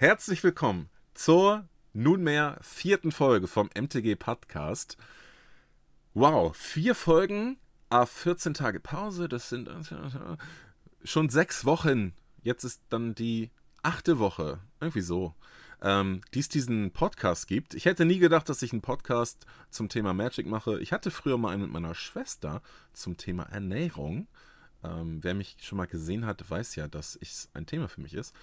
Herzlich 0.00 0.42
willkommen 0.42 0.88
zur 1.12 1.68
nunmehr 1.92 2.56
vierten 2.62 3.12
Folge 3.12 3.46
vom 3.46 3.68
MTG 3.78 4.16
Podcast. 4.16 4.96
Wow, 6.14 6.56
vier 6.56 6.94
Folgen, 6.94 7.58
a 7.90 8.06
14 8.06 8.54
Tage 8.54 8.80
Pause, 8.80 9.28
das 9.28 9.50
sind 9.50 9.68
schon 11.04 11.28
sechs 11.28 11.66
Wochen. 11.66 12.14
Jetzt 12.42 12.64
ist 12.64 12.80
dann 12.88 13.14
die 13.14 13.50
achte 13.82 14.18
Woche, 14.18 14.60
irgendwie 14.80 15.02
so, 15.02 15.34
ähm, 15.82 16.22
die 16.32 16.40
es 16.40 16.48
diesen 16.48 16.92
Podcast 16.92 17.46
gibt. 17.46 17.74
Ich 17.74 17.84
hätte 17.84 18.06
nie 18.06 18.20
gedacht, 18.20 18.48
dass 18.48 18.62
ich 18.62 18.72
einen 18.72 18.80
Podcast 18.80 19.44
zum 19.68 19.90
Thema 19.90 20.14
Magic 20.14 20.46
mache. 20.46 20.80
Ich 20.80 20.94
hatte 20.94 21.10
früher 21.10 21.36
mal 21.36 21.50
einen 21.50 21.64
mit 21.64 21.72
meiner 21.72 21.94
Schwester 21.94 22.62
zum 22.94 23.18
Thema 23.18 23.42
Ernährung. 23.50 24.28
Ähm, 24.82 25.22
wer 25.22 25.34
mich 25.34 25.58
schon 25.60 25.76
mal 25.76 25.86
gesehen 25.86 26.24
hat, 26.24 26.48
weiß 26.48 26.76
ja, 26.76 26.88
dass 26.88 27.18
es 27.20 27.50
ein 27.52 27.66
Thema 27.66 27.86
für 27.86 28.00
mich 28.00 28.14
ist. 28.14 28.34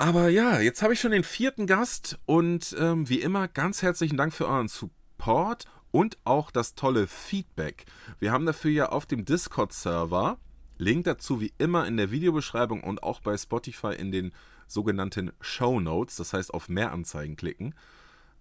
Aber 0.00 0.28
ja, 0.28 0.60
jetzt 0.60 0.80
habe 0.80 0.92
ich 0.92 1.00
schon 1.00 1.10
den 1.10 1.24
vierten 1.24 1.66
Gast 1.66 2.20
und 2.24 2.74
ähm, 2.78 3.08
wie 3.08 3.20
immer 3.20 3.48
ganz 3.48 3.82
herzlichen 3.82 4.16
Dank 4.16 4.32
für 4.32 4.46
euren 4.46 4.68
Support 4.68 5.64
und 5.90 6.18
auch 6.22 6.52
das 6.52 6.76
tolle 6.76 7.08
Feedback. 7.08 7.84
Wir 8.20 8.30
haben 8.30 8.46
dafür 8.46 8.70
ja 8.70 8.88
auf 8.90 9.06
dem 9.06 9.24
Discord-Server, 9.24 10.38
Link 10.76 11.04
dazu 11.04 11.40
wie 11.40 11.52
immer 11.58 11.84
in 11.88 11.96
der 11.96 12.12
Videobeschreibung 12.12 12.84
und 12.84 13.02
auch 13.02 13.18
bei 13.18 13.36
Spotify 13.36 13.92
in 13.92 14.12
den 14.12 14.30
sogenannten 14.68 15.32
Show 15.40 15.80
Notes, 15.80 16.14
das 16.14 16.32
heißt 16.32 16.54
auf 16.54 16.68
mehr 16.68 16.92
Anzeigen 16.92 17.34
klicken. 17.34 17.74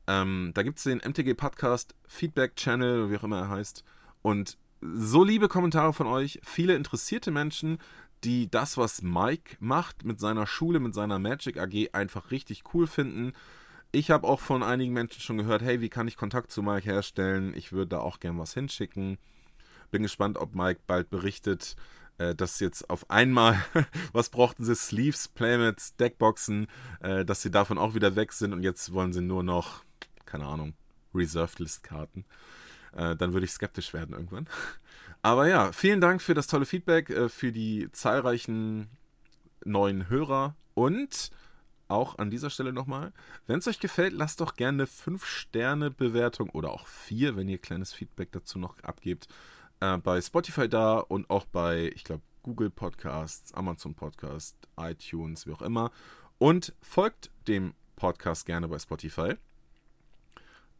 Ähm, 0.05 0.52
da 0.53 0.61
gibt 0.61 0.77
es 0.77 0.83
den 0.83 0.99
MTG 0.99 1.33
Podcast 1.33 1.95
Feedback 2.08 2.55
Channel, 2.55 3.09
wie 3.09 3.17
auch 3.17 3.23
immer 3.23 3.39
er 3.39 3.49
heißt. 3.49 3.83
Und 4.21 4.59
so 4.80 5.23
liebe 5.23 5.47
Kommentare 5.47 5.91
von 5.91 6.05
euch, 6.05 6.39
viele 6.44 6.75
interessierte 6.75 7.31
Menschen, 7.31 7.80
die 8.23 8.49
das, 8.49 8.77
was 8.77 9.02
Mike 9.02 9.57
macht 9.59 10.05
mit 10.05 10.20
seiner 10.20 10.48
Schule, 10.48 10.80
mit 10.80 10.94
seiner 10.94 11.20
Magic 11.20 11.58
AG, 11.58 11.94
einfach 11.94 12.31
richtig 12.31 12.63
cool 12.73 12.88
finden. 12.88 13.34
Ich 13.91 14.12
habe 14.12 14.27
auch 14.27 14.39
von 14.39 14.63
einigen 14.63 14.94
Menschen 14.94 15.22
schon 15.22 15.38
gehört, 15.38 15.61
hey, 15.61 15.81
wie 15.81 15.89
kann 15.89 16.08
ich 16.08 16.17
Kontakt 16.17 16.52
zu 16.52 16.61
Mike 16.61 16.86
herstellen? 16.86 17.53
Ich 17.56 17.72
würde 17.72 17.89
da 17.89 18.00
auch 18.00 18.19
gern 18.19 18.38
was 18.38 18.53
hinschicken. 18.53 19.17
Bin 19.91 20.03
gespannt, 20.03 20.38
ob 20.38 20.56
Mike 20.56 20.81
bald 20.88 21.09
berichtet, 21.09 21.75
äh, 22.17 22.36
dass 22.36 22.59
jetzt 22.59 22.89
auf 22.89 23.09
einmal, 23.09 23.64
was 24.11 24.30
brauchten 24.30 24.66
sie, 24.66 24.75
Sleeves, 24.75 25.30
Playmats, 25.30 25.95
Deckboxen, 25.95 26.67
äh, 27.00 27.23
dass 27.23 27.41
sie 27.41 27.52
davon 27.52 27.78
auch 27.78 27.95
wieder 27.95 28.16
weg 28.16 28.34
sind 28.34 28.53
und 28.53 28.63
jetzt 28.63 28.94
wollen 28.94 29.13
sie 29.13 29.22
nur 29.22 29.44
noch, 29.44 29.84
keine 30.25 30.45
Ahnung, 30.45 30.73
Reserved 31.13 31.59
List 31.59 31.84
Karten. 31.84 32.25
Äh, 32.94 33.16
dann 33.16 33.34
würde 33.34 33.45
ich 33.45 33.52
skeptisch 33.52 33.94
werden 33.94 34.13
irgendwann. 34.13 34.47
Aber 35.28 35.45
ja, 35.45 35.73
vielen 35.73 36.00
Dank 36.00 36.22
für 36.22 36.33
das 36.33 36.47
tolle 36.47 36.66
Feedback, 36.66 37.09
äh, 37.09 37.28
für 37.28 37.52
die 37.52 37.92
zahlreichen 37.92 38.88
neuen 39.66 40.08
Hörer 40.08 40.56
und 40.73 41.31
auch 41.89 42.17
an 42.17 42.31
dieser 42.31 42.50
Stelle 42.50 42.72
nochmal, 42.72 43.11
wenn 43.45 43.59
es 43.59 43.67
euch 43.67 43.81
gefällt, 43.81 44.14
lasst 44.14 44.39
doch 44.39 44.56
gerne 44.56 44.84
eine 44.84 44.86
5-Sterne-Bewertung 44.86 46.50
oder 46.52 46.72
auch 46.72 46.88
4, 46.88 47.36
wenn 47.36 47.50
ihr 47.50 47.58
kleines 47.58 47.92
Feedback 47.92 48.31
dazu 48.31 48.58
noch 48.58 48.80
abgebt, 48.84 49.28
äh, 49.81 49.97
bei 49.97 50.22
Spotify 50.22 50.69
da 50.69 51.00
und 51.00 51.30
auch 51.30 51.44
bei, 51.44 51.91
ich 51.94 52.06
glaube, 52.06 52.23
Google 52.41 52.69
Podcasts, 52.69 53.53
Amazon 53.53 53.95
Podcasts, 53.95 54.58
iTunes, 54.80 55.45
wie 55.45 55.52
auch 55.52 55.62
immer. 55.62 55.91
Und 56.38 56.73
folgt 56.81 57.31
dem 57.50 57.73
Podcast 57.97 58.45
gerne 58.45 58.69
bei 58.69 58.80
Spotify 58.80 59.36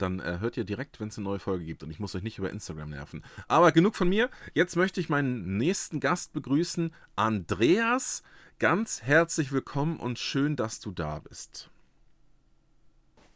dann 0.02 0.20
äh, 0.20 0.38
hört 0.40 0.58
ihr 0.58 0.64
direkt, 0.64 1.00
wenn 1.00 1.10
es 1.10 1.18
eine 1.18 1.26
neue 1.26 1.40
Folge 1.40 1.66
gibt 1.66 1.84
und 1.84 1.92
ich 1.92 2.00
muss 2.00 2.16
euch 2.16 2.24
nicht 2.24 2.38
über 2.38 2.50
Instagram 2.50 2.90
nerven. 2.90 3.24
Aber 3.48 3.72
genug 3.72 3.96
von 3.96 4.10
mir. 4.10 4.30
Jetzt 4.54 4.76
möchte 4.76 5.00
ich 5.00 5.10
meinen 5.10 5.58
nächsten 5.58 6.00
Gast 6.00 6.34
begrüßen, 6.34 6.94
Andreas. 7.16 8.24
Ganz 8.60 9.04
herzlich 9.04 9.52
willkommen 9.52 9.98
und 9.98 10.20
schön, 10.20 10.56
dass 10.56 10.80
du 10.80 10.92
da 10.92 11.20
bist. 11.20 11.70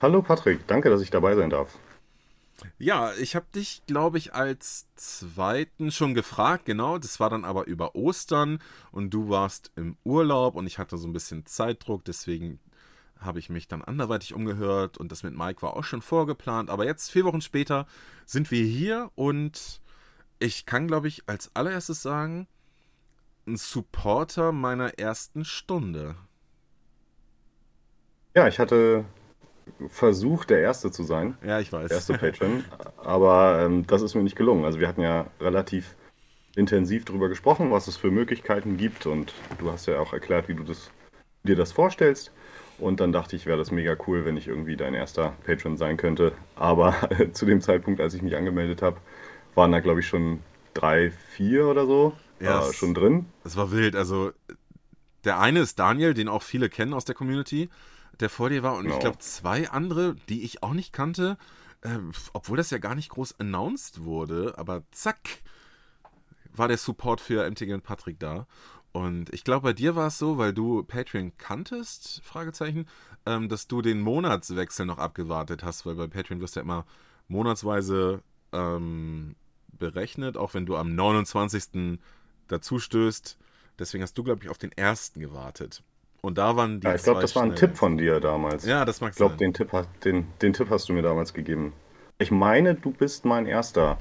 Hallo 0.02 0.22
Patrick, 0.22 0.66
danke, 0.68 0.90
dass 0.90 1.02
ich 1.02 1.12
dabei 1.12 1.36
sein 1.36 1.52
darf. 1.52 1.78
Ja, 2.78 3.14
ich 3.14 3.36
habe 3.36 3.46
dich, 3.54 3.84
glaube 3.88 4.18
ich, 4.18 4.34
als 4.34 4.88
zweiten 4.96 5.92
schon 5.92 6.14
gefragt, 6.14 6.66
genau. 6.66 6.98
Das 6.98 7.20
war 7.20 7.30
dann 7.30 7.46
aber 7.46 7.66
über 7.68 7.96
Ostern 7.96 8.60
und 8.92 9.12
du 9.12 9.30
warst 9.30 9.72
im 9.76 9.98
Urlaub 10.04 10.56
und 10.56 10.68
ich 10.68 10.78
hatte 10.78 10.98
so 10.98 11.08
ein 11.08 11.14
bisschen 11.14 11.46
Zeitdruck, 11.46 12.06
deswegen 12.06 12.60
habe 13.22 13.40
ich 13.40 13.50
mich 13.50 13.68
dann 13.68 13.82
anderweitig 13.82 14.34
umgehört 14.34 14.98
und 14.98 15.12
das 15.12 15.24
mit 15.24 15.36
Mike 15.36 15.62
war 15.62 15.76
auch 15.78 15.84
schon 15.84 16.02
vorgeplant. 16.02 16.70
Aber 16.70 16.86
jetzt, 16.86 17.12
vier 17.12 17.26
Wochen 17.26 17.42
später, 17.42 17.86
sind 18.26 18.52
wir 18.52 18.64
hier 18.64 19.12
und 19.16 19.82
ich 20.40 20.66
kann, 20.66 20.88
glaube 20.88 21.08
ich, 21.08 21.24
als 21.28 21.56
allererstes 21.56 22.02
sagen, 22.02 22.48
ein 23.48 23.58
Supporter 23.58 24.52
meiner 24.52 24.98
ersten 25.00 25.46
Stunde. 25.46 26.16
Ja, 28.36 28.48
ich 28.48 28.60
hatte 28.60 29.06
versucht, 29.90 30.50
der 30.50 30.62
Erste 30.62 30.92
zu 30.92 31.04
sein. 31.04 31.38
Ja, 31.46 31.60
ich 31.60 31.72
weiß. 31.72 31.88
Der 31.88 31.98
erste 31.98 32.18
Patron. 32.18 32.64
Aber 32.98 33.62
ähm, 33.62 33.86
das 33.88 34.02
ist 34.02 34.16
mir 34.16 34.24
nicht 34.24 34.36
gelungen. 34.36 34.66
Also 34.66 34.80
wir 34.80 34.88
hatten 34.88 35.02
ja 35.02 35.28
relativ 35.40 35.96
intensiv 36.56 37.06
darüber 37.06 37.30
gesprochen, 37.30 37.72
was 37.72 37.88
es 37.88 37.98
für 37.98 38.12
Möglichkeiten 38.12 38.78
gibt. 38.78 39.06
Und 39.06 39.34
du 39.60 39.72
hast 39.72 39.86
ja 39.88 40.00
auch 40.00 40.14
erklärt, 40.14 40.48
wie 40.48 40.56
du 40.56 40.64
das, 40.64 40.92
dir 41.44 41.56
das 41.56 41.72
vorstellst. 41.72 42.32
Und 42.82 43.00
dann 43.00 43.12
dachte 43.12 43.36
ich, 43.36 43.46
wäre 43.46 43.60
das 43.60 43.72
mega 43.72 43.96
cool, 44.08 44.26
wenn 44.26 44.38
ich 44.38 44.48
irgendwie 44.48 44.76
dein 44.76 44.96
erster 44.96 45.34
Patron 45.46 45.78
sein 45.78 45.98
könnte. 45.98 46.34
Aber 46.56 46.96
zu 47.32 47.46
dem 47.46 47.62
Zeitpunkt, 47.62 48.02
als 48.02 48.16
ich 48.16 48.24
mich 48.24 48.36
angemeldet 48.36 48.82
habe, 48.82 48.98
waren 49.54 49.72
da, 49.72 49.80
glaube 49.80 50.00
ich, 50.00 50.08
schon 50.08 50.40
drei, 50.74 51.12
vier 51.12 51.68
oder 51.68 51.86
so 51.86 52.14
ja, 52.40 52.68
äh, 52.68 52.74
schon 52.74 52.94
drin. 52.94 53.28
Es 53.44 53.56
war 53.56 53.72
wild. 53.72 53.96
Also 53.96 54.32
der 55.24 55.40
eine 55.40 55.60
ist 55.60 55.78
Daniel, 55.78 56.14
den 56.14 56.28
auch 56.28 56.42
viele 56.42 56.70
kennen 56.70 56.94
aus 56.94 57.06
der 57.06 57.16
Community, 57.16 57.70
der 58.20 58.30
vor 58.30 58.50
dir 58.50 58.64
war. 58.64 58.76
Und 58.76 58.84
genau. 58.84 58.96
ich 58.96 59.00
glaube, 59.00 59.20
zwei 59.20 59.70
andere, 59.70 60.16
die 60.30 60.44
ich 60.44 60.64
auch 60.64 60.74
nicht 60.74 60.92
kannte, 60.92 61.38
äh, 61.82 61.90
obwohl 62.34 62.58
das 62.58 62.72
ja 62.72 62.80
gar 62.80 62.96
nicht 62.96 63.10
groß 63.10 63.40
announced 63.40 64.04
wurde. 64.04 64.56
Aber 64.58 64.84
zack, 64.92 65.20
war 66.54 66.68
der 66.68 66.78
Support 66.78 67.22
für 67.22 67.50
MTG 67.50 67.74
und 67.74 67.84
Patrick 67.84 68.20
da. 68.20 68.48
Und 68.94 69.34
ich 69.34 69.44
glaube, 69.44 69.64
bei 69.64 69.74
dir 69.74 69.96
war 69.96 70.08
es 70.08 70.18
so, 70.18 70.38
weil 70.38 70.54
du 70.54 70.84
Patreon 70.84 71.32
kanntest, 71.38 72.22
Fragezeichen, 72.24 72.88
ähm, 73.26 73.48
dass 73.48 73.68
du 73.68 73.82
den 73.82 74.02
Monatswechsel 74.02 74.86
noch 74.86 74.98
abgewartet 74.98 75.64
hast, 75.64 75.86
weil 75.86 75.96
bei 75.96 76.08
Patreon 76.08 76.42
wirst 76.42 76.56
du 76.56 76.60
ja 76.60 76.64
immer 76.64 76.86
monatsweise 77.28 78.22
ähm, 78.52 79.36
berechnet, 79.80 80.38
auch 80.38 80.54
wenn 80.54 80.66
du 80.66 80.76
am 80.76 80.94
29. 80.94 82.00
dazu 82.48 82.80
stößt. 82.80 83.38
Deswegen 83.80 84.04
hast 84.04 84.18
du, 84.18 84.24
glaube 84.24 84.44
ich, 84.44 84.50
auf 84.50 84.58
den 84.58 84.72
ersten 84.74 85.22
gewartet. 85.22 85.84
Und 86.22 86.38
da 86.38 86.56
waren 86.56 86.82
die. 86.82 86.88
Ja, 86.88 86.96
ich 86.96 87.04
glaube, 87.04 87.22
das 87.22 87.36
war 87.36 87.44
ein 87.44 87.56
Tipp 87.56 87.76
von 87.78 87.98
dir 87.98 88.20
damals. 88.20 88.66
Ja, 88.66 88.86
das 88.86 89.02
mag 89.02 89.12
Ich 89.12 89.18
glaube, 89.18 89.38
den, 89.38 89.54
Tipp, 89.54 89.72
den, 90.04 90.28
den 90.42 90.54
Tipp 90.54 90.70
hast 90.70 90.88
du 90.90 90.94
mir 90.94 91.02
damals 91.02 91.34
gegeben. 91.34 91.74
Ich 92.20 92.30
meine, 92.30 92.76
du 92.76 92.92
bist 92.92 93.26
mein 93.26 93.48
erster 93.48 93.98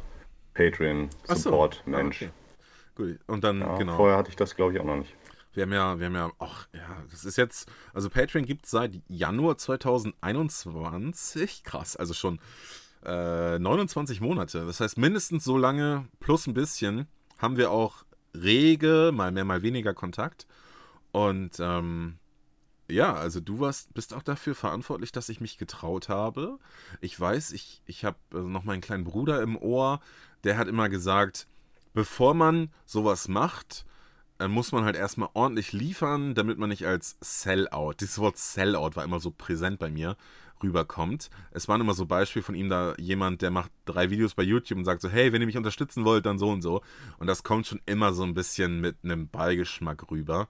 Patreon-Support-Mensch. 0.54 2.18
So. 2.18 2.24
Ah, 2.26 2.28
okay. 2.28 2.34
Gut, 3.00 3.18
und 3.28 3.44
dann, 3.44 3.60
ja, 3.60 3.78
genau. 3.78 3.96
Vorher 3.96 4.18
hatte 4.18 4.28
ich 4.28 4.36
das, 4.36 4.54
glaube 4.54 4.74
ich, 4.74 4.80
auch 4.80 4.84
noch 4.84 4.98
nicht. 4.98 5.14
Wir 5.54 5.62
haben 5.62 5.72
ja, 5.72 5.98
wir 5.98 6.06
haben 6.06 6.14
ja, 6.14 6.30
ach 6.38 6.68
ja, 6.74 7.02
das 7.10 7.24
ist 7.24 7.38
jetzt, 7.38 7.66
also 7.94 8.10
Patreon 8.10 8.44
gibt 8.44 8.66
es 8.66 8.72
seit 8.72 9.00
Januar 9.08 9.56
2021, 9.56 11.64
krass, 11.64 11.96
also 11.96 12.12
schon 12.12 12.40
äh, 13.06 13.58
29 13.58 14.20
Monate. 14.20 14.66
Das 14.66 14.80
heißt, 14.80 14.98
mindestens 14.98 15.44
so 15.44 15.56
lange 15.56 16.08
plus 16.20 16.46
ein 16.46 16.52
bisschen 16.52 17.06
haben 17.38 17.56
wir 17.56 17.70
auch 17.70 18.04
rege, 18.36 19.12
mal 19.14 19.32
mehr, 19.32 19.46
mal 19.46 19.62
weniger 19.62 19.94
Kontakt. 19.94 20.46
Und 21.10 21.58
ähm, 21.58 22.18
ja, 22.90 23.14
also 23.14 23.40
du 23.40 23.60
warst, 23.60 23.94
bist 23.94 24.12
auch 24.12 24.22
dafür 24.22 24.54
verantwortlich, 24.54 25.10
dass 25.10 25.30
ich 25.30 25.40
mich 25.40 25.56
getraut 25.56 26.10
habe. 26.10 26.58
Ich 27.00 27.18
weiß, 27.18 27.52
ich, 27.52 27.80
ich 27.86 28.04
habe 28.04 28.18
also 28.34 28.46
noch 28.46 28.64
meinen 28.64 28.82
kleinen 28.82 29.04
Bruder 29.04 29.40
im 29.40 29.56
Ohr, 29.56 30.00
der 30.44 30.58
hat 30.58 30.68
immer 30.68 30.90
gesagt, 30.90 31.46
bevor 31.92 32.34
man 32.34 32.70
sowas 32.86 33.28
macht, 33.28 33.84
äh, 34.38 34.48
muss 34.48 34.72
man 34.72 34.84
halt 34.84 34.96
erstmal 34.96 35.28
ordentlich 35.34 35.72
liefern, 35.72 36.34
damit 36.34 36.58
man 36.58 36.70
nicht 36.70 36.86
als 36.86 37.16
Sellout, 37.20 37.94
dieses 38.00 38.18
Wort 38.18 38.38
Sellout 38.38 38.96
war 38.96 39.04
immer 39.04 39.20
so 39.20 39.30
präsent 39.30 39.78
bei 39.78 39.90
mir, 39.90 40.16
rüberkommt. 40.62 41.30
Es 41.50 41.68
waren 41.68 41.80
immer 41.80 41.94
so 41.94 42.06
Beispiele 42.06 42.42
von 42.42 42.54
ihm 42.54 42.68
da, 42.68 42.94
jemand, 42.98 43.42
der 43.42 43.50
macht 43.50 43.70
drei 43.84 44.10
Videos 44.10 44.34
bei 44.34 44.42
YouTube 44.42 44.78
und 44.78 44.84
sagt 44.84 45.02
so, 45.02 45.08
hey, 45.08 45.32
wenn 45.32 45.40
ihr 45.40 45.46
mich 45.46 45.56
unterstützen 45.56 46.04
wollt, 46.04 46.26
dann 46.26 46.38
so 46.38 46.50
und 46.50 46.62
so. 46.62 46.82
Und 47.18 47.26
das 47.26 47.42
kommt 47.42 47.66
schon 47.66 47.80
immer 47.86 48.12
so 48.12 48.22
ein 48.22 48.34
bisschen 48.34 48.80
mit 48.80 48.96
einem 49.02 49.28
Beigeschmack 49.28 50.10
rüber. 50.10 50.48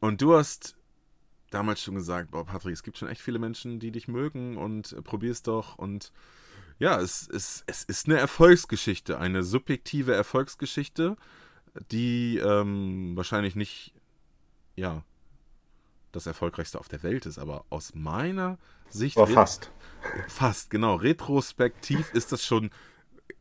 Und 0.00 0.22
du 0.22 0.34
hast 0.34 0.76
damals 1.50 1.82
schon 1.82 1.94
gesagt, 1.94 2.30
boah, 2.30 2.44
Patrick, 2.44 2.74
es 2.74 2.82
gibt 2.82 2.98
schon 2.98 3.08
echt 3.08 3.20
viele 3.20 3.38
Menschen, 3.38 3.78
die 3.78 3.90
dich 3.90 4.08
mögen 4.08 4.56
und 4.56 4.92
äh, 4.92 5.02
probier's 5.02 5.42
doch 5.42 5.78
und 5.78 6.12
ja, 6.78 7.00
es, 7.00 7.28
es, 7.28 7.64
es 7.66 7.82
ist 7.84 8.06
eine 8.06 8.18
Erfolgsgeschichte, 8.18 9.18
eine 9.18 9.42
subjektive 9.42 10.14
Erfolgsgeschichte, 10.14 11.16
die 11.90 12.38
ähm, 12.38 13.12
wahrscheinlich 13.16 13.56
nicht, 13.56 13.94
ja, 14.76 15.02
das 16.12 16.26
erfolgreichste 16.26 16.78
auf 16.78 16.88
der 16.88 17.02
Welt 17.02 17.26
ist, 17.26 17.38
aber 17.38 17.64
aus 17.70 17.94
meiner 17.94 18.58
Sicht. 18.88 19.16
War 19.16 19.26
fast. 19.26 19.70
Fast, 20.28 20.70
genau. 20.70 20.94
Retrospektiv 20.96 22.12
ist 22.14 22.32
das 22.32 22.44
schon 22.44 22.70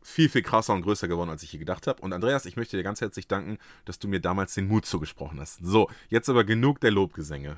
viel, 0.02 0.30
viel 0.30 0.42
krasser 0.42 0.74
und 0.74 0.82
größer 0.82 1.08
geworden, 1.08 1.30
als 1.30 1.44
ich 1.44 1.52
hier 1.52 1.60
gedacht 1.60 1.88
habe. 1.88 2.02
Und 2.02 2.14
Andreas, 2.14 2.46
ich 2.46 2.58
möchte 2.58 2.78
dir 2.78 2.84
ganz 2.84 3.02
herzlich 3.02 3.28
danken, 3.28 3.58
dass 3.86 4.00
du 4.00 4.08
mir 4.08 4.20
damals 4.20 4.54
den 4.54 4.68
Mut 4.68 4.86
zugesprochen 4.86 5.40
hast. 5.40 5.60
So, 5.64 5.90
jetzt 6.10 6.30
aber 6.30 6.44
genug 6.44 6.80
der 6.80 6.92
Lobgesänge. 6.92 7.58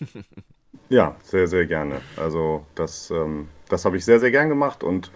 Ja, 0.88 1.16
sehr, 1.22 1.46
sehr 1.46 1.66
gerne. 1.66 2.00
Also 2.16 2.66
das, 2.74 3.10
ähm, 3.10 3.48
das 3.68 3.84
habe 3.84 3.96
ich 3.96 4.04
sehr, 4.04 4.20
sehr 4.20 4.30
gern 4.30 4.48
gemacht 4.48 4.82
und 4.84 5.10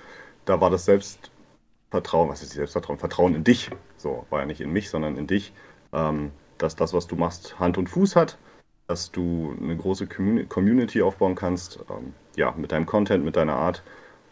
da 0.45 0.61
war 0.61 0.71
das 0.71 0.85
Selbstvertrauen, 0.85 2.29
was 2.29 2.43
ist 2.43 2.53
Selbstvertrauen? 2.53 2.99
Vertrauen 2.99 3.35
in 3.35 3.45
dich. 3.45 3.71
So, 3.97 4.27
war 4.31 4.41
ja 4.41 4.47
nicht 4.47 4.61
in 4.61 4.73
mich, 4.73 4.91
sondern 4.91 5.17
in 5.17 5.27
dich, 5.27 5.53
ähm, 5.93 6.31
dass 6.59 6.77
das, 6.77 6.93
was 6.93 7.07
du 7.07 7.17
machst, 7.17 7.59
Hand 7.59 7.79
und 7.79 7.89
Fuß 7.89 8.17
hat, 8.17 8.39
dass 8.87 9.11
du 9.13 9.57
eine 9.61 9.77
große 9.77 10.07
Community 10.07 11.03
aufbauen 11.03 11.35
kannst, 11.35 11.79
ähm, 11.91 12.15
ja, 12.37 12.53
mit 12.57 12.73
deinem 12.73 12.87
Content, 12.87 13.25
mit 13.25 13.37
deiner 13.37 13.57
Art. 13.57 13.83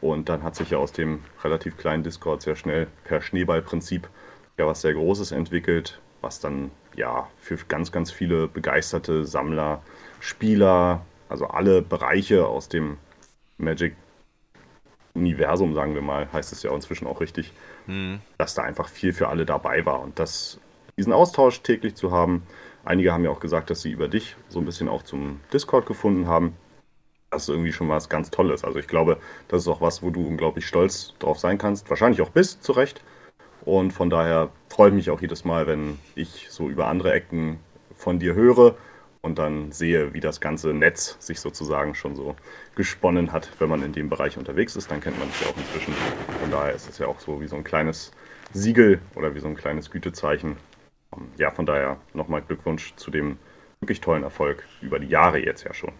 Und 0.01 0.29
dann 0.29 0.43
hat 0.43 0.57
sich 0.57 0.71
ja 0.71 0.79
aus 0.79 0.93
dem 0.93 1.21
relativ 1.45 1.77
kleinen 1.77 2.03
Discord 2.03 2.43
sehr 2.43 2.57
schnell 2.57 2.89
per 3.05 3.21
Schneeballprinzip 3.23 4.09
ja 4.59 4.67
was 4.67 4.83
sehr 4.83 4.95
Großes 4.95 5.33
entwickelt, 5.33 6.01
was 6.21 6.41
dann 6.41 6.71
ja 6.97 7.29
für 7.39 7.57
ganz, 7.69 7.93
ganz 7.93 8.11
viele 8.11 8.49
begeisterte 8.49 9.25
Sammler, 9.25 9.83
Spieler, 10.21 11.03
also 11.33 11.47
alle 11.47 11.83
Bereiche 11.83 12.47
aus 12.47 12.69
dem 12.69 12.99
Magic 13.57 13.97
Universum, 15.15 15.75
sagen 15.75 15.95
wir 15.95 16.03
mal, 16.03 16.31
heißt 16.33 16.53
es 16.53 16.63
ja 16.63 16.73
inzwischen 16.73 17.07
auch 17.07 17.21
richtig, 17.21 17.53
mhm. 17.87 18.21
dass 18.39 18.55
da 18.55 18.63
einfach 18.63 18.89
viel 18.89 19.13
für 19.13 19.29
alle 19.29 19.45
dabei 19.45 19.85
war. 19.85 20.01
Und 20.01 20.19
das, 20.19 20.59
diesen 20.97 21.13
Austausch 21.13 21.63
täglich 21.63 21.95
zu 21.95 22.13
haben, 22.13 22.43
einige 22.85 23.13
haben 23.13 23.25
ja 23.25 23.31
auch 23.31 23.41
gesagt, 23.41 23.71
dass 23.71 23.83
sie 23.83 23.91
über 23.91 24.09
dich 24.09 24.37
so 24.49 24.59
ein 24.59 24.65
bisschen 24.65 24.89
auch 24.89 25.03
zum 25.03 25.41
Discord 25.53 25.87
gefunden 25.87 26.27
haben. 26.27 26.55
Das 27.31 27.45
ist 27.45 27.49
irgendwie 27.49 27.73
schon 27.73 27.89
was 27.89 28.11
ganz 28.11 28.31
Tolles. 28.31 28.63
Also 28.63 28.79
ich 28.79 28.87
glaube, 28.87 29.17
das 29.49 29.63
ist 29.63 29.69
auch 29.69 29.81
was, 29.81 30.03
wo 30.03 30.11
du 30.11 30.27
unglaublich 30.27 30.67
stolz 30.67 31.15
drauf 31.19 31.39
sein 31.39 31.57
kannst. 31.57 31.89
Wahrscheinlich 31.89 32.21
auch 32.21 32.31
bist, 32.31 32.63
zu 32.63 32.73
Recht. 32.73 33.03
Und 33.65 33.93
von 33.93 34.11
daher 34.11 34.51
freut 34.69 34.93
mich 34.93 35.09
auch 35.11 35.21
jedes 35.21 35.45
Mal, 35.45 35.67
wenn 35.67 35.99
ich 36.15 36.49
so 36.51 36.69
über 36.69 36.89
andere 36.89 37.13
Ecken 37.13 37.59
von 37.97 38.19
dir 38.19 38.35
höre 38.35 38.77
und 39.23 39.39
dann 39.39 39.73
sehe, 39.73 40.13
wie 40.15 40.21
das 40.21 40.41
ganze 40.41 40.75
Netz 40.75 41.17
sich 41.21 41.41
sozusagen 41.41 41.95
schon 41.95 42.17
so 42.17 42.37
gesponnen 42.75 43.33
hat, 43.33 43.49
wenn 43.59 43.69
man 43.69 43.83
in 43.83 43.93
dem 43.93 44.09
Bereich 44.09 44.37
unterwegs 44.37 44.77
ist. 44.77 44.91
Dann 44.91 45.01
kennt 45.01 45.19
man 45.19 45.29
es 45.29 45.41
ja 45.41 45.47
auch 45.47 45.57
inzwischen. 45.57 45.95
Von 46.41 46.51
daher 46.51 46.75
ist 46.75 46.91
es 46.91 46.99
ja 46.99 47.07
auch 47.07 47.21
so 47.21 47.41
wie 47.41 47.47
so 47.47 47.57
ein 47.57 47.65
kleines 47.65 48.11
Siegel 48.53 49.01
oder 49.15 49.35
wie 49.35 49.41
so 49.41 49.47
ein 49.47 49.55
kleines 49.55 49.91
Gütezeichen. 49.91 50.57
Ja, 51.39 51.51
von 51.51 51.67
daher 51.67 51.99
nochmal 52.15 52.43
Glückwunsch 52.43 52.95
zu 52.97 53.11
dem 53.11 53.39
wirklich 53.81 54.01
tollen 54.01 54.23
Erfolg 54.23 54.65
über 54.81 54.99
die 54.99 55.09
Jahre 55.09 55.39
jetzt 55.39 55.65
ja 55.65 55.73
schon. 55.73 55.93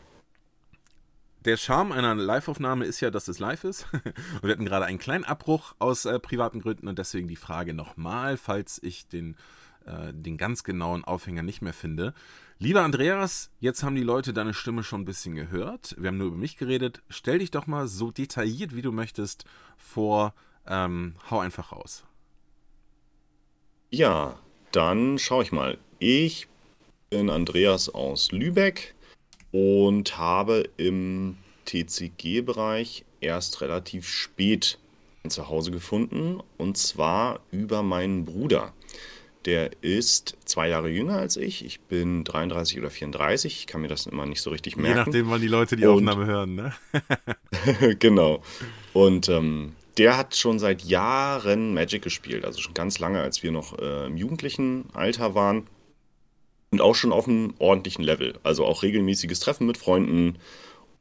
Der 1.45 1.57
Charme 1.57 1.93
einer 1.93 2.15
Live-Aufnahme 2.15 2.85
ist 2.85 3.01
ja, 3.01 3.11
dass 3.11 3.27
es 3.27 3.41
live 3.41 3.65
ist. 3.65 3.87
Wir 4.43 4.53
hatten 4.53 4.65
gerade 4.65 4.85
einen 4.87 5.01
kleinen 5.01 5.25
Abbruch 5.25 5.75
aus 5.81 6.05
äh, 6.05 6.21
privaten 6.21 6.61
Gründen 6.61 6.87
und 6.87 6.99
deswegen 6.99 7.27
die 7.27 7.37
Frage 7.37 7.75
nochmal, 7.75 8.37
falls 8.37 8.81
ich 8.81 9.09
den, 9.09 9.37
äh, 9.85 10.13
den 10.13 10.39
ganz 10.39 10.63
genauen 10.63 11.05
Aufhänger 11.05 11.43
nicht 11.43 11.61
mehr 11.61 11.73
finde. 11.73 12.15
Lieber 12.63 12.83
Andreas, 12.83 13.51
jetzt 13.59 13.83
haben 13.83 13.97
die 13.97 14.05
Leute 14.05 14.33
deine 14.33 14.55
Stimme 14.55 14.85
schon 14.85 15.01
ein 15.01 15.05
bisschen 15.05 15.35
gehört. 15.35 15.97
Wir 15.99 16.07
haben 16.07 16.19
nur 16.19 16.29
über 16.29 16.37
mich 16.37 16.57
geredet. 16.57 17.03
Stell 17.09 17.41
dich 17.41 17.51
doch 17.51 17.67
mal 17.67 17.89
so 17.89 18.13
detailliert, 18.13 18.77
wie 18.77 18.83
du 18.83 18.93
möchtest, 18.93 19.47
vor. 19.77 20.33
Ähm, 20.69 21.17
hau 21.29 21.41
einfach 21.41 21.73
raus. 21.73 22.05
Ja, 23.91 24.39
dann 24.71 25.19
schaue 25.19 25.43
ich 25.43 25.51
mal. 25.51 25.77
Ich 25.99 26.47
bin 27.11 27.31
Andreas 27.31 27.89
aus 27.89 28.31
Lübeck 28.31 28.95
und 29.51 30.17
habe 30.17 30.71
im 30.77 31.39
TCG-Bereich 31.65 33.05
erst 33.21 33.61
relativ 33.61 34.07
spät 34.09 34.79
ein 35.25 35.31
Zuhause 35.31 35.73
gefunden 35.73 36.41
und 36.59 36.79
zwar 36.79 37.41
über 37.51 37.83
meinen 37.83 38.25
Bruder. 38.25 38.73
Der 39.45 39.71
ist 39.83 40.37
zwei 40.45 40.69
Jahre 40.69 40.89
jünger 40.89 41.17
als 41.17 41.37
ich. 41.37 41.65
Ich 41.65 41.81
bin 41.81 42.25
33 42.25 42.79
oder 42.79 42.91
34. 42.91 43.59
Ich 43.61 43.67
kann 43.67 43.81
mir 43.81 43.89
das 43.89 44.07
immer 44.07 44.27
nicht 44.27 44.41
so 44.41 44.51
richtig 44.51 44.77
merken. 44.77 44.99
Je 44.99 45.05
nachdem, 45.05 45.31
wann 45.31 45.41
die 45.41 45.49
Leute 45.49 45.77
die 45.77 45.85
und, 45.85 45.97
Aufnahme 45.97 46.27
hören, 46.27 46.55
ne? 46.55 46.73
genau. 47.99 48.43
Und 48.93 49.29
ähm, 49.29 49.75
der 49.99 50.17
hat 50.17 50.37
schon 50.37 50.59
seit 50.59 50.83
Jahren 50.83 51.75
Magic 51.75 52.03
gespielt. 52.03 52.45
Also 52.45 52.61
schon 52.61 52.75
ganz 52.75 52.99
lange, 52.99 53.21
als 53.21 53.43
wir 53.43 53.51
noch 53.51 53.79
äh, 53.79 54.07
im 54.07 54.17
jugendlichen 54.17 54.85
Alter 54.93 55.35
waren. 55.35 55.67
Und 56.71 56.81
auch 56.81 56.95
schon 56.95 57.13
auf 57.13 57.29
einem 57.29 57.55
ordentlichen 57.59 58.05
Level. 58.05 58.35
Also 58.45 58.65
auch 58.65 58.83
regelmäßiges 58.83 59.41
Treffen 59.41 59.67
mit 59.67 59.77
Freunden. 59.77 60.39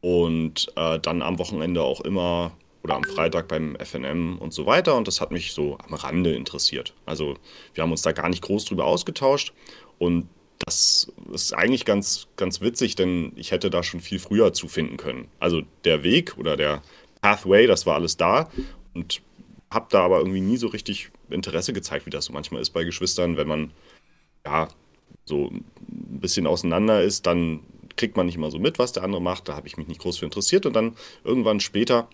Und 0.02 0.72
äh, 0.76 1.00
dann 1.00 1.22
am 1.22 1.38
Wochenende 1.38 1.84
auch 1.84 2.02
immer 2.02 2.54
oder 2.84 2.96
am 2.96 3.04
Freitag 3.04 3.48
beim 3.48 3.76
FNM 3.76 4.38
und 4.38 4.54
so 4.54 4.66
weiter. 4.66 4.96
Und 4.96 5.08
das 5.08 5.22
hat 5.22 5.32
mich 5.32 5.54
so 5.54 5.78
am 5.88 5.94
Rande 5.94 6.34
interessiert. 6.34 6.94
Also 7.06 7.36
wir 7.74 7.84
haben 7.84 7.92
uns 7.92 8.02
da 8.02 8.12
gar 8.12 8.30
nicht 8.30 8.42
groß 8.42 8.66
drüber 8.66 8.86
ausgetauscht. 8.86 9.54
Und 10.00 10.28
das 10.60 11.12
ist 11.32 11.54
eigentlich 11.54 11.86
ganz, 11.86 12.28
ganz 12.36 12.62
witzig, 12.62 12.96
denn 12.96 13.34
ich 13.36 13.52
hätte 13.52 13.70
da 13.70 13.84
schon 13.84 14.00
viel 14.00 14.20
früher 14.20 14.54
zu 14.54 14.68
finden 14.68 14.98
können. 14.98 15.28
Also 15.40 15.62
der 15.86 16.04
Weg 16.04 16.38
oder 16.38 16.58
der 16.58 16.82
Pathway, 17.22 17.68
das 17.68 17.86
war 17.86 17.96
alles 17.96 18.18
da. 18.18 18.50
Und 18.94 19.22
habe 19.70 19.88
da 19.90 20.02
aber 20.02 20.20
irgendwie 20.20 20.42
nie 20.42 20.58
so 20.58 20.68
richtig 20.68 21.12
Interesse 21.30 21.74
gezeigt, 21.74 22.06
wie 22.06 22.10
das 22.10 22.26
so 22.26 22.34
manchmal 22.34 22.62
ist 22.62 22.72
bei 22.72 22.84
Geschwistern, 22.84 23.38
wenn 23.38 23.48
man 23.48 23.72
ja 24.46 24.68
so 25.26 25.48
ein 25.48 25.64
bisschen 26.20 26.46
auseinander 26.46 27.02
ist, 27.02 27.26
dann 27.26 27.62
kriegt 27.96 28.18
man 28.18 28.26
nicht 28.26 28.36
immer 28.36 28.52
so 28.52 28.60
mit, 28.60 28.80
was 28.80 28.92
der 28.92 29.04
andere 29.04 29.22
macht. 29.22 29.48
Da 29.48 29.56
habe 29.56 29.68
ich 29.68 29.78
mich 29.78 29.88
nicht 29.88 30.02
groß 30.02 30.18
für 30.18 30.26
interessiert. 30.26 30.66
Und 30.66 30.74
dann 30.74 30.96
irgendwann 31.24 31.60
später 31.60 32.10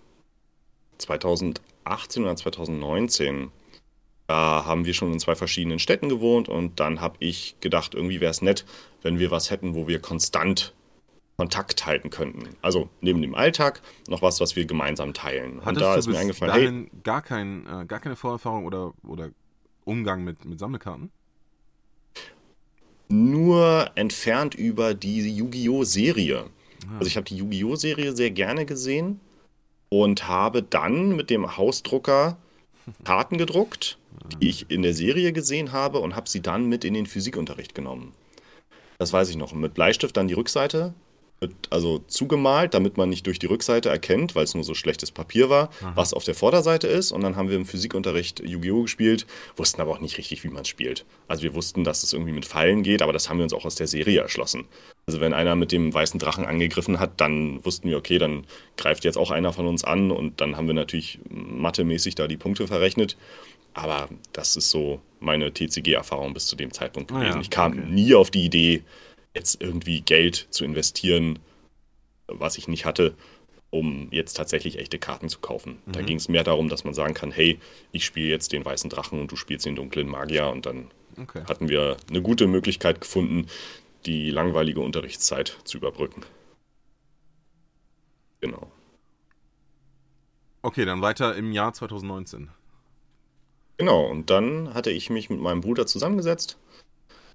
2018 0.97 2.23
oder 2.23 2.35
2019. 2.35 3.51
Da 4.27 4.65
haben 4.65 4.85
wir 4.85 4.93
schon 4.93 5.13
in 5.13 5.19
zwei 5.19 5.35
verschiedenen 5.35 5.79
Städten 5.79 6.09
gewohnt 6.09 6.49
und 6.49 6.79
dann 6.79 6.99
habe 6.99 7.15
ich 7.19 7.55
gedacht, 7.61 7.95
irgendwie 7.95 8.19
wäre 8.19 8.31
es 8.31 8.41
nett, 8.41 8.65
wenn 9.01 9.19
wir 9.19 9.31
was 9.31 9.51
hätten, 9.51 9.73
wo 9.73 9.87
wir 9.87 9.99
konstant 9.99 10.73
Kontakt 11.37 11.85
halten 11.85 12.09
könnten. 12.09 12.49
Also 12.61 12.89
neben 12.99 13.21
dem 13.21 13.35
Alltag 13.35 13.81
noch 14.07 14.21
was, 14.21 14.39
was 14.41 14.55
wir 14.55 14.65
gemeinsam 14.65 15.13
teilen. 15.13 15.61
Hattest 15.63 15.67
und 15.67 15.79
da 15.81 15.95
ist 15.95 16.07
mir 16.07 16.17
eingefallen, 16.17 16.89
hey, 16.91 17.01
gar, 17.03 17.21
kein, 17.21 17.65
äh, 17.67 17.85
gar 17.85 17.99
keine 17.99 18.15
Vorerfahrung 18.15 18.65
oder, 18.65 18.93
oder 19.07 19.29
Umgang 19.85 20.23
mit, 20.23 20.43
mit 20.45 20.59
Sammelkarten? 20.59 21.11
Nur 23.07 23.91
entfernt 23.95 24.55
über 24.55 24.93
die 24.93 25.37
Yu-Gi-Oh! 25.37 25.83
Serie. 25.83 26.47
Ah. 26.89 26.97
Also 26.97 27.07
ich 27.07 27.15
habe 27.15 27.25
die 27.25 27.37
Yu-Gi-Oh! 27.37 27.75
Serie 27.75 28.13
sehr 28.13 28.31
gerne 28.31 28.65
gesehen 28.65 29.21
und 29.89 30.27
habe 30.27 30.63
dann 30.63 31.15
mit 31.15 31.29
dem 31.29 31.57
Hausdrucker 31.57 32.37
Karten 33.03 33.37
gedruckt, 33.37 33.97
die 34.41 34.49
ich 34.49 34.69
in 34.69 34.81
der 34.81 34.93
Serie 34.93 35.33
gesehen 35.33 35.71
habe 35.71 35.99
und 35.99 36.15
habe 36.15 36.29
sie 36.29 36.41
dann 36.41 36.65
mit 36.65 36.85
in 36.85 36.93
den 36.93 37.05
Physikunterricht 37.05 37.75
genommen. 37.75 38.13
Das 38.97 39.13
weiß 39.13 39.29
ich 39.29 39.35
noch. 39.35 39.53
Mit 39.53 39.73
Bleistift 39.73 40.17
dann 40.17 40.27
die 40.27 40.33
Rückseite 40.33 40.93
also 41.69 41.99
zugemalt, 42.07 42.73
damit 42.73 42.97
man 42.97 43.09
nicht 43.09 43.27
durch 43.27 43.37
die 43.37 43.45
Rückseite 43.45 43.89
erkennt, 43.89 44.35
weil 44.35 44.43
es 44.43 44.55
nur 44.55 44.63
so 44.63 44.73
schlechtes 44.73 45.11
Papier 45.11 45.49
war, 45.49 45.69
Aha. 45.81 45.91
was 45.93 46.13
auf 46.13 46.23
der 46.23 46.33
Vorderseite 46.33 46.87
ist. 46.87 47.11
Und 47.11 47.21
dann 47.21 47.35
haben 47.35 47.49
wir 47.49 47.55
im 47.55 47.65
Physikunterricht 47.65 48.39
Yu-Gi-Oh! 48.39 48.83
gespielt, 48.83 49.27
wussten 49.55 49.81
aber 49.81 49.91
auch 49.91 49.99
nicht 49.99 50.17
richtig, 50.17 50.43
wie 50.43 50.49
man 50.49 50.63
es 50.63 50.67
spielt. 50.67 51.05
Also 51.27 51.43
wir 51.43 51.53
wussten, 51.53 51.83
dass 51.83 52.03
es 52.03 52.13
irgendwie 52.13 52.31
mit 52.31 52.45
Pfeilen 52.45 52.81
geht, 52.81 53.01
aber 53.01 53.13
das 53.13 53.29
haben 53.29 53.37
wir 53.37 53.43
uns 53.43 53.53
auch 53.53 53.65
aus 53.65 53.75
der 53.75 53.87
Serie 53.87 54.21
erschlossen. 54.21 54.65
Also 55.05 55.21
wenn 55.21 55.33
einer 55.33 55.55
mit 55.55 55.71
dem 55.71 55.93
weißen 55.93 56.19
Drachen 56.19 56.45
angegriffen 56.45 56.99
hat, 56.99 57.21
dann 57.21 57.63
wussten 57.63 57.89
wir, 57.89 57.97
okay, 57.97 58.17
dann 58.17 58.45
greift 58.75 59.03
jetzt 59.03 59.17
auch 59.17 59.29
einer 59.29 59.53
von 59.53 59.67
uns 59.67 59.83
an 59.83 60.11
und 60.11 60.41
dann 60.41 60.57
haben 60.57 60.67
wir 60.67 60.73
natürlich 60.73 61.19
mathemäßig 61.29 62.15
da 62.15 62.27
die 62.27 62.37
Punkte 62.37 62.67
verrechnet. 62.67 63.15
Aber 63.73 64.09
das 64.33 64.55
ist 64.55 64.71
so 64.71 65.01
meine 65.19 65.53
TCG-Erfahrung 65.53 66.33
bis 66.33 66.47
zu 66.47 66.55
dem 66.55 66.73
Zeitpunkt 66.73 67.09
gewesen. 67.09 67.31
Ah 67.31 67.35
ja, 67.35 67.41
ich 67.41 67.51
kam 67.51 67.73
okay. 67.73 67.85
nie 67.87 68.15
auf 68.15 68.31
die 68.31 68.43
Idee, 68.43 68.81
jetzt 69.37 69.61
irgendwie 69.61 70.01
Geld 70.01 70.47
zu 70.49 70.65
investieren, 70.65 71.39
was 72.27 72.57
ich 72.57 72.67
nicht 72.67 72.85
hatte, 72.85 73.15
um 73.69 74.07
jetzt 74.11 74.33
tatsächlich 74.33 74.79
echte 74.79 74.97
Karten 74.97 75.29
zu 75.29 75.39
kaufen. 75.39 75.77
Mhm. 75.85 75.91
Da 75.91 76.01
ging 76.01 76.17
es 76.17 76.27
mehr 76.27 76.43
darum, 76.43 76.69
dass 76.69 76.83
man 76.83 76.93
sagen 76.93 77.13
kann, 77.13 77.31
hey, 77.31 77.59
ich 77.91 78.05
spiele 78.05 78.29
jetzt 78.29 78.51
den 78.51 78.65
weißen 78.65 78.89
Drachen 78.89 79.21
und 79.21 79.31
du 79.31 79.35
spielst 79.35 79.65
den 79.65 79.75
dunklen 79.75 80.09
Magier 80.09 80.47
und 80.47 80.65
dann 80.65 80.89
okay. 81.21 81.43
hatten 81.47 81.69
wir 81.69 81.97
eine 82.09 82.21
gute 82.21 82.47
Möglichkeit 82.47 82.99
gefunden, 82.99 83.47
die 84.05 84.31
langweilige 84.31 84.79
Unterrichtszeit 84.79 85.57
zu 85.63 85.77
überbrücken. 85.77 86.23
Genau. 88.41 88.71
Okay, 90.63 90.85
dann 90.85 91.01
weiter 91.01 91.35
im 91.35 91.51
Jahr 91.51 91.73
2019. 91.73 92.49
Genau, 93.77 94.05
und 94.09 94.29
dann 94.31 94.73
hatte 94.73 94.89
ich 94.89 95.09
mich 95.11 95.29
mit 95.29 95.39
meinem 95.39 95.61
Bruder 95.61 95.85
zusammengesetzt 95.85 96.57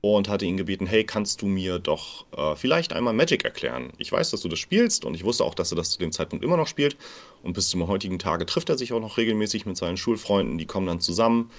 und 0.02 0.28
hatte 0.28 0.44
ihn 0.44 0.56
gebeten, 0.56 0.84
hey, 0.84 1.04
kannst 1.04 1.42
du 1.42 1.46
mir 1.46 1.78
doch 1.78 2.26
äh, 2.36 2.56
vielleicht 2.56 2.92
einmal 2.92 3.14
Magic 3.14 3.44
erklären? 3.44 3.92
Ich 3.98 4.10
weiß, 4.10 4.32
dass 4.32 4.40
du 4.40 4.48
das 4.48 4.58
spielst 4.58 5.04
und 5.04 5.14
ich 5.14 5.24
wusste 5.24 5.44
auch, 5.44 5.54
dass 5.54 5.72
er 5.72 5.76
das 5.76 5.90
zu 5.90 5.98
dem 6.00 6.10
Zeitpunkt 6.10 6.44
immer 6.44 6.56
noch 6.56 6.66
spielt. 6.66 6.96
Und 7.44 7.52
bis 7.52 7.68
zum 7.68 7.86
heutigen 7.86 8.18
Tage 8.18 8.44
trifft 8.44 8.68
er 8.68 8.76
sich 8.76 8.92
auch 8.92 9.00
noch 9.00 9.16
regelmäßig 9.16 9.64
mit 9.64 9.76
seinen 9.76 9.96
Schulfreunden. 9.96 10.58
Die 10.58 10.66
kommen 10.66 10.88
dann 10.88 11.00
zusammen 11.00 11.50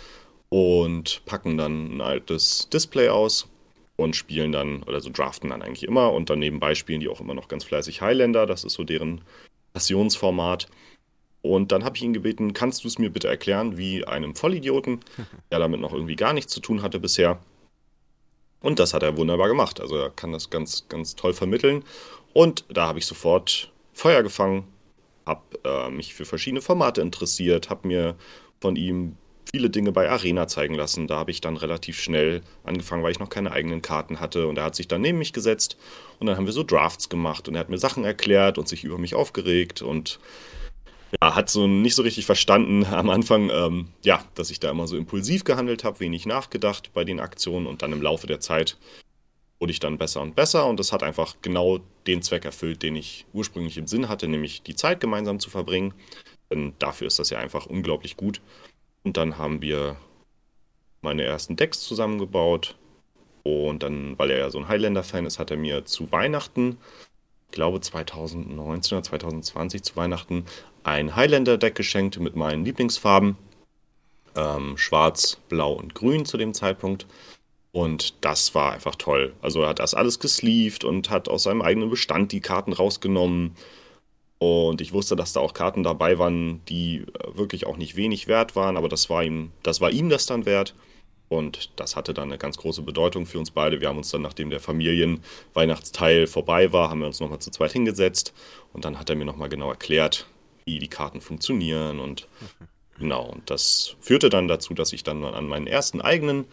und 0.49 1.23
packen 1.25 1.57
dann 1.57 1.95
ein 1.95 2.01
altes 2.01 2.67
Display 2.69 3.07
aus 3.07 3.47
und 3.95 4.17
spielen 4.17 4.51
dann, 4.51 4.83
oder 4.83 4.99
so 4.99 5.09
draften 5.09 5.51
dann 5.51 5.61
eigentlich 5.61 5.83
immer. 5.83 6.11
Und 6.11 6.29
dann 6.29 6.39
nebenbei 6.39 6.75
spielen 6.75 6.99
die 6.99 7.07
auch 7.07 7.21
immer 7.21 7.33
noch 7.33 7.47
ganz 7.47 7.63
fleißig 7.63 8.01
Highlander. 8.01 8.45
Das 8.45 8.65
ist 8.65 8.73
so 8.73 8.83
deren 8.83 9.21
Passionsformat. 9.71 10.67
Und 11.41 11.71
dann 11.71 11.85
habe 11.85 11.95
ich 11.95 12.03
ihn 12.03 12.13
gebeten, 12.13 12.51
kannst 12.51 12.83
du 12.83 12.89
es 12.89 12.99
mir 12.99 13.09
bitte 13.09 13.29
erklären, 13.29 13.77
wie 13.77 14.05
einem 14.05 14.35
Vollidioten, 14.35 14.99
der 15.51 15.59
damit 15.59 15.79
noch 15.79 15.93
irgendwie 15.93 16.17
gar 16.17 16.33
nichts 16.33 16.51
zu 16.51 16.59
tun 16.59 16.81
hatte 16.81 16.99
bisher, 16.99 17.39
Und 18.63 18.79
das 18.79 18.95
hat 18.95 19.03
er 19.03 19.17
wunderbar 19.17 19.49
gemacht. 19.49 19.79
Also 19.79 19.97
er 19.97 20.09
kann 20.09 20.31
das 20.31 20.49
ganz, 20.49 20.87
ganz 20.89 21.15
toll 21.15 21.33
vermitteln. 21.33 21.83
Und 22.33 22.65
da 22.69 22.87
habe 22.87 22.97
ich 22.97 23.05
sofort 23.05 23.71
Feuer 23.93 24.23
gefangen, 24.23 24.63
habe 25.25 25.41
äh, 25.63 25.91
mich 25.91 26.15
für 26.15 26.25
verschiedene 26.25 26.61
Formate 26.61 27.01
interessiert, 27.01 27.69
habe 27.69 27.87
mir 27.87 28.15
von 28.59 28.75
ihm 28.75 29.17
viele 29.53 29.69
Dinge 29.69 29.91
bei 29.91 30.09
Arena 30.09 30.47
zeigen 30.47 30.73
lassen. 30.73 31.07
Da 31.07 31.17
habe 31.17 31.29
ich 31.29 31.41
dann 31.41 31.57
relativ 31.57 31.99
schnell 31.99 32.41
angefangen, 32.63 33.03
weil 33.03 33.11
ich 33.11 33.19
noch 33.19 33.29
keine 33.29 33.51
eigenen 33.51 33.81
Karten 33.81 34.19
hatte. 34.19 34.47
Und 34.47 34.57
er 34.57 34.63
hat 34.63 34.75
sich 34.75 34.87
dann 34.87 35.01
neben 35.01 35.19
mich 35.19 35.33
gesetzt 35.33 35.77
und 36.19 36.27
dann 36.27 36.37
haben 36.37 36.45
wir 36.45 36.53
so 36.53 36.63
Drafts 36.63 37.09
gemacht 37.09 37.47
und 37.47 37.55
er 37.55 37.59
hat 37.59 37.69
mir 37.69 37.77
Sachen 37.77 38.05
erklärt 38.05 38.57
und 38.57 38.67
sich 38.67 38.83
über 38.85 38.97
mich 38.97 39.13
aufgeregt 39.13 39.81
und 39.81 40.19
ja, 41.21 41.35
hat 41.35 41.49
so 41.49 41.67
nicht 41.67 41.95
so 41.95 42.01
richtig 42.01 42.25
verstanden 42.25 42.85
am 42.85 43.09
Anfang, 43.09 43.49
ähm, 43.49 43.89
ja, 44.03 44.23
dass 44.35 44.49
ich 44.49 44.59
da 44.59 44.71
immer 44.71 44.87
so 44.87 44.97
impulsiv 44.97 45.43
gehandelt 45.43 45.83
habe, 45.83 45.99
wenig 45.99 46.25
nachgedacht 46.25 46.91
bei 46.93 47.03
den 47.03 47.19
Aktionen 47.19 47.67
und 47.67 47.81
dann 47.81 47.91
im 47.91 48.01
Laufe 48.01 48.27
der 48.27 48.39
Zeit 48.39 48.77
wurde 49.59 49.71
ich 49.71 49.79
dann 49.79 49.97
besser 49.97 50.21
und 50.21 50.35
besser 50.35 50.65
und 50.65 50.79
das 50.79 50.91
hat 50.91 51.03
einfach 51.03 51.35
genau 51.41 51.79
den 52.05 52.21
Zweck 52.21 52.43
erfüllt, 52.43 52.83
den 52.83 52.95
ich 52.95 53.25
ursprünglich 53.33 53.77
im 53.77 53.87
Sinn 53.87 54.09
hatte, 54.09 54.27
nämlich 54.27 54.61
die 54.61 54.75
Zeit 54.75 54.99
gemeinsam 54.99 55.39
zu 55.39 55.49
verbringen. 55.49 55.93
Denn 56.51 56.73
dafür 56.79 57.07
ist 57.07 57.19
das 57.19 57.29
ja 57.29 57.39
einfach 57.39 57.65
unglaublich 57.65 58.17
gut. 58.17 58.41
Und 59.03 59.15
dann 59.15 59.37
haben 59.37 59.61
wir 59.61 59.95
meine 61.01 61.23
ersten 61.23 61.55
Decks 61.55 61.81
zusammengebaut. 61.81 62.75
Und 63.43 63.83
dann, 63.83 64.17
weil 64.19 64.31
er 64.31 64.39
ja 64.39 64.49
so 64.49 64.59
ein 64.59 64.67
Highlander-Fan 64.67 65.25
ist, 65.25 65.39
hat 65.39 65.51
er 65.51 65.57
mir 65.57 65.85
zu 65.85 66.11
Weihnachten, 66.11 66.77
ich 67.45 67.51
glaube 67.51 67.81
2019 67.81 68.97
oder 68.97 69.03
2020 69.03 69.83
zu 69.83 69.95
Weihnachten, 69.95 70.45
ein 70.83 71.15
Highlander-Deck 71.15 71.75
geschenkt 71.75 72.19
mit 72.19 72.35
meinen 72.35 72.65
Lieblingsfarben. 72.65 73.37
Ähm, 74.35 74.77
Schwarz, 74.77 75.37
Blau 75.49 75.73
und 75.73 75.95
Grün 75.95 76.25
zu 76.25 76.37
dem 76.37 76.53
Zeitpunkt. 76.53 77.05
Und 77.71 78.23
das 78.23 78.53
war 78.53 78.73
einfach 78.73 78.95
toll. 78.95 79.33
Also 79.41 79.61
er 79.61 79.69
hat 79.69 79.79
das 79.79 79.93
alles 79.93 80.19
gesleeved 80.19 80.83
und 80.83 81.09
hat 81.09 81.27
aus 81.29 81.43
seinem 81.43 81.61
eigenen 81.61 81.89
Bestand 81.89 82.31
die 82.31 82.41
Karten 82.41 82.73
rausgenommen 82.73 83.55
und 84.43 84.81
ich 84.81 84.91
wusste, 84.91 85.15
dass 85.15 85.31
da 85.31 85.39
auch 85.39 85.53
Karten 85.53 85.83
dabei 85.83 86.19
waren, 86.19 86.59
die 86.67 86.97
äh, 86.97 87.37
wirklich 87.37 87.65
auch 87.65 87.77
nicht 87.77 87.95
wenig 87.95 88.27
wert 88.27 88.57
waren, 88.57 88.75
aber 88.75 88.89
das 88.89 89.09
war 89.09 89.23
ihm, 89.23 89.51
das 89.63 89.79
war 89.79 89.89
ihm 89.89 90.09
das 90.09 90.25
dann 90.25 90.45
wert. 90.45 90.75
Und 91.29 91.71
das 91.77 91.95
hatte 91.95 92.13
dann 92.13 92.27
eine 92.27 92.37
ganz 92.37 92.57
große 92.57 92.81
Bedeutung 92.81 93.25
für 93.25 93.39
uns 93.39 93.51
beide. 93.51 93.79
Wir 93.79 93.87
haben 93.87 93.97
uns 93.97 94.11
dann, 94.11 94.21
nachdem 94.21 94.49
der 94.49 94.59
Familienweihnachtsteil 94.59 96.27
vorbei 96.27 96.73
war, 96.73 96.89
haben 96.89 96.99
wir 96.99 97.07
uns 97.07 97.21
nochmal 97.21 97.39
zu 97.39 97.51
zweit 97.51 97.71
hingesetzt. 97.71 98.33
Und 98.73 98.83
dann 98.83 98.99
hat 98.99 99.09
er 99.09 99.15
mir 99.15 99.23
nochmal 99.23 99.47
genau 99.47 99.69
erklärt, 99.69 100.27
wie 100.65 100.79
die 100.79 100.87
Karten 100.87 101.21
funktionieren. 101.21 101.99
Und 101.99 102.27
genau, 102.99 103.25
und 103.25 103.49
das 103.49 103.95
führte 104.01 104.29
dann 104.29 104.47
dazu, 104.47 104.73
dass 104.73 104.93
ich 104.93 105.03
dann 105.03 105.23
an 105.23 105.47
meinen 105.47 105.67
ersten 105.67 106.01
eigenen 106.01 106.45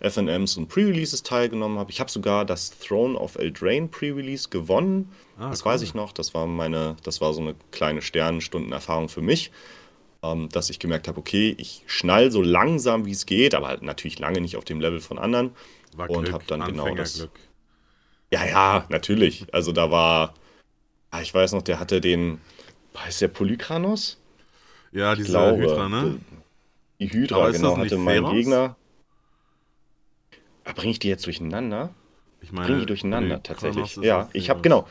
FNMs 0.00 0.56
und 0.56 0.68
Pre-Releases 0.68 1.22
teilgenommen 1.22 1.78
habe. 1.78 1.90
Ich 1.90 2.00
habe 2.00 2.10
sogar 2.10 2.44
das 2.44 2.78
Throne 2.78 3.18
of 3.18 3.36
Eldraine 3.36 3.88
Pre-Release 3.88 4.48
gewonnen. 4.48 5.10
Ah, 5.38 5.50
das 5.50 5.64
cool. 5.64 5.72
weiß 5.72 5.82
ich 5.82 5.94
noch. 5.94 6.12
Das 6.12 6.34
war 6.34 6.46
meine, 6.46 6.96
das 7.02 7.20
war 7.20 7.32
so 7.32 7.40
eine 7.40 7.54
kleine 7.72 8.00
Sternenstundenerfahrung 8.00 9.08
für 9.08 9.22
mich, 9.22 9.50
ähm, 10.22 10.48
dass 10.50 10.70
ich 10.70 10.78
gemerkt 10.78 11.08
habe, 11.08 11.18
okay, 11.18 11.54
ich 11.58 11.82
schnall 11.86 12.30
so 12.30 12.42
langsam 12.42 13.06
wie 13.06 13.12
es 13.12 13.26
geht, 13.26 13.54
aber 13.54 13.68
halt 13.68 13.82
natürlich 13.82 14.18
lange 14.18 14.40
nicht 14.40 14.56
auf 14.56 14.64
dem 14.64 14.80
Level 14.80 15.00
von 15.00 15.18
anderen. 15.18 15.50
War 15.96 16.08
und 16.10 16.32
habe 16.32 16.44
dann 16.46 16.64
genau 16.64 16.94
das. 16.94 17.28
Ja, 18.30 18.44
ja, 18.46 18.86
natürlich. 18.90 19.46
Also 19.52 19.72
da 19.72 19.90
war, 19.90 20.34
ah, 21.10 21.22
ich 21.22 21.32
weiß 21.32 21.52
noch, 21.52 21.62
der 21.62 21.80
hatte 21.80 22.00
den, 22.00 22.40
heißt 23.04 23.20
der 23.20 23.28
Polykranos? 23.28 24.18
Ja, 24.92 25.14
diese 25.14 25.56
Hydra, 25.56 25.88
ne? 25.88 26.18
Die 26.98 27.12
Hydra, 27.12 27.50
genau, 27.50 27.76
hatte 27.76 27.98
mein 27.98 28.24
Gegner. 28.30 28.76
Bringe 30.74 30.90
ich 30.92 30.98
die 30.98 31.08
jetzt 31.08 31.26
durcheinander? 31.26 31.94
Ich 32.40 32.52
meine, 32.52 32.66
Bringe 32.66 32.80
die 32.80 32.86
durcheinander, 32.86 33.42
tatsächlich. 33.42 33.96
Ja, 33.96 34.28
ich 34.32 34.50
habe, 34.50 34.60
genau. 34.60 34.86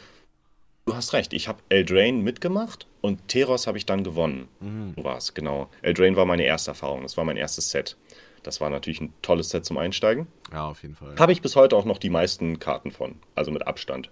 Du 0.85 0.95
hast 0.95 1.11
recht, 1.13 1.33
ich 1.33 1.49
habe 1.49 1.59
Eldraine 1.67 2.23
mitgemacht 2.23 2.87
und 3.01 3.27
Teros 3.27 3.67
habe 3.67 3.77
ich 3.77 3.85
dann 3.85 4.03
gewonnen. 4.03 4.47
Mhm. 4.61 4.93
So 4.95 5.03
war 5.03 5.17
es, 5.17 5.33
genau. 5.33 5.69
Eldraine 5.81 6.15
war 6.15 6.25
meine 6.25 6.43
erste 6.43 6.71
Erfahrung, 6.71 7.03
das 7.03 7.17
war 7.17 7.25
mein 7.25 7.35
erstes 7.35 7.71
Set. 7.71 7.97
Das 8.43 8.61
war 8.61 8.69
natürlich 8.69 9.01
ein 9.01 9.13
tolles 9.21 9.49
Set 9.49 9.65
zum 9.65 9.77
Einsteigen. 9.77 10.27
Ja, 10.53 10.69
auf 10.69 10.81
jeden 10.83 10.95
Fall. 10.95 11.15
Habe 11.19 11.33
ich 11.33 11.41
bis 11.41 11.57
heute 11.57 11.75
auch 11.75 11.83
noch 11.83 11.97
die 11.97 12.09
meisten 12.09 12.59
Karten 12.59 12.91
von, 12.91 13.15
also 13.35 13.51
mit 13.51 13.67
Abstand. 13.67 14.09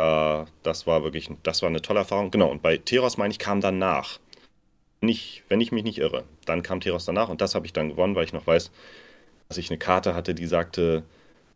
Äh, 0.00 0.46
das 0.62 0.86
war 0.86 1.04
wirklich, 1.04 1.30
das 1.42 1.62
war 1.62 1.68
eine 1.68 1.82
tolle 1.82 2.00
Erfahrung. 2.00 2.30
Genau, 2.30 2.48
und 2.50 2.62
bei 2.62 2.78
Teros, 2.78 3.18
meine 3.18 3.32
ich, 3.32 3.38
kam 3.38 3.60
danach. 3.60 4.18
Nicht, 5.02 5.44
wenn 5.48 5.60
ich 5.60 5.72
mich 5.72 5.84
nicht 5.84 5.98
irre. 5.98 6.24
Dann 6.44 6.62
kam 6.62 6.80
Teros 6.80 7.04
danach 7.04 7.28
und 7.28 7.40
das 7.40 7.54
habe 7.54 7.66
ich 7.66 7.72
dann 7.72 7.90
gewonnen, 7.90 8.14
weil 8.14 8.24
ich 8.24 8.32
noch 8.32 8.46
weiß, 8.46 8.70
dass 9.48 9.58
ich 9.58 9.70
eine 9.70 9.78
Karte 9.78 10.14
hatte, 10.14 10.34
die 10.34 10.46
sagte, 10.46 11.04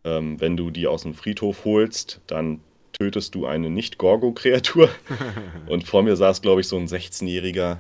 ähm, 0.04 0.40
wenn 0.40 0.56
du 0.56 0.70
die 0.70 0.86
aus 0.86 1.02
dem 1.02 1.14
Friedhof 1.14 1.64
holst, 1.64 2.20
dann 2.26 2.60
tötest 2.92 3.34
du 3.34 3.46
eine 3.46 3.70
Nicht-Gorgo-Kreatur. 3.70 4.88
und 5.66 5.84
vor 5.84 6.02
mir 6.02 6.16
saß, 6.16 6.42
glaube 6.42 6.60
ich, 6.62 6.68
so 6.68 6.76
ein 6.76 6.86
16-jähriger, 6.86 7.78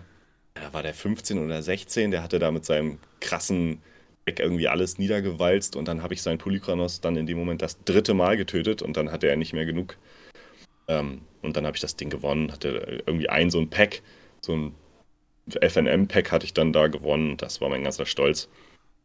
da 0.54 0.72
war 0.72 0.82
der 0.82 0.94
15 0.94 1.44
oder 1.44 1.62
16, 1.62 2.10
der 2.10 2.22
hatte 2.22 2.38
da 2.38 2.50
mit 2.50 2.64
seinem 2.64 2.98
krassen 3.20 3.82
Deck 4.26 4.40
irgendwie 4.40 4.68
alles 4.68 4.98
niedergewalzt 4.98 5.76
und 5.76 5.88
dann 5.88 6.02
habe 6.02 6.14
ich 6.14 6.22
seinen 6.22 6.38
Polychronos 6.38 7.00
dann 7.00 7.16
in 7.16 7.26
dem 7.26 7.38
Moment 7.38 7.62
das 7.62 7.82
dritte 7.84 8.14
Mal 8.14 8.36
getötet 8.36 8.82
und 8.82 8.96
dann 8.96 9.10
hatte 9.12 9.28
er 9.28 9.36
nicht 9.36 9.52
mehr 9.52 9.66
genug. 9.66 9.96
Ähm, 10.88 11.22
und 11.42 11.56
dann 11.56 11.66
habe 11.66 11.76
ich 11.76 11.80
das 11.80 11.96
Ding 11.96 12.10
gewonnen, 12.10 12.52
hatte 12.52 13.02
irgendwie 13.06 13.28
ein 13.28 13.50
so 13.50 13.58
ein 13.58 13.70
Pack, 13.70 14.02
so 14.40 14.54
ein 14.54 14.74
FNM-Pack 15.60 16.32
hatte 16.32 16.46
ich 16.46 16.54
dann 16.54 16.72
da 16.72 16.86
gewonnen. 16.86 17.36
Das 17.36 17.60
war 17.60 17.68
mein 17.68 17.84
ganzer 17.84 18.06
Stolz. 18.06 18.48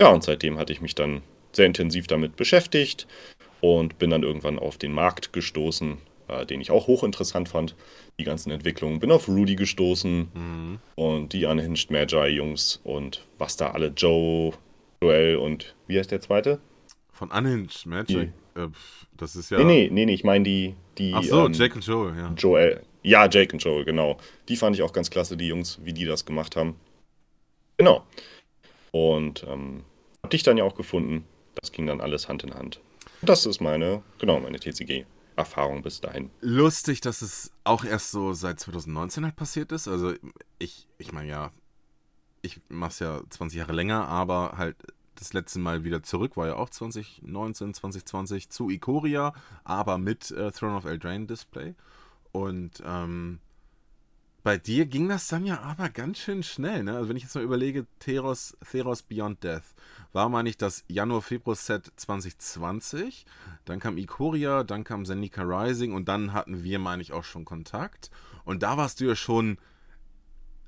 Ja, 0.01 0.09
und 0.09 0.23
seitdem 0.23 0.57
hatte 0.57 0.71
ich 0.71 0.81
mich 0.81 0.95
dann 0.95 1.21
sehr 1.51 1.65
intensiv 1.65 2.07
damit 2.07 2.35
beschäftigt 2.35 3.07
und 3.61 3.97
bin 3.99 4.09
dann 4.09 4.23
irgendwann 4.23 4.59
auf 4.59 4.77
den 4.77 4.93
Markt 4.93 5.33
gestoßen, 5.33 5.97
äh, 6.27 6.45
den 6.45 6.61
ich 6.61 6.71
auch 6.71 6.87
hochinteressant 6.87 7.49
fand. 7.49 7.75
Die 8.19 8.23
ganzen 8.23 8.51
Entwicklungen. 8.51 8.99
Bin 8.99 9.11
auf 9.11 9.27
Rudy 9.27 9.55
gestoßen 9.55 10.29
mhm. 10.33 10.79
und 10.95 11.33
die 11.33 11.45
Unhinged 11.45 11.91
Magi-Jungs 11.91 12.79
und 12.83 13.25
was 13.37 13.57
da 13.57 13.71
alle, 13.71 13.87
Joe, 13.87 14.53
Joel 15.01 15.37
und 15.37 15.75
wie 15.87 15.97
heißt 15.97 16.11
der 16.11 16.21
zweite? 16.21 16.59
Von 17.11 17.31
Unhinged 17.31 17.85
Magi? 17.85 18.31
Äh, 18.65 18.69
das 19.17 19.35
ist 19.35 19.51
ja. 19.51 19.57
Nee, 19.59 19.63
nee, 19.63 19.89
nee, 19.91 20.05
nee 20.05 20.13
ich 20.13 20.23
meine 20.23 20.43
die, 20.43 20.75
die. 20.97 21.13
Ach 21.15 21.23
so, 21.23 21.45
ähm, 21.45 21.53
Jake 21.53 21.75
und 21.75 21.85
Joel, 21.85 22.17
ja. 22.17 22.33
Joel. 22.37 22.81
Ja, 23.01 23.29
Jake 23.29 23.53
und 23.53 23.63
Joel, 23.63 23.85
genau. 23.85 24.17
Die 24.49 24.57
fand 24.57 24.75
ich 24.75 24.81
auch 24.81 24.91
ganz 24.91 25.09
klasse, 25.09 25.37
die 25.37 25.47
Jungs, 25.47 25.79
wie 25.83 25.93
die 25.93 26.05
das 26.05 26.25
gemacht 26.25 26.55
haben. 26.55 26.75
Genau. 27.77 28.05
Und 28.91 29.45
ähm, 29.47 29.83
hab 30.21 30.31
dich 30.31 30.43
dann 30.43 30.57
ja 30.57 30.63
auch 30.63 30.75
gefunden. 30.75 31.25
Das 31.61 31.71
ging 31.71 31.87
dann 31.87 32.01
alles 32.01 32.27
Hand 32.27 32.43
in 32.43 32.53
Hand. 32.53 32.81
Das 33.21 33.45
ist 33.45 33.61
meine, 33.61 34.03
genau, 34.17 34.39
meine 34.39 34.59
TCG-Erfahrung 34.59 35.81
bis 35.81 36.01
dahin. 36.01 36.29
Lustig, 36.41 37.01
dass 37.01 37.21
es 37.21 37.51
auch 37.63 37.83
erst 37.83 38.11
so 38.11 38.33
seit 38.33 38.59
2019 38.59 39.25
halt 39.25 39.35
passiert 39.35 39.71
ist. 39.71 39.87
Also 39.87 40.13
ich, 40.57 40.87
ich 40.97 41.11
meine 41.11 41.29
ja, 41.29 41.51
ich 42.41 42.61
mache 42.69 42.91
es 42.91 42.99
ja 42.99 43.21
20 43.29 43.59
Jahre 43.59 43.73
länger, 43.73 44.07
aber 44.07 44.53
halt 44.57 44.75
das 45.19 45.33
letzte 45.33 45.59
Mal 45.59 45.83
wieder 45.83 46.03
zurück 46.03 46.37
war 46.37 46.47
ja 46.47 46.55
auch 46.55 46.69
2019, 46.69 47.73
2020 47.73 48.49
zu 48.49 48.69
Ikoria, 48.69 49.33
aber 49.63 49.97
mit 49.97 50.31
äh, 50.31 50.51
Throne 50.51 50.75
of 50.75 50.85
Eldraine 50.85 51.25
Display. 51.25 51.75
Und 52.31 52.81
ähm, 52.85 53.39
bei 54.43 54.57
dir 54.57 54.85
ging 54.85 55.09
das 55.09 55.27
dann 55.27 55.45
ja 55.45 55.61
aber 55.61 55.89
ganz 55.89 56.19
schön 56.19 56.43
schnell, 56.43 56.83
ne? 56.83 56.95
Also 56.95 57.09
wenn 57.09 57.17
ich 57.17 57.23
jetzt 57.23 57.35
mal 57.35 57.43
überlege, 57.43 57.85
Theros, 57.99 58.57
Theros 58.71 59.03
Beyond 59.03 59.43
Death 59.43 59.75
war, 60.13 60.29
meine 60.29 60.47
ich, 60.47 60.57
das 60.57 60.85
Januar-Februar-Set 60.87 61.91
2020. 61.97 63.25
Dann 63.65 63.79
kam 63.79 63.97
Ikoria, 63.97 64.63
dann 64.63 64.85
kam 64.85 65.05
Zenika 65.05 65.43
Rising 65.43 65.93
und 65.93 66.07
dann 66.07 66.31
hatten 66.31 66.63
wir, 66.63 66.79
meine 66.79 67.01
ich, 67.01 67.11
auch 67.11 67.25
schon 67.25 67.43
Kontakt. 67.43 68.09
Und 68.45 68.63
da 68.63 68.77
warst 68.77 69.01
du 69.01 69.05
ja 69.05 69.15
schon 69.15 69.57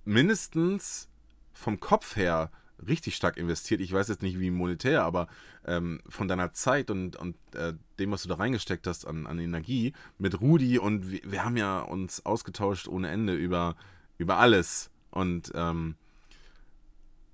mindestens 0.03 1.09
vom 1.53 1.79
Kopf 1.79 2.17
her 2.17 2.51
richtig 2.87 3.15
stark 3.15 3.37
investiert. 3.37 3.81
Ich 3.81 3.91
weiß 3.91 4.07
jetzt 4.07 4.21
nicht 4.21 4.39
wie 4.39 4.51
monetär, 4.51 5.03
aber 5.03 5.27
ähm, 5.65 6.01
von 6.07 6.27
deiner 6.27 6.53
Zeit 6.53 6.89
und, 6.89 7.15
und 7.15 7.35
äh, 7.55 7.73
dem, 7.99 8.11
was 8.11 8.23
du 8.23 8.29
da 8.29 8.35
reingesteckt 8.35 8.87
hast 8.87 9.05
an, 9.05 9.27
an 9.27 9.39
Energie 9.39 9.93
mit 10.17 10.39
Rudi 10.41 10.79
und 10.79 11.11
wir, 11.11 11.19
wir, 11.23 11.45
haben 11.45 11.57
ja 11.57 11.79
uns 11.81 12.25
ausgetauscht 12.25 12.87
ohne 12.87 13.09
Ende 13.09 13.35
über, 13.35 13.75
über 14.17 14.37
alles. 14.37 14.89
Und 15.11 15.51
ähm, 15.55 15.95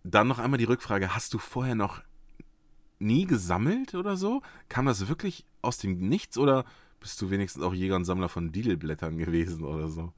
dann 0.04 0.28
noch 0.28 0.40
einmal 0.40 0.58
die 0.58 0.66
Rückfrage: 0.66 1.14
Hast 1.16 1.34
du 1.34 1.38
vorher 1.38 1.76
noch 1.76 2.02
nie 3.00 3.26
gesammelt 3.26 3.94
oder 3.94 4.18
so? 4.18 4.42
Kam 4.70 4.86
das 4.86 5.08
wirklich 5.08 5.46
aus 5.62 5.78
dem 5.78 6.00
Nichts 6.08 6.38
oder 6.38 6.66
bist 7.00 7.22
du 7.22 7.30
wenigstens 7.30 7.64
auch 7.64 7.74
Jäger 7.74 7.96
und 7.96 8.06
Sammler 8.06 8.30
von 8.30 8.52
Didelblättern 8.52 9.18
gewesen 9.18 9.64
oder 9.64 9.88
so? 9.88 10.12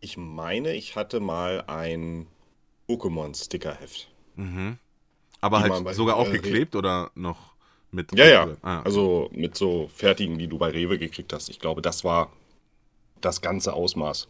Ich 0.00 0.16
meine, 0.16 0.74
ich 0.74 0.96
hatte 0.96 1.20
mal 1.20 1.64
ein 1.66 2.26
Pokémon-Stickerheft. 2.90 4.08
Mhm. 4.36 4.78
Aber 5.40 5.60
halt 5.60 5.94
sogar 5.94 6.16
aufgeklebt 6.16 6.74
oder 6.76 7.10
noch 7.14 7.54
mit? 7.90 8.16
Ja, 8.16 8.26
ja. 8.26 8.56
Ah, 8.62 8.82
Also 8.82 9.30
mit 9.32 9.56
so 9.56 9.88
fertigen, 9.94 10.38
die 10.38 10.48
du 10.48 10.58
bei 10.58 10.70
Rewe 10.70 10.98
gekriegt 10.98 11.32
hast. 11.32 11.48
Ich 11.48 11.60
glaube, 11.60 11.82
das 11.82 12.04
war 12.04 12.32
das 13.20 13.40
ganze 13.40 13.72
Ausmaß. 13.72 14.28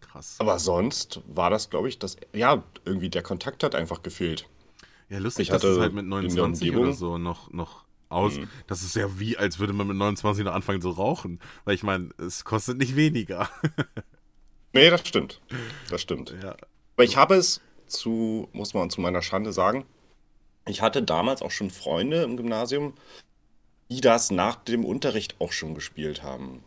Krass. 0.00 0.36
Aber 0.38 0.58
sonst 0.58 1.20
war 1.26 1.50
das, 1.50 1.70
glaube 1.70 1.88
ich, 1.88 1.98
das. 1.98 2.16
Ja, 2.32 2.62
irgendwie 2.84 3.10
der 3.10 3.22
Kontakt 3.22 3.62
hat 3.62 3.74
einfach 3.74 4.02
gefehlt. 4.02 4.48
Ja, 5.08 5.18
lustig, 5.18 5.48
ich 5.48 5.52
dass 5.52 5.64
es 5.64 5.78
halt 5.78 5.92
mit 5.92 6.06
29 6.06 6.74
oder 6.76 6.92
so 6.92 7.18
noch, 7.18 7.50
noch 7.52 7.84
aus. 8.08 8.36
Mhm. 8.36 8.48
Das 8.66 8.82
ist 8.82 8.96
ja 8.96 9.18
wie, 9.18 9.36
als 9.36 9.58
würde 9.58 9.72
man 9.72 9.86
mit 9.86 9.96
29 9.96 10.44
noch 10.44 10.54
anfangen 10.54 10.80
zu 10.80 10.90
rauchen. 10.90 11.40
Weil 11.64 11.74
ich 11.74 11.82
meine, 11.82 12.10
es 12.18 12.44
kostet 12.44 12.78
nicht 12.78 12.96
weniger. 12.96 13.48
nee, 14.72 14.88
das 14.88 15.06
stimmt. 15.06 15.40
Das 15.90 16.00
stimmt. 16.00 16.34
Ja. 16.42 16.56
Aber 17.00 17.06
ich 17.06 17.16
habe 17.16 17.36
es 17.36 17.62
zu, 17.86 18.46
muss 18.52 18.74
man 18.74 18.90
zu 18.90 19.00
meiner 19.00 19.22
Schande 19.22 19.54
sagen, 19.54 19.86
ich 20.68 20.82
hatte 20.82 21.02
damals 21.02 21.40
auch 21.40 21.50
schon 21.50 21.70
Freunde 21.70 22.24
im 22.24 22.36
Gymnasium, 22.36 22.92
die 23.90 24.02
das 24.02 24.30
nach 24.30 24.56
dem 24.56 24.84
Unterricht 24.84 25.34
auch 25.38 25.52
schon 25.52 25.74
gespielt 25.74 26.22
haben. 26.22 26.62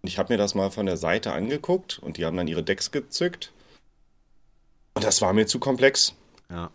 Und 0.00 0.08
ich 0.08 0.16
habe 0.16 0.32
mir 0.32 0.38
das 0.38 0.54
mal 0.54 0.70
von 0.70 0.86
der 0.86 0.96
Seite 0.96 1.34
angeguckt 1.34 1.98
und 1.98 2.16
die 2.16 2.24
haben 2.24 2.34
dann 2.34 2.48
ihre 2.48 2.62
Decks 2.62 2.92
gezückt. 2.92 3.52
Und 4.94 5.04
das 5.04 5.20
war 5.20 5.34
mir 5.34 5.46
zu 5.46 5.58
komplex. 5.58 6.14
Ja. 6.50 6.70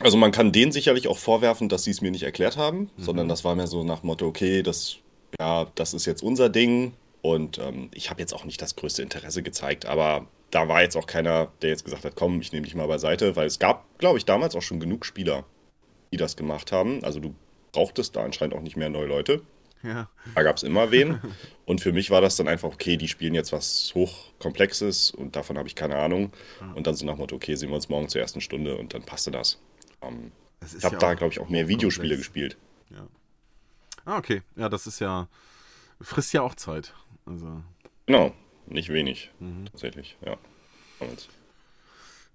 Also 0.00 0.16
man 0.16 0.32
kann 0.32 0.50
denen 0.50 0.72
sicherlich 0.72 1.06
auch 1.06 1.18
vorwerfen, 1.18 1.68
dass 1.68 1.84
sie 1.84 1.90
es 1.90 2.00
mir 2.00 2.12
nicht 2.12 2.22
erklärt 2.22 2.56
haben, 2.56 2.90
mhm. 2.96 3.02
sondern 3.02 3.28
das 3.28 3.44
war 3.44 3.54
mir 3.56 3.66
so 3.66 3.84
nach 3.84 4.02
Motto, 4.02 4.26
okay, 4.26 4.62
das, 4.62 4.96
ja, 5.38 5.66
das 5.74 5.92
ist 5.92 6.06
jetzt 6.06 6.22
unser 6.22 6.48
Ding. 6.48 6.94
Und 7.20 7.58
ähm, 7.58 7.90
ich 7.92 8.08
habe 8.08 8.22
jetzt 8.22 8.32
auch 8.32 8.46
nicht 8.46 8.62
das 8.62 8.74
größte 8.74 9.02
Interesse 9.02 9.42
gezeigt, 9.42 9.84
aber 9.84 10.26
da 10.54 10.68
war 10.68 10.82
jetzt 10.82 10.96
auch 10.96 11.06
keiner, 11.06 11.52
der 11.62 11.70
jetzt 11.70 11.84
gesagt 11.84 12.04
hat, 12.04 12.14
komm, 12.14 12.40
ich 12.40 12.52
nehme 12.52 12.64
dich 12.64 12.74
mal 12.76 12.86
beiseite, 12.86 13.34
weil 13.34 13.46
es 13.46 13.58
gab, 13.58 13.98
glaube 13.98 14.18
ich, 14.18 14.24
damals 14.24 14.54
auch 14.54 14.62
schon 14.62 14.78
genug 14.78 15.04
Spieler, 15.04 15.44
die 16.12 16.16
das 16.16 16.36
gemacht 16.36 16.70
haben. 16.70 17.02
Also 17.04 17.18
du 17.18 17.34
brauchtest 17.72 18.14
da 18.14 18.24
anscheinend 18.24 18.54
auch 18.54 18.60
nicht 18.60 18.76
mehr 18.76 18.88
neue 18.88 19.06
Leute. 19.06 19.42
Ja. 19.82 20.08
Da 20.34 20.42
gab 20.44 20.56
es 20.56 20.62
immer 20.62 20.92
wen. 20.92 21.20
Und 21.66 21.80
für 21.80 21.92
mich 21.92 22.10
war 22.10 22.20
das 22.20 22.36
dann 22.36 22.46
einfach, 22.46 22.68
okay, 22.68 22.96
die 22.96 23.08
spielen 23.08 23.34
jetzt 23.34 23.52
was 23.52 23.92
hochkomplexes 23.94 25.12
und 25.12 25.34
davon 25.34 25.56
habe 25.56 25.66
ich 25.66 25.74
keine 25.74 25.96
Ahnung. 25.96 26.30
Und 26.74 26.86
dann 26.86 26.94
so 26.94 27.06
nach 27.06 27.16
Motto, 27.16 27.36
okay, 27.36 27.54
sehen 27.54 27.70
wir 27.70 27.76
uns 27.76 27.88
morgen 27.88 28.06
zur 28.10 28.20
ersten 28.20 28.42
Stunde 28.42 28.76
und 28.76 28.92
dann 28.92 29.02
passte 29.02 29.30
das. 29.30 29.62
Ähm, 30.02 30.30
ich 30.76 30.84
habe 30.84 30.96
ja 30.96 30.98
da, 30.98 31.14
glaube 31.14 31.32
ich, 31.32 31.40
auch 31.40 31.48
mehr 31.48 31.68
Videospiele 31.68 32.18
gespielt. 32.18 32.58
Ja. 32.90 33.06
Ah, 34.04 34.18
okay. 34.18 34.42
Ja, 34.56 34.68
das 34.68 34.86
ist 34.86 35.00
ja, 35.00 35.26
frisst 36.02 36.34
ja 36.34 36.42
auch 36.42 36.54
Zeit. 36.54 36.92
Also. 37.24 37.62
Genau, 38.04 38.34
nicht 38.66 38.88
wenig, 38.88 39.30
mhm. 39.40 39.66
tatsächlich, 39.70 40.16
ja. 40.24 40.36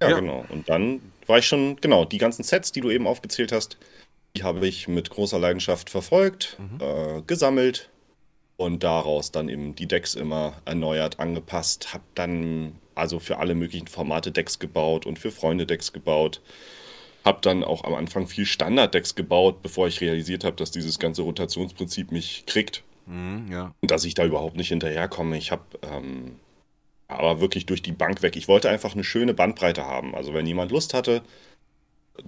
Ja, 0.02 0.10
ja, 0.10 0.20
genau. 0.20 0.46
Und 0.50 0.70
dann 0.70 1.02
war 1.28 1.40
ich 1.40 1.48
schon, 1.48 1.76
genau, 1.82 2.06
die 2.06 2.18
ganzen 2.18 2.44
Sets, 2.44 2.72
die 2.72 2.82
du 2.82 2.90
eben 2.90 3.08
aufgezählt 3.08 3.52
hast, 3.52 3.78
die 4.36 4.44
habe 4.44 4.66
ich 4.68 4.88
mit 4.88 5.10
großer 5.10 5.40
Leidenschaft 5.40 5.90
verfolgt, 5.90 6.58
mhm. 6.60 6.80
äh, 6.82 7.22
gesammelt 7.24 7.90
und 8.58 8.84
daraus 8.84 9.32
dann 9.32 9.50
eben 9.50 9.76
die 9.76 9.88
Decks 9.88 10.16
immer 10.16 10.62
erneuert, 10.66 11.20
angepasst. 11.20 11.94
Habe 11.94 12.04
dann 12.16 12.76
also 12.96 13.20
für 13.20 13.38
alle 13.38 13.56
möglichen 13.56 13.88
Formate 13.88 14.32
Decks 14.32 14.60
gebaut 14.60 15.06
und 15.06 15.20
für 15.20 15.32
Freunde 15.32 15.66
Decks 15.66 15.94
gebaut. 15.94 16.42
Habe 17.26 17.40
dann 17.42 17.64
auch 17.64 17.84
am 17.84 17.94
Anfang 17.96 18.28
viel 18.28 18.46
Standard-Decks 18.46 19.16
gebaut, 19.16 19.62
bevor 19.62 19.88
ich 19.88 20.00
realisiert 20.00 20.44
habe, 20.44 20.56
dass 20.56 20.72
dieses 20.72 21.00
ganze 21.00 21.22
Rotationsprinzip 21.24 22.12
mich 22.12 22.46
kriegt. 22.46 22.84
Mhm, 23.10 23.52
ja. 23.52 23.74
Und 23.82 23.92
dass 23.92 24.06
ich 24.06 24.14
da 24.14 24.24
überhaupt 24.24 24.56
nicht 24.56 24.70
hinterherkomme. 24.70 25.38
Ich 25.38 25.52
habe 25.52 25.64
ähm, 25.82 26.36
aber 27.08 27.42
wirklich 27.42 27.66
durch 27.66 27.82
die 27.82 27.92
Bank 27.92 28.22
weg. 28.22 28.36
Ich 28.36 28.48
wollte 28.48 28.70
einfach 28.70 28.94
eine 28.94 29.04
schöne 29.04 29.34
Bandbreite 29.34 29.86
haben. 29.86 30.16
Also 30.16 30.34
wenn 30.34 30.46
jemand 30.46 30.72
Lust 30.72 30.94
hatte, 30.94 31.24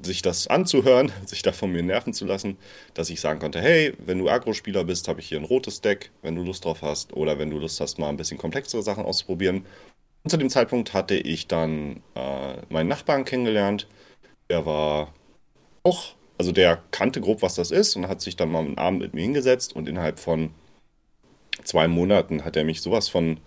sich 0.02 0.22
das 0.24 0.48
anzuhören, 0.48 1.12
sich 1.26 1.44
da 1.44 1.52
von 1.52 1.72
mir 1.72 1.84
nerven 1.84 2.14
zu 2.14 2.26
lassen, 2.26 2.58
dass 2.96 3.10
ich 3.12 3.22
sagen 3.22 3.40
konnte, 3.40 3.62
hey, 3.62 3.94
wenn 4.00 4.18
du 4.18 4.30
Agro-Spieler 4.30 4.84
bist, 4.84 5.08
habe 5.08 5.20
ich 5.20 5.28
hier 5.30 5.38
ein 5.38 5.46
rotes 5.46 5.82
Deck, 5.82 6.10
wenn 6.24 6.36
du 6.36 6.44
Lust 6.44 6.66
drauf 6.66 6.82
hast, 6.82 7.14
oder 7.14 7.38
wenn 7.38 7.52
du 7.52 7.60
Lust 7.60 7.80
hast, 7.80 8.00
mal 8.00 8.10
ein 8.10 8.18
bisschen 8.18 8.40
komplexere 8.40 8.82
Sachen 8.82 9.06
auszuprobieren. 9.06 9.66
Und 10.24 10.30
zu 10.30 10.38
dem 10.38 10.50
Zeitpunkt 10.50 10.94
hatte 10.94 11.16
ich 11.16 11.48
dann 11.48 12.02
äh, 12.16 12.56
meinen 12.70 12.88
Nachbarn 12.88 13.26
kennengelernt. 13.26 13.88
Der 14.50 14.66
war 14.66 15.14
auch, 15.84 16.16
also 16.40 16.52
der 16.52 16.82
kannte 16.90 17.22
grob, 17.22 17.44
was 17.44 17.56
das 17.56 17.70
ist 17.70 17.96
und 17.96 18.08
hat 18.08 18.22
sich 18.22 18.36
dann 18.36 18.52
mal 18.52 18.60
einen 18.60 18.78
Abend 18.80 19.02
mit 19.02 19.14
mir 19.14 19.22
hingesetzt 19.22 19.76
und 19.76 19.88
innerhalb 19.88 20.20
von 20.20 20.52
zwei 21.64 21.88
Monaten 21.88 22.44
hat 22.46 22.56
er 22.56 22.64
mich 22.64 22.82
sowas 22.82 23.10
von 23.10 23.40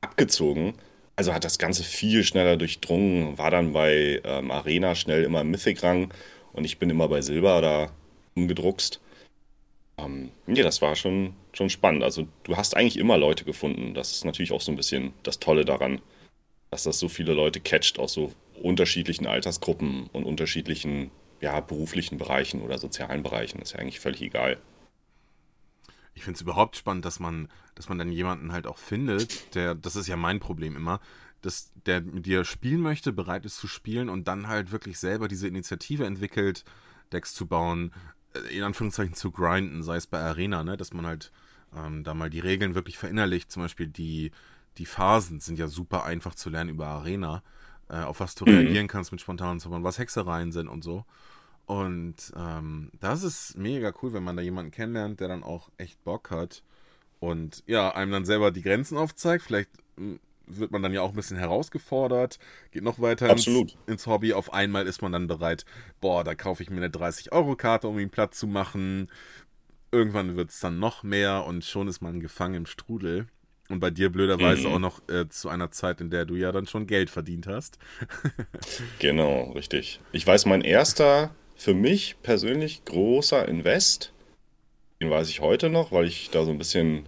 abgezogen 0.00 0.74
also 1.18 1.34
hat 1.34 1.44
das 1.44 1.58
Ganze 1.58 1.82
viel 1.82 2.22
schneller 2.22 2.56
durchdrungen, 2.56 3.38
war 3.38 3.50
dann 3.50 3.72
bei 3.72 4.20
ähm, 4.22 4.52
Arena 4.52 4.94
schnell 4.94 5.24
immer 5.24 5.40
im 5.40 5.50
Mythic-Rang 5.50 6.14
und 6.52 6.64
ich 6.64 6.78
bin 6.78 6.90
immer 6.90 7.08
bei 7.08 7.22
Silber 7.22 7.60
da 7.60 7.90
umgedruckst. 8.36 9.00
Ähm, 9.98 10.30
ja, 10.46 10.62
das 10.62 10.80
war 10.80 10.94
schon, 10.94 11.34
schon 11.52 11.70
spannend. 11.70 12.04
Also 12.04 12.28
du 12.44 12.56
hast 12.56 12.76
eigentlich 12.76 12.98
immer 12.98 13.18
Leute 13.18 13.44
gefunden. 13.44 13.94
Das 13.94 14.12
ist 14.12 14.24
natürlich 14.24 14.52
auch 14.52 14.60
so 14.60 14.70
ein 14.70 14.76
bisschen 14.76 15.12
das 15.24 15.40
Tolle 15.40 15.64
daran, 15.64 16.00
dass 16.70 16.84
das 16.84 17.00
so 17.00 17.08
viele 17.08 17.32
Leute 17.32 17.58
catcht 17.58 17.98
aus 17.98 18.12
so 18.12 18.30
unterschiedlichen 18.62 19.26
Altersgruppen 19.26 20.06
und 20.12 20.22
unterschiedlichen 20.22 21.10
ja, 21.40 21.58
beruflichen 21.58 22.18
Bereichen 22.18 22.62
oder 22.62 22.78
sozialen 22.78 23.24
Bereichen. 23.24 23.60
ist 23.60 23.72
ja 23.72 23.80
eigentlich 23.80 23.98
völlig 23.98 24.22
egal 24.22 24.58
ich 26.18 26.24
finde 26.24 26.36
es 26.36 26.42
überhaupt 26.42 26.74
spannend, 26.74 27.04
dass 27.04 27.20
man, 27.20 27.48
dass 27.76 27.88
man 27.88 27.96
dann 27.96 28.10
jemanden 28.10 28.50
halt 28.50 28.66
auch 28.66 28.76
findet, 28.76 29.54
der, 29.54 29.76
das 29.76 29.94
ist 29.94 30.08
ja 30.08 30.16
mein 30.16 30.40
Problem 30.40 30.74
immer, 30.74 31.00
dass 31.42 31.70
der 31.86 32.00
mit 32.00 32.26
dir 32.26 32.44
spielen 32.44 32.80
möchte, 32.80 33.12
bereit 33.12 33.46
ist 33.46 33.56
zu 33.56 33.68
spielen 33.68 34.08
und 34.08 34.26
dann 34.26 34.48
halt 34.48 34.72
wirklich 34.72 34.98
selber 34.98 35.28
diese 35.28 35.46
Initiative 35.46 36.04
entwickelt, 36.04 36.64
Decks 37.12 37.34
zu 37.34 37.46
bauen, 37.46 37.92
äh, 38.34 38.56
in 38.56 38.64
Anführungszeichen 38.64 39.14
zu 39.14 39.30
grinden, 39.30 39.84
sei 39.84 39.96
es 39.96 40.08
bei 40.08 40.18
Arena, 40.18 40.64
ne, 40.64 40.76
dass 40.76 40.92
man 40.92 41.06
halt 41.06 41.30
ähm, 41.72 42.02
da 42.02 42.14
mal 42.14 42.30
die 42.30 42.40
Regeln 42.40 42.74
wirklich 42.74 42.98
verinnerlicht. 42.98 43.52
Zum 43.52 43.62
Beispiel 43.62 43.86
die, 43.86 44.32
die 44.76 44.86
Phasen 44.86 45.38
sind 45.38 45.56
ja 45.56 45.68
super 45.68 46.04
einfach 46.04 46.34
zu 46.34 46.50
lernen 46.50 46.70
über 46.70 46.88
Arena, 46.88 47.44
äh, 47.88 48.00
auf 48.00 48.18
was 48.18 48.34
du 48.34 48.44
mhm. 48.44 48.56
reagieren 48.56 48.88
kannst 48.88 49.12
mit 49.12 49.20
spontanen 49.20 49.60
Zaubern, 49.60 49.84
was 49.84 49.98
Hexereien 49.98 50.50
sind 50.50 50.66
und 50.66 50.82
so. 50.82 51.04
Und 51.68 52.32
ähm, 52.34 52.90
das 52.98 53.22
ist 53.22 53.58
mega 53.58 53.92
cool, 54.02 54.14
wenn 54.14 54.24
man 54.24 54.38
da 54.38 54.42
jemanden 54.42 54.70
kennenlernt, 54.70 55.20
der 55.20 55.28
dann 55.28 55.42
auch 55.42 55.68
echt 55.76 56.02
Bock 56.02 56.30
hat 56.30 56.62
und 57.20 57.62
ja, 57.66 57.94
einem 57.94 58.10
dann 58.10 58.24
selber 58.24 58.50
die 58.50 58.62
Grenzen 58.62 58.96
aufzeigt. 58.96 59.44
Vielleicht 59.44 59.68
hm, 59.98 60.18
wird 60.46 60.70
man 60.70 60.82
dann 60.82 60.94
ja 60.94 61.02
auch 61.02 61.10
ein 61.10 61.16
bisschen 61.16 61.36
herausgefordert, 61.36 62.38
geht 62.70 62.82
noch 62.82 63.00
weiter 63.00 63.28
ins, 63.28 63.46
ins, 63.86 64.06
Hobby. 64.06 64.32
Auf 64.32 64.54
einmal 64.54 64.86
ist 64.86 65.02
man 65.02 65.12
dann 65.12 65.26
bereit, 65.26 65.66
boah, 66.00 66.24
da 66.24 66.34
kaufe 66.34 66.62
ich 66.62 66.70
mir 66.70 66.78
eine 66.78 66.88
30-Euro-Karte, 66.88 67.86
um 67.86 67.98
ihn 67.98 68.08
platt 68.08 68.34
zu 68.34 68.46
machen. 68.46 69.10
Irgendwann 69.92 70.36
wird 70.36 70.48
es 70.48 70.60
dann 70.60 70.78
noch 70.78 71.02
mehr 71.02 71.44
und 71.44 71.66
schon 71.66 71.86
ist 71.86 72.00
man 72.00 72.20
gefangen 72.20 72.54
im 72.54 72.66
Strudel. 72.66 73.26
Und 73.68 73.80
bei 73.80 73.90
dir 73.90 74.10
blöderweise 74.10 74.68
mhm. 74.68 74.74
auch 74.74 74.78
noch 74.78 75.08
äh, 75.10 75.28
zu 75.28 75.50
einer 75.50 75.70
Zeit, 75.70 76.00
in 76.00 76.08
der 76.08 76.24
du 76.24 76.34
ja 76.34 76.50
dann 76.50 76.66
schon 76.66 76.86
Geld 76.86 77.10
verdient 77.10 77.46
hast. 77.46 77.78
genau, 78.98 79.52
richtig. 79.52 80.00
Ich 80.12 80.26
weiß, 80.26 80.46
mein 80.46 80.62
erster 80.62 81.34
für 81.58 81.74
mich 81.74 82.16
persönlich 82.22 82.84
großer 82.84 83.46
Invest. 83.46 84.12
Den 85.02 85.10
weiß 85.10 85.28
ich 85.28 85.40
heute 85.40 85.68
noch, 85.68 85.92
weil 85.92 86.06
ich 86.06 86.30
da 86.30 86.44
so 86.44 86.50
ein 86.50 86.58
bisschen 86.58 87.06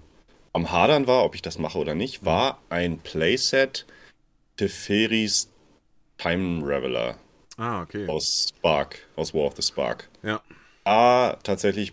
am 0.53 0.73
Hadern 0.73 1.07
war, 1.07 1.25
ob 1.25 1.37
ich 1.37 1.43
das 1.43 1.59
mache 1.59 1.79
oder 1.79 1.95
nicht, 1.95 2.25
war 2.25 2.61
ein 2.69 2.99
Playset 2.99 3.87
Teferis 4.57 5.49
Time 6.19 6.67
Reveler. 6.67 7.17
Ah, 7.57 7.83
okay. 7.83 8.09
Aus 8.09 8.49
Spark, 8.49 9.07
aus 9.17 9.33
War 9.33 9.47
of 9.47 9.55
the 9.57 9.63
Spark. 9.63 10.09
Ja. 10.23 10.43
Da 10.85 11.39
tatsächlich 11.43 11.93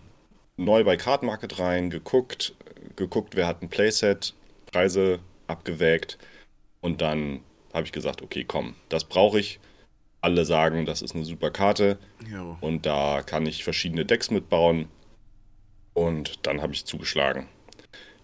neu 0.57 0.83
bei 0.83 0.97
Card 0.97 1.21
Market 1.21 1.59
rein, 1.59 1.91
geguckt, 1.91 2.55
geguckt, 2.95 3.35
wer 3.35 3.45
hat 3.45 3.61
ein 3.61 3.69
Playset, 3.69 4.33
Preise 4.71 5.19
abgewägt 5.45 6.17
und 6.81 7.01
dann 7.01 7.41
habe 7.73 7.85
ich 7.85 7.91
gesagt, 7.91 8.23
okay, 8.23 8.43
komm, 8.43 8.75
das 8.89 9.03
brauche 9.03 9.39
ich 9.39 9.59
alle 10.27 10.43
sagen, 10.43 10.85
das 10.85 11.01
ist 11.01 11.15
eine 11.15 11.23
super 11.23 11.51
Karte. 11.51 11.97
Jo. 12.29 12.57
Und 12.59 12.85
da 12.85 13.23
kann 13.23 13.45
ich 13.45 13.63
verschiedene 13.63 14.05
Decks 14.05 14.29
mitbauen. 14.29 14.89
Und 15.93 16.45
dann 16.45 16.61
habe 16.61 16.73
ich 16.73 16.85
zugeschlagen. 16.85 17.47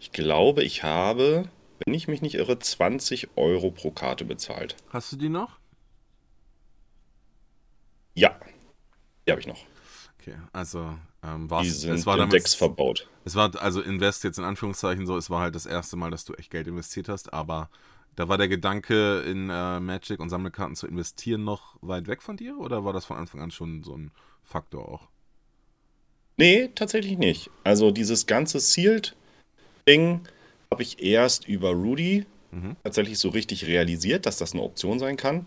Ich 0.01 0.11
glaube, 0.11 0.63
ich 0.63 0.83
habe, 0.83 1.47
wenn 1.79 1.93
ich 1.93 2.09
mich 2.09 2.21
nicht 2.21 2.35
irre, 2.35 2.59
20 2.59 3.29
Euro 3.37 3.71
pro 3.71 3.91
Karte 3.91 4.25
bezahlt. 4.25 4.75
Hast 4.89 5.13
du 5.13 5.15
die 5.15 5.29
noch? 5.29 5.59
Ja, 8.15 8.37
die 9.25 9.31
habe 9.31 9.39
ich 9.39 9.47
noch. 9.47 9.63
Okay, 10.19 10.35
also 10.51 10.97
ähm, 11.23 11.49
war 11.49 11.61
es 11.61 12.05
war 12.05 12.17
damals, 12.17 12.33
Decks 12.33 12.53
verbaut. 12.53 13.07
Es 13.23 13.35
war 13.35 13.49
also 13.61 13.81
Invest 13.81 14.25
jetzt 14.25 14.39
in 14.39 14.43
Anführungszeichen 14.43 15.05
so, 15.05 15.15
es 15.15 15.29
war 15.29 15.39
halt 15.39 15.55
das 15.55 15.65
erste 15.65 15.95
Mal, 15.95 16.11
dass 16.11 16.25
du 16.25 16.33
echt 16.33 16.51
Geld 16.51 16.67
investiert 16.67 17.07
hast, 17.07 17.33
aber 17.33 17.69
da 18.15 18.27
war 18.27 18.37
der 18.37 18.47
Gedanke, 18.47 19.21
in 19.21 19.49
äh, 19.49 19.79
Magic 19.79 20.19
und 20.19 20.29
Sammelkarten 20.29 20.75
zu 20.75 20.87
investieren, 20.87 21.43
noch 21.43 21.77
weit 21.81 22.07
weg 22.07 22.21
von 22.21 22.37
dir? 22.37 22.57
Oder 22.57 22.85
war 22.85 22.93
das 22.93 23.05
von 23.05 23.17
Anfang 23.17 23.41
an 23.41 23.51
schon 23.51 23.83
so 23.83 23.95
ein 23.95 24.11
Faktor 24.43 24.87
auch? 24.87 25.09
Nee, 26.37 26.69
tatsächlich 26.73 27.17
nicht. 27.17 27.49
Also 27.63 27.91
dieses 27.91 28.25
ganze 28.25 28.59
Sealed-Ding 28.59 30.21
habe 30.71 30.83
ich 30.83 31.03
erst 31.03 31.47
über 31.47 31.71
Rudy 31.71 32.25
mhm. 32.51 32.75
tatsächlich 32.83 33.19
so 33.19 33.29
richtig 33.29 33.67
realisiert, 33.67 34.25
dass 34.25 34.37
das 34.37 34.53
eine 34.53 34.63
Option 34.63 34.99
sein 34.99 35.17
kann. 35.17 35.45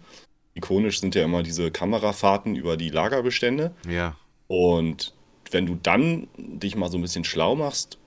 Ikonisch 0.55 1.01
sind 1.01 1.15
ja 1.15 1.25
immer 1.25 1.43
diese 1.43 1.71
Kamerafahrten 1.71 2.55
über 2.55 2.77
die 2.77 2.89
Lagerbestände. 2.89 3.73
Ja. 3.89 4.17
Und 4.47 5.13
wenn 5.51 5.67
du 5.67 5.75
dann 5.75 6.29
dich 6.37 6.77
mal 6.77 6.91
so 6.91 6.99
ein 6.99 7.03
bisschen 7.03 7.25
schlau 7.25 7.57
machst 7.57 7.99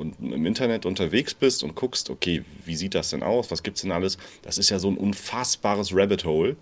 und 0.00 0.18
im 0.20 0.46
Internet 0.46 0.86
unterwegs 0.86 1.34
bist 1.34 1.62
und 1.62 1.74
guckst, 1.74 2.08
okay, 2.08 2.42
wie 2.64 2.74
sieht 2.74 2.94
das 2.94 3.10
denn 3.10 3.22
aus? 3.22 3.50
Was 3.50 3.62
gibt's 3.62 3.82
denn 3.82 3.92
alles? 3.92 4.16
Das 4.40 4.56
ist 4.56 4.70
ja 4.70 4.78
so 4.78 4.88
ein 4.88 4.96
unfassbares 4.96 5.94
Rabbit 5.94 6.24
Hole. 6.24 6.56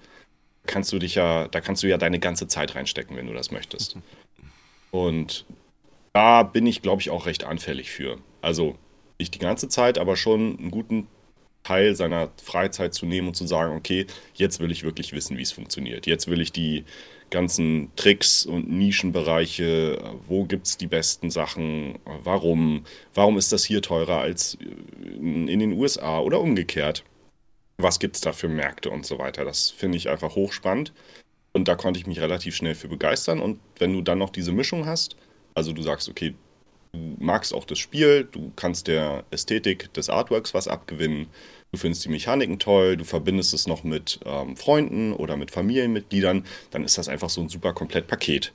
Kannst 0.66 0.92
du 0.92 0.98
dich 0.98 1.14
ja, 1.14 1.46
da 1.46 1.60
kannst 1.60 1.84
du 1.84 1.86
ja 1.86 1.98
deine 1.98 2.18
ganze 2.18 2.48
Zeit 2.48 2.74
reinstecken, 2.74 3.16
wenn 3.16 3.28
du 3.28 3.32
das 3.32 3.52
möchtest. 3.52 3.96
Und 4.90 5.46
da 6.12 6.42
bin 6.42 6.66
ich, 6.66 6.82
glaube 6.82 7.00
ich, 7.00 7.10
auch 7.10 7.26
recht 7.26 7.44
anfällig 7.44 7.90
für. 7.90 8.18
Also 8.42 8.76
nicht 9.20 9.34
die 9.34 9.38
ganze 9.38 9.68
Zeit, 9.68 9.98
aber 9.98 10.16
schon 10.16 10.58
einen 10.58 10.70
guten 10.72 11.06
Teil 11.62 11.94
seiner 11.94 12.30
Freizeit 12.42 12.92
zu 12.92 13.06
nehmen 13.06 13.28
und 13.28 13.34
zu 13.34 13.46
sagen, 13.46 13.76
okay, 13.76 14.06
jetzt 14.34 14.58
will 14.58 14.72
ich 14.72 14.82
wirklich 14.82 15.12
wissen, 15.12 15.36
wie 15.36 15.42
es 15.42 15.52
funktioniert. 15.52 16.06
Jetzt 16.06 16.26
will 16.28 16.40
ich 16.40 16.50
die 16.50 16.84
ganzen 17.30 17.90
Tricks 17.96 18.46
und 18.46 18.68
Nischenbereiche, 18.70 19.98
wo 20.26 20.44
gibt 20.44 20.66
es 20.66 20.76
die 20.76 20.86
besten 20.86 21.30
Sachen, 21.30 21.98
warum, 22.04 22.84
warum 23.14 23.38
ist 23.38 23.52
das 23.52 23.64
hier 23.64 23.82
teurer 23.82 24.18
als 24.18 24.58
in 25.20 25.46
den 25.46 25.72
USA 25.72 26.20
oder 26.20 26.40
umgekehrt. 26.40 27.04
Was 27.76 27.98
gibt 27.98 28.16
es 28.16 28.22
da 28.22 28.32
für 28.32 28.48
Märkte 28.48 28.90
und 28.90 29.06
so 29.06 29.18
weiter. 29.18 29.44
Das 29.44 29.70
finde 29.70 29.98
ich 29.98 30.08
einfach 30.08 30.34
hochspannend. 30.34 30.92
Und 31.52 31.68
da 31.68 31.76
konnte 31.76 32.00
ich 32.00 32.06
mich 32.06 32.20
relativ 32.20 32.56
schnell 32.56 32.74
für 32.74 32.88
begeistern. 32.88 33.40
Und 33.40 33.60
wenn 33.78 33.92
du 33.92 34.02
dann 34.02 34.18
noch 34.18 34.30
diese 34.30 34.52
Mischung 34.52 34.86
hast, 34.86 35.16
also 35.54 35.72
du 35.72 35.82
sagst, 35.82 36.08
okay, 36.08 36.34
du 36.92 37.16
magst 37.18 37.54
auch 37.54 37.64
das 37.64 37.78
Spiel, 37.78 38.28
du 38.30 38.52
kannst 38.56 38.86
der 38.86 39.24
Ästhetik 39.30 39.92
des 39.94 40.08
Artworks 40.08 40.54
was 40.54 40.68
abgewinnen, 40.68 41.26
du 41.72 41.78
findest 41.78 42.04
die 42.04 42.10
Mechaniken 42.10 42.58
toll, 42.58 42.96
du 42.96 43.04
verbindest 43.04 43.54
es 43.54 43.66
noch 43.66 43.84
mit 43.84 44.20
ähm, 44.24 44.56
Freunden 44.56 45.12
oder 45.12 45.36
mit 45.36 45.50
Familienmitgliedern, 45.50 46.44
dann 46.70 46.84
ist 46.84 46.98
das 46.98 47.08
einfach 47.08 47.30
so 47.30 47.40
ein 47.40 47.48
super 47.48 47.72
Komplettpaket. 47.72 48.52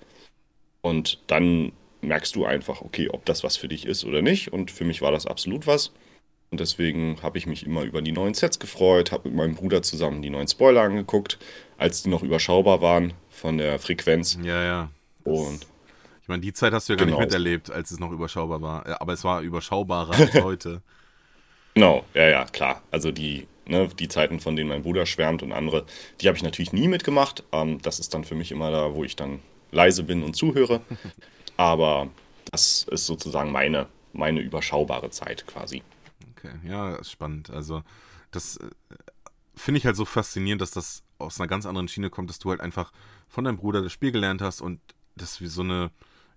Und 0.81 1.19
dann 1.27 1.71
merkst 2.01 2.35
du 2.35 2.45
einfach, 2.45 2.81
okay, 2.81 3.09
ob 3.09 3.25
das 3.25 3.43
was 3.43 3.57
für 3.57 3.67
dich 3.67 3.85
ist 3.85 4.03
oder 4.03 4.21
nicht. 4.21 4.51
Und 4.51 4.69
für 4.69 4.83
mich 4.83 5.01
war 5.01 5.11
das 5.11 5.25
absolut 5.25 5.65
was. 5.65 5.91
Und 6.51 6.59
deswegen 6.59 7.17
habe 7.23 7.37
ich 7.37 7.47
mich 7.47 7.65
immer 7.65 7.81
über 7.83 8.01
die 8.01 8.11
neuen 8.11 8.35
Sets 8.35 8.59
gefreut, 8.59 9.11
habe 9.11 9.29
mit 9.29 9.37
meinem 9.37 9.55
Bruder 9.55 9.81
zusammen 9.81 10.21
die 10.21 10.29
neuen 10.29 10.47
Spoiler 10.47 10.81
angeguckt, 10.81 11.39
als 11.77 12.03
die 12.03 12.09
noch 12.09 12.21
überschaubar 12.21 12.81
waren 12.81 13.13
von 13.29 13.57
der 13.57 13.79
Frequenz. 13.79 14.37
Ja, 14.43 14.63
ja. 14.63 14.91
Und 15.23 15.65
ich 16.23 16.27
meine, 16.29 16.41
die 16.41 16.53
Zeit 16.53 16.73
hast 16.73 16.89
du 16.89 16.93
ja 16.93 16.97
gar 16.97 17.05
Genau. 17.05 17.19
nicht 17.19 17.27
miterlebt, 17.27 17.69
als 17.69 17.91
es 17.91 17.99
noch 17.99 18.11
überschaubar 18.11 18.61
war. 18.61 18.99
Aber 19.01 19.13
es 19.13 19.23
war 19.23 19.41
überschaubarer 19.41 20.13
als 20.13 20.33
heute. 20.43 20.81
Genau, 21.75 22.05
ja, 22.13 22.29
ja, 22.29 22.45
klar. 22.45 22.81
Also 22.91 23.11
die, 23.11 23.47
ne, 23.65 23.87
die 23.89 24.07
Zeiten, 24.07 24.39
von 24.39 24.55
denen 24.55 24.69
mein 24.69 24.83
Bruder 24.83 25.05
schwärmt 25.05 25.43
und 25.43 25.51
andere, 25.51 25.85
die 26.21 26.27
habe 26.27 26.37
ich 26.37 26.43
natürlich 26.43 26.71
nie 26.73 26.87
mitgemacht. 26.87 27.43
Ähm, 27.51 27.81
das 27.81 27.99
ist 27.99 28.13
dann 28.13 28.23
für 28.23 28.35
mich 28.35 28.51
immer 28.51 28.71
da, 28.71 28.93
wo 28.93 29.03
ich 29.03 29.15
dann 29.15 29.39
leise 29.71 30.03
bin 30.03 30.23
und 30.23 30.35
zuhöre. 30.35 30.81
Aber 31.57 32.07
das 32.51 32.83
ist 32.89 33.05
sozusagen 33.05 33.51
meine, 33.51 33.87
meine 34.13 34.39
überschaubare 34.39 35.09
Zeit 35.09 35.45
quasi. 35.45 35.83
Okay, 36.37 36.53
ja, 36.67 36.95
ist 36.95 37.11
spannend. 37.11 37.49
Also, 37.49 37.83
das 38.31 38.57
äh, 38.57 38.69
finde 39.55 39.79
ich 39.79 39.85
halt 39.85 39.95
so 39.95 40.05
faszinierend, 40.05 40.61
dass 40.61 40.71
das 40.71 41.03
aus 41.17 41.39
einer 41.39 41.47
ganz 41.47 41.65
anderen 41.65 41.87
Schiene 41.87 42.09
kommt, 42.09 42.29
dass 42.29 42.39
du 42.39 42.49
halt 42.49 42.61
einfach 42.61 42.91
von 43.27 43.43
deinem 43.43 43.57
Bruder 43.57 43.81
das 43.81 43.91
Spiel 43.91 44.11
gelernt 44.11 44.41
hast 44.41 44.61
und 44.61 44.79
das 45.15 45.41
wie 45.41 45.47
so 45.47 45.61
eine, 45.61 45.89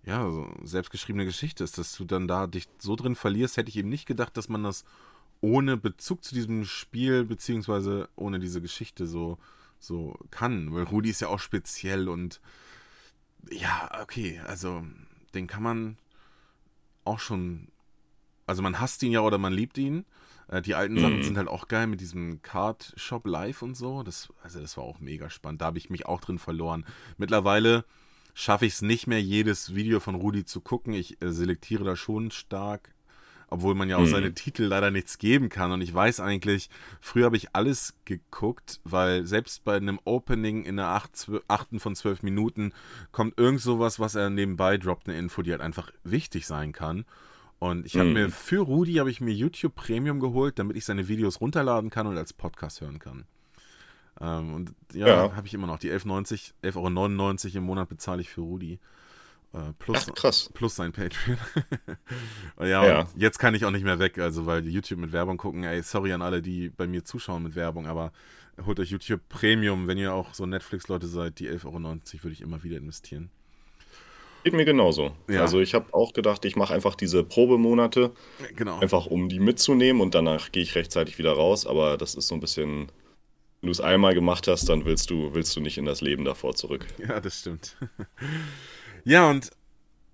ja, 0.07 0.31
so 0.31 0.49
selbstgeschriebene 0.63 1.25
Geschichte 1.25 1.65
ist, 1.65 1.79
dass 1.79 1.95
du 1.97 2.05
dann 2.05 2.29
da 2.29 2.47
dich 2.47 2.69
so 2.79 2.97
drin 2.97 3.17
verlierst, 3.17 3.57
hätte 3.57 3.69
ich 3.71 3.77
eben 3.77 3.89
nicht 3.89 4.07
gedacht, 4.07 4.37
dass 4.37 4.49
man 4.49 4.63
das 4.63 4.85
ohne 5.41 5.77
Bezug 5.77 6.25
zu 6.25 6.35
diesem 6.35 6.65
Spiel, 6.65 7.25
beziehungsweise 7.25 8.09
ohne 8.17 8.39
diese 8.39 8.63
Geschichte 8.63 9.07
so, 9.07 9.37
so 9.79 10.17
kann. 10.31 10.73
Weil 10.73 10.85
Rudi 10.85 11.11
ist 11.11 11.21
ja 11.21 11.29
auch 11.29 11.41
speziell 11.41 12.09
und 12.09 12.41
ja, 13.51 13.91
okay, 14.01 14.41
also 14.47 14.85
den 15.35 15.47
kann 15.47 15.63
man 15.63 15.99
auch 17.05 17.19
schon, 17.19 17.69
also 18.47 18.63
man 18.63 18.81
hasst 18.81 19.03
ihn 19.03 19.13
ja 19.13 19.21
oder 19.21 19.39
man 19.39 19.53
liebt 19.53 19.77
ihn. 19.79 20.05
Äh, 20.49 20.63
Die 20.63 20.75
alten 20.75 20.99
Sachen 20.99 21.19
Mhm. 21.19 21.23
sind 21.23 21.37
halt 21.37 21.49
auch 21.49 21.69
geil 21.69 21.87
mit 21.87 22.01
diesem 22.01 22.43
Card 22.43 22.93
Shop 22.97 23.27
Live 23.27 23.63
und 23.63 23.77
so. 23.77 24.03
Das, 24.03 24.33
also 24.43 24.61
das 24.61 24.77
war 24.77 24.85
auch 24.85 25.01
mega 25.01 25.31
spannend. 25.31 25.61
Da 25.61 25.67
habe 25.67 25.79
ich 25.79 25.91
mich 25.91 26.07
auch 26.07 26.21
drin 26.21 26.39
verloren. 26.39 26.85
Mittlerweile 27.19 27.85
schaffe 28.39 28.67
ich 28.67 28.75
es 28.75 28.83
nicht 28.83 29.07
mehr, 29.07 29.21
jedes 29.23 29.75
Video 29.75 29.99
von 29.99 30.15
Rudi 30.15 30.45
zu 30.45 30.61
gucken. 30.61 30.93
Ich 30.93 31.23
äh, 31.23 31.33
selektiere 31.33 31.85
da 31.85 31.97
schon 31.97 32.31
stark, 32.31 32.95
obwohl 33.49 33.75
man 33.75 33.89
ja 33.89 33.97
auch 33.97 34.03
Mhm. 34.03 34.07
seine 34.11 34.35
Titel 34.35 34.65
leider 34.65 34.91
nichts 34.91 35.17
geben 35.17 35.49
kann. 35.49 35.73
Und 35.73 35.81
ich 35.81 35.95
weiß 35.95 36.21
eigentlich, 36.21 36.69
früher 37.01 37.25
habe 37.25 37.39
ich 37.39 37.55
alles 37.57 37.95
geguckt, 38.05 38.81
weil 38.85 39.25
selbst 39.25 39.65
bei 39.65 39.77
einem 39.77 39.99
Opening 40.05 40.65
in 40.65 40.77
der 40.77 40.89
acht, 40.89 41.15
zw- 41.15 41.41
achten 41.49 41.81
von 41.81 41.97
zwölf 41.97 42.23
Minuten 42.23 42.73
kommt 43.11 43.39
irgend 43.39 43.63
sowas, 43.63 43.99
was 44.01 44.15
er 44.17 44.29
nebenbei 44.29 44.77
droppt, 44.77 45.09
eine 45.09 45.17
Info, 45.19 45.41
die 45.41 45.53
halt 45.53 45.63
einfach 45.63 45.91
wichtig 46.05 46.47
sein 46.47 46.73
kann. 46.73 47.07
Und 47.59 47.87
ich 47.87 47.95
habe 47.97 48.09
Mhm. 48.09 48.13
mir 48.13 48.31
für 48.31 48.59
Rudi 48.61 48.97
habe 48.97 49.11
ich 49.11 49.23
mir 49.23 49.33
YouTube 49.33 49.75
Premium 49.75 50.21
geholt, 50.21 50.59
damit 50.59 50.77
ich 50.77 50.85
seine 50.85 51.09
Videos 51.09 51.41
runterladen 51.41 51.89
kann 51.89 52.07
und 52.07 52.19
als 52.19 52.35
Podcast 52.35 52.83
hören 52.83 52.99
kann. 52.99 53.25
Ähm, 54.21 54.55
und 54.55 54.75
ja, 54.93 55.07
Ja. 55.07 55.37
habe 55.37 55.47
ich 55.47 55.55
immer 55.55 55.67
noch. 55.67 55.79
Die 55.79 55.91
11,90, 55.91 56.53
11,99 56.63 57.47
Euro 57.49 57.57
im 57.59 57.63
Monat 57.65 57.89
bezahle 57.89 58.21
ich 58.23 58.31
für 58.31 58.41
Rudi. 58.43 58.79
Äh, 59.53 59.73
plus, 59.79 60.07
Ach, 60.09 60.15
krass. 60.15 60.51
plus 60.55 60.75
sein 60.77 60.93
Patreon. 60.93 61.39
ja, 62.61 62.85
Ja. 62.87 63.09
Jetzt 63.17 63.39
kann 63.39 63.55
ich 63.55 63.65
auch 63.65 63.71
nicht 63.71 63.85
mehr 63.85 63.99
weg, 63.99 64.19
also 64.19 64.47
weil 64.47 64.67
YouTube 64.67 64.99
mit 64.99 65.13
Werbung 65.13 65.37
gucken. 65.37 65.65
Ey, 65.65 65.83
sorry 65.83 66.13
an 66.13 66.23
alle, 66.23 66.43
die 66.43 66.69
bei 66.71 66.87
mir 66.87 67.05
zuschauen 67.05 67.43
mit 67.43 67.55
Werbung, 67.55 67.87
aber 67.87 68.13
holt 68.65 68.81
euch 68.81 68.91
YouTube 68.91 69.21
Premium, 69.29 69.87
wenn 69.87 69.99
ihr 69.99 70.15
auch 70.15 70.33
so 70.35 70.47
Netflix-Leute 70.47 71.07
seid. 71.07 71.39
Die 71.41 71.49
11,90 71.49 71.65
Euro 71.67 71.75
würde 72.25 72.33
ich 72.33 72.41
immer 72.41 72.63
wieder 72.63 72.79
investieren. 72.79 73.31
Geht 74.45 74.55
mir 74.55 74.65
genauso. 74.65 75.13
Ja. 75.29 75.41
Also 75.43 75.61
ich 75.61 75.75
habe 75.75 75.93
auch 75.93 76.13
gedacht, 76.13 76.45
ich 76.45 76.55
mache 76.57 76.73
einfach 76.73 76.95
diese 76.95 77.25
Probemonate, 77.25 78.13
Genau. 78.55 78.79
einfach 78.79 79.07
um 79.07 79.29
die 79.29 79.41
mitzunehmen 79.41 80.01
und 80.01 80.15
danach 80.15 80.53
gehe 80.53 80.63
ich 80.63 80.75
rechtzeitig 80.77 81.19
wieder 81.19 81.33
raus. 81.33 81.67
Aber 81.67 81.97
das 81.97 82.15
ist 82.15 82.29
so 82.29 82.35
ein 82.35 82.41
bisschen, 82.41 82.87
wenn 83.61 83.69
du 83.69 83.73
es 83.73 83.81
einmal 83.81 84.15
gemacht 84.15 84.49
hast, 84.49 84.69
dann 84.69 84.85
willst 84.85 85.11
du, 85.11 85.35
willst 85.35 85.57
du 85.57 85.61
nicht 85.61 85.79
in 85.79 85.85
das 85.85 86.01
Leben 86.01 86.25
davor 86.25 86.55
zurück. 86.55 86.87
Ja, 86.99 87.21
das 87.21 87.41
stimmt. 87.41 87.77
ja, 89.05 89.29
und 89.31 89.51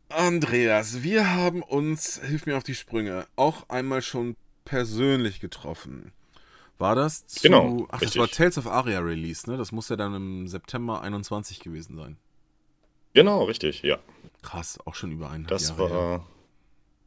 Andreas, 0.08 1.02
wir 1.02 1.34
haben 1.34 1.62
uns, 1.62 2.20
hilf 2.22 2.46
mir 2.46 2.56
auf 2.56 2.64
die 2.64 2.74
Sprünge, 2.74 3.26
auch 3.36 3.68
einmal 3.68 4.02
schon 4.02 4.36
persönlich 4.64 5.40
getroffen. 5.40 6.12
War 6.78 6.94
das 6.94 7.26
zu. 7.26 7.42
Genau, 7.42 7.86
Ach, 7.88 7.92
das 8.00 8.02
richtig. 8.02 8.20
war 8.20 8.28
Tales 8.28 8.58
of 8.58 8.66
Aria 8.66 9.00
Release, 9.00 9.48
ne? 9.50 9.56
Das 9.56 9.72
muss 9.72 9.88
ja 9.88 9.96
dann 9.96 10.14
im 10.14 10.48
September 10.48 11.00
21 11.02 11.60
gewesen 11.60 11.96
sein. 11.96 12.16
Genau, 13.14 13.44
richtig, 13.44 13.82
ja. 13.82 13.98
Krass, 14.42 14.78
auch 14.84 14.94
schon 14.94 15.12
über 15.12 15.30
ein 15.30 15.46
Das 15.46 15.68
Jahre 15.68 15.88
her. 15.88 15.96
war, 15.96 16.26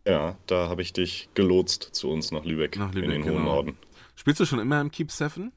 ja, 0.08 0.38
da 0.48 0.69
habe 0.69 0.82
ich 0.82 0.93
dich 0.93 1.30
gelotst 1.34 1.89
zu 1.93 2.10
uns 2.10 2.32
nach 2.32 2.45
Lübeck, 2.45 2.78
Nach 2.78 2.93
Lübeck, 2.93 3.04
in 3.06 3.12
den 3.12 3.24
hohen 3.24 3.34
genau. 3.38 3.45
Norden. 3.45 3.78
Spielst 4.15 4.39
du 4.39 4.45
schon 4.45 4.60
immer 4.60 4.80
im 4.80 4.91
Keep 4.91 5.12
7? 5.12 5.52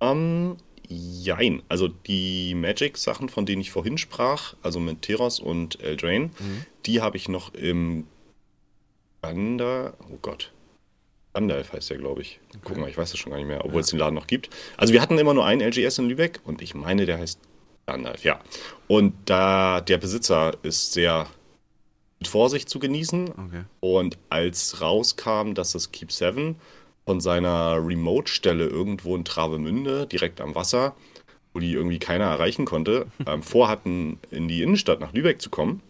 Ähm, 0.00 0.56
jein. 0.88 1.62
Also 1.68 1.88
die 1.88 2.54
Magic-Sachen, 2.54 3.28
von 3.28 3.44
denen 3.46 3.60
ich 3.60 3.70
vorhin 3.70 3.98
sprach, 3.98 4.54
also 4.62 4.80
mit 4.80 5.02
Teros 5.02 5.40
und 5.40 5.80
Eldraine, 5.82 6.26
Mhm. 6.38 6.64
die 6.86 7.00
habe 7.00 7.16
ich 7.16 7.28
noch 7.28 7.52
im 7.54 8.06
Gander, 9.22 9.94
oh 10.12 10.18
Gott. 10.22 10.52
Gandalf 11.34 11.72
heißt 11.72 11.90
der, 11.90 11.98
glaube 11.98 12.22
ich. 12.22 12.40
Guck 12.64 12.78
mal, 12.78 12.88
ich 12.88 12.96
weiß 12.96 13.10
das 13.10 13.20
schon 13.20 13.30
gar 13.30 13.38
nicht 13.38 13.46
mehr, 13.46 13.64
obwohl 13.64 13.80
es 13.80 13.88
den 13.90 13.98
Laden 13.98 14.14
noch 14.14 14.26
gibt. 14.26 14.50
Also 14.76 14.92
wir 14.92 15.00
hatten 15.00 15.18
immer 15.18 15.34
nur 15.34 15.44
einen 15.44 15.60
LGS 15.60 15.98
in 15.98 16.08
Lübeck 16.08 16.40
und 16.44 16.62
ich 16.62 16.74
meine, 16.74 17.06
der 17.06 17.18
heißt 17.18 17.38
Gandalf, 17.86 18.24
ja. 18.24 18.40
Und 18.88 19.14
da 19.26 19.80
der 19.80 19.98
Besitzer 19.98 20.56
ist 20.62 20.92
sehr 20.92 21.28
mit 22.18 22.28
Vorsicht 22.28 22.68
zu 22.68 22.78
genießen, 22.80 23.28
Okay. 23.28 23.64
und 23.80 24.18
als 24.30 24.80
rauskam, 24.80 25.52
dass 25.54 25.72
das 25.72 25.92
Keep 25.92 26.10
7 26.10 26.56
von 27.08 27.22
seiner 27.22 27.78
Remote-Stelle 27.82 28.66
irgendwo 28.66 29.16
in 29.16 29.24
Travemünde, 29.24 30.06
direkt 30.06 30.42
am 30.42 30.54
Wasser, 30.54 30.94
wo 31.54 31.58
die 31.58 31.72
irgendwie 31.72 31.98
keiner 31.98 32.26
erreichen 32.26 32.66
konnte, 32.66 33.06
ähm, 33.26 33.42
vorhatten, 33.42 34.18
in 34.30 34.46
die 34.46 34.60
Innenstadt 34.60 35.00
nach 35.00 35.14
Lübeck 35.14 35.40
zu 35.40 35.48
kommen, 35.48 35.80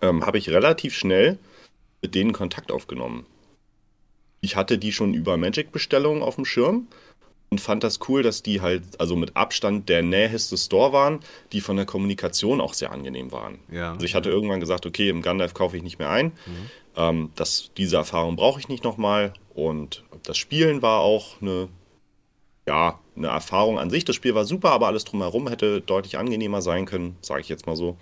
ähm, 0.00 0.24
habe 0.24 0.38
ich 0.38 0.48
relativ 0.50 0.94
schnell 0.94 1.40
mit 2.00 2.14
denen 2.14 2.32
Kontakt 2.32 2.70
aufgenommen. 2.70 3.26
Ich 4.40 4.54
hatte 4.54 4.78
die 4.78 4.92
schon 4.92 5.14
über 5.14 5.36
Magic-Bestellungen 5.36 6.22
auf 6.22 6.36
dem 6.36 6.44
Schirm 6.44 6.86
und 7.48 7.60
fand 7.60 7.82
das 7.82 7.98
cool, 8.08 8.22
dass 8.22 8.44
die 8.44 8.60
halt, 8.60 9.00
also 9.00 9.16
mit 9.16 9.34
Abstand 9.34 9.88
der 9.88 10.04
näheste 10.04 10.56
Store 10.56 10.92
waren, 10.92 11.18
die 11.50 11.60
von 11.60 11.74
der 11.74 11.86
Kommunikation 11.86 12.60
auch 12.60 12.74
sehr 12.74 12.92
angenehm 12.92 13.32
waren. 13.32 13.58
Ja. 13.68 13.94
Also 13.94 14.06
ich 14.06 14.14
hatte 14.14 14.30
irgendwann 14.30 14.60
gesagt, 14.60 14.86
okay, 14.86 15.08
im 15.08 15.22
Gandalf 15.22 15.54
kaufe 15.54 15.76
ich 15.76 15.82
nicht 15.82 15.98
mehr 15.98 16.10
ein. 16.10 16.30
Ähm, 16.96 17.30
das, 17.36 17.70
diese 17.76 17.96
Erfahrung 17.96 18.36
brauche 18.36 18.60
ich 18.60 18.68
nicht 18.68 18.84
nochmal. 18.84 19.34
Und 19.54 20.04
das 20.24 20.36
Spielen 20.36 20.82
war 20.82 21.00
auch 21.00 21.40
eine, 21.40 21.68
ja, 22.66 22.98
eine 23.16 23.28
Erfahrung 23.28 23.78
an 23.78 23.90
sich. 23.90 24.04
Das 24.04 24.16
Spiel 24.16 24.34
war 24.34 24.44
super, 24.44 24.70
aber 24.70 24.86
alles 24.86 25.04
drumherum 25.04 25.48
hätte 25.48 25.80
deutlich 25.80 26.18
angenehmer 26.18 26.62
sein 26.62 26.86
können, 26.86 27.16
sage 27.20 27.40
ich 27.40 27.48
jetzt 27.48 27.66
mal 27.66 27.76
so. 27.76 27.96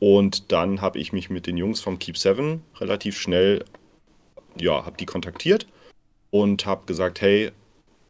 Und 0.00 0.52
dann 0.52 0.80
habe 0.80 0.98
ich 0.98 1.12
mich 1.12 1.28
mit 1.28 1.46
den 1.46 1.56
Jungs 1.56 1.80
vom 1.80 1.98
Keep 1.98 2.16
7 2.16 2.62
relativ 2.76 3.18
schnell, 3.18 3.64
ja, 4.56 4.84
habe 4.84 4.96
die 4.96 5.06
kontaktiert 5.06 5.66
und 6.30 6.66
habe 6.66 6.86
gesagt, 6.86 7.20
hey, 7.20 7.50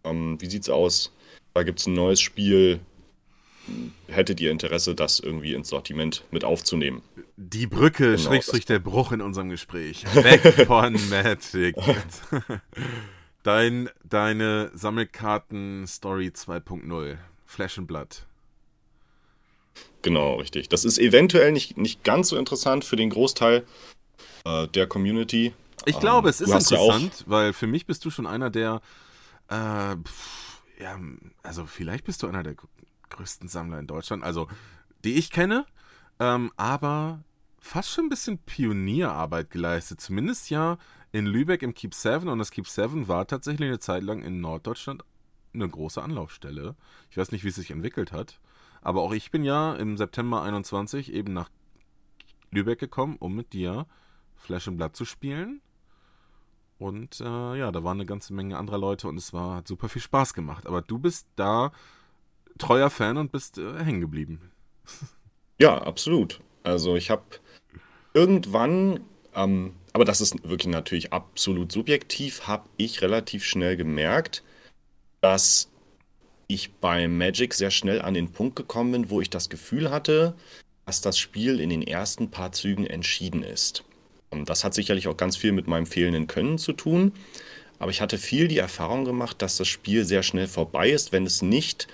ähm, 0.05 0.41
wie 0.41 0.51
sieht's 0.51 0.69
aus? 0.69 1.13
Da 1.55 1.63
gibt 1.63 1.81
es 1.81 1.87
ein 1.87 1.95
neues 1.95 2.21
Spiel. 2.21 2.81
Hättet 4.07 4.41
ihr 4.41 4.51
Interesse, 4.51 4.95
das 4.95 5.21
irgendwie 5.21 5.55
ins 5.55 5.69
Sortiment 5.69 6.25
mit 6.31 6.45
aufzunehmen? 6.45 7.03
Die 7.41 7.69
Brücke, 7.69 8.17
Genau, 8.17 8.19
Schrägstrich 8.19 8.65
der 8.65 8.81
Bruch 8.81 9.13
in 9.13 9.21
unserem 9.21 9.49
Gespräch. 9.49 10.05
Weg 10.13 10.43
von 10.67 10.95
Magic. 11.09 11.77
Dein, 13.45 13.89
deine 14.03 14.73
Sammelkarten-Story 14.75 16.33
2.0. 16.35 17.17
Flash 17.47 17.79
and 17.79 17.87
Blood. 17.87 18.27
Genau, 20.03 20.35
richtig. 20.35 20.69
Das 20.69 20.85
ist 20.85 20.99
eventuell 20.99 21.53
nicht, 21.53 21.77
nicht 21.77 22.03
ganz 22.03 22.31
so 22.31 22.37
interessant 22.37 22.85
für 22.85 22.97
den 22.97 23.11
Großteil 23.11 23.65
äh, 24.45 24.67
der 24.67 24.89
Community. 24.89 25.55
Ich 25.87 26.01
glaube, 26.01 26.29
ähm, 26.29 26.31
es 26.31 26.41
ist 26.41 26.51
interessant, 26.51 27.21
ja 27.21 27.25
weil 27.27 27.53
für 27.53 27.69
mich 27.69 27.87
bist 27.87 28.05
du 28.05 28.11
schon 28.11 28.27
einer 28.27 28.51
der, 28.51 28.81
äh, 29.49 29.95
pff, 29.95 30.63
ja, 30.81 30.99
also 31.45 31.67
vielleicht 31.67 32.05
bist 32.05 32.25
du 32.25 32.27
einer 32.27 32.43
der 32.43 32.57
größten 33.11 33.49
Sammler 33.49 33.79
in 33.79 33.87
Deutschland, 33.87 34.25
also 34.25 34.49
die 35.05 35.15
ich 35.15 35.31
kenne, 35.31 35.67
ähm, 36.19 36.53
aber 36.57 37.21
fast 37.61 37.91
schon 37.91 38.07
ein 38.07 38.11
bisschen 38.11 38.39
Pionierarbeit 38.39 39.51
geleistet. 39.51 40.01
Zumindest 40.01 40.51
ja 40.51 40.79
in 41.13 41.27
Lübeck 41.27 41.63
im 41.63 41.75
Keep 41.75 41.95
7 41.95 42.29
und 42.29 42.39
das 42.39 42.51
Keep 42.51 42.69
7 42.69 43.09
war 43.09 43.27
tatsächlich 43.27 43.69
eine 43.69 43.79
Zeit 43.79 44.03
lang 44.03 44.23
in 44.23 44.41
Norddeutschland 44.41 45.05
eine 45.55 45.69
große 45.69 46.03
Anlaufstelle. 46.03 46.77
Ich 47.11 47.17
weiß 47.17 47.33
nicht, 47.33 47.45
wie 47.45 47.49
es 47.49 47.57
sich 47.57 47.71
entwickelt 47.71 48.13
hat, 48.13 48.41
aber 48.83 49.03
auch 49.03 49.13
ich 49.13 49.31
bin 49.31 49.45
ja 49.45 49.75
im 49.75 49.97
September 49.97 50.43
21 50.43 51.13
eben 51.13 51.33
nach 51.33 51.51
Lübeck 52.51 52.79
gekommen, 52.79 53.17
um 53.19 53.35
mit 53.35 53.53
dir 53.53 53.87
Flash 54.37 54.69
and 54.69 54.77
Blood 54.77 54.97
zu 54.97 55.05
spielen. 55.05 55.61
Und 56.79 57.21
äh, 57.21 57.59
ja, 57.59 57.73
da 57.73 57.83
waren 57.83 57.99
eine 57.99 58.07
ganze 58.07 58.33
Menge 58.33 58.57
anderer 58.57 58.79
Leute 58.79 59.09
und 59.09 59.17
es 59.17 59.33
war, 59.33 59.57
hat 59.57 59.69
super 59.69 59.89
viel 59.89 60.03
Spaß 60.03 60.33
gemacht. 60.33 60.67
Aber 60.67 60.81
du 60.81 60.99
bist 60.99 61.27
da 61.35 61.73
treuer 62.57 62.91
Fan 62.91 63.17
und 63.17 63.33
bist 63.33 63.59
äh, 63.59 63.83
hängen 63.83 64.01
geblieben. 64.01 64.53
Ja, 65.61 65.83
absolut. 65.83 66.41
Also 66.63 66.95
ich 66.95 67.11
habe 67.11 67.25
irgendwann, 68.15 69.01
ähm, 69.35 69.75
aber 69.93 70.05
das 70.05 70.21
ist 70.21 70.49
wirklich 70.49 70.73
natürlich 70.73 71.13
absolut 71.13 71.73
subjektiv, 71.73 72.47
habe 72.47 72.69
ich 72.77 73.03
relativ 73.03 73.45
schnell 73.45 73.77
gemerkt, 73.77 74.43
dass 75.21 75.69
ich 76.47 76.73
bei 76.75 77.09
Magic 77.09 77.55
sehr 77.55 77.71
schnell 77.71 78.01
an 78.01 78.15
den 78.15 78.33
Punkt 78.33 78.57
gekommen 78.57 78.93
bin, 78.93 79.11
wo 79.11 79.21
ich 79.21 79.31
das 79.31 79.49
Gefühl 79.49 79.91
hatte, 79.91 80.35
dass 80.87 81.01
das 81.03 81.19
Spiel 81.19 81.61
in 81.61 81.69
den 81.69 81.83
ersten 81.83 82.31
paar 82.31 82.53
Zügen 82.53 82.87
entschieden 82.87 83.43
ist. 83.43 83.85
Und 84.31 84.49
das 84.49 84.65
hat 84.65 84.75
sicherlich 84.75 85.09
auch 85.09 85.17
ganz 85.17 85.37
viel 85.37 85.53
mit 85.53 85.67
meinem 85.67 85.87
fehlenden 85.87 86.27
Können 86.27 86.59
zu 86.59 86.73
tun. 86.73 87.13
Aber 87.79 87.91
ich 87.91 88.01
hatte 88.01 88.19
viel 88.19 88.49
die 88.49 88.59
Erfahrung 88.59 89.05
gemacht, 89.05 89.41
dass 89.43 89.57
das 89.57 89.69
Spiel 89.69 90.05
sehr 90.05 90.23
schnell 90.23 90.49
vorbei 90.49 90.91
ist, 90.91 91.13
wenn 91.13 91.27
es 91.27 91.43
nicht, 91.43 91.89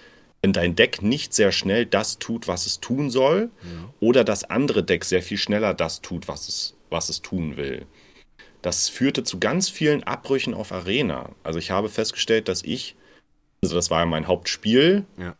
wenn 0.44 0.52
dein 0.52 0.76
Deck 0.76 1.00
nicht 1.00 1.32
sehr 1.32 1.52
schnell 1.52 1.86
das 1.86 2.18
tut, 2.18 2.48
was 2.48 2.66
es 2.66 2.78
tun 2.78 3.08
soll, 3.08 3.48
ja. 3.62 3.94
oder 4.00 4.24
das 4.24 4.44
andere 4.44 4.84
Deck 4.84 5.06
sehr 5.06 5.22
viel 5.22 5.38
schneller 5.38 5.72
das 5.72 6.02
tut, 6.02 6.28
was 6.28 6.48
es, 6.48 6.74
was 6.90 7.08
es 7.08 7.22
tun 7.22 7.56
will. 7.56 7.86
Das 8.60 8.90
führte 8.90 9.24
zu 9.24 9.40
ganz 9.40 9.70
vielen 9.70 10.02
Abbrüchen 10.02 10.52
auf 10.52 10.70
Arena. 10.70 11.30
Also 11.44 11.58
ich 11.58 11.70
habe 11.70 11.88
festgestellt, 11.88 12.48
dass 12.48 12.62
ich, 12.62 12.94
also 13.62 13.74
das 13.74 13.90
war 13.90 14.00
ja 14.00 14.06
mein 14.06 14.26
Hauptspiel, 14.26 15.06
ja. 15.16 15.34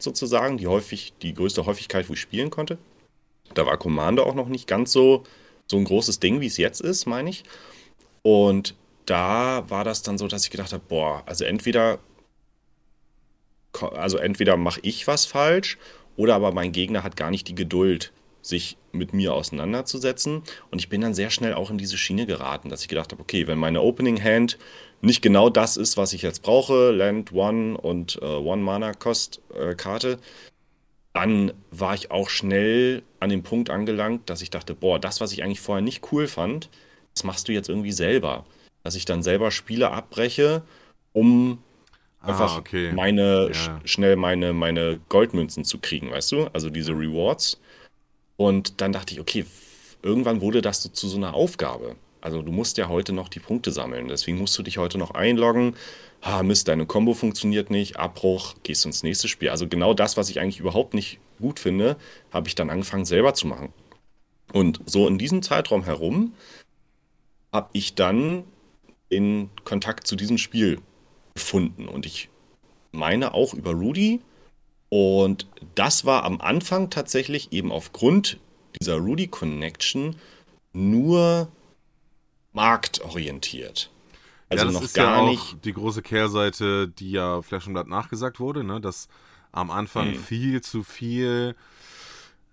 Sozusagen, 0.00 0.58
die 0.58 0.66
häufig, 0.66 1.14
die 1.22 1.32
größte 1.32 1.64
Häufigkeit, 1.64 2.10
wo 2.10 2.12
ich 2.12 2.20
spielen 2.20 2.50
konnte. 2.50 2.76
Da 3.54 3.64
war 3.64 3.78
Commander 3.78 4.26
auch 4.26 4.34
noch 4.34 4.48
nicht 4.48 4.66
ganz 4.66 4.92
so 4.92 5.24
so 5.66 5.78
ein 5.78 5.84
großes 5.84 6.20
Ding, 6.20 6.42
wie 6.42 6.46
es 6.46 6.58
jetzt 6.58 6.82
ist, 6.82 7.06
meine 7.06 7.30
ich. 7.30 7.44
Und 8.20 8.74
da 9.06 9.64
war 9.70 9.84
das 9.84 10.02
dann 10.02 10.18
so, 10.18 10.28
dass 10.28 10.44
ich 10.44 10.50
gedacht 10.50 10.74
habe, 10.74 10.82
boah, 10.86 11.22
also 11.24 11.44
entweder 11.44 11.98
also 13.72 14.18
entweder 14.18 14.56
mache 14.56 14.80
ich 14.82 15.06
was 15.06 15.24
falsch 15.24 15.78
oder 16.16 16.34
aber 16.34 16.52
mein 16.52 16.72
Gegner 16.72 17.02
hat 17.02 17.16
gar 17.16 17.30
nicht 17.30 17.48
die 17.48 17.54
Geduld, 17.54 18.12
sich 18.42 18.76
mit 18.92 19.12
mir 19.12 19.34
auseinanderzusetzen. 19.34 20.42
Und 20.70 20.78
ich 20.78 20.88
bin 20.88 21.00
dann 21.00 21.14
sehr 21.14 21.30
schnell 21.30 21.54
auch 21.54 21.70
in 21.70 21.78
diese 21.78 21.98
Schiene 21.98 22.26
geraten, 22.26 22.68
dass 22.68 22.82
ich 22.82 22.88
gedacht 22.88 23.12
habe, 23.12 23.22
okay, 23.22 23.46
wenn 23.46 23.58
meine 23.58 23.82
Opening 23.82 24.22
Hand 24.22 24.58
nicht 25.02 25.22
genau 25.22 25.48
das 25.50 25.76
ist, 25.76 25.96
was 25.96 26.12
ich 26.12 26.22
jetzt 26.22 26.42
brauche, 26.42 26.90
Land 26.90 27.32
One 27.32 27.76
und 27.76 28.18
äh, 28.22 28.24
One 28.24 28.62
Mana 28.62 28.92
Cost 28.92 29.40
äh, 29.54 29.74
Karte, 29.74 30.18
dann 31.12 31.52
war 31.70 31.94
ich 31.94 32.10
auch 32.10 32.28
schnell 32.28 33.02
an 33.18 33.30
dem 33.30 33.42
Punkt 33.42 33.70
angelangt, 33.70 34.30
dass 34.30 34.42
ich 34.42 34.50
dachte, 34.50 34.74
boah, 34.74 34.98
das, 34.98 35.20
was 35.20 35.32
ich 35.32 35.42
eigentlich 35.42 35.60
vorher 35.60 35.82
nicht 35.82 36.12
cool 36.12 36.26
fand, 36.26 36.68
das 37.14 37.24
machst 37.24 37.48
du 37.48 37.52
jetzt 37.52 37.68
irgendwie 37.68 37.92
selber. 37.92 38.44
Dass 38.84 38.94
ich 38.94 39.04
dann 39.04 39.22
selber 39.22 39.50
Spiele 39.50 39.90
abbreche, 39.90 40.62
um 41.12 41.58
ah, 42.20 42.28
einfach 42.28 42.58
okay. 42.58 42.92
meine 42.92 43.48
ja. 43.48 43.54
sch 43.54 43.70
schnell 43.84 44.16
meine, 44.16 44.52
meine 44.52 45.00
Goldmünzen 45.08 45.64
zu 45.64 45.78
kriegen, 45.78 46.10
weißt 46.10 46.32
du? 46.32 46.46
Also 46.52 46.70
diese 46.70 46.92
Rewards. 46.92 47.60
Und 48.36 48.80
dann 48.80 48.92
dachte 48.92 49.14
ich, 49.14 49.20
okay, 49.20 49.44
irgendwann 50.02 50.40
wurde 50.40 50.62
das 50.62 50.82
so 50.82 50.88
zu 50.88 51.08
so 51.08 51.16
einer 51.16 51.34
Aufgabe. 51.34 51.96
Also 52.20 52.42
du 52.42 52.52
musst 52.52 52.78
ja 52.78 52.88
heute 52.88 53.12
noch 53.12 53.28
die 53.28 53.40
Punkte 53.40 53.72
sammeln. 53.72 54.08
Deswegen 54.08 54.38
musst 54.38 54.56
du 54.58 54.62
dich 54.62 54.78
heute 54.78 54.98
noch 54.98 55.12
einloggen, 55.12 55.74
ah, 56.20 56.42
Mist, 56.42 56.68
deine 56.68 56.86
Combo 56.86 57.14
funktioniert 57.14 57.70
nicht, 57.70 57.96
Abbruch, 57.96 58.54
gehst 58.62 58.84
ins 58.84 59.02
nächste 59.02 59.28
Spiel. 59.28 59.50
Also 59.50 59.68
genau 59.68 59.94
das, 59.94 60.16
was 60.16 60.28
ich 60.30 60.40
eigentlich 60.40 60.60
überhaupt 60.60 60.94
nicht 60.94 61.18
gut 61.40 61.58
finde, 61.58 61.96
habe 62.30 62.48
ich 62.48 62.54
dann 62.54 62.70
angefangen 62.70 63.04
selber 63.04 63.34
zu 63.34 63.46
machen. 63.46 63.72
Und 64.52 64.80
so 64.86 65.06
in 65.06 65.18
diesem 65.18 65.42
Zeitraum 65.42 65.84
herum 65.84 66.34
habe 67.52 67.70
ich 67.72 67.94
dann 67.94 68.44
in 69.08 69.50
Kontakt 69.64 70.06
zu 70.06 70.16
diesem 70.16 70.38
Spiel 70.38 70.78
gefunden. 71.40 71.88
Und 71.88 72.06
ich 72.06 72.28
meine 72.92 73.34
auch 73.34 73.54
über 73.54 73.72
Rudy. 73.72 74.20
Und 74.88 75.46
das 75.74 76.04
war 76.04 76.24
am 76.24 76.40
Anfang 76.40 76.90
tatsächlich 76.90 77.52
eben 77.52 77.72
aufgrund 77.72 78.38
dieser 78.80 78.96
Rudy 78.96 79.28
Connection 79.28 80.16
nur 80.72 81.48
marktorientiert. 82.52 83.90
Also 84.48 84.64
ja, 84.64 84.66
das 84.66 84.74
noch 84.74 84.82
ist 84.82 84.94
gar 84.94 85.16
ja 85.16 85.22
auch 85.22 85.30
nicht. 85.30 85.64
Die 85.64 85.72
große 85.72 86.02
Kehrseite, 86.02 86.88
die 86.88 87.12
ja 87.12 87.40
Flash 87.42 87.66
und 87.66 87.74
Blood 87.74 87.88
nachgesagt 87.88 88.40
wurde, 88.40 88.64
ne? 88.64 88.80
dass 88.80 89.08
am 89.52 89.70
Anfang 89.70 90.12
hm. 90.12 90.18
viel 90.18 90.60
zu 90.60 90.82
viel 90.82 91.54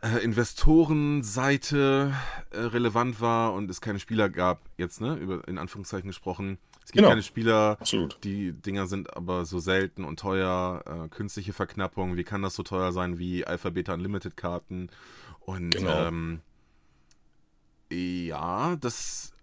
äh, 0.02 0.23
Investorenseite 0.23 2.13
äh, 2.52 2.58
relevant 2.60 3.19
war 3.19 3.54
und 3.54 3.69
es 3.69 3.82
keine 3.82 4.00
Spieler 4.00 4.30
gab, 4.30 4.62
jetzt, 4.78 5.02
ne, 5.02 5.15
über, 5.15 5.47
in 5.47 5.58
Anführungszeichen 5.58 6.08
gesprochen. 6.08 6.60
Es 6.88 6.93
gibt 6.93 7.00
genau. 7.00 7.10
keine 7.10 7.21
Spieler, 7.21 7.76
Absolut. 7.82 8.17
die 8.23 8.54
Dinger 8.54 8.88
sind 8.88 9.17
aber 9.17 9.43
so 9.43 9.60
selten 9.60 10.06
und 10.06 10.21
teuer, 10.21 10.86
äh, 10.86 11.10
künstliche 11.10 11.52
Verknappung, 11.52 12.15
wie 12.15 12.23
kann 12.23 12.41
das 12.41 12.56
so 12.56 12.63
teuer 12.63 12.93
sein 12.93 13.19
wie 13.19 13.45
Alpha 13.45 13.71
Beta 13.71 13.93
Unlimited 13.93 14.38
Karten? 14.38 14.89
Und 15.41 15.71
genau. 15.71 16.06
ähm, 16.06 16.39
ja, 17.91 18.78
das 18.78 19.34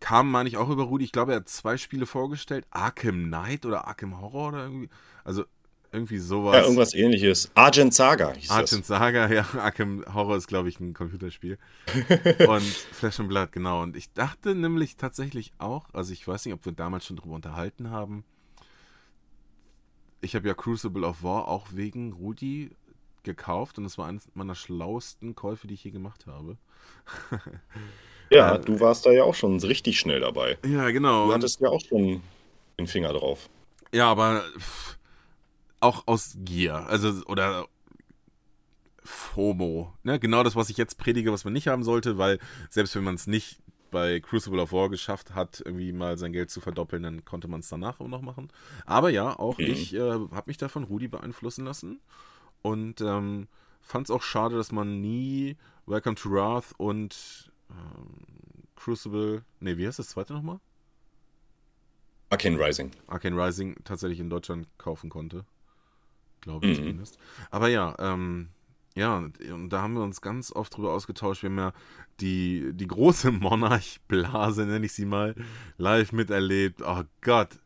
kam, 0.00 0.30
meine 0.30 0.48
ich, 0.48 0.56
auch 0.56 0.70
über 0.70 0.84
Rudi. 0.84 1.04
Ich 1.04 1.12
glaube, 1.12 1.32
er 1.32 1.40
hat 1.40 1.48
zwei 1.50 1.76
Spiele 1.76 2.06
vorgestellt. 2.06 2.66
Arkham 2.70 3.24
Knight 3.26 3.66
oder 3.66 3.86
Arkham 3.86 4.18
Horror 4.18 4.48
oder 4.48 4.62
irgendwie. 4.64 4.88
Also 5.24 5.44
irgendwie 5.92 6.18
sowas. 6.18 6.56
Ja, 6.56 6.62
irgendwas 6.62 6.94
ähnliches. 6.94 7.50
Argent 7.54 7.92
Saga 7.92 8.32
hieß 8.32 8.50
Argent 8.50 8.80
das. 8.80 8.86
Saga, 8.86 9.28
ja. 9.32 9.46
Arkham 9.58 10.04
Horror 10.12 10.36
ist, 10.36 10.46
glaube 10.46 10.68
ich, 10.68 10.80
ein 10.80 10.94
Computerspiel. 10.94 11.58
und 12.48 12.62
Flash 12.62 13.20
and 13.20 13.28
Blood, 13.28 13.52
genau. 13.52 13.82
Und 13.82 13.96
ich 13.96 14.12
dachte 14.12 14.54
nämlich 14.54 14.96
tatsächlich 14.96 15.52
auch, 15.58 15.86
also 15.92 16.12
ich 16.12 16.26
weiß 16.26 16.44
nicht, 16.46 16.54
ob 16.54 16.64
wir 16.64 16.72
damals 16.72 17.06
schon 17.06 17.16
drüber 17.16 17.34
unterhalten 17.34 17.90
haben. 17.90 18.24
Ich 20.20 20.34
habe 20.34 20.48
ja 20.48 20.54
Crucible 20.54 21.04
of 21.04 21.22
War 21.22 21.48
auch 21.48 21.68
wegen 21.72 22.12
Rudi 22.12 22.70
gekauft 23.22 23.78
und 23.78 23.84
es 23.84 23.98
war 23.98 24.06
eines 24.06 24.28
meiner 24.34 24.54
schlauesten 24.54 25.34
Käufe, 25.34 25.66
die 25.66 25.74
ich 25.74 25.84
je 25.84 25.90
gemacht 25.90 26.26
habe. 26.26 26.56
Ja, 28.32 28.56
du 28.56 28.80
warst 28.80 29.04
da 29.04 29.10
ja 29.10 29.24
auch 29.24 29.34
schon 29.34 29.60
richtig 29.60 29.98
schnell 29.98 30.20
dabei. 30.20 30.56
Ja, 30.64 30.90
genau. 30.90 31.26
Du 31.26 31.34
hattest 31.34 31.60
ja 31.60 31.68
auch 31.68 31.82
schon 31.82 32.22
den 32.78 32.86
Finger 32.86 33.12
drauf. 33.12 33.50
Ja, 33.92 34.10
aber 34.10 34.42
auch 35.82 36.06
aus 36.06 36.36
Gier, 36.38 36.74
also 36.74 37.24
oder 37.26 37.66
FOMO, 39.04 39.92
ne? 40.02 40.18
Genau 40.20 40.42
das, 40.42 40.56
was 40.56 40.70
ich 40.70 40.76
jetzt 40.76 40.98
predige, 40.98 41.32
was 41.32 41.44
man 41.44 41.52
nicht 41.52 41.68
haben 41.68 41.82
sollte, 41.82 42.18
weil 42.18 42.38
selbst 42.70 42.94
wenn 42.94 43.04
man 43.04 43.16
es 43.16 43.26
nicht 43.26 43.60
bei 43.90 44.20
Crucible 44.20 44.60
of 44.60 44.72
War 44.72 44.88
geschafft 44.88 45.34
hat, 45.34 45.62
irgendwie 45.64 45.92
mal 45.92 46.16
sein 46.16 46.32
Geld 46.32 46.50
zu 46.50 46.60
verdoppeln, 46.60 47.02
dann 47.02 47.24
konnte 47.24 47.46
man 47.46 47.60
es 47.60 47.68
danach 47.68 48.00
auch 48.00 48.08
noch 48.08 48.22
machen. 48.22 48.48
Aber 48.86 49.10
ja, 49.10 49.38
auch 49.38 49.58
mhm. 49.58 49.66
ich 49.66 49.94
äh, 49.94 50.00
habe 50.00 50.44
mich 50.46 50.56
da 50.56 50.68
von 50.68 50.84
Rudi 50.84 51.08
beeinflussen 51.08 51.64
lassen 51.64 52.00
und 52.62 53.00
ähm, 53.00 53.48
fand 53.80 54.06
es 54.06 54.10
auch 54.10 54.22
schade, 54.22 54.56
dass 54.56 54.72
man 54.72 55.00
nie 55.00 55.56
Welcome 55.86 56.16
to 56.16 56.30
Wrath 56.30 56.72
und 56.78 57.52
ähm, 57.70 58.66
Crucible, 58.76 59.44
ne, 59.60 59.76
wie 59.76 59.86
heißt 59.86 59.98
das 59.98 60.08
zweite 60.08 60.32
nochmal? 60.32 60.58
Arcane 62.30 62.58
Rising. 62.58 62.92
Arcane 63.08 63.36
Rising 63.36 63.76
tatsächlich 63.84 64.18
in 64.18 64.30
Deutschland 64.30 64.66
kaufen 64.78 65.10
konnte. 65.10 65.44
Glaube 66.42 66.66
ich 66.66 66.72
mhm. 66.78 66.82
zumindest. 66.82 67.18
Aber 67.50 67.68
ja, 67.68 67.94
ähm, 67.98 68.48
ja, 68.94 69.16
und 69.16 69.70
da 69.70 69.80
haben 69.80 69.94
wir 69.94 70.02
uns 70.02 70.20
ganz 70.20 70.52
oft 70.52 70.76
drüber 70.76 70.92
ausgetauscht. 70.92 71.42
Wir 71.42 71.50
haben 71.50 71.58
ja 71.58 71.72
die, 72.20 72.72
die 72.74 72.86
große 72.86 73.30
Monarch-Blase, 73.32 74.66
nenne 74.66 74.84
ich 74.84 74.92
sie 74.92 75.06
mal, 75.06 75.34
live 75.78 76.12
miterlebt. 76.12 76.82
Oh 76.82 77.02
Gott, 77.22 77.58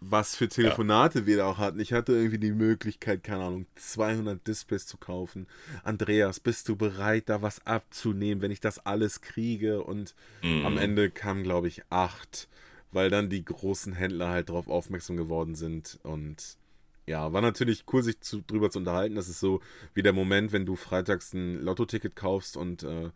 was 0.00 0.36
für 0.36 0.48
Telefonate 0.48 1.20
ja. 1.20 1.26
wir 1.26 1.36
da 1.38 1.46
auch 1.46 1.58
hatten. 1.58 1.80
Ich 1.80 1.92
hatte 1.92 2.12
irgendwie 2.12 2.38
die 2.38 2.52
Möglichkeit, 2.52 3.22
keine 3.22 3.44
Ahnung, 3.44 3.66
200 3.74 4.46
Displays 4.46 4.86
zu 4.86 4.96
kaufen. 4.96 5.46
Andreas, 5.82 6.40
bist 6.40 6.68
du 6.68 6.76
bereit, 6.76 7.28
da 7.28 7.42
was 7.42 7.66
abzunehmen, 7.66 8.40
wenn 8.40 8.50
ich 8.50 8.60
das 8.60 8.78
alles 8.78 9.20
kriege? 9.20 9.82
Und 9.82 10.14
mhm. 10.42 10.64
am 10.64 10.78
Ende 10.78 11.10
kamen, 11.10 11.42
glaube 11.42 11.68
ich, 11.68 11.82
acht, 11.90 12.48
weil 12.92 13.10
dann 13.10 13.28
die 13.28 13.44
großen 13.44 13.92
Händler 13.92 14.28
halt 14.28 14.48
darauf 14.48 14.68
aufmerksam 14.68 15.16
geworden 15.16 15.54
sind 15.54 15.98
und 16.02 16.56
ja, 17.06 17.32
war 17.32 17.40
natürlich 17.40 17.84
cool, 17.92 18.02
sich 18.02 18.20
zu, 18.20 18.42
drüber 18.42 18.70
zu 18.70 18.78
unterhalten. 18.78 19.14
Das 19.14 19.28
ist 19.28 19.40
so 19.40 19.60
wie 19.92 20.02
der 20.02 20.12
Moment, 20.12 20.52
wenn 20.52 20.66
du 20.66 20.76
freitags 20.76 21.32
ein 21.34 21.60
Lotto-Ticket 21.60 22.16
kaufst 22.16 22.56
und 22.56 22.82
äh, 22.82 23.06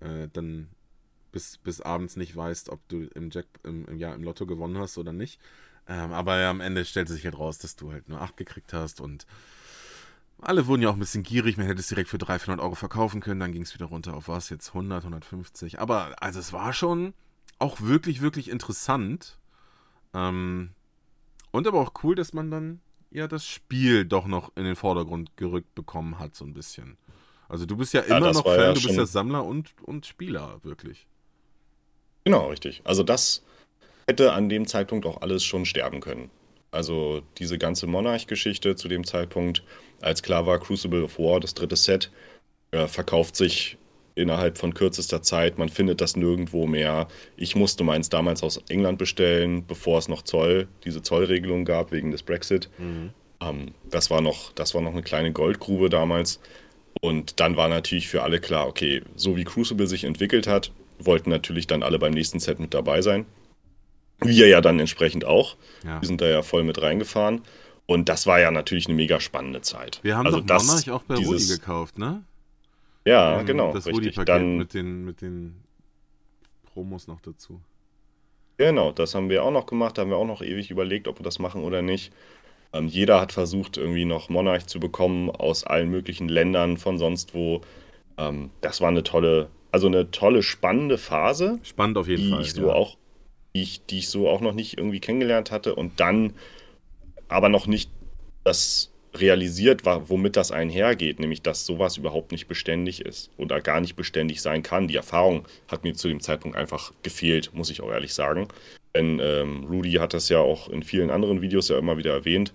äh, 0.00 0.28
dann 0.32 0.68
bis, 1.32 1.58
bis 1.58 1.80
abends 1.80 2.16
nicht 2.16 2.34
weißt, 2.34 2.68
ob 2.70 2.86
du 2.88 3.08
im, 3.14 3.30
Jack, 3.30 3.46
im, 3.62 3.86
im, 3.86 3.98
ja, 3.98 4.14
im 4.14 4.24
Lotto 4.24 4.46
gewonnen 4.46 4.78
hast 4.78 4.98
oder 4.98 5.12
nicht. 5.12 5.40
Ähm, 5.86 6.12
aber 6.12 6.34
am 6.46 6.60
Ende 6.60 6.84
stellte 6.84 7.12
sich 7.12 7.24
halt 7.24 7.38
raus, 7.38 7.58
dass 7.58 7.76
du 7.76 7.92
halt 7.92 8.08
nur 8.08 8.20
8 8.20 8.36
gekriegt 8.36 8.72
hast 8.72 9.00
und 9.00 9.26
alle 10.40 10.66
wurden 10.66 10.82
ja 10.82 10.90
auch 10.90 10.94
ein 10.94 11.00
bisschen 11.00 11.24
gierig. 11.24 11.56
Man 11.56 11.66
hätte 11.66 11.80
es 11.80 11.88
direkt 11.88 12.08
für 12.08 12.18
300, 12.18 12.42
400 12.42 12.64
Euro 12.64 12.74
verkaufen 12.76 13.20
können. 13.20 13.40
Dann 13.40 13.52
ging 13.52 13.62
es 13.62 13.74
wieder 13.74 13.86
runter 13.86 14.14
auf 14.14 14.28
was? 14.28 14.50
Jetzt 14.50 14.68
100, 14.68 15.02
150. 15.02 15.80
Aber 15.80 16.22
also 16.22 16.38
es 16.38 16.52
war 16.52 16.72
schon 16.72 17.12
auch 17.58 17.80
wirklich, 17.80 18.20
wirklich 18.20 18.48
interessant. 18.48 19.36
Ähm, 20.14 20.70
und 21.50 21.66
aber 21.66 21.80
auch 21.80 21.92
cool, 22.04 22.14
dass 22.14 22.32
man 22.32 22.52
dann 22.52 22.80
ja 23.10 23.28
das 23.28 23.46
Spiel 23.46 24.04
doch 24.04 24.26
noch 24.26 24.52
in 24.56 24.64
den 24.64 24.76
Vordergrund 24.76 25.36
gerückt 25.36 25.74
bekommen 25.74 26.18
hat, 26.18 26.34
so 26.34 26.44
ein 26.44 26.54
bisschen. 26.54 26.96
Also 27.48 27.64
du 27.64 27.76
bist 27.76 27.94
ja 27.94 28.02
immer 28.02 28.26
ja, 28.26 28.32
noch 28.32 28.44
Fan, 28.44 28.60
ja 28.60 28.72
du 28.72 28.82
bist 28.82 28.96
ja 28.96 29.06
Sammler 29.06 29.44
und, 29.44 29.74
und 29.82 30.06
Spieler, 30.06 30.60
wirklich. 30.62 31.06
Genau, 32.24 32.48
richtig. 32.48 32.82
Also 32.84 33.02
das 33.02 33.42
hätte 34.06 34.32
an 34.32 34.48
dem 34.48 34.66
Zeitpunkt 34.66 35.06
auch 35.06 35.22
alles 35.22 35.44
schon 35.44 35.64
sterben 35.64 36.00
können. 36.00 36.30
Also 36.70 37.22
diese 37.38 37.56
ganze 37.56 37.86
Monarch-Geschichte 37.86 38.76
zu 38.76 38.88
dem 38.88 39.04
Zeitpunkt, 39.04 39.62
als 40.02 40.22
klar 40.22 40.46
war, 40.46 40.58
Crucible 40.58 41.04
of 41.04 41.18
War, 41.18 41.40
das 41.40 41.54
dritte 41.54 41.76
Set, 41.76 42.10
äh, 42.70 42.86
verkauft 42.86 43.36
sich 43.36 43.78
innerhalb 44.18 44.58
von 44.58 44.74
kürzester 44.74 45.22
Zeit. 45.22 45.58
Man 45.58 45.68
findet 45.68 46.00
das 46.00 46.16
nirgendwo 46.16 46.66
mehr. 46.66 47.08
Ich 47.36 47.56
musste 47.56 47.84
meins 47.84 48.08
damals 48.08 48.42
aus 48.42 48.62
England 48.68 48.98
bestellen, 48.98 49.64
bevor 49.66 49.98
es 49.98 50.08
noch 50.08 50.22
Zoll, 50.22 50.68
diese 50.84 51.02
Zollregelung 51.02 51.64
gab 51.64 51.92
wegen 51.92 52.10
des 52.10 52.22
Brexit. 52.22 52.68
Mhm. 52.78 53.10
Ähm, 53.40 53.74
das, 53.90 54.10
war 54.10 54.20
noch, 54.20 54.52
das 54.52 54.74
war 54.74 54.82
noch 54.82 54.92
eine 54.92 55.02
kleine 55.02 55.32
Goldgrube 55.32 55.88
damals. 55.88 56.40
Und 57.00 57.40
dann 57.40 57.56
war 57.56 57.68
natürlich 57.68 58.08
für 58.08 58.22
alle 58.22 58.40
klar, 58.40 58.66
okay, 58.66 59.02
so 59.14 59.36
wie 59.36 59.44
Crucible 59.44 59.86
sich 59.86 60.04
entwickelt 60.04 60.46
hat, 60.46 60.72
wollten 60.98 61.30
natürlich 61.30 61.66
dann 61.66 61.82
alle 61.82 61.98
beim 61.98 62.12
nächsten 62.12 62.40
Set 62.40 62.58
mit 62.58 62.74
dabei 62.74 63.02
sein. 63.02 63.24
Wir 64.20 64.48
ja 64.48 64.60
dann 64.60 64.80
entsprechend 64.80 65.24
auch. 65.24 65.56
Ja. 65.84 66.00
Wir 66.00 66.06
sind 66.06 66.20
da 66.20 66.26
ja 66.26 66.42
voll 66.42 66.64
mit 66.64 66.82
reingefahren. 66.82 67.42
Und 67.86 68.08
das 68.10 68.26
war 68.26 68.38
ja 68.38 68.50
natürlich 68.50 68.86
eine 68.86 68.96
mega 68.96 69.18
spannende 69.18 69.62
Zeit. 69.62 70.00
Wir 70.02 70.16
haben 70.16 70.26
also 70.26 70.40
doch 70.40 70.46
das, 70.46 70.66
Monarch 70.66 70.90
auch 70.90 71.02
bei 71.04 71.14
dieses, 71.14 71.48
Rudi 71.48 71.60
gekauft, 71.60 71.98
ne? 71.98 72.22
Ja, 73.08 73.40
ähm, 73.40 73.46
genau. 73.46 73.72
Das 73.72 73.86
Rudi-Paket 73.86 74.42
mit 74.42 74.74
den, 74.74 75.04
mit 75.04 75.22
den 75.22 75.56
Promos 76.72 77.08
noch 77.08 77.20
dazu. 77.20 77.60
Genau, 78.58 78.92
das 78.92 79.14
haben 79.14 79.30
wir 79.30 79.44
auch 79.44 79.50
noch 79.50 79.66
gemacht. 79.66 79.96
Da 79.96 80.02
haben 80.02 80.10
wir 80.10 80.16
auch 80.16 80.26
noch 80.26 80.42
ewig 80.42 80.70
überlegt, 80.70 81.08
ob 81.08 81.18
wir 81.18 81.24
das 81.24 81.38
machen 81.38 81.62
oder 81.62 81.80
nicht. 81.80 82.12
Ähm, 82.72 82.86
jeder 82.86 83.20
hat 83.20 83.32
versucht, 83.32 83.78
irgendwie 83.78 84.04
noch 84.04 84.28
Monarch 84.28 84.66
zu 84.66 84.78
bekommen 84.78 85.30
aus 85.30 85.64
allen 85.64 85.88
möglichen 85.88 86.28
Ländern, 86.28 86.76
von 86.76 86.98
sonst 86.98 87.34
wo. 87.34 87.62
Ähm, 88.18 88.50
das 88.60 88.80
war 88.80 88.88
eine 88.88 89.04
tolle, 89.04 89.48
also 89.72 89.86
eine 89.86 90.10
tolle, 90.10 90.42
spannende 90.42 90.98
Phase. 90.98 91.60
Spannend 91.62 91.96
auf 91.96 92.08
jeden 92.08 92.24
die 92.24 92.30
Fall. 92.30 92.42
Ich 92.42 92.52
so 92.52 92.66
ja. 92.66 92.74
auch, 92.74 92.96
die, 93.54 93.62
ich, 93.62 93.86
die 93.86 93.98
ich 93.98 94.08
so 94.10 94.28
auch 94.28 94.40
noch 94.40 94.52
nicht 94.52 94.76
irgendwie 94.76 95.00
kennengelernt 95.00 95.50
hatte. 95.50 95.74
Und 95.74 96.00
dann 96.00 96.34
aber 97.28 97.48
noch 97.48 97.66
nicht 97.66 97.90
das 98.44 98.92
realisiert, 99.14 99.82
womit 99.84 100.36
das 100.36 100.52
einhergeht, 100.52 101.20
nämlich 101.20 101.42
dass 101.42 101.64
sowas 101.64 101.96
überhaupt 101.96 102.32
nicht 102.32 102.46
beständig 102.46 103.04
ist 103.04 103.30
oder 103.36 103.60
gar 103.60 103.80
nicht 103.80 103.96
beständig 103.96 104.42
sein 104.42 104.62
kann. 104.62 104.88
Die 104.88 104.96
Erfahrung 104.96 105.46
hat 105.68 105.84
mir 105.84 105.94
zu 105.94 106.08
dem 106.08 106.20
Zeitpunkt 106.20 106.56
einfach 106.56 106.92
gefehlt, 107.02 107.50
muss 107.54 107.70
ich 107.70 107.80
auch 107.80 107.90
ehrlich 107.90 108.14
sagen. 108.14 108.48
Denn 108.94 109.20
ähm, 109.22 109.64
Rudy 109.64 109.92
hat 109.92 110.14
das 110.14 110.28
ja 110.28 110.38
auch 110.38 110.68
in 110.68 110.82
vielen 110.82 111.10
anderen 111.10 111.40
Videos 111.40 111.68
ja 111.68 111.78
immer 111.78 111.96
wieder 111.98 112.12
erwähnt. 112.12 112.52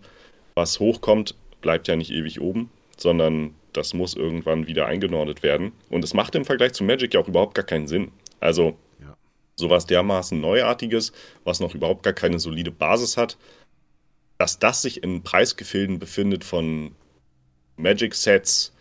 Was 0.56 0.80
hochkommt, 0.80 1.36
bleibt 1.62 1.88
ja 1.88 1.96
nicht 1.96 2.12
ewig 2.12 2.42
oben, 2.42 2.70
sondern 2.98 3.56
das 3.72 3.94
muss 3.94 4.14
irgendwann 4.14 4.68
wieder 4.68 4.86
eingenordet 4.86 5.42
werden. 5.44 5.72
Und 5.90 6.04
es 6.04 6.14
macht 6.14 6.36
im 6.36 6.46
Vergleich 6.46 6.74
zu 6.74 6.84
Magic 6.84 7.14
ja 7.14 7.20
auch 7.20 7.28
überhaupt 7.28 7.56
gar 7.56 7.66
keinen 7.66 7.88
Sinn. 7.88 8.12
Also 8.40 8.78
ja. 9.02 9.16
sowas 9.56 9.86
dermaßen 9.86 10.40
Neuartiges, 10.40 11.12
was 11.44 11.60
noch 11.60 11.74
überhaupt 11.74 12.04
gar 12.04 12.14
keine 12.14 12.40
solide 12.40 12.72
Basis 12.72 13.18
hat, 13.18 13.38
dass 14.38 14.60
das 14.60 14.82
sich 14.82 15.04
in 15.04 15.24
Preisgefilden 15.24 16.00
befindet 16.00 16.44
von 16.44 16.96
Magic-Sets, 17.78 18.74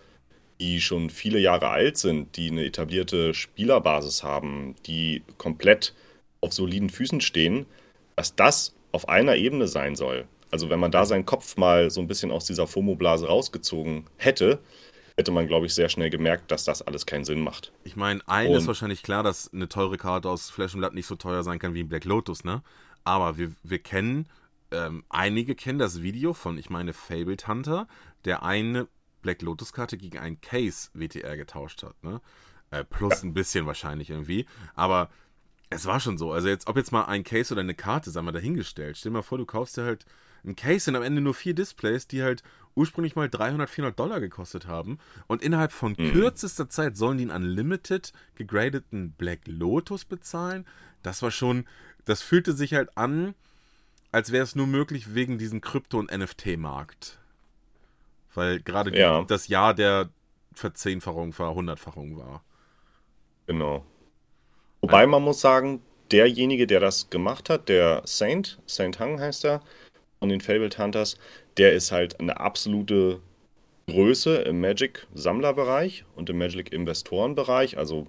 die 0.60 0.80
schon 0.80 1.10
viele 1.10 1.38
Jahre 1.38 1.68
alt 1.68 1.96
sind, 1.96 2.36
die 2.36 2.50
eine 2.50 2.64
etablierte 2.64 3.34
Spielerbasis 3.34 4.22
haben, 4.22 4.76
die 4.86 5.22
komplett 5.38 5.94
auf 6.40 6.52
soliden 6.52 6.90
Füßen 6.90 7.20
stehen, 7.20 7.66
dass 8.16 8.36
das 8.36 8.74
auf 8.92 9.08
einer 9.08 9.36
Ebene 9.36 9.66
sein 9.66 9.96
soll. 9.96 10.26
Also 10.50 10.68
wenn 10.68 10.80
man 10.80 10.90
da 10.90 11.06
seinen 11.06 11.24
Kopf 11.24 11.56
mal 11.56 11.90
so 11.90 12.00
ein 12.00 12.06
bisschen 12.06 12.30
aus 12.30 12.44
dieser 12.44 12.66
FOMO-Blase 12.66 13.26
rausgezogen 13.26 14.04
hätte, 14.18 14.60
hätte 15.16 15.32
man, 15.32 15.46
glaube 15.46 15.66
ich, 15.66 15.74
sehr 15.74 15.88
schnell 15.88 16.10
gemerkt, 16.10 16.50
dass 16.50 16.64
das 16.64 16.82
alles 16.82 17.06
keinen 17.06 17.24
Sinn 17.24 17.40
macht. 17.40 17.72
Ich 17.84 17.96
meine, 17.96 18.20
allen 18.26 18.52
ist 18.52 18.66
wahrscheinlich 18.66 19.02
klar, 19.02 19.22
dass 19.22 19.52
eine 19.52 19.68
teure 19.68 19.96
Karte 19.96 20.28
aus 20.28 20.50
Flash 20.50 20.74
und 20.74 20.80
Blood 20.80 20.94
nicht 20.94 21.06
so 21.06 21.16
teuer 21.16 21.42
sein 21.42 21.58
kann 21.58 21.74
wie 21.74 21.80
ein 21.80 21.88
Black 21.88 22.04
Lotus, 22.04 22.44
ne? 22.44 22.62
Aber 23.04 23.36
wir, 23.36 23.52
wir 23.62 23.78
kennen 23.78 24.28
ähm, 24.72 25.04
einige 25.08 25.54
kennen 25.54 25.78
das 25.78 26.02
Video 26.02 26.32
von, 26.32 26.58
ich 26.58 26.70
meine, 26.70 26.92
Fabled 26.92 27.46
Hunter, 27.46 27.86
der 28.24 28.42
eine 28.42 28.88
Black 29.20 29.42
Lotus-Karte 29.42 29.96
gegen 29.96 30.18
einen 30.18 30.40
Case 30.40 30.90
WTR 30.94 31.36
getauscht 31.36 31.82
hat, 31.82 32.02
ne? 32.02 32.20
Äh, 32.70 32.84
plus 32.84 33.22
ein 33.22 33.34
bisschen 33.34 33.66
wahrscheinlich 33.66 34.10
irgendwie. 34.10 34.46
Aber 34.74 35.10
es 35.70 35.86
war 35.86 36.00
schon 36.00 36.18
so. 36.18 36.32
Also 36.32 36.48
jetzt, 36.48 36.66
ob 36.66 36.76
jetzt 36.76 36.92
mal 36.92 37.04
ein 37.04 37.22
Case 37.24 37.52
oder 37.52 37.60
eine 37.60 37.74
Karte, 37.74 38.10
sagen 38.10 38.26
wir, 38.26 38.32
dahingestellt. 38.32 38.96
Stell 38.96 39.10
dir 39.10 39.18
mal 39.18 39.22
vor, 39.22 39.38
du 39.38 39.46
kaufst 39.46 39.76
dir 39.76 39.84
halt 39.84 40.06
ein 40.44 40.56
Case 40.56 40.90
und 40.90 40.96
am 40.96 41.02
Ende 41.02 41.20
nur 41.20 41.34
vier 41.34 41.54
Displays, 41.54 42.06
die 42.06 42.22
halt 42.22 42.42
ursprünglich 42.74 43.14
mal 43.14 43.28
300, 43.28 43.68
400 43.68 43.98
Dollar 43.98 44.20
gekostet 44.20 44.66
haben. 44.66 44.98
Und 45.26 45.42
innerhalb 45.42 45.72
von 45.72 45.94
mhm. 45.98 46.12
kürzester 46.12 46.68
Zeit 46.68 46.96
sollen 46.96 47.18
die 47.18 47.30
einen 47.30 47.44
Unlimited 47.44 48.12
gegradeten 48.34 49.12
Black 49.12 49.40
Lotus 49.46 50.04
bezahlen. 50.04 50.66
Das 51.02 51.22
war 51.22 51.30
schon, 51.30 51.66
das 52.04 52.22
fühlte 52.22 52.52
sich 52.52 52.74
halt 52.74 52.96
an, 52.96 53.34
als 54.12 54.30
wäre 54.30 54.44
es 54.44 54.54
nur 54.54 54.66
möglich 54.66 55.14
wegen 55.14 55.38
diesem 55.38 55.60
Krypto- 55.62 55.98
und 55.98 56.12
NFT-Markt. 56.12 57.18
Weil 58.34 58.60
gerade 58.60 58.96
ja. 58.96 59.24
das 59.24 59.48
Jahr 59.48 59.74
der 59.74 60.10
Verzehnfachung, 60.54 61.32
Verhundertfachung 61.32 62.16
war. 62.18 62.44
Genau. 63.46 63.84
Wobei 64.82 65.06
man 65.06 65.22
muss 65.22 65.40
sagen, 65.40 65.82
derjenige, 66.10 66.66
der 66.66 66.80
das 66.80 67.08
gemacht 67.08 67.48
hat, 67.48 67.68
der 67.68 68.02
Saint, 68.04 68.58
Saint 68.66 69.00
Hung 69.00 69.18
heißt 69.18 69.44
er, 69.46 69.62
von 70.18 70.28
den 70.28 70.40
Fabled 70.40 70.78
Hunters, 70.78 71.16
der 71.56 71.72
ist 71.72 71.90
halt 71.90 72.20
eine 72.20 72.38
absolute 72.38 73.20
Größe 73.88 74.36
im 74.42 74.60
Magic-Sammlerbereich 74.60 76.04
und 76.14 76.30
im 76.30 76.38
Magic-Investorenbereich. 76.38 77.78
Also 77.78 78.06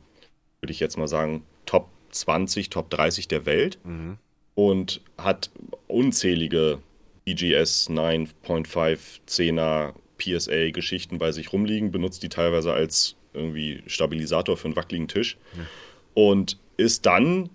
würde 0.61 0.71
ich 0.71 0.79
jetzt 0.79 0.97
mal 0.97 1.07
sagen, 1.07 1.45
Top 1.65 1.89
20, 2.11 2.69
Top 2.69 2.89
30 2.89 3.27
der 3.27 3.45
Welt. 3.45 3.79
Mhm 3.83 4.17
und 4.55 5.01
hat 5.17 5.49
unzählige 5.87 6.79
EGS 7.25 7.89
9.5 7.89 8.99
10er 9.27 9.93
PSA 10.17 10.71
Geschichten 10.71 11.17
bei 11.17 11.31
sich 11.31 11.53
rumliegen, 11.53 11.91
benutzt 11.91 12.23
die 12.23 12.29
teilweise 12.29 12.73
als 12.73 13.15
irgendwie 13.33 13.83
Stabilisator 13.87 14.57
für 14.57 14.65
einen 14.65 14.75
wackeligen 14.75 15.07
Tisch 15.07 15.37
ja. 15.57 15.65
und 16.13 16.57
ist 16.77 17.05
dann 17.05 17.49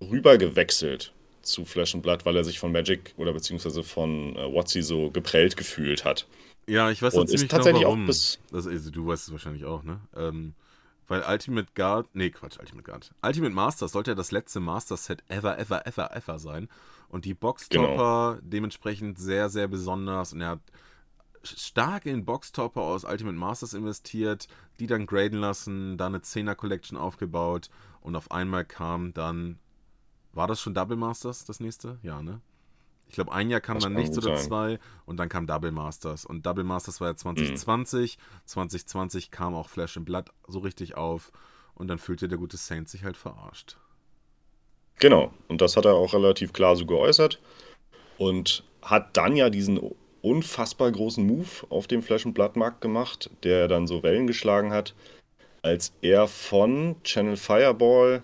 rüber 0.00 0.38
gewechselt 0.38 1.12
zu 1.42 1.64
Flash 1.64 1.94
and 1.94 2.02
Blood, 2.02 2.24
weil 2.24 2.36
er 2.36 2.44
sich 2.44 2.58
von 2.58 2.72
Magic 2.72 3.14
oder 3.16 3.32
beziehungsweise 3.32 3.82
von 3.82 4.36
äh, 4.36 4.52
Watsy 4.52 4.82
so 4.82 5.10
geprellt 5.10 5.56
gefühlt 5.56 6.04
hat. 6.04 6.26
Ja, 6.68 6.90
ich 6.90 7.00
weiß 7.00 7.14
und 7.14 7.30
ist 7.30 7.48
tatsächlich 7.48 7.82
genau, 7.82 7.90
warum. 7.90 8.02
auch 8.02 8.06
bis. 8.06 8.40
Das, 8.50 8.66
also, 8.66 8.90
du 8.90 9.06
weißt 9.06 9.28
es 9.28 9.32
wahrscheinlich 9.32 9.64
auch, 9.64 9.84
ne? 9.84 10.00
Ähm, 10.16 10.54
weil 11.08 11.22
Ultimate 11.22 11.68
Guard, 11.74 12.08
nee, 12.14 12.30
Quatsch, 12.30 12.58
Ultimate 12.58 12.84
Guard. 12.84 13.14
Ultimate 13.22 13.54
Masters 13.54 13.92
sollte 13.92 14.12
ja 14.12 14.14
das 14.14 14.32
letzte 14.32 14.60
Master-Set 14.60 15.22
ever, 15.28 15.58
ever, 15.58 15.86
ever, 15.86 16.14
ever 16.14 16.38
sein. 16.38 16.68
Und 17.08 17.24
die 17.24 17.34
Boxtopper 17.34 18.34
genau. 18.36 18.48
dementsprechend 18.48 19.18
sehr, 19.18 19.48
sehr 19.48 19.68
besonders. 19.68 20.32
Und 20.32 20.40
er 20.40 20.50
hat 20.50 20.60
stark 21.44 22.06
in 22.06 22.24
Boxtopper 22.24 22.80
aus 22.80 23.04
Ultimate 23.04 23.36
Masters 23.36 23.74
investiert, 23.74 24.48
die 24.80 24.86
dann 24.86 25.06
graden 25.06 25.38
lassen, 25.38 25.96
da 25.96 26.06
eine 26.06 26.18
10er 26.18 26.54
Collection 26.54 26.98
aufgebaut 26.98 27.70
und 28.00 28.16
auf 28.16 28.30
einmal 28.30 28.64
kam 28.64 29.14
dann. 29.14 29.58
War 30.32 30.46
das 30.46 30.60
schon 30.60 30.74
Double 30.74 30.98
Masters 30.98 31.44
das 31.44 31.60
nächste? 31.60 31.98
Ja, 32.02 32.20
ne? 32.20 32.40
Ich 33.08 33.14
glaube, 33.14 33.32
ein 33.32 33.50
Jahr 33.50 33.60
kam 33.60 33.76
das 33.76 33.84
dann 33.84 33.94
nichts 33.94 34.18
oder 34.18 34.36
sein. 34.36 34.46
zwei 34.46 34.78
und 35.04 35.16
dann 35.16 35.28
kam 35.28 35.46
Double 35.46 35.70
Masters. 35.70 36.24
Und 36.24 36.44
Double 36.44 36.64
Masters 36.64 37.00
war 37.00 37.08
ja 37.08 37.16
2020. 37.16 38.18
Mhm. 38.18 38.46
2020 38.46 39.30
kam 39.30 39.54
auch 39.54 39.68
Flash 39.68 39.96
and 39.96 40.06
Blood 40.06 40.30
so 40.48 40.58
richtig 40.58 40.96
auf 40.96 41.32
und 41.74 41.88
dann 41.88 41.98
fühlte 41.98 42.28
der 42.28 42.38
gute 42.38 42.56
Saint 42.56 42.88
sich 42.88 43.04
halt 43.04 43.16
verarscht. 43.16 43.76
Genau, 44.98 45.32
und 45.48 45.60
das 45.60 45.76
hat 45.76 45.84
er 45.84 45.94
auch 45.94 46.14
relativ 46.14 46.52
klar 46.52 46.74
so 46.74 46.86
geäußert 46.86 47.40
und 48.18 48.64
hat 48.82 49.16
dann 49.16 49.36
ja 49.36 49.50
diesen 49.50 49.78
unfassbar 50.22 50.90
großen 50.90 51.24
Move 51.24 51.66
auf 51.68 51.86
dem 51.86 52.02
Flash 52.02 52.24
Blood 52.24 52.56
Markt 52.56 52.80
gemacht, 52.80 53.30
der 53.42 53.68
dann 53.68 53.86
so 53.86 54.02
Wellen 54.02 54.26
geschlagen 54.26 54.72
hat, 54.72 54.94
als 55.62 55.92
er 56.00 56.26
von 56.26 56.96
Channel 57.04 57.36
Fireball 57.36 58.22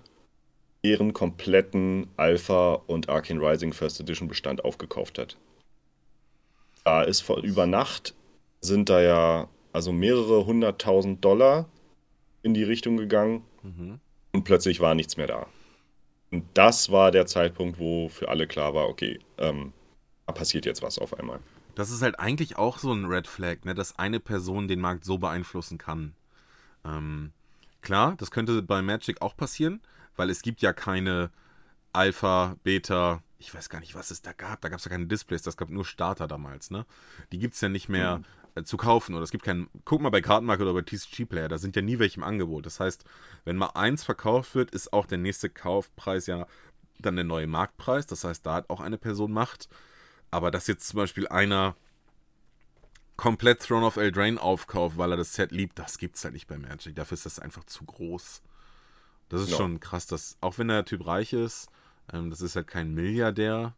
ihren 0.82 1.12
kompletten 1.12 2.08
Alpha 2.16 2.74
und 2.86 3.08
Arcane 3.08 3.40
Rising 3.40 3.72
First 3.72 4.00
Edition 4.00 4.28
Bestand 4.28 4.64
aufgekauft 4.64 5.18
hat. 5.18 5.36
Da 6.84 7.02
ist 7.02 7.20
vor, 7.20 7.38
über 7.42 7.66
Nacht 7.66 8.14
sind 8.60 8.88
da 8.88 9.00
ja 9.00 9.48
also 9.72 9.92
mehrere 9.92 10.44
hunderttausend 10.44 11.24
Dollar 11.24 11.68
in 12.42 12.54
die 12.54 12.64
Richtung 12.64 12.96
gegangen 12.96 13.44
mhm. 13.62 14.00
und 14.32 14.44
plötzlich 14.44 14.80
war 14.80 14.94
nichts 14.94 15.16
mehr 15.16 15.28
da. 15.28 15.46
Und 16.32 16.44
das 16.54 16.90
war 16.90 17.10
der 17.10 17.26
Zeitpunkt, 17.26 17.78
wo 17.78 18.08
für 18.08 18.28
alle 18.28 18.46
klar 18.46 18.74
war, 18.74 18.88
okay, 18.88 19.20
ähm, 19.38 19.72
da 20.26 20.32
passiert 20.32 20.66
jetzt 20.66 20.82
was 20.82 20.98
auf 20.98 21.18
einmal. 21.18 21.40
Das 21.74 21.90
ist 21.90 22.02
halt 22.02 22.18
eigentlich 22.18 22.56
auch 22.56 22.78
so 22.78 22.92
ein 22.92 23.04
Red 23.04 23.26
Flag, 23.26 23.64
ne, 23.64 23.74
dass 23.74 23.98
eine 23.98 24.18
Person 24.18 24.68
den 24.68 24.80
Markt 24.80 25.04
so 25.04 25.18
beeinflussen 25.18 25.78
kann. 25.78 26.14
Ähm, 26.84 27.32
klar, 27.80 28.14
das 28.18 28.30
könnte 28.30 28.62
bei 28.62 28.82
Magic 28.82 29.22
auch 29.22 29.36
passieren, 29.36 29.80
weil 30.16 30.30
es 30.30 30.42
gibt 30.42 30.62
ja 30.62 30.72
keine 30.72 31.30
Alpha, 31.92 32.56
Beta, 32.62 33.22
ich 33.38 33.52
weiß 33.52 33.68
gar 33.68 33.80
nicht, 33.80 33.94
was 33.94 34.10
es 34.10 34.22
da 34.22 34.32
gab. 34.32 34.60
Da 34.60 34.68
gab 34.68 34.78
es 34.78 34.84
ja 34.84 34.90
keine 34.90 35.06
Displays, 35.06 35.42
das 35.42 35.56
gab 35.56 35.68
nur 35.68 35.84
Starter 35.84 36.28
damals, 36.28 36.70
ne? 36.70 36.86
Die 37.32 37.38
gibt 37.38 37.54
es 37.54 37.60
ja 37.60 37.68
nicht 37.68 37.88
mehr 37.88 38.18
mhm. 38.18 38.24
äh, 38.54 38.64
zu 38.64 38.76
kaufen 38.76 39.14
oder 39.14 39.24
es 39.24 39.30
gibt 39.30 39.44
keinen. 39.44 39.68
Guck 39.84 40.00
mal 40.00 40.10
bei 40.10 40.20
Kartenmarket 40.20 40.64
oder 40.64 40.74
bei 40.74 40.82
TCG 40.82 41.24
Player, 41.26 41.48
da 41.48 41.58
sind 41.58 41.76
ja 41.76 41.82
nie 41.82 41.98
welche 41.98 42.18
im 42.18 42.24
Angebot. 42.24 42.66
Das 42.66 42.80
heißt, 42.80 43.04
wenn 43.44 43.56
mal 43.56 43.70
eins 43.74 44.04
verkauft 44.04 44.54
wird, 44.54 44.70
ist 44.70 44.92
auch 44.92 45.06
der 45.06 45.18
nächste 45.18 45.50
Kaufpreis 45.50 46.26
ja 46.26 46.46
dann 46.98 47.16
der 47.16 47.24
neue 47.24 47.46
Marktpreis. 47.46 48.06
Das 48.06 48.24
heißt, 48.24 48.46
da 48.46 48.54
hat 48.54 48.70
auch 48.70 48.80
eine 48.80 48.98
Person 48.98 49.32
Macht. 49.32 49.68
Aber 50.30 50.50
dass 50.50 50.66
jetzt 50.66 50.88
zum 50.88 50.98
Beispiel 50.98 51.28
einer 51.28 51.76
komplett 53.16 53.62
Throne 53.62 53.84
of 53.84 53.96
Eldraine 53.96 54.40
aufkauft, 54.40 54.96
weil 54.96 55.12
er 55.12 55.16
das 55.16 55.34
Set 55.34 55.52
liebt, 55.52 55.78
das 55.78 55.98
gibt's 55.98 56.24
halt 56.24 56.34
nicht 56.34 56.46
bei 56.46 56.58
Magic. 56.58 56.96
Dafür 56.96 57.16
ist 57.16 57.26
das 57.26 57.38
einfach 57.38 57.64
zu 57.64 57.84
groß. 57.84 58.42
Das 59.32 59.40
ist 59.40 59.50
no. 59.50 59.56
schon 59.56 59.80
krass, 59.80 60.06
dass, 60.06 60.36
auch 60.42 60.58
wenn 60.58 60.68
der 60.68 60.84
Typ 60.84 61.06
reich 61.06 61.32
ist, 61.32 61.68
ähm, 62.12 62.28
das 62.28 62.42
ist 62.42 62.54
halt 62.54 62.66
kein 62.66 62.92
Milliardär, 62.92 63.74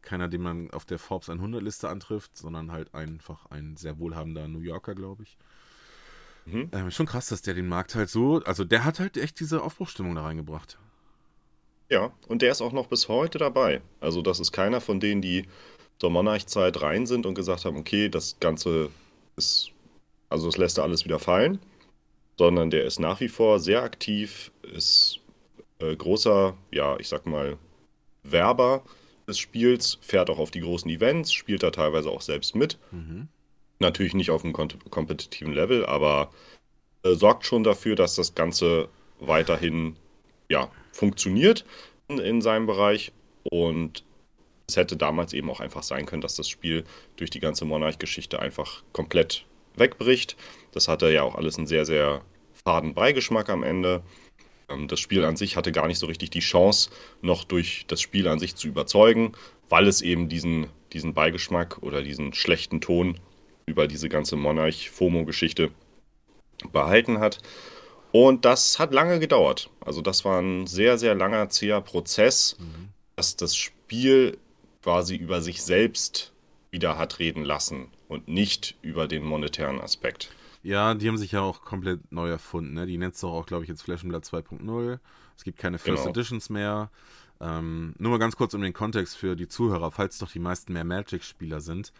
keiner, 0.00 0.26
den 0.26 0.40
man 0.40 0.70
auf 0.70 0.86
der 0.86 0.98
Forbes 0.98 1.28
100 1.28 1.62
Liste 1.62 1.90
antrifft, 1.90 2.34
sondern 2.34 2.72
halt 2.72 2.94
einfach 2.94 3.44
ein 3.50 3.76
sehr 3.76 3.98
wohlhabender 3.98 4.48
New 4.48 4.60
Yorker, 4.60 4.94
glaube 4.94 5.24
ich. 5.24 5.36
Mhm. 6.46 6.70
Ähm, 6.72 6.90
schon 6.90 7.04
krass, 7.04 7.28
dass 7.28 7.42
der 7.42 7.52
den 7.52 7.68
Markt 7.68 7.94
halt 7.94 8.08
so, 8.08 8.42
also 8.44 8.64
der 8.64 8.84
hat 8.84 8.98
halt 8.98 9.18
echt 9.18 9.38
diese 9.38 9.62
Aufbruchstimmung 9.62 10.14
da 10.14 10.22
reingebracht. 10.22 10.78
Ja, 11.90 12.10
und 12.26 12.40
der 12.40 12.52
ist 12.52 12.62
auch 12.62 12.72
noch 12.72 12.86
bis 12.86 13.08
heute 13.08 13.36
dabei. 13.36 13.82
Also 14.00 14.22
das 14.22 14.40
ist 14.40 14.50
keiner 14.50 14.80
von 14.80 14.98
denen, 14.98 15.20
die 15.20 15.46
zur 15.98 16.08
Monarch-Zeit 16.08 16.80
rein 16.80 17.04
sind 17.04 17.26
und 17.26 17.34
gesagt 17.34 17.66
haben, 17.66 17.76
okay, 17.76 18.08
das 18.08 18.40
Ganze 18.40 18.88
ist, 19.36 19.72
also 20.30 20.46
das 20.46 20.56
lässt 20.56 20.78
er 20.78 20.84
alles 20.84 21.04
wieder 21.04 21.18
fallen, 21.18 21.58
sondern 22.38 22.70
der 22.70 22.84
ist 22.84 22.98
nach 22.98 23.20
wie 23.20 23.28
vor 23.28 23.58
sehr 23.60 23.82
aktiv, 23.82 24.52
ist 24.62 25.20
äh, 25.78 25.94
großer, 25.94 26.56
ja, 26.70 26.96
ich 26.98 27.08
sag 27.08 27.26
mal, 27.26 27.58
Werber 28.22 28.82
des 29.26 29.38
Spiels, 29.38 29.98
fährt 30.00 30.30
auch 30.30 30.38
auf 30.38 30.50
die 30.50 30.60
großen 30.60 30.90
Events, 30.90 31.32
spielt 31.32 31.62
da 31.62 31.70
teilweise 31.70 32.10
auch 32.10 32.20
selbst 32.20 32.54
mit. 32.54 32.78
Mhm. 32.92 33.28
Natürlich 33.78 34.14
nicht 34.14 34.30
auf 34.30 34.44
einem 34.44 34.54
kompetitiven 34.54 35.52
Level, 35.52 35.84
aber 35.84 36.30
äh, 37.02 37.14
sorgt 37.14 37.44
schon 37.44 37.64
dafür, 37.64 37.96
dass 37.96 38.14
das 38.14 38.34
Ganze 38.34 38.88
weiterhin 39.18 39.96
ja, 40.48 40.70
funktioniert 40.92 41.64
in, 42.08 42.18
in 42.18 42.40
seinem 42.40 42.66
Bereich. 42.66 43.12
Und 43.44 44.04
es 44.66 44.76
hätte 44.76 44.96
damals 44.96 45.32
eben 45.32 45.50
auch 45.50 45.60
einfach 45.60 45.82
sein 45.82 46.06
können, 46.06 46.22
dass 46.22 46.36
das 46.36 46.48
Spiel 46.48 46.84
durch 47.16 47.30
die 47.30 47.40
ganze 47.40 47.64
Monarch-Geschichte 47.64 48.40
einfach 48.40 48.82
komplett 48.92 49.44
wegbricht. 49.76 50.36
Das 50.72 50.88
hatte 50.88 51.10
ja 51.10 51.22
auch 51.22 51.34
alles 51.34 51.58
einen 51.58 51.66
sehr, 51.66 51.84
sehr 51.84 52.22
faden 52.52 52.94
Beigeschmack 52.94 53.48
am 53.48 53.62
Ende. 53.62 54.02
Ähm, 54.68 54.88
das 54.88 55.00
Spiel 55.00 55.24
an 55.24 55.36
sich 55.36 55.56
hatte 55.56 55.72
gar 55.72 55.86
nicht 55.86 55.98
so 55.98 56.06
richtig 56.06 56.30
die 56.30 56.40
Chance, 56.40 56.90
noch 57.22 57.44
durch 57.44 57.84
das 57.88 58.00
Spiel 58.00 58.28
an 58.28 58.38
sich 58.38 58.56
zu 58.56 58.68
überzeugen, 58.68 59.32
weil 59.68 59.86
es 59.86 60.02
eben 60.02 60.28
diesen, 60.28 60.68
diesen 60.92 61.14
Beigeschmack 61.14 61.78
oder 61.82 62.02
diesen 62.02 62.32
schlechten 62.32 62.80
Ton 62.80 63.18
über 63.66 63.88
diese 63.88 64.08
ganze 64.08 64.36
Monarch-FOMO-Geschichte 64.36 65.70
behalten 66.72 67.18
hat. 67.18 67.38
Und 68.12 68.44
das 68.44 68.78
hat 68.78 68.94
lange 68.94 69.18
gedauert. 69.18 69.68
Also 69.80 70.00
das 70.00 70.24
war 70.24 70.40
ein 70.40 70.66
sehr, 70.66 70.98
sehr 70.98 71.14
langer, 71.14 71.48
zäher 71.50 71.80
Prozess, 71.80 72.56
mhm. 72.58 72.88
dass 73.16 73.36
das 73.36 73.56
Spiel 73.56 74.38
quasi 74.82 75.16
über 75.16 75.42
sich 75.42 75.62
selbst 75.62 76.32
wieder 76.70 76.96
hat 76.96 77.18
reden 77.18 77.44
lassen 77.44 77.88
und 78.08 78.28
nicht 78.28 78.76
über 78.82 79.08
den 79.08 79.24
monetären 79.24 79.80
Aspekt. 79.80 80.30
Ja, 80.66 80.94
die 80.94 81.06
haben 81.06 81.16
sich 81.16 81.30
ja 81.30 81.42
auch 81.42 81.62
komplett 81.62 82.10
neu 82.10 82.28
erfunden. 82.28 82.74
Ne? 82.74 82.86
Die 82.86 82.98
nennt 82.98 83.14
es 83.14 83.20
doch 83.20 83.32
auch, 83.32 83.46
glaube 83.46 83.62
ich, 83.62 83.68
jetzt 83.68 83.82
Flaschenblatt 83.82 84.24
2.0. 84.24 84.98
Es 85.36 85.44
gibt 85.44 85.58
keine 85.58 85.78
First 85.78 86.02
genau. 86.02 86.10
Editions 86.10 86.50
mehr. 86.50 86.90
Ähm, 87.40 87.94
nur 87.98 88.10
mal 88.10 88.18
ganz 88.18 88.34
kurz 88.34 88.52
um 88.52 88.62
den 88.62 88.72
Kontext 88.72 89.16
für 89.16 89.36
die 89.36 89.46
Zuhörer, 89.46 89.92
falls 89.92 90.18
doch 90.18 90.32
die 90.32 90.40
meisten 90.40 90.72
mehr 90.72 90.82
Magic-Spieler 90.82 91.60
sind. 91.60 91.92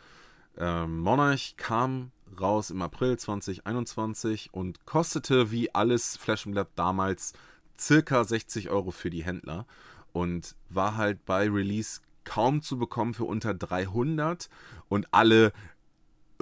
Ähm, 0.59 0.99
Monarch 0.99 1.55
kam 1.57 2.11
raus 2.41 2.71
im 2.71 2.83
April 2.83 3.17
2021 3.17 4.53
und 4.53 4.85
kostete 4.85 5.53
wie 5.53 5.73
alles 5.73 6.17
Flaschenblatt 6.17 6.71
damals 6.75 7.35
circa 7.79 8.25
60 8.25 8.71
Euro 8.71 8.91
für 8.91 9.11
die 9.11 9.23
Händler 9.23 9.65
und 10.13 10.57
war 10.71 10.97
halt 10.97 11.25
bei 11.25 11.49
Release 11.49 12.01
kaum 12.25 12.63
zu 12.63 12.79
bekommen 12.79 13.15
für 13.15 13.27
unter 13.27 13.55
300 13.55 14.49
und 14.89 15.07
alle 15.13 15.53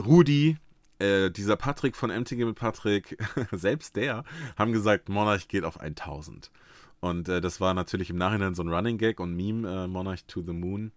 Rudi, 0.01 0.57
äh, 0.99 1.31
dieser 1.31 1.57
Patrick 1.57 1.97
von 1.97 2.11
MTG 2.11 2.45
mit 2.45 2.57
Patrick, 2.57 3.17
selbst 3.53 3.97
der, 3.97 4.25
haben 4.57 4.73
gesagt, 4.73 5.09
Monarch 5.09 5.49
geht 5.49 5.65
auf 5.65 5.81
1000. 5.81 6.51
Und 7.01 7.29
äh, 7.29 7.41
das 7.41 7.61
war 7.61 7.75
natürlich 7.75 8.11
im 8.11 8.17
Nachhinein 8.17 8.55
so 8.55 8.63
ein 8.63 8.69
Running 8.69 8.99
Gag 8.99 9.21
und 9.21 9.35
Meme, 9.35 9.85
äh, 9.85 9.87
Monarch 9.87 10.25
to 10.27 10.43
the 10.43 10.53
Moon. 10.53 10.93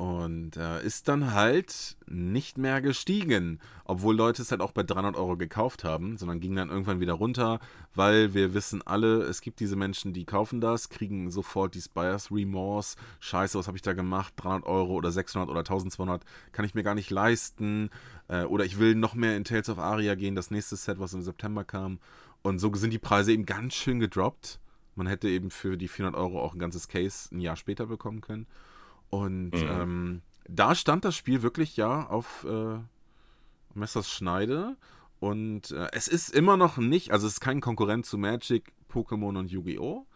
Und 0.00 0.56
äh, 0.56 0.82
ist 0.82 1.08
dann 1.08 1.34
halt 1.34 1.98
nicht 2.06 2.56
mehr 2.56 2.80
gestiegen, 2.80 3.60
obwohl 3.84 4.16
Leute 4.16 4.40
es 4.40 4.50
halt 4.50 4.62
auch 4.62 4.72
bei 4.72 4.82
300 4.82 5.14
Euro 5.14 5.36
gekauft 5.36 5.84
haben, 5.84 6.16
sondern 6.16 6.40
ging 6.40 6.56
dann 6.56 6.70
irgendwann 6.70 7.00
wieder 7.00 7.12
runter, 7.12 7.60
weil 7.94 8.32
wir 8.32 8.54
wissen 8.54 8.80
alle, 8.80 9.24
es 9.24 9.42
gibt 9.42 9.60
diese 9.60 9.76
Menschen, 9.76 10.14
die 10.14 10.24
kaufen 10.24 10.62
das, 10.62 10.88
kriegen 10.88 11.30
sofort 11.30 11.74
die 11.74 11.82
Buyers 11.92 12.32
Remorse, 12.32 12.96
scheiße, 13.18 13.58
was 13.58 13.66
habe 13.66 13.76
ich 13.76 13.82
da 13.82 13.92
gemacht, 13.92 14.32
300 14.36 14.64
Euro 14.64 14.94
oder 14.94 15.12
600 15.12 15.50
oder 15.50 15.60
1200, 15.60 16.24
kann 16.52 16.64
ich 16.64 16.74
mir 16.74 16.82
gar 16.82 16.94
nicht 16.94 17.10
leisten, 17.10 17.90
äh, 18.28 18.44
oder 18.44 18.64
ich 18.64 18.78
will 18.78 18.94
noch 18.94 19.12
mehr 19.12 19.36
in 19.36 19.44
Tales 19.44 19.68
of 19.68 19.78
Aria 19.78 20.14
gehen, 20.14 20.34
das 20.34 20.50
nächste 20.50 20.76
Set, 20.76 20.98
was 20.98 21.12
im 21.12 21.20
September 21.20 21.62
kam. 21.62 21.98
Und 22.40 22.58
so 22.58 22.74
sind 22.74 22.94
die 22.94 22.98
Preise 22.98 23.32
eben 23.32 23.44
ganz 23.44 23.74
schön 23.74 24.00
gedroppt. 24.00 24.60
Man 24.94 25.06
hätte 25.06 25.28
eben 25.28 25.50
für 25.50 25.76
die 25.76 25.88
400 25.88 26.18
Euro 26.18 26.40
auch 26.40 26.54
ein 26.54 26.58
ganzes 26.58 26.88
Case 26.88 27.28
ein 27.34 27.40
Jahr 27.40 27.56
später 27.56 27.84
bekommen 27.84 28.22
können. 28.22 28.46
Und 29.10 29.50
mhm. 29.50 29.68
ähm, 29.68 30.22
da 30.48 30.74
stand 30.74 31.04
das 31.04 31.16
Spiel 31.16 31.42
wirklich 31.42 31.76
ja 31.76 32.06
auf 32.06 32.44
äh, 32.48 32.78
Messers 33.74 34.10
Schneide. 34.10 34.76
Und 35.18 35.72
äh, 35.72 35.88
es 35.92 36.08
ist 36.08 36.30
immer 36.30 36.56
noch 36.56 36.78
nicht, 36.78 37.12
also 37.12 37.26
es 37.26 37.34
ist 37.34 37.40
kein 37.40 37.60
Konkurrent 37.60 38.06
zu 38.06 38.16
Magic, 38.16 38.72
Pokémon 38.90 39.38
und 39.38 39.50
Yu-Gi-Oh! 39.50 40.06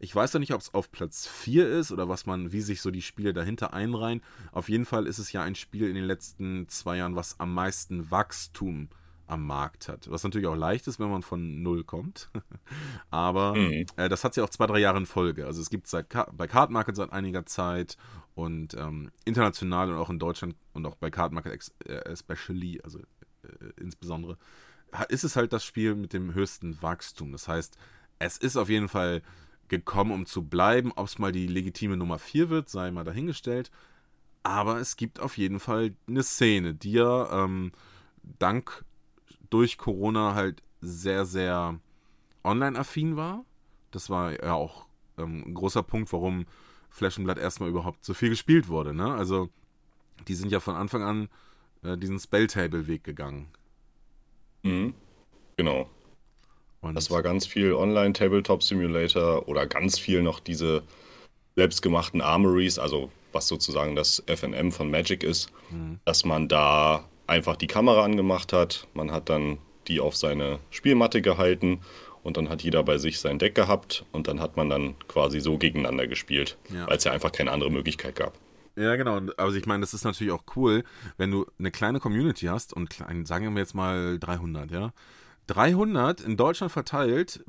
Ich 0.00 0.14
weiß 0.14 0.32
ja 0.32 0.38
nicht, 0.38 0.54
ob 0.54 0.60
es 0.60 0.74
auf 0.74 0.92
Platz 0.92 1.26
4 1.26 1.68
ist 1.68 1.90
oder 1.90 2.08
was 2.08 2.24
man, 2.24 2.52
wie 2.52 2.60
sich 2.60 2.80
so 2.80 2.92
die 2.92 3.02
Spiele 3.02 3.32
dahinter 3.32 3.72
einreihen. 3.72 4.22
Auf 4.52 4.68
jeden 4.68 4.84
Fall 4.84 5.06
ist 5.06 5.18
es 5.18 5.32
ja 5.32 5.42
ein 5.42 5.56
Spiel 5.56 5.88
in 5.88 5.96
den 5.96 6.04
letzten 6.04 6.68
zwei 6.68 6.98
Jahren, 6.98 7.16
was 7.16 7.40
am 7.40 7.52
meisten 7.52 8.08
Wachstum 8.10 8.90
am 9.26 9.46
Markt 9.46 9.88
hat. 9.88 10.10
Was 10.10 10.24
natürlich 10.24 10.46
auch 10.46 10.56
leicht 10.56 10.86
ist, 10.86 10.98
wenn 10.98 11.10
man 11.10 11.22
von 11.22 11.62
null 11.62 11.84
kommt. 11.84 12.30
Aber 13.10 13.54
mhm. 13.54 13.86
äh, 13.96 14.08
das 14.08 14.24
hat 14.24 14.34
sie 14.34 14.40
auch 14.40 14.50
zwei, 14.50 14.66
drei 14.66 14.78
Jahre 14.78 14.98
in 14.98 15.06
Folge. 15.06 15.46
Also 15.46 15.60
es 15.60 15.68
gibt 15.68 15.86
seit 15.88 16.08
bei 16.32 16.46
Card 16.46 16.70
Market 16.70 16.96
seit 16.96 17.12
einiger 17.12 17.44
Zeit 17.44 17.96
und 18.38 18.74
ähm, 18.74 19.10
international 19.24 19.90
und 19.90 19.98
auch 19.98 20.10
in 20.10 20.20
Deutschland 20.20 20.54
und 20.72 20.86
auch 20.86 20.94
bei 20.94 21.10
Card 21.10 21.32
Market 21.32 21.72
äh, 21.86 22.08
especially, 22.08 22.80
also 22.84 23.00
äh, 23.00 23.72
insbesondere, 23.80 24.38
ist 25.08 25.24
es 25.24 25.34
halt 25.34 25.52
das 25.52 25.64
Spiel 25.64 25.96
mit 25.96 26.12
dem 26.12 26.34
höchsten 26.34 26.80
Wachstum. 26.80 27.32
Das 27.32 27.48
heißt, 27.48 27.76
es 28.20 28.38
ist 28.38 28.56
auf 28.56 28.68
jeden 28.68 28.88
Fall 28.88 29.22
gekommen, 29.66 30.12
um 30.12 30.24
zu 30.24 30.44
bleiben. 30.44 30.92
Ob 30.94 31.08
es 31.08 31.18
mal 31.18 31.32
die 31.32 31.48
legitime 31.48 31.96
Nummer 31.96 32.20
4 32.20 32.48
wird, 32.48 32.68
sei 32.68 32.92
mal 32.92 33.02
dahingestellt. 33.02 33.72
Aber 34.44 34.78
es 34.78 34.94
gibt 34.96 35.18
auf 35.18 35.36
jeden 35.36 35.58
Fall 35.58 35.96
eine 36.06 36.22
Szene, 36.22 36.74
die 36.74 36.92
ja 36.92 37.44
ähm, 37.44 37.72
dank 38.22 38.84
durch 39.50 39.78
Corona 39.78 40.34
halt 40.34 40.62
sehr, 40.80 41.26
sehr 41.26 41.80
online-affin 42.44 43.16
war. 43.16 43.44
Das 43.90 44.10
war 44.10 44.40
ja 44.40 44.52
auch 44.52 44.86
ähm, 45.18 45.42
ein 45.44 45.54
großer 45.54 45.82
Punkt, 45.82 46.12
warum 46.12 46.46
Flaschenblatt 46.90 47.38
erstmal 47.38 47.68
überhaupt 47.68 48.04
so 48.04 48.14
viel 48.14 48.30
gespielt 48.30 48.68
wurde. 48.68 48.94
Ne? 48.94 49.14
Also, 49.14 49.48
die 50.26 50.34
sind 50.34 50.50
ja 50.50 50.60
von 50.60 50.74
Anfang 50.74 51.02
an 51.02 51.28
äh, 51.82 51.96
diesen 51.96 52.18
Spelltable-Weg 52.18 53.04
gegangen. 53.04 53.48
Mhm. 54.62 54.94
Genau. 55.56 55.88
Und 56.80 56.94
das 56.94 57.10
war 57.10 57.22
ganz 57.22 57.46
viel 57.46 57.72
Online-Tabletop-Simulator 57.72 59.48
oder 59.48 59.66
ganz 59.66 59.98
viel 59.98 60.22
noch 60.22 60.40
diese 60.40 60.82
selbstgemachten 61.56 62.20
Armories, 62.20 62.78
also 62.78 63.10
was 63.32 63.48
sozusagen 63.48 63.96
das 63.96 64.22
FNM 64.26 64.70
von 64.70 64.90
Magic 64.90 65.24
ist, 65.24 65.50
mhm. 65.70 65.98
dass 66.04 66.24
man 66.24 66.48
da 66.48 67.04
einfach 67.26 67.56
die 67.56 67.66
Kamera 67.66 68.04
angemacht 68.04 68.52
hat. 68.52 68.86
Man 68.94 69.10
hat 69.10 69.28
dann 69.28 69.58
die 69.88 70.00
auf 70.00 70.16
seine 70.16 70.60
Spielmatte 70.70 71.20
gehalten 71.20 71.80
und 72.22 72.36
dann 72.36 72.48
hat 72.48 72.62
jeder 72.62 72.82
bei 72.82 72.98
sich 72.98 73.20
sein 73.20 73.38
Deck 73.38 73.54
gehabt 73.54 74.04
und 74.12 74.28
dann 74.28 74.40
hat 74.40 74.56
man 74.56 74.68
dann 74.68 74.98
quasi 75.08 75.40
so 75.40 75.58
gegeneinander 75.58 76.06
gespielt, 76.06 76.58
ja. 76.72 76.86
weil 76.86 76.96
es 76.96 77.04
ja 77.04 77.12
einfach 77.12 77.32
keine 77.32 77.52
andere 77.52 77.70
Möglichkeit 77.70 78.16
gab. 78.16 78.34
Ja, 78.76 78.94
genau. 78.94 79.20
Also 79.36 79.56
ich 79.56 79.66
meine, 79.66 79.80
das 79.80 79.92
ist 79.92 80.04
natürlich 80.04 80.32
auch 80.32 80.44
cool, 80.54 80.84
wenn 81.16 81.32
du 81.32 81.46
eine 81.58 81.72
kleine 81.72 81.98
Community 81.98 82.46
hast 82.46 82.72
und 82.72 82.90
klein, 82.90 83.26
sagen 83.26 83.52
wir 83.54 83.60
jetzt 83.60 83.74
mal 83.74 84.18
300, 84.18 84.70
ja. 84.70 84.92
300 85.48 86.20
in 86.20 86.36
Deutschland 86.36 86.70
verteilt, 86.70 87.42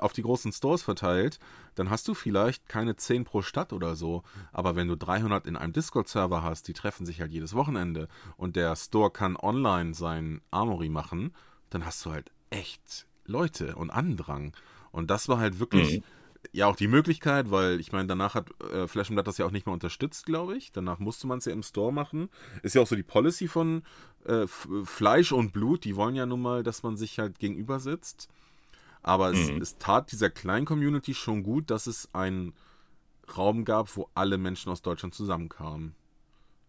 auf 0.00 0.12
die 0.12 0.22
großen 0.22 0.52
Stores 0.52 0.82
verteilt, 0.82 1.38
dann 1.74 1.88
hast 1.90 2.06
du 2.06 2.14
vielleicht 2.14 2.68
keine 2.68 2.96
10 2.96 3.24
pro 3.24 3.40
Stadt 3.40 3.72
oder 3.72 3.96
so. 3.96 4.22
Aber 4.52 4.76
wenn 4.76 4.88
du 4.88 4.94
300 4.94 5.46
in 5.46 5.56
einem 5.56 5.72
Discord-Server 5.72 6.42
hast, 6.42 6.68
die 6.68 6.74
treffen 6.74 7.06
sich 7.06 7.20
halt 7.20 7.32
jedes 7.32 7.54
Wochenende 7.54 8.08
und 8.36 8.56
der 8.56 8.76
Store 8.76 9.10
kann 9.10 9.36
online 9.36 9.94
sein 9.94 10.42
Armory 10.50 10.90
machen, 10.90 11.34
dann 11.70 11.86
hast 11.86 12.04
du 12.04 12.12
halt 12.12 12.30
echt 12.50 13.05
Leute 13.26 13.74
und 13.76 13.90
Andrang. 13.90 14.52
Und 14.92 15.10
das 15.10 15.28
war 15.28 15.38
halt 15.38 15.58
wirklich 15.58 15.98
mhm. 15.98 16.04
ja 16.52 16.66
auch 16.66 16.76
die 16.76 16.88
Möglichkeit, 16.88 17.50
weil 17.50 17.80
ich 17.80 17.92
meine, 17.92 18.08
danach 18.08 18.34
hat 18.34 18.48
äh, 18.62 18.86
Flash 18.86 19.08
Blood 19.08 19.26
das 19.26 19.38
ja 19.38 19.46
auch 19.46 19.50
nicht 19.50 19.66
mehr 19.66 19.74
unterstützt, 19.74 20.26
glaube 20.26 20.56
ich. 20.56 20.72
Danach 20.72 20.98
musste 20.98 21.26
man 21.26 21.38
es 21.38 21.44
ja 21.44 21.52
im 21.52 21.62
Store 21.62 21.92
machen. 21.92 22.30
Ist 22.62 22.74
ja 22.74 22.82
auch 22.82 22.86
so 22.86 22.96
die 22.96 23.02
Policy 23.02 23.48
von 23.48 23.82
äh, 24.24 24.46
Fleisch 24.84 25.32
und 25.32 25.52
Blut, 25.52 25.84
die 25.84 25.96
wollen 25.96 26.14
ja 26.14 26.26
nun 26.26 26.40
mal, 26.40 26.62
dass 26.62 26.82
man 26.82 26.96
sich 26.96 27.18
halt 27.18 27.38
gegenüber 27.38 27.78
sitzt. 27.78 28.28
Aber 29.02 29.32
mhm. 29.32 29.60
es, 29.60 29.70
es, 29.70 29.78
tat 29.78 30.10
dieser 30.10 30.30
kleinen 30.30 30.66
Community 30.66 31.14
schon 31.14 31.42
gut, 31.42 31.70
dass 31.70 31.86
es 31.86 32.08
einen 32.12 32.54
Raum 33.36 33.64
gab, 33.64 33.96
wo 33.96 34.08
alle 34.14 34.38
Menschen 34.38 34.70
aus 34.72 34.82
Deutschland 34.82 35.14
zusammenkamen. 35.14 35.94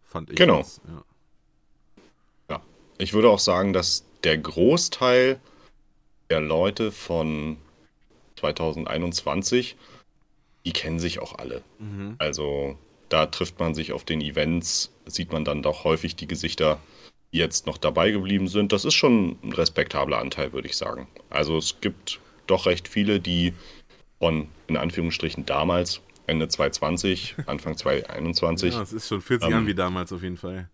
Fand 0.04 0.30
ich. 0.30 0.36
Genau. 0.36 0.60
Das, 0.60 0.82
ja. 0.88 1.04
ja. 2.50 2.62
Ich 2.98 3.14
würde 3.14 3.30
auch 3.30 3.40
sagen, 3.40 3.74
dass 3.74 4.06
der 4.24 4.38
Großteil 4.38 5.40
der 6.30 6.42
Leute 6.42 6.92
von 6.92 7.58
2021, 8.38 9.76
die 10.66 10.74
kennen 10.74 11.00
sich 11.00 11.20
auch 11.20 11.38
alle. 11.38 11.64
Mhm. 11.80 12.16
Also 12.18 12.78
da 13.10 13.26
trifft 13.26 13.60
man 13.60 13.74
sich 13.74 13.94
auf 13.94 14.04
den 14.04 14.22
Events, 14.22 14.92
sieht 15.06 15.32
man 15.32 15.46
dann 15.46 15.62
doch 15.62 15.84
häufig 15.84 16.16
die 16.16 16.28
Gesichter 16.28 16.80
jetzt 17.32 17.68
noch 17.68 17.78
dabei 17.78 18.12
geblieben 18.12 18.48
sind, 18.48 18.72
das 18.72 18.86
ist 18.86 18.94
schon 18.94 19.38
ein 19.44 19.54
respektabler 19.54 20.20
Anteil, 20.20 20.54
würde 20.54 20.68
ich 20.68 20.78
sagen. 20.78 21.08
Also 21.30 21.58
es 21.58 21.80
gibt 21.82 22.20
doch 22.48 22.66
recht 22.66 22.88
viele, 22.88 23.20
die 23.20 23.54
von, 24.20 24.48
in 24.68 24.78
Anführungsstrichen, 24.78 25.46
damals, 25.46 26.02
Ende 26.26 26.48
2020, 26.48 27.36
Anfang 27.46 27.78
2021. 27.78 28.74
Ja, 28.74 28.82
es 28.82 28.94
ist 28.94 29.08
schon 29.08 29.22
40 29.22 29.48
ähm, 29.48 29.52
Jahre 29.52 29.68
wie 29.68 29.76
damals 29.76 30.12
auf 30.12 30.24
jeden 30.24 30.38
Fall. 30.38 30.70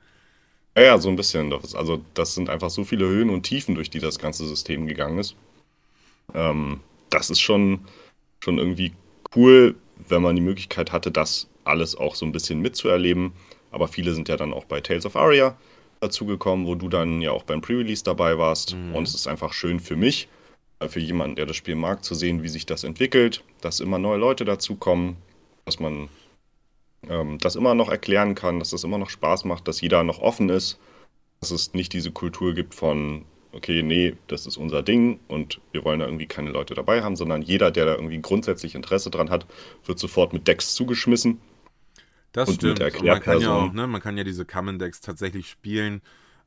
Ja, 0.75 0.83
ja, 0.83 0.97
so 0.97 1.09
ein 1.09 1.15
bisschen. 1.15 1.53
Also 1.53 2.01
das 2.13 2.33
sind 2.33 2.49
einfach 2.49 2.69
so 2.69 2.83
viele 2.83 3.07
Höhen 3.07 3.29
und 3.29 3.43
Tiefen, 3.43 3.75
durch 3.75 3.89
die 3.89 3.99
das 3.99 4.19
ganze 4.19 4.45
System 4.47 4.87
gegangen 4.87 5.19
ist. 5.19 5.35
Ähm, 6.33 6.79
das 7.09 7.29
ist 7.29 7.41
schon, 7.41 7.81
schon 8.43 8.57
irgendwie 8.57 8.93
cool, 9.35 9.75
wenn 10.09 10.21
man 10.21 10.35
die 10.35 10.41
Möglichkeit 10.41 10.91
hatte, 10.91 11.11
das 11.11 11.47
alles 11.63 11.95
auch 11.95 12.15
so 12.15 12.25
ein 12.25 12.31
bisschen 12.31 12.59
mitzuerleben. 12.59 13.33
Aber 13.71 13.87
viele 13.87 14.13
sind 14.13 14.29
ja 14.29 14.37
dann 14.37 14.53
auch 14.53 14.65
bei 14.65 14.81
Tales 14.81 15.05
of 15.05 15.15
Aria 15.15 15.55
dazugekommen, 15.99 16.65
wo 16.65 16.75
du 16.75 16.89
dann 16.89 17.21
ja 17.21 17.31
auch 17.31 17.43
beim 17.43 17.61
Pre-Release 17.61 18.03
dabei 18.03 18.37
warst. 18.37 18.75
Mhm. 18.75 18.95
Und 18.95 19.07
es 19.07 19.15
ist 19.15 19.27
einfach 19.27 19.53
schön 19.53 19.79
für 19.79 19.95
mich, 19.95 20.27
äh, 20.79 20.87
für 20.87 20.99
jemanden, 20.99 21.35
der 21.35 21.45
das 21.45 21.55
Spiel 21.55 21.75
mag, 21.75 22.03
zu 22.03 22.15
sehen, 22.15 22.43
wie 22.43 22.49
sich 22.49 22.65
das 22.65 22.83
entwickelt, 22.83 23.43
dass 23.61 23.79
immer 23.79 23.99
neue 23.99 24.17
Leute 24.17 24.43
dazukommen, 24.43 25.17
dass 25.65 25.79
man 25.79 26.09
ähm, 27.09 27.37
das 27.39 27.55
immer 27.55 27.75
noch 27.75 27.89
erklären 27.89 28.35
kann, 28.35 28.59
dass 28.59 28.71
das 28.71 28.83
immer 28.83 28.97
noch 28.97 29.09
Spaß 29.09 29.45
macht, 29.45 29.67
dass 29.67 29.81
jeder 29.81 30.03
noch 30.03 30.19
offen 30.19 30.49
ist, 30.49 30.79
dass 31.39 31.51
es 31.51 31.73
nicht 31.73 31.93
diese 31.93 32.11
Kultur 32.11 32.53
gibt 32.53 32.75
von, 32.75 33.25
okay, 33.51 33.83
nee, 33.83 34.15
das 34.27 34.45
ist 34.45 34.57
unser 34.57 34.83
Ding 34.83 35.19
und 35.27 35.61
wir 35.71 35.83
wollen 35.83 35.99
da 35.99 36.05
irgendwie 36.05 36.27
keine 36.27 36.51
Leute 36.51 36.73
dabei 36.73 37.03
haben, 37.03 37.15
sondern 37.15 37.41
jeder, 37.41 37.71
der 37.71 37.85
da 37.85 37.95
irgendwie 37.95 38.21
grundsätzlich 38.21 38.75
Interesse 38.75 39.09
dran 39.09 39.29
hat, 39.29 39.45
wird 39.85 39.99
sofort 39.99 40.33
mit 40.33 40.47
Decks 40.47 40.73
zugeschmissen 40.73 41.39
das 42.33 42.49
und 42.49 42.55
stimmt. 42.55 42.81
Und 42.81 43.03
man 43.03 43.21
kann 43.21 43.39
ja 43.39 43.53
auch, 43.53 43.71
ne, 43.71 43.87
man 43.87 44.01
kann 44.01 44.17
ja 44.17 44.23
diese 44.23 44.45
Common 44.45 44.79
Decks 44.79 45.01
tatsächlich 45.01 45.49
spielen. 45.49 46.01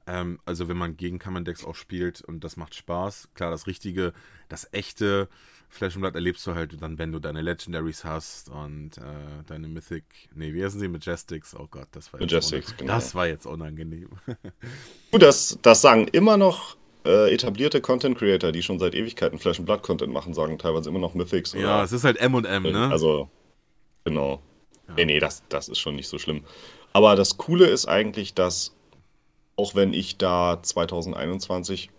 Ähm, 0.07 0.41
also 0.45 0.69
wenn 0.69 0.77
man 0.77 0.97
gegen 0.97 1.19
Common 1.19 1.45
Decks 1.45 1.65
auch 1.65 1.75
spielt 1.75 2.21
und 2.21 2.45
das 2.45 2.57
macht 2.57 2.75
Spaß. 2.75 3.31
Klar, 3.35 3.51
das 3.51 3.67
richtige, 3.67 4.13
das 4.49 4.69
echte 4.73 5.29
Flash 5.69 5.95
Blood 5.95 6.15
erlebst 6.15 6.47
du 6.47 6.55
halt 6.55 6.81
dann, 6.81 6.99
wenn 6.99 7.13
du 7.13 7.19
deine 7.19 7.43
Legendaries 7.43 8.05
hast 8.05 8.49
und 8.49 8.99
äh, 8.99 9.03
deine 9.47 9.69
Mythic, 9.69 10.05
nee, 10.35 10.53
wie 10.55 10.65
heißen 10.65 10.81
sie? 10.81 10.89
Majestics. 10.89 11.55
Oh 11.55 11.67
Gott, 11.71 11.89
das 11.93 12.13
war 12.13 12.21
Majestics, 12.21 12.77
genau. 12.77 12.95
Das 12.95 13.15
war 13.15 13.27
jetzt 13.27 13.47
unangenehm. 13.47 14.11
Gut, 15.11 15.23
das, 15.23 15.59
das 15.63 15.83
sagen 15.83 16.09
immer 16.09 16.37
noch 16.37 16.77
äh, 17.05 17.33
etablierte 17.33 17.81
Content 17.81 18.19
Creator, 18.19 18.53
die 18.53 18.63
schon 18.63 18.79
seit 18.79 18.95
Ewigkeiten 18.95 19.39
Flash 19.39 19.61
Blood 19.61 19.83
Content 19.83 20.13
machen, 20.13 20.35
sagen 20.35 20.59
teilweise 20.59 20.89
immer 20.89 20.99
noch 20.99 21.15
Mythics. 21.15 21.53
Ja, 21.53 21.83
es 21.83 21.93
ist 21.93 22.05
halt 22.05 22.19
M 22.19 22.35
und 22.35 22.45
M, 22.45 22.65
ne? 22.65 22.89
Also, 22.91 23.29
genau. 24.05 24.43
Ja. 24.89 24.95
Nee, 24.95 25.05
nee, 25.07 25.21
das, 25.21 25.43
das 25.49 25.69
ist 25.69 25.79
schon 25.79 25.97
nicht 25.97 26.09
so 26.09 26.19
schlimm. 26.19 26.45
Aber 26.93 27.17
das 27.17 27.37
Coole 27.37 27.67
ist 27.67 27.87
eigentlich, 27.87 28.35
dass 28.35 28.75
auch 29.57 29.75
wenn 29.75 29.93
ich 29.93 30.19
da 30.19 30.63
2021 30.63 31.91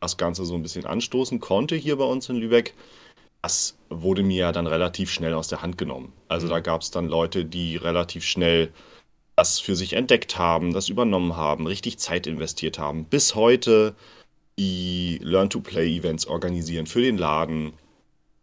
das 0.00 0.16
Ganze 0.16 0.44
so 0.44 0.54
ein 0.54 0.62
bisschen 0.62 0.86
anstoßen 0.86 1.40
konnte 1.40 1.76
hier 1.76 1.96
bei 1.96 2.04
uns 2.04 2.28
in 2.28 2.36
Lübeck, 2.36 2.74
das 3.42 3.76
wurde 3.88 4.22
mir 4.22 4.36
ja 4.36 4.52
dann 4.52 4.66
relativ 4.66 5.10
schnell 5.10 5.34
aus 5.34 5.48
der 5.48 5.62
Hand 5.62 5.78
genommen. 5.78 6.12
Also 6.28 6.46
mhm. 6.46 6.50
da 6.50 6.60
gab 6.60 6.82
es 6.82 6.90
dann 6.90 7.06
Leute, 7.06 7.44
die 7.44 7.76
relativ 7.76 8.24
schnell 8.24 8.72
das 9.36 9.58
für 9.58 9.74
sich 9.74 9.94
entdeckt 9.94 10.38
haben, 10.38 10.74
das 10.74 10.88
übernommen 10.88 11.36
haben, 11.36 11.66
richtig 11.66 11.98
Zeit 11.98 12.26
investiert 12.26 12.78
haben. 12.78 13.04
Bis 13.06 13.34
heute 13.34 13.94
die 14.58 15.18
Learn-to-Play-Events 15.22 16.26
organisieren 16.26 16.86
für 16.86 17.00
den 17.00 17.16
Laden, 17.16 17.72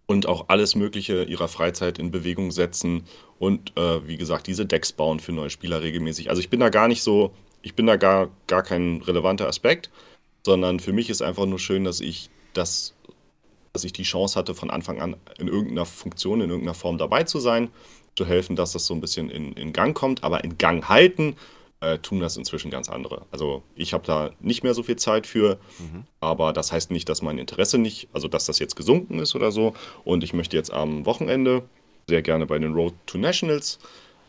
und 0.07 0.25
auch 0.25 0.45
alles 0.47 0.73
Mögliche 0.73 1.23
ihrer 1.23 1.49
Freizeit 1.49 1.99
in 1.99 2.11
Bewegung 2.11 2.51
setzen 2.51 3.03
und 3.37 3.77
äh, 3.77 4.07
wie 4.07 4.17
gesagt, 4.17 4.47
diese 4.47 4.65
Decks 4.65 4.93
bauen 4.93 5.19
für 5.19 5.33
neue 5.33 5.49
Spieler 5.49 5.83
regelmäßig. 5.83 6.29
Also 6.29 6.39
ich 6.39 6.49
bin 6.49 6.61
da 6.61 6.69
gar 6.69 6.87
nicht 6.87 7.03
so, 7.03 7.33
ich 7.61 7.75
bin 7.75 7.85
da 7.85 7.97
gar, 7.97 8.29
gar 8.47 8.63
kein 8.63 9.01
relevanter 9.01 9.47
Aspekt, 9.47 9.91
sondern 10.45 10.79
für 10.79 10.93
mich 10.93 11.09
ist 11.09 11.21
einfach 11.21 11.45
nur 11.45 11.59
schön, 11.59 11.83
dass 11.83 11.99
ich 11.99 12.29
das, 12.53 12.95
dass 13.77 13.83
ich 13.83 13.93
die 13.93 14.01
Chance 14.01 14.39
hatte, 14.39 14.55
von 14.55 14.71
Anfang 14.71 14.99
an 14.99 15.15
in 15.37 15.47
irgendeiner 15.47 15.85
Funktion, 15.85 16.41
in 16.41 16.49
irgendeiner 16.49 16.73
Form 16.73 16.97
dabei 16.97 17.25
zu 17.25 17.39
sein, 17.39 17.69
zu 18.15 18.25
helfen, 18.25 18.55
dass 18.55 18.71
das 18.71 18.87
so 18.87 18.95
ein 18.95 19.01
bisschen 19.01 19.29
in, 19.29 19.53
in 19.53 19.71
Gang 19.71 19.95
kommt, 19.95 20.23
aber 20.23 20.43
in 20.43 20.57
Gang 20.57 20.89
halten 20.89 21.35
äh, 21.79 21.99
tun 21.99 22.19
das 22.19 22.37
inzwischen 22.37 22.71
ganz 22.71 22.89
andere. 22.89 23.27
Also 23.29 23.61
ich 23.75 23.93
habe 23.93 24.03
da 24.03 24.31
nicht 24.39 24.63
mehr 24.63 24.73
so 24.73 24.81
viel 24.81 24.95
Zeit 24.95 25.27
für, 25.27 25.59
mhm. 25.77 26.05
aber 26.21 26.53
das 26.53 26.71
heißt 26.71 26.89
nicht, 26.89 27.07
dass 27.07 27.21
mein 27.21 27.37
Interesse 27.37 27.77
nicht, 27.77 28.07
also 28.13 28.27
dass 28.27 28.45
das 28.45 28.57
jetzt 28.57 28.75
gesunken 28.75 29.19
ist 29.19 29.35
oder 29.35 29.51
so. 29.51 29.75
Und 30.03 30.23
ich 30.23 30.33
möchte 30.33 30.57
jetzt 30.57 30.73
am 30.73 31.05
Wochenende 31.05 31.61
sehr 32.07 32.23
gerne 32.23 32.47
bei 32.47 32.57
den 32.57 32.73
Road 32.73 32.95
to 33.05 33.19
Nationals 33.19 33.77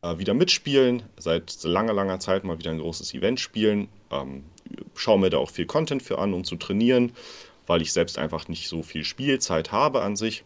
äh, 0.02 0.18
wieder 0.18 0.34
mitspielen. 0.34 1.04
Seit 1.16 1.62
langer, 1.62 1.94
langer 1.94 2.20
Zeit 2.20 2.44
mal 2.44 2.58
wieder 2.58 2.70
ein 2.70 2.80
großes 2.80 3.14
Event 3.14 3.40
spielen. 3.40 3.88
Ähm, 4.10 4.44
schaue 4.94 5.18
mir 5.18 5.30
da 5.30 5.38
auch 5.38 5.50
viel 5.50 5.64
Content 5.64 6.02
für 6.02 6.18
an, 6.18 6.34
um 6.34 6.44
zu 6.44 6.56
trainieren, 6.56 7.12
weil 7.68 7.82
ich 7.82 7.92
selbst 7.92 8.18
einfach 8.18 8.48
nicht 8.48 8.68
so 8.68 8.82
viel 8.82 9.04
Spielzeit 9.04 9.70
habe 9.70 10.02
an 10.02 10.16
sich. 10.16 10.44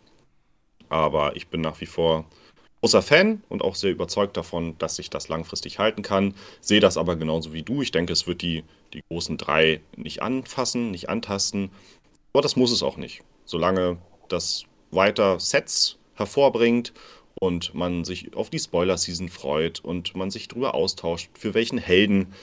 Aber 0.89 1.37
ich 1.37 1.49
bin 1.49 1.63
nach 1.63 1.81
wie 1.81 1.87
vor 1.87 2.27
großer 2.81 3.01
Fan 3.01 3.43
und 3.49 3.63
auch 3.63 3.77
sehr 3.77 3.93
überzeugt 3.93 4.37
davon, 4.37 4.77
dass 4.79 4.97
sich 4.97 5.09
das 5.09 5.29
langfristig 5.29 5.79
halten 5.79 6.03
kann. 6.03 6.35
Sehe 6.61 6.81
das 6.81 6.99
aber 6.99 7.17
genauso 7.17 7.53
wie 7.53 7.63
du. 7.63 7.81
Ich 7.81 7.93
denke, 7.93 8.13
es 8.13 8.27
wird 8.27 8.43
die, 8.43 8.65
die 8.93 9.03
großen 9.09 9.39
drei 9.39 9.81
nicht 9.97 10.21
anfassen, 10.21 10.91
nicht 10.91 11.09
antasten. 11.09 11.71
Aber 12.33 12.43
das 12.43 12.57
muss 12.57 12.73
es 12.73 12.83
auch 12.83 12.97
nicht. 12.97 13.23
Solange 13.45 13.99
das 14.29 14.65
weiter 14.91 15.39
Sets 15.39 15.99
hervorbringt 16.15 16.93
und 17.37 17.73
man 17.73 18.05
sich 18.05 18.35
auf 18.37 18.51
die 18.51 18.59
Spoiler-Season 18.59 19.29
freut 19.29 19.81
und 19.81 20.17
man 20.17 20.31
sich 20.31 20.49
darüber 20.49 20.75
austauscht, 20.75 21.31
für 21.39 21.55
welchen 21.55 21.79
Helden 21.79 22.35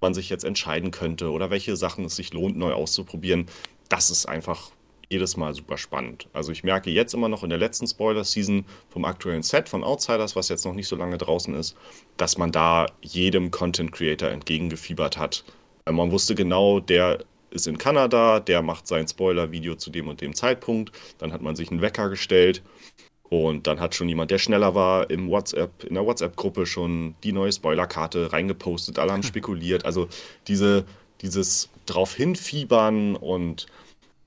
man 0.00 0.12
sich 0.12 0.28
jetzt 0.28 0.44
entscheiden 0.44 0.90
könnte 0.90 1.30
oder 1.30 1.50
welche 1.50 1.76
Sachen 1.76 2.04
es 2.04 2.16
sich 2.16 2.32
lohnt, 2.34 2.56
neu 2.56 2.72
auszuprobieren. 2.72 3.46
Das 3.88 4.10
ist 4.10 4.26
einfach 4.26 4.70
jedes 5.10 5.36
Mal 5.36 5.54
super 5.54 5.78
spannend. 5.78 6.28
Also 6.32 6.52
ich 6.52 6.64
merke 6.64 6.90
jetzt 6.90 7.14
immer 7.14 7.28
noch 7.28 7.42
in 7.42 7.50
der 7.50 7.58
letzten 7.58 7.86
Spoiler-Season 7.86 8.64
vom 8.88 9.04
aktuellen 9.04 9.42
Set 9.42 9.68
von 9.68 9.84
Outsiders, 9.84 10.34
was 10.36 10.48
jetzt 10.48 10.64
noch 10.64 10.74
nicht 10.74 10.88
so 10.88 10.96
lange 10.96 11.18
draußen 11.18 11.54
ist, 11.54 11.76
dass 12.16 12.38
man 12.38 12.52
da 12.52 12.86
jedem 13.00 13.50
Content-Creator 13.50 14.30
entgegengefiebert 14.30 15.18
hat. 15.18 15.44
Man 15.90 16.10
wusste 16.10 16.34
genau, 16.34 16.80
der 16.80 17.18
ist 17.50 17.68
in 17.68 17.78
Kanada, 17.78 18.40
der 18.40 18.62
macht 18.62 18.86
sein 18.86 19.06
Spoiler-Video 19.06 19.76
zu 19.76 19.90
dem 19.90 20.08
und 20.08 20.20
dem 20.20 20.34
Zeitpunkt. 20.34 20.92
Dann 21.18 21.32
hat 21.32 21.42
man 21.42 21.54
sich 21.54 21.70
einen 21.70 21.82
Wecker 21.82 22.08
gestellt 22.08 22.62
und 23.22 23.66
dann 23.66 23.80
hat 23.80 23.94
schon 23.94 24.08
jemand, 24.08 24.30
der 24.30 24.38
schneller 24.38 24.74
war, 24.74 25.08
im 25.10 25.30
WhatsApp, 25.30 25.84
in 25.84 25.94
der 25.94 26.04
WhatsApp-Gruppe 26.04 26.66
schon 26.66 27.14
die 27.22 27.32
neue 27.32 27.52
Spoiler-Karte 27.52 28.32
reingepostet. 28.32 28.98
Alle 28.98 29.12
haben 29.12 29.22
spekuliert. 29.24 29.84
Also 29.84 30.08
diese, 30.48 30.84
dieses 31.20 31.70
drauf 31.86 32.14
hinfiebern 32.14 33.16
und 33.16 33.66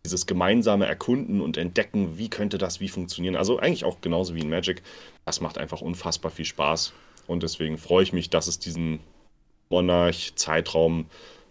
dieses 0.05 0.25
gemeinsame 0.25 0.85
Erkunden 0.85 1.41
und 1.41 1.57
Entdecken, 1.57 2.17
wie 2.17 2.29
könnte 2.29 2.57
das 2.57 2.79
wie 2.79 2.87
funktionieren. 2.87 3.35
Also 3.35 3.59
eigentlich 3.59 3.83
auch 3.83 3.99
genauso 4.01 4.35
wie 4.35 4.39
in 4.39 4.49
Magic. 4.49 4.81
Das 5.25 5.41
macht 5.41 5.57
einfach 5.57 5.81
unfassbar 5.81 6.31
viel 6.31 6.45
Spaß. 6.45 6.93
Und 7.27 7.43
deswegen 7.43 7.77
freue 7.77 8.03
ich 8.03 8.13
mich, 8.13 8.29
dass 8.29 8.47
es 8.47 8.57
diesen 8.57 8.99
Monarch-Zeitraum 9.69 11.07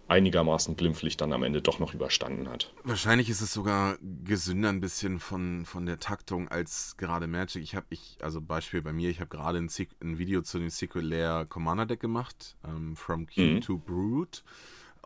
einigermaßen 0.09 0.77
glimpflich 0.77 1.17
dann 1.17 1.33
am 1.33 1.43
Ende 1.43 1.61
doch 1.61 1.79
noch 1.79 1.93
überstanden 1.93 2.49
hat. 2.49 2.73
Wahrscheinlich 2.85 3.29
ist 3.29 3.41
es 3.41 3.53
sogar 3.53 3.99
gesünder 4.25 4.69
ein 4.69 4.81
bisschen 4.81 5.19
von, 5.19 5.65
von 5.67 5.85
der 5.85 5.99
Taktung 5.99 6.49
als 6.49 6.97
gerade 6.97 7.27
Magic. 7.27 7.63
Ich 7.63 7.75
habe, 7.75 7.87
ich, 7.91 8.17
also 8.21 8.41
Beispiel 8.41 8.83
bei 8.83 8.93
mir, 8.93 9.11
ich 9.11 9.21
habe 9.21 9.29
gerade 9.29 9.59
ein, 9.59 9.69
ein, 10.01 10.19
Video 10.19 10.43
zu 10.43 10.59
dem 10.59 10.71
Secret 10.71 11.05
Lair 11.05 11.47
Commander 11.47 11.87
Deck 11.87 12.01
gemacht, 12.01 12.57
ähm, 12.65 12.97
From 12.97 13.27
Q 13.27 13.41
mhm. 13.41 13.61
to 13.61 13.79
Brood. 13.79 14.45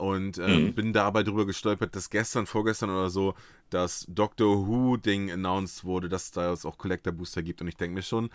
Und 0.01 0.39
ähm, 0.39 0.67
mhm. 0.67 0.75
bin 0.75 0.93
dabei 0.93 1.23
drüber 1.23 1.45
gestolpert, 1.45 1.95
dass 1.95 2.09
gestern, 2.09 2.47
vorgestern 2.47 2.91
oder 2.91 3.11
so 3.11 3.35
das 3.69 4.07
Doctor 4.09 4.67
Who-Ding 4.67 5.31
announced 5.31 5.85
wurde, 5.85 6.09
dass 6.09 6.31
da 6.31 6.53
es 6.53 6.65
auch 6.65 6.79
Collector 6.79 7.13
Booster 7.13 7.43
gibt. 7.43 7.61
Und 7.61 7.69
ich 7.69 7.77
denke 7.77 7.95
mir 7.95 8.03
schon, 8.03 8.31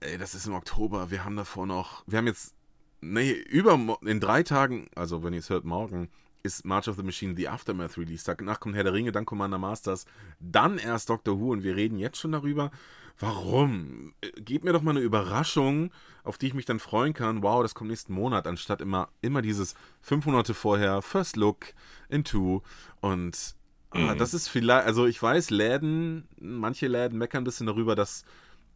ey, 0.00 0.18
das 0.18 0.34
ist 0.34 0.46
im 0.46 0.54
Oktober, 0.54 1.10
wir 1.10 1.24
haben 1.24 1.36
davor 1.36 1.66
noch, 1.66 2.04
wir 2.06 2.18
haben 2.18 2.28
jetzt 2.28 2.54
Nee, 3.00 3.32
über 3.32 3.98
in 4.02 4.20
drei 4.20 4.42
Tagen, 4.42 4.88
also 4.94 5.22
wenn 5.22 5.32
ihr 5.32 5.40
es 5.40 5.50
hört, 5.50 5.64
morgen, 5.64 6.08
ist 6.42 6.64
March 6.64 6.88
of 6.88 6.96
the 6.96 7.02
Machine 7.02 7.34
The 7.36 7.48
Aftermath 7.48 7.98
Release. 7.98 8.24
Danach 8.24 8.60
kommt 8.60 8.74
Herr 8.74 8.84
der 8.84 8.92
Ringe, 8.92 9.12
dann 9.12 9.26
Commander 9.26 9.58
Masters, 9.58 10.06
dann 10.40 10.78
erst 10.78 11.10
Doctor 11.10 11.38
Who 11.40 11.52
und 11.52 11.62
wir 11.62 11.76
reden 11.76 11.98
jetzt 11.98 12.18
schon 12.18 12.32
darüber. 12.32 12.70
Warum? 13.18 14.14
Gebt 14.36 14.64
mir 14.64 14.72
doch 14.72 14.82
mal 14.82 14.90
eine 14.90 15.00
Überraschung, 15.00 15.90
auf 16.22 16.36
die 16.36 16.48
ich 16.48 16.54
mich 16.54 16.66
dann 16.66 16.78
freuen 16.78 17.14
kann. 17.14 17.42
Wow, 17.42 17.62
das 17.62 17.74
kommt 17.74 17.90
nächsten 17.90 18.12
Monat, 18.12 18.46
anstatt 18.46 18.80
immer, 18.80 19.08
immer 19.22 19.40
dieses 19.40 19.74
fünf 20.02 20.26
Monate 20.26 20.52
vorher, 20.52 21.00
First 21.00 21.36
Look, 21.36 21.72
Into 22.08 22.62
und 23.00 23.54
ah, 23.90 23.98
mhm. 23.98 24.08
ah, 24.10 24.14
das 24.14 24.34
ist 24.34 24.48
vielleicht, 24.48 24.86
also 24.86 25.06
ich 25.06 25.22
weiß, 25.22 25.50
Läden, 25.50 26.28
manche 26.38 26.88
Läden 26.88 27.18
meckern 27.18 27.42
ein 27.42 27.44
bisschen 27.44 27.66
darüber, 27.66 27.94
dass 27.94 28.24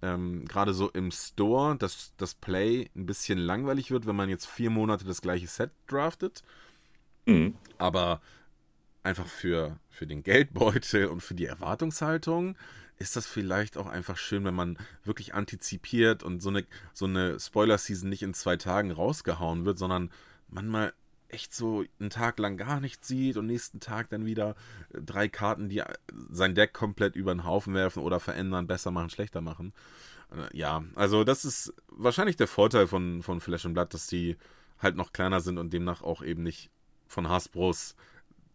ähm, 0.03 0.47
gerade 0.47 0.73
so 0.73 0.89
im 0.91 1.11
Store 1.11 1.77
dass 1.77 2.15
das 2.17 2.35
Play 2.35 2.91
ein 2.97 3.07
bisschen 3.07 3.39
langweilig 3.39 3.91
wird, 3.91 4.07
wenn 4.07 4.17
man 4.17 4.31
jetzt 4.31 4.47
vier 4.47 4.71
Monate 4.71 5.05
das 5.05 5.21
gleiche 5.21 5.47
Set 5.47 5.71
draftet. 5.87 6.43
Mhm. 7.27 7.55
Aber 7.79 8.21
einfach 9.03 9.27
für, 9.27 9.79
für 9.89 10.07
den 10.07 10.23
Geldbeutel 10.23 11.07
und 11.07 11.21
für 11.21 11.35
die 11.35 11.47
Erwartungshaltung 11.47 12.57
ist 12.99 13.17
das 13.17 13.27
vielleicht 13.27 13.79
auch 13.79 13.87
einfach 13.87 14.19
schön, 14.19 14.45
wenn 14.45 14.55
man 14.55 14.79
wirklich 15.05 15.33
antizipiert 15.35 16.23
und 16.23 16.43
so 16.43 16.51
eine, 16.51 16.67
so 16.93 17.07
eine 17.07 17.41
Spoiler-Season 17.41 18.09
nicht 18.09 18.23
in 18.23 18.35
zwei 18.35 18.57
Tagen 18.57 18.91
rausgehauen 18.91 19.65
wird, 19.65 19.79
sondern 19.79 20.11
man 20.49 20.69
mal 20.69 20.93
echt 21.29 21.55
so 21.55 21.85
einen 21.99 22.11
Tag 22.11 22.39
lang 22.39 22.57
gar 22.57 22.81
nichts 22.81 23.09
sieht 23.09 23.37
und 23.37 23.47
nächsten 23.47 23.81
Tag 23.81 24.11
dann 24.11 24.27
wieder 24.27 24.55
äh, 24.93 25.01
drei 25.01 25.29
Karten, 25.29 25.69
die 25.69 25.79
äh, 25.79 25.95
sein 26.31 26.55
Deck 26.55 26.73
komplett 26.73 27.17
über 27.17 27.35
den 27.35 27.45
Haufen 27.45 27.73
werfen 27.73 28.03
oder 28.03 28.21
verändern, 28.21 28.67
besser 28.67 28.91
machen, 28.91 29.11
schlechter 29.11 29.41
machen. 29.41 29.73
Äh, 30.31 30.57
ja, 30.57 30.85
also 30.95 31.25
das 31.25 31.45
ist 31.45 31.73
wahrscheinlich 31.89 32.37
der 32.37 32.49
Vorteil 32.49 32.87
von, 32.87 33.23
von 33.23 33.41
Flash 33.41 33.65
and 33.65 33.75
Blood, 33.75 33.95
dass 33.95 34.07
die 34.09 34.37
halt 34.79 34.97
noch 34.97 35.13
kleiner 35.13 35.41
sind 35.41 35.59
und 35.59 35.73
demnach 35.73 36.03
auch 36.03 36.23
eben 36.23 36.43
nicht 36.43 36.71
von 37.11 37.29
Hasbros 37.29 37.97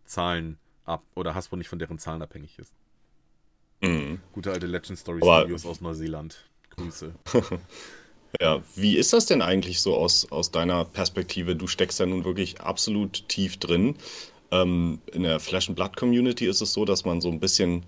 Zahlen 0.05 0.57
ab 0.85 1.03
oder 1.13 1.35
Hasbro 1.35 1.57
nicht 1.57 1.67
von 1.67 1.79
deren 1.79 1.99
Zahlen 1.99 2.21
abhängig 2.21 2.57
ist. 2.57 2.73
Mhm. 3.81 4.21
Gute 4.31 4.51
alte 4.51 4.65
Legend 4.65 4.97
Story 4.97 5.19
Studios 5.19 5.65
aus 5.65 5.81
Neuseeland. 5.81 6.37
Grüße. 6.71 7.13
Ja, 8.41 8.61
wie 8.75 8.97
ist 8.97 9.13
das 9.13 9.27
denn 9.27 9.41
eigentlich 9.41 9.79
so 9.79 9.95
aus, 9.95 10.29
aus 10.29 10.51
deiner 10.51 10.83
Perspektive? 10.83 11.55
Du 11.55 11.67
steckst 11.67 12.01
ja 12.01 12.05
nun 12.05 12.25
wirklich 12.25 12.59
absolut 12.59 13.29
tief 13.29 13.55
drin. 13.55 13.95
Ähm, 14.51 14.99
in 15.13 15.23
der 15.23 15.39
Flash 15.39 15.69
and 15.69 15.77
Blood 15.77 15.95
Community 15.95 16.45
ist 16.45 16.59
es 16.59 16.73
so, 16.73 16.83
dass 16.83 17.05
man 17.05 17.21
so 17.21 17.29
ein 17.29 17.39
bisschen 17.39 17.83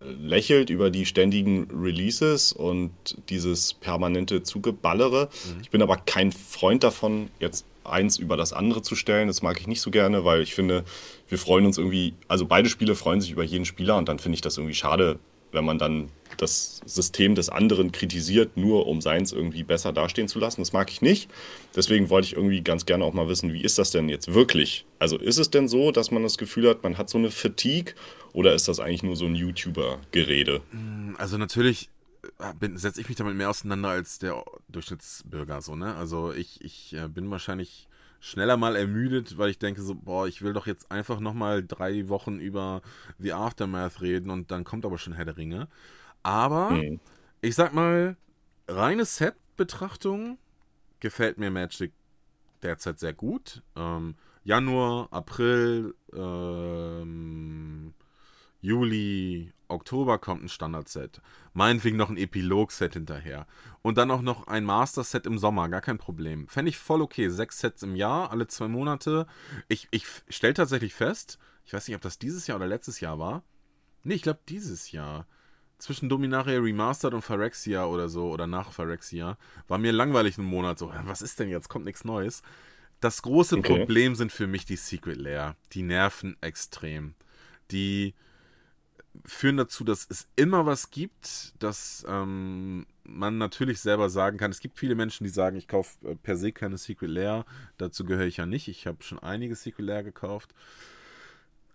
äh, 0.00 0.06
lächelt 0.06 0.70
über 0.70 0.88
die 0.90 1.04
ständigen 1.04 1.68
Releases 1.70 2.54
und 2.54 2.92
dieses 3.28 3.74
permanente 3.74 4.42
Zugeballere. 4.42 5.28
Mhm. 5.44 5.60
Ich 5.60 5.68
bin 5.68 5.82
aber 5.82 5.98
kein 5.98 6.32
Freund 6.32 6.82
davon, 6.82 7.28
jetzt 7.38 7.66
eins 7.84 8.18
über 8.18 8.36
das 8.36 8.52
andere 8.52 8.82
zu 8.82 8.96
stellen. 8.96 9.28
Das 9.28 9.42
mag 9.42 9.60
ich 9.60 9.66
nicht 9.66 9.80
so 9.80 9.90
gerne, 9.90 10.24
weil 10.24 10.42
ich 10.42 10.54
finde, 10.54 10.84
wir 11.28 11.38
freuen 11.38 11.66
uns 11.66 11.78
irgendwie, 11.78 12.14
also 12.28 12.46
beide 12.46 12.68
Spiele 12.68 12.94
freuen 12.94 13.20
sich 13.20 13.30
über 13.30 13.44
jeden 13.44 13.64
Spieler 13.64 13.96
und 13.96 14.08
dann 14.08 14.18
finde 14.18 14.34
ich 14.34 14.40
das 14.40 14.56
irgendwie 14.56 14.74
schade, 14.74 15.18
wenn 15.52 15.64
man 15.64 15.78
dann 15.78 16.10
das 16.36 16.80
System 16.84 17.34
des 17.34 17.48
anderen 17.48 17.92
kritisiert, 17.92 18.56
nur 18.56 18.86
um 18.86 19.00
seins 19.00 19.32
irgendwie 19.32 19.62
besser 19.62 19.92
dastehen 19.92 20.28
zu 20.28 20.38
lassen. 20.38 20.60
Das 20.60 20.72
mag 20.72 20.90
ich 20.90 21.00
nicht. 21.00 21.30
Deswegen 21.76 22.10
wollte 22.10 22.26
ich 22.26 22.36
irgendwie 22.36 22.60
ganz 22.60 22.86
gerne 22.86 23.04
auch 23.04 23.12
mal 23.12 23.28
wissen, 23.28 23.52
wie 23.52 23.62
ist 23.62 23.78
das 23.78 23.92
denn 23.92 24.08
jetzt 24.08 24.34
wirklich? 24.34 24.84
Also 24.98 25.16
ist 25.16 25.38
es 25.38 25.50
denn 25.50 25.68
so, 25.68 25.92
dass 25.92 26.10
man 26.10 26.22
das 26.22 26.38
Gefühl 26.38 26.68
hat, 26.68 26.82
man 26.82 26.98
hat 26.98 27.08
so 27.08 27.18
eine 27.18 27.30
Fatigue 27.30 27.94
oder 28.32 28.52
ist 28.52 28.66
das 28.66 28.80
eigentlich 28.80 29.04
nur 29.04 29.16
so 29.16 29.26
ein 29.26 29.36
YouTuber-Gerede? 29.36 30.60
Mm, 30.72 31.14
also 31.18 31.38
natürlich 31.38 31.88
setze 32.74 33.00
ich 33.00 33.08
mich 33.08 33.16
damit 33.16 33.36
mehr 33.36 33.50
auseinander 33.50 33.90
als 33.90 34.18
der 34.18 34.44
Durchschnittsbürger 34.68 35.62
so, 35.62 35.76
ne? 35.76 35.94
Also 35.94 36.32
ich, 36.32 36.64
ich 36.64 36.94
äh, 36.94 37.08
bin 37.08 37.30
wahrscheinlich 37.30 37.88
schneller 38.20 38.56
mal 38.56 38.74
ermüdet, 38.74 39.36
weil 39.36 39.50
ich 39.50 39.58
denke 39.58 39.82
so, 39.82 39.94
boah, 39.94 40.26
ich 40.26 40.40
will 40.40 40.54
doch 40.54 40.66
jetzt 40.66 40.90
einfach 40.90 41.20
nochmal 41.20 41.62
drei 41.62 42.08
Wochen 42.08 42.38
über 42.38 42.80
The 43.18 43.34
Aftermath 43.34 44.00
reden 44.00 44.30
und 44.30 44.50
dann 44.50 44.64
kommt 44.64 44.86
aber 44.86 44.96
schon 44.96 45.12
Herr 45.12 45.26
der 45.26 45.36
Ringe. 45.36 45.68
Aber 46.22 46.70
mhm. 46.70 47.00
ich 47.42 47.54
sag 47.54 47.74
mal, 47.74 48.16
reine 48.66 49.04
Set-Betrachtung 49.04 50.38
gefällt 51.00 51.36
mir 51.36 51.50
Magic 51.50 51.92
derzeit 52.62 52.98
sehr 52.98 53.12
gut. 53.12 53.62
Ähm, 53.76 54.14
Januar, 54.42 55.08
April, 55.10 55.94
ähm, 56.14 57.92
Juli, 58.62 59.52
Oktober 59.68 60.18
kommt 60.18 60.44
ein 60.44 60.48
Standard-Set. 60.48 61.20
Meinetwegen 61.52 61.96
noch 61.96 62.10
ein 62.10 62.16
Epilog-Set 62.16 62.94
hinterher. 62.94 63.46
Und 63.82 63.98
dann 63.98 64.10
auch 64.10 64.22
noch 64.22 64.46
ein 64.46 64.64
Master-Set 64.64 65.26
im 65.26 65.38
Sommer, 65.38 65.68
gar 65.68 65.80
kein 65.80 65.98
Problem. 65.98 66.48
Fände 66.48 66.68
ich 66.68 66.78
voll 66.78 67.02
okay. 67.02 67.28
Sechs 67.28 67.60
Sets 67.60 67.82
im 67.82 67.96
Jahr, 67.96 68.30
alle 68.30 68.46
zwei 68.46 68.68
Monate. 68.68 69.26
Ich, 69.68 69.88
ich 69.90 70.06
stelle 70.28 70.54
tatsächlich 70.54 70.94
fest, 70.94 71.38
ich 71.64 71.72
weiß 71.72 71.88
nicht, 71.88 71.96
ob 71.96 72.02
das 72.02 72.18
dieses 72.18 72.46
Jahr 72.46 72.56
oder 72.56 72.66
letztes 72.66 73.00
Jahr 73.00 73.18
war. 73.18 73.42
Nee, 74.02 74.14
ich 74.14 74.22
glaube 74.22 74.40
dieses 74.48 74.92
Jahr. 74.92 75.26
Zwischen 75.78 76.08
Dominaria 76.08 76.60
Remastered 76.60 77.14
und 77.14 77.22
Phyrexia 77.22 77.84
oder 77.86 78.08
so, 78.08 78.30
oder 78.30 78.46
nach 78.46 78.72
Phyrexia, 78.72 79.36
war 79.66 79.78
mir 79.78 79.92
langweilig 79.92 80.38
einen 80.38 80.46
Monat 80.46 80.78
so, 80.78 80.92
was 81.04 81.20
ist 81.20 81.40
denn 81.40 81.48
jetzt? 81.48 81.68
Kommt 81.68 81.84
nichts 81.84 82.04
Neues. 82.04 82.42
Das 83.00 83.22
große 83.22 83.58
okay. 83.58 83.76
Problem 83.78 84.14
sind 84.14 84.32
für 84.32 84.46
mich 84.46 84.64
die 84.64 84.76
Secret 84.76 85.18
Lair. 85.18 85.56
Die 85.72 85.82
nerven 85.82 86.36
extrem. 86.40 87.14
Die 87.70 88.14
führen 89.24 89.56
dazu, 89.56 89.84
dass 89.84 90.06
es 90.08 90.26
immer 90.36 90.66
was 90.66 90.90
gibt, 90.90 91.54
dass 91.58 92.04
ähm, 92.08 92.86
man 93.04 93.38
natürlich 93.38 93.80
selber 93.80 94.10
sagen 94.10 94.38
kann. 94.38 94.50
Es 94.50 94.60
gibt 94.60 94.78
viele 94.78 94.94
Menschen, 94.94 95.24
die 95.24 95.30
sagen, 95.30 95.56
ich 95.56 95.68
kaufe 95.68 96.08
äh, 96.08 96.14
per 96.16 96.36
se 96.36 96.52
keine 96.52 96.78
Secret 96.78 97.10
Lair. 97.10 97.44
Dazu 97.78 98.04
gehöre 98.04 98.26
ich 98.26 98.38
ja 98.38 98.46
nicht. 98.46 98.68
Ich 98.68 98.86
habe 98.86 99.02
schon 99.02 99.18
einige 99.18 99.54
Secret 99.54 99.86
Lair 99.86 100.02
gekauft. 100.02 100.54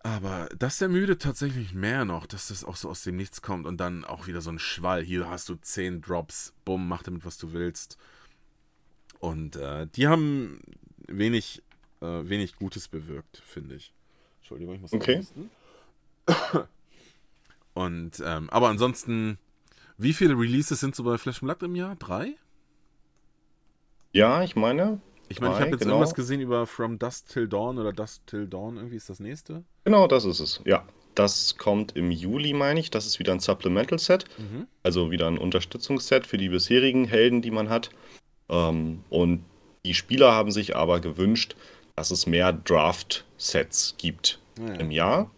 Aber 0.02 0.48
das 0.58 0.82
ermüdet 0.82 1.22
tatsächlich 1.22 1.74
mehr 1.74 2.06
noch, 2.06 2.26
dass 2.26 2.48
das 2.48 2.64
auch 2.64 2.78
so 2.78 2.90
aus 2.90 3.04
dem 3.04 3.18
Nichts 3.18 3.42
kommt 3.42 3.66
und 3.66 3.78
dann 3.78 4.06
auch 4.06 4.28
wieder 4.28 4.42
so 4.42 4.50
ein 4.50 4.60
Schwall. 4.60 5.04
Hier 5.04 5.30
hast 5.30 5.50
du 5.50 5.56
10 5.56 6.02
Drops, 6.02 6.54
bumm, 6.64 6.88
mach 6.88 7.04
damit, 7.04 7.26
was 7.26 7.38
du 7.38 7.52
willst. 7.52 7.98
Und 9.20 9.58
äh, 9.58 9.88
die 9.88 10.08
haben 10.08 10.62
wenig, 11.08 11.62
äh, 12.02 12.06
wenig 12.06 12.56
Gutes 12.56 12.88
bewirkt, 12.88 13.42
finde 13.46 13.76
ich. 13.76 13.94
Entschuldigung, 14.40 14.76
ich 14.76 14.82
muss 14.82 14.94
okay. 14.94 15.26
Und, 17.80 18.22
ähm, 18.26 18.50
aber 18.50 18.68
ansonsten, 18.68 19.38
wie 19.98 20.12
viele 20.12 20.34
Releases 20.38 20.82
sind 20.82 20.98
so 20.98 21.06
bei 21.06 21.18
Flash 21.18 21.40
Blood 21.40 21.64
im 21.64 21.76
Jahr? 21.76 21.96
Drei? 21.96 22.34
Ja, 24.12 24.44
ich 24.44 24.58
meine. 24.58 25.00
Ich 25.30 25.40
meine, 25.40 25.54
ich 25.54 25.62
habe 25.62 25.72
jetzt 25.72 25.80
genau. 25.80 25.94
irgendwas 25.94 26.14
gesehen 26.14 26.42
über 26.42 26.68
From 26.68 27.00
Dust 27.00 27.32
Till 27.32 27.48
Dawn 27.48 27.78
oder 27.78 27.94
Dust 27.94 28.28
Till 28.28 28.48
Dawn, 28.48 28.76
irgendwie 28.76 28.98
ist 28.98 29.10
das 29.10 29.22
nächste. 29.22 29.64
Genau, 29.86 30.08
das 30.08 30.26
ist 30.26 30.42
es, 30.42 30.62
ja. 30.66 30.86
Das 31.16 31.58
kommt 31.58 31.96
im 31.96 32.12
Juli, 32.12 32.52
meine 32.52 32.82
ich. 32.82 32.92
Das 32.92 33.06
ist 33.06 33.18
wieder 33.18 33.32
ein 33.32 33.40
Supplemental 33.40 33.98
Set. 33.98 34.26
Mhm. 34.38 34.68
Also 34.84 35.10
wieder 35.10 35.28
ein 35.28 35.38
Unterstützungsset 35.38 36.28
für 36.28 36.38
die 36.38 36.50
bisherigen 36.50 37.06
Helden, 37.06 37.42
die 37.42 37.52
man 37.52 37.70
hat. 37.70 37.92
Ähm, 38.50 39.06
und 39.10 39.46
die 39.86 39.94
Spieler 39.94 40.34
haben 40.34 40.52
sich 40.52 40.76
aber 40.76 41.00
gewünscht, 41.00 41.56
dass 41.96 42.12
es 42.12 42.28
mehr 42.28 42.52
Draft-Sets 42.52 43.96
gibt 43.98 44.40
ja. 44.60 44.74
im 44.74 44.92
Jahr 44.92 45.32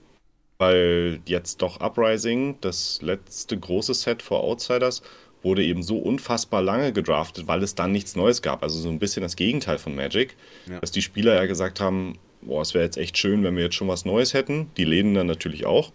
weil 0.62 1.22
jetzt 1.26 1.64
doch 1.64 1.82
Uprising, 1.82 2.56
das 2.62 3.02
letzte 3.02 3.58
große 3.58 3.96
Set 3.96 4.22
vor 4.22 4.44
Outsiders, 4.44 5.02
wurde 5.42 5.64
eben 5.64 5.82
so 5.82 5.98
unfassbar 5.98 6.62
lange 6.62 6.94
gedraftet, 6.94 7.48
weil 7.48 7.64
es 7.64 7.74
dann 7.74 7.92
nichts 7.92 8.16
Neues 8.16 8.44
gab. 8.44 8.62
Also 8.62 8.80
so 8.80 8.90
ein 8.90 9.00
bisschen 9.00 9.24
das 9.24 9.36
Gegenteil 9.36 9.80
von 9.80 9.96
Magic, 9.96 10.38
ja. 10.70 10.80
dass 10.80 10.92
die 10.92 11.02
Spieler 11.02 11.34
ja 11.34 11.48
gesagt 11.48 11.80
haben, 11.80 12.20
boah, 12.44 12.62
es 12.62 12.76
wäre 12.76 12.86
jetzt 12.86 12.98
echt 12.98 13.18
schön, 13.18 13.44
wenn 13.44 13.56
wir 13.56 13.64
jetzt 13.64 13.76
schon 13.76 13.88
was 13.88 14.06
Neues 14.06 14.36
hätten. 14.36 14.70
Die 14.78 14.86
Läden 14.86 15.16
dann 15.16 15.26
natürlich 15.26 15.66
auch. 15.66 15.92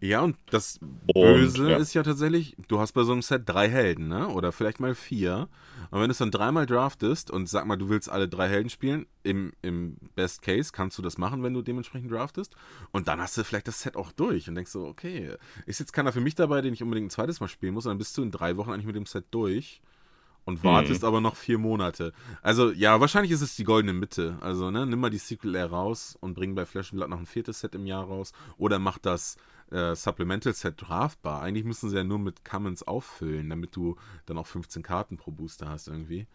Ja, 0.00 0.20
und 0.20 0.36
das 0.50 0.78
Böse 1.14 1.62
und, 1.62 1.70
ja. 1.70 1.76
ist 1.76 1.94
ja 1.94 2.02
tatsächlich, 2.02 2.56
du 2.68 2.78
hast 2.78 2.92
bei 2.92 3.04
so 3.04 3.12
einem 3.12 3.22
Set 3.22 3.42
drei 3.46 3.68
Helden, 3.68 4.08
ne? 4.08 4.28
Oder 4.28 4.52
vielleicht 4.52 4.80
mal 4.80 4.94
vier. 4.94 5.48
Und 5.90 6.00
wenn 6.00 6.08
du 6.08 6.12
es 6.12 6.18
dann 6.18 6.30
dreimal 6.30 6.66
draftest 6.66 7.30
und 7.30 7.48
sag 7.48 7.66
mal, 7.66 7.76
du 7.76 7.88
willst 7.88 8.10
alle 8.10 8.28
drei 8.28 8.48
Helden 8.48 8.68
spielen, 8.68 9.06
im, 9.22 9.52
im 9.62 9.96
Best 10.14 10.42
Case 10.42 10.72
kannst 10.72 10.98
du 10.98 11.02
das 11.02 11.16
machen, 11.16 11.42
wenn 11.42 11.54
du 11.54 11.62
dementsprechend 11.62 12.10
draftest. 12.10 12.54
Und 12.92 13.08
dann 13.08 13.20
hast 13.20 13.38
du 13.38 13.44
vielleicht 13.44 13.68
das 13.68 13.80
Set 13.80 13.96
auch 13.96 14.12
durch 14.12 14.48
und 14.48 14.56
denkst 14.56 14.72
so, 14.72 14.86
okay, 14.86 15.36
ist 15.66 15.80
jetzt 15.80 15.92
keiner 15.92 16.12
für 16.12 16.20
mich 16.20 16.34
dabei, 16.34 16.60
den 16.60 16.74
ich 16.74 16.82
unbedingt 16.82 17.06
ein 17.06 17.10
zweites 17.10 17.40
Mal 17.40 17.48
spielen 17.48 17.74
muss, 17.74 17.86
und 17.86 17.90
dann 17.90 17.98
bist 17.98 18.16
du 18.18 18.22
in 18.22 18.30
drei 18.30 18.56
Wochen 18.56 18.72
eigentlich 18.72 18.86
mit 18.86 18.96
dem 18.96 19.06
Set 19.06 19.26
durch. 19.30 19.80
und 20.44 20.62
wartest 20.62 21.02
mhm. 21.02 21.08
aber 21.08 21.20
noch 21.20 21.36
vier 21.36 21.58
Monate. 21.58 22.12
Also 22.42 22.70
ja, 22.70 23.00
wahrscheinlich 23.00 23.32
ist 23.32 23.40
es 23.40 23.56
die 23.56 23.64
goldene 23.64 23.92
Mitte. 23.92 24.36
Also 24.40 24.70
ne, 24.70 24.86
nimm 24.86 25.00
mal 25.00 25.10
die 25.10 25.18
Sequel 25.18 25.54
Air 25.54 25.70
raus 25.70 26.16
und 26.20 26.34
bring 26.34 26.54
bei 26.54 26.66
Flash 26.66 26.90
Blood 26.92 27.08
noch 27.08 27.18
ein 27.18 27.26
viertes 27.26 27.60
Set 27.60 27.74
im 27.74 27.86
Jahr 27.86 28.04
raus 28.04 28.32
oder 28.58 28.78
mach 28.78 28.98
das 28.98 29.36
äh, 29.70 29.94
Supplemental 29.94 30.54
Set 30.54 30.74
draftbar. 30.78 31.42
Eigentlich 31.42 31.64
müssen 31.64 31.90
sie 31.90 31.96
ja 31.96 32.04
nur 32.04 32.18
mit 32.18 32.44
Cummins 32.44 32.82
auffüllen, 32.82 33.50
damit 33.50 33.76
du 33.76 33.96
dann 34.26 34.38
auch 34.38 34.46
15 34.46 34.82
Karten 34.82 35.16
pro 35.16 35.30
Booster 35.30 35.68
hast 35.68 35.88
irgendwie. 35.88 36.26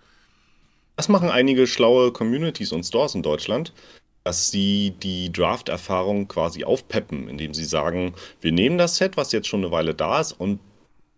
Das 0.95 1.07
machen 1.07 1.30
einige 1.30 1.65
schlaue 1.65 2.11
Communities 2.11 2.73
und 2.73 2.84
Stores 2.84 3.15
in 3.15 3.23
Deutschland, 3.23 3.73
dass 4.25 4.51
sie 4.51 4.91
die 5.01 5.32
Draft-Erfahrung 5.32 6.27
quasi 6.27 6.65
aufpeppen, 6.65 7.30
indem 7.30 7.53
sie 7.53 7.63
sagen, 7.63 8.13
wir 8.41 8.51
nehmen 8.51 8.77
das 8.77 8.97
Set, 8.97 9.15
was 9.15 9.32
jetzt 9.32 9.47
schon 9.47 9.63
eine 9.63 9.71
Weile 9.71 9.95
da 9.95 10.19
ist, 10.19 10.34
und 10.34 10.59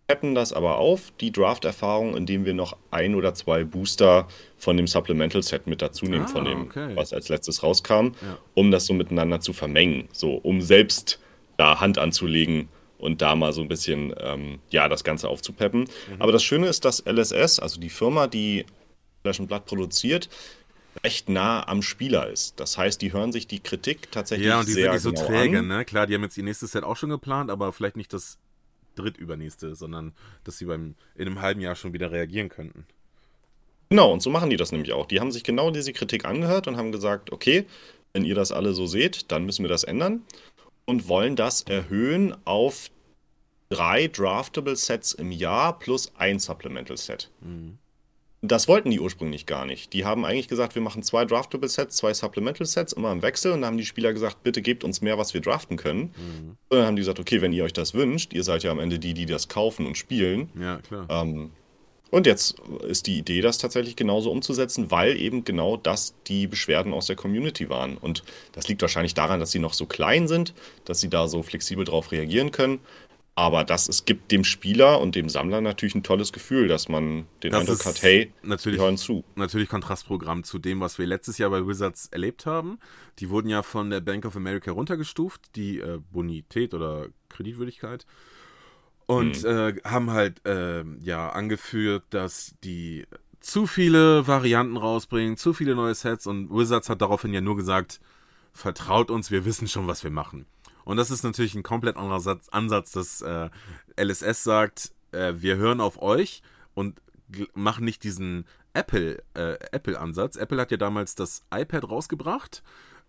peppen 0.06 0.34
das 0.34 0.52
aber 0.52 0.78
auf, 0.78 1.12
die 1.20 1.32
Draft-Erfahrung, 1.32 2.16
indem 2.16 2.44
wir 2.44 2.54
noch 2.54 2.76
ein 2.90 3.14
oder 3.14 3.34
zwei 3.34 3.64
Booster 3.64 4.28
von 4.56 4.76
dem 4.76 4.86
Supplemental-Set 4.86 5.66
mit 5.66 5.80
dazu 5.80 6.04
nehmen, 6.04 6.26
ah, 6.26 6.28
von 6.28 6.44
dem, 6.44 6.62
okay. 6.62 6.94
was 6.94 7.12
als 7.12 7.28
letztes 7.28 7.62
rauskam, 7.62 8.12
ja. 8.22 8.38
um 8.54 8.70
das 8.70 8.86
so 8.86 8.94
miteinander 8.94 9.40
zu 9.40 9.52
vermengen. 9.52 10.08
So, 10.12 10.34
um 10.34 10.60
selbst 10.60 11.18
da 11.62 11.78
Hand 11.78 11.96
anzulegen 11.96 12.68
und 12.98 13.22
da 13.22 13.36
mal 13.36 13.52
so 13.52 13.60
ein 13.60 13.68
bisschen, 13.68 14.12
ähm, 14.18 14.58
ja, 14.70 14.88
das 14.88 15.04
Ganze 15.04 15.28
aufzupeppen. 15.28 15.82
Mhm. 15.82 15.86
Aber 16.18 16.32
das 16.32 16.42
Schöne 16.42 16.66
ist, 16.66 16.84
dass 16.84 17.04
LSS, 17.06 17.60
also 17.60 17.80
die 17.80 17.88
Firma, 17.88 18.26
die 18.26 18.66
Flash 19.22 19.38
Blatt 19.42 19.66
produziert, 19.66 20.28
recht 21.04 21.28
nah 21.28 21.66
am 21.68 21.80
Spieler 21.80 22.28
ist. 22.28 22.58
Das 22.58 22.76
heißt, 22.76 23.00
die 23.00 23.12
hören 23.12 23.30
sich 23.30 23.46
die 23.46 23.60
Kritik 23.60 24.10
tatsächlich 24.10 24.46
sehr 24.46 24.54
Ja, 24.54 24.60
und 24.60 24.68
die 24.68 24.72
sind 24.72 24.90
nicht 24.90 25.00
so 25.02 25.12
genau 25.12 25.24
träge, 25.26 25.58
an. 25.60 25.68
ne? 25.68 25.84
Klar, 25.84 26.08
die 26.08 26.14
haben 26.14 26.22
jetzt 26.22 26.36
ihr 26.36 26.42
nächstes 26.42 26.72
Set 26.72 26.82
auch 26.82 26.96
schon 26.96 27.10
geplant, 27.10 27.50
aber 27.50 27.72
vielleicht 27.72 27.96
nicht 27.96 28.12
das 28.12 28.38
drittübernächste, 28.96 29.76
sondern 29.76 30.12
dass 30.42 30.58
sie 30.58 30.64
beim 30.64 30.96
in 31.14 31.28
einem 31.28 31.40
halben 31.40 31.60
Jahr 31.60 31.76
schon 31.76 31.92
wieder 31.92 32.10
reagieren 32.10 32.48
könnten. 32.48 32.86
Genau, 33.88 34.12
und 34.12 34.20
so 34.20 34.30
machen 34.30 34.50
die 34.50 34.56
das 34.56 34.72
nämlich 34.72 34.92
auch. 34.92 35.06
Die 35.06 35.20
haben 35.20 35.30
sich 35.30 35.44
genau 35.44 35.70
diese 35.70 35.92
Kritik 35.92 36.24
angehört 36.24 36.66
und 36.66 36.76
haben 36.76 36.90
gesagt, 36.90 37.30
okay, 37.30 37.66
wenn 38.12 38.24
ihr 38.24 38.34
das 38.34 38.50
alle 38.52 38.74
so 38.74 38.86
seht, 38.86 39.30
dann 39.30 39.46
müssen 39.46 39.62
wir 39.62 39.70
das 39.70 39.84
ändern 39.84 40.22
und 40.84 41.08
wollen 41.08 41.36
das 41.36 41.62
erhöhen 41.62 42.34
auf 42.44 42.90
drei 43.68 44.08
Draftable 44.08 44.76
Sets 44.76 45.12
im 45.12 45.32
Jahr 45.32 45.78
plus 45.78 46.12
ein 46.16 46.38
Supplemental 46.38 46.96
Set. 46.96 47.30
Mhm. 47.40 47.78
Das 48.44 48.66
wollten 48.66 48.90
die 48.90 48.98
ursprünglich 48.98 49.46
gar 49.46 49.64
nicht. 49.66 49.92
Die 49.92 50.04
haben 50.04 50.24
eigentlich 50.24 50.48
gesagt, 50.48 50.74
wir 50.74 50.82
machen 50.82 51.04
zwei 51.04 51.24
Draftable 51.24 51.68
Sets, 51.68 51.96
zwei 51.96 52.12
Supplemental 52.12 52.66
Sets, 52.66 52.92
immer 52.92 53.12
im 53.12 53.22
Wechsel. 53.22 53.52
Und 53.52 53.60
dann 53.60 53.68
haben 53.68 53.78
die 53.78 53.84
Spieler 53.84 54.12
gesagt, 54.12 54.42
bitte 54.42 54.62
gebt 54.62 54.82
uns 54.82 55.00
mehr, 55.00 55.16
was 55.16 55.32
wir 55.32 55.40
draften 55.40 55.76
können. 55.76 56.12
Mhm. 56.16 56.56
Und 56.68 56.78
dann 56.78 56.86
haben 56.86 56.96
die 56.96 57.02
gesagt, 57.02 57.20
okay, 57.20 57.40
wenn 57.40 57.52
ihr 57.52 57.62
euch 57.62 57.72
das 57.72 57.94
wünscht, 57.94 58.32
ihr 58.32 58.42
seid 58.42 58.64
ja 58.64 58.72
am 58.72 58.80
Ende 58.80 58.98
die, 58.98 59.14
die 59.14 59.26
das 59.26 59.46
kaufen 59.46 59.86
und 59.86 59.96
spielen. 59.96 60.50
Ja, 60.60 60.78
klar. 60.78 61.06
Ähm, 61.08 61.52
und 62.12 62.26
jetzt 62.26 62.60
ist 62.86 63.06
die 63.06 63.16
Idee, 63.16 63.40
das 63.40 63.56
tatsächlich 63.56 63.96
genauso 63.96 64.30
umzusetzen, 64.30 64.90
weil 64.90 65.16
eben 65.16 65.44
genau 65.44 65.78
das 65.78 66.14
die 66.26 66.46
Beschwerden 66.46 66.92
aus 66.92 67.06
der 67.06 67.16
Community 67.16 67.70
waren. 67.70 67.96
Und 67.96 68.22
das 68.52 68.68
liegt 68.68 68.82
wahrscheinlich 68.82 69.14
daran, 69.14 69.40
dass 69.40 69.50
sie 69.50 69.58
noch 69.58 69.72
so 69.72 69.86
klein 69.86 70.28
sind, 70.28 70.52
dass 70.84 71.00
sie 71.00 71.08
da 71.08 71.26
so 71.26 71.42
flexibel 71.42 71.86
drauf 71.86 72.12
reagieren 72.12 72.50
können. 72.50 72.80
Aber 73.34 73.64
das 73.64 73.88
es 73.88 74.04
gibt 74.04 74.30
dem 74.30 74.44
Spieler 74.44 75.00
und 75.00 75.14
dem 75.14 75.30
Sammler 75.30 75.62
natürlich 75.62 75.94
ein 75.94 76.02
tolles 76.02 76.34
Gefühl, 76.34 76.68
dass 76.68 76.90
man 76.90 77.24
den 77.42 77.52
das 77.52 77.60
Eindruck 77.60 77.86
hat, 77.86 78.02
hey, 78.02 78.30
natürlich, 78.42 78.78
hören 78.78 78.98
zu. 78.98 79.24
Natürlich 79.34 79.70
Kontrastprogramm 79.70 80.44
zu 80.44 80.58
dem, 80.58 80.80
was 80.80 80.98
wir 80.98 81.06
letztes 81.06 81.38
Jahr 81.38 81.48
bei 81.48 81.66
Wizards 81.66 82.08
erlebt 82.08 82.44
haben. 82.44 82.78
Die 83.20 83.30
wurden 83.30 83.48
ja 83.48 83.62
von 83.62 83.88
der 83.88 84.02
Bank 84.02 84.26
of 84.26 84.36
America 84.36 84.70
runtergestuft, 84.70 85.56
die 85.56 85.78
äh, 85.78 85.98
Bonität 86.12 86.74
oder 86.74 87.06
Kreditwürdigkeit. 87.30 88.04
Und 89.16 89.42
mhm. 89.42 89.48
äh, 89.48 89.74
haben 89.84 90.10
halt 90.10 90.44
äh, 90.46 90.84
ja 91.00 91.30
angeführt, 91.30 92.04
dass 92.10 92.54
die 92.64 93.06
zu 93.40 93.66
viele 93.66 94.26
Varianten 94.26 94.76
rausbringen, 94.76 95.36
zu 95.36 95.52
viele 95.52 95.74
neue 95.74 95.94
Sets 95.94 96.26
und 96.26 96.50
Wizards 96.50 96.88
hat 96.88 97.02
daraufhin 97.02 97.34
ja 97.34 97.40
nur 97.40 97.56
gesagt, 97.56 98.00
vertraut 98.52 99.10
uns, 99.10 99.30
wir 99.30 99.44
wissen 99.44 99.66
schon, 99.66 99.88
was 99.88 100.04
wir 100.04 100.10
machen. 100.10 100.46
Und 100.84 100.96
das 100.96 101.10
ist 101.10 101.22
natürlich 101.22 101.54
ein 101.54 101.62
komplett 101.62 101.96
anderer 101.96 102.20
Satz, 102.20 102.48
Ansatz, 102.50 102.92
dass 102.92 103.20
äh, 103.22 103.50
LSS 104.00 104.44
sagt, 104.44 104.92
äh, 105.12 105.34
wir 105.36 105.56
hören 105.56 105.80
auf 105.80 106.00
euch 106.00 106.42
und 106.74 107.00
machen 107.54 107.84
nicht 107.84 108.04
diesen 108.04 108.46
Apple, 108.74 109.22
äh, 109.34 109.54
Apple-Ansatz. 109.72 110.36
Apple 110.36 110.60
hat 110.60 110.70
ja 110.70 110.76
damals 110.76 111.14
das 111.14 111.44
iPad 111.52 111.88
rausgebracht 111.88 112.62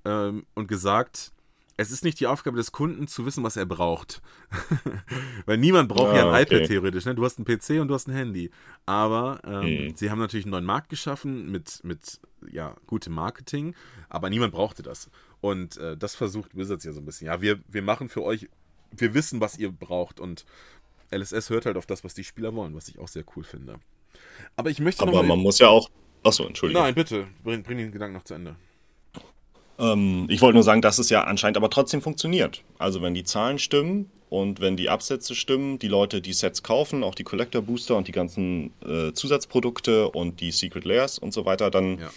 ähm, 0.06 0.45
und 0.54 0.68
gesagt, 0.68 1.32
es 1.76 1.92
ist 1.92 2.04
nicht 2.04 2.20
die 2.20 2.28
Aufgabe 2.28 2.58
des 2.58 2.72
Kunden 2.72 3.08
zu 3.08 3.26
wissen, 3.26 3.44
was 3.44 3.58
er 3.58 3.66
braucht. 3.66 4.22
Weil 5.46 5.58
niemand 5.58 5.90
braucht 5.90 6.12
ah, 6.12 6.16
ja 6.16 6.32
ein 6.32 6.44
okay. 6.44 6.56
iPad 6.56 6.68
theoretisch. 6.68 7.06
Ne? 7.06 7.16
Du 7.16 7.26
hast 7.26 7.38
einen 7.40 7.46
PC 7.46 7.82
und 7.82 7.88
du 7.88 7.94
hast 7.94 8.08
ein 8.08 8.14
Handy. 8.14 8.52
Aber 8.86 9.40
ähm, 9.44 9.88
mhm. 9.88 9.96
sie 9.96 10.12
haben 10.12 10.20
natürlich 10.20 10.46
einen 10.46 10.52
neuen 10.52 10.66
Markt 10.66 10.90
geschaffen 10.90 11.52
mit, 11.52 11.84
mit 11.84 12.20
ja, 12.52 12.76
gutem 12.86 13.14
Marketing, 13.14 13.76
aber 14.10 14.30
niemand 14.30 14.54
brauchte 14.54 14.84
das. 14.84 15.10
Und 15.42 15.78
äh, 15.78 15.98
das 15.98 16.16
versucht 16.16 16.56
Wizards 16.56 16.84
ja 16.84 16.92
so 16.92 17.02
ein 17.02 17.06
bisschen. 17.06 17.28
Ja, 17.28 17.42
wir, 17.42 17.60
wir 17.68 17.82
machen 17.82 18.08
für 18.08 18.24
euch, 18.24 18.48
wir 18.92 19.14
wissen, 19.14 19.42
was 19.42 19.58
ihr 19.58 19.72
braucht. 19.72 20.20
Und 20.20 20.46
LSS 21.12 21.50
hört 21.50 21.66
halt 21.66 21.78
auf 21.78 21.86
das, 21.86 22.04
was 22.04 22.14
die 22.14 22.24
Spieler 22.24 22.54
wollen, 22.54 22.76
was 22.76 22.88
ich 22.88 23.00
auch 23.00 23.08
sehr 23.08 23.24
cool 23.36 23.44
finde. 23.44 23.80
Aber 24.56 24.70
ich 24.70 24.80
möchte 24.80 25.02
Aber 25.02 25.24
man 25.24 25.40
muss 25.40 25.60
ja 25.60 25.70
auch. 25.70 25.90
Achso, 26.24 26.46
Entschuldigung. 26.46 26.84
Nein, 26.84 26.96
bitte, 26.96 27.28
bring, 27.44 27.64
bring 27.64 27.78
den 27.78 27.92
Gedanken 27.92 28.16
noch 28.16 28.24
zu 28.24 28.36
Ende. 28.36 28.56
Ähm, 29.80 30.26
ich 30.30 30.42
wollte 30.42 30.56
nur 30.56 30.64
sagen, 30.64 30.82
dass 30.82 31.00
es 31.00 31.10
ja 31.10 31.24
anscheinend 31.24 31.58
aber 31.58 31.70
trotzdem 31.70 32.02
funktioniert. 32.02 32.64
Also 32.78 33.02
wenn 33.02 33.14
die 33.14 33.24
Zahlen 33.24 33.60
stimmen 33.60 34.10
und 34.30 34.60
wenn 34.60 34.78
die 34.78 34.90
Absätze 34.90 35.36
stimmen, 35.36 35.80
die 35.80 35.88
Leute 35.88 36.22
die 36.22 36.34
Sets 36.34 36.64
kaufen, 36.64 37.04
auch 37.04 37.16
die 37.16 37.24
Collector 37.24 37.62
Booster 37.62 37.96
und 37.96 38.08
die 38.08 38.12
ganzen 38.12 38.74
äh, 38.86 39.14
Zusatzprodukte 39.14 40.10
und 40.10 40.42
die 40.42 40.52
Secret 40.52 40.86
Layers 40.86 41.18
und 41.18 41.34
so 41.34 41.46
weiter, 41.46 41.72
dann 41.72 42.00
ja 42.00 42.10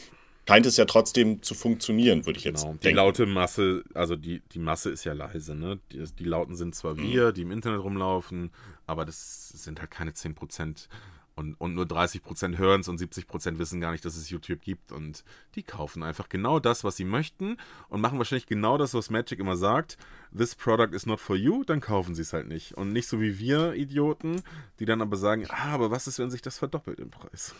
scheint 0.49 0.67
es 0.67 0.77
ja 0.77 0.85
trotzdem 0.85 1.43
zu 1.43 1.55
funktionieren, 1.55 2.27
würde 2.27 2.39
ich 2.39 2.45
jetzt 2.45 2.63
genau. 2.63 2.77
Die 2.83 2.91
laute 2.91 3.27
Masse, 3.27 3.85
also 3.95 4.17
die, 4.17 4.43
die 4.53 4.59
Masse 4.59 4.91
ist 4.91 5.05
ja 5.05 5.13
leise, 5.13 5.55
ne? 5.55 5.79
Die, 5.93 6.05
die 6.19 6.25
Lauten 6.25 6.55
sind 6.55 6.75
zwar 6.75 6.95
mhm. 6.95 7.03
wir, 7.03 7.33
die 7.33 7.43
im 7.43 7.51
Internet 7.51 7.83
rumlaufen, 7.83 8.51
aber 8.87 9.05
das 9.05 9.49
sind 9.49 9.81
halt 9.81 9.91
keine 9.91 10.13
10%. 10.13 10.89
Und, 11.37 11.55
und 11.61 11.75
nur 11.75 11.85
30% 11.85 12.57
hören 12.57 12.81
es 12.81 12.89
und 12.89 12.99
70% 12.99 13.59
wissen 13.59 13.79
gar 13.79 13.93
nicht, 13.93 14.07
dass 14.07 14.17
es 14.17 14.31
YouTube 14.31 14.63
gibt. 14.63 14.91
Und 14.91 15.23
die 15.55 15.63
kaufen 15.63 16.03
einfach 16.03 16.31
genau 16.31 16.61
das, 16.61 16.83
was 16.83 16.97
sie 16.97 17.05
möchten 17.05 17.59
und 17.91 18.01
machen 18.01 18.17
wahrscheinlich 18.17 18.47
genau 18.47 18.79
das, 18.79 18.95
was 18.95 19.11
Magic 19.11 19.39
immer 19.39 19.59
sagt. 19.59 19.99
This 20.35 20.55
product 20.55 20.95
is 20.95 21.05
not 21.05 21.21
for 21.21 21.37
you, 21.37 21.63
dann 21.63 21.83
kaufen 21.83 22.15
sie 22.15 22.23
es 22.23 22.33
halt 22.33 22.49
nicht. 22.49 22.73
Und 22.73 22.95
nicht 22.95 23.07
so 23.07 23.21
wie 23.21 23.39
wir 23.39 23.75
Idioten, 23.75 24.41
die 24.79 24.87
dann 24.87 25.03
aber 25.03 25.19
sagen, 25.19 25.45
ah, 25.51 25.75
aber 25.75 25.91
was 25.91 26.07
ist, 26.07 26.19
wenn 26.19 26.31
sich 26.31 26.41
das 26.41 26.57
verdoppelt 26.57 27.01
im 27.01 27.11
Preis? 27.11 27.55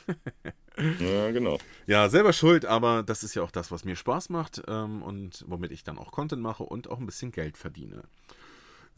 ja, 0.99 1.31
genau. 1.31 1.59
Ja, 1.87 2.09
selber 2.09 2.33
schuld, 2.33 2.65
aber 2.65 3.03
das 3.03 3.23
ist 3.25 3.35
ja 3.35 3.43
auch 3.43 3.51
das, 3.51 3.71
was 3.71 3.85
mir 3.85 3.95
Spaß 3.95 4.31
macht 4.31 4.63
ähm, 4.69 5.03
und 5.03 5.45
womit 5.49 5.71
ich 5.71 5.85
dann 5.85 5.99
auch 5.99 6.13
Content 6.13 6.41
mache 6.41 6.63
und 6.63 6.89
auch 6.89 6.99
ein 6.99 7.07
bisschen 7.07 7.31
Geld 7.31 7.59
verdiene. 7.59 8.05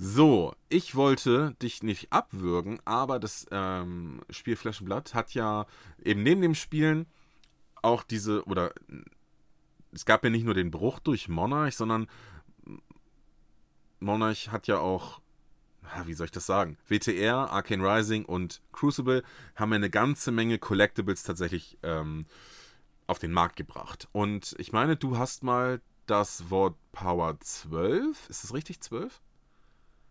So, 0.00 0.54
ich 0.68 0.94
wollte 0.94 1.56
dich 1.60 1.82
nicht 1.82 2.12
abwürgen, 2.12 2.78
aber 2.84 3.18
das 3.18 3.46
ähm, 3.50 4.22
Spiel 4.30 4.54
Flash 4.54 4.80
Blood 4.80 5.12
hat 5.12 5.34
ja 5.34 5.66
eben 6.04 6.22
neben 6.22 6.40
dem 6.40 6.54
Spielen 6.54 7.06
auch 7.82 8.04
diese, 8.04 8.44
oder 8.44 8.72
es 9.90 10.04
gab 10.04 10.22
ja 10.22 10.30
nicht 10.30 10.44
nur 10.44 10.54
den 10.54 10.70
Bruch 10.70 11.00
durch 11.00 11.28
Monarch, 11.28 11.74
sondern 11.74 12.06
Monarch 13.98 14.50
hat 14.52 14.68
ja 14.68 14.78
auch, 14.78 15.20
wie 16.04 16.14
soll 16.14 16.26
ich 16.26 16.30
das 16.30 16.46
sagen, 16.46 16.78
WTR, 16.86 17.50
Arcane 17.50 17.82
Rising 17.82 18.24
und 18.24 18.62
Crucible 18.70 19.24
haben 19.56 19.72
ja 19.72 19.76
eine 19.76 19.90
ganze 19.90 20.30
Menge 20.30 20.60
Collectibles 20.60 21.24
tatsächlich 21.24 21.76
ähm, 21.82 22.26
auf 23.08 23.18
den 23.18 23.32
Markt 23.32 23.56
gebracht. 23.56 24.06
Und 24.12 24.54
ich 24.58 24.72
meine, 24.72 24.96
du 24.96 25.18
hast 25.18 25.42
mal 25.42 25.80
das 26.06 26.50
Wort 26.50 26.76
Power 26.92 27.40
12, 27.40 28.30
ist 28.30 28.44
das 28.44 28.54
richtig, 28.54 28.80
12? 28.80 29.20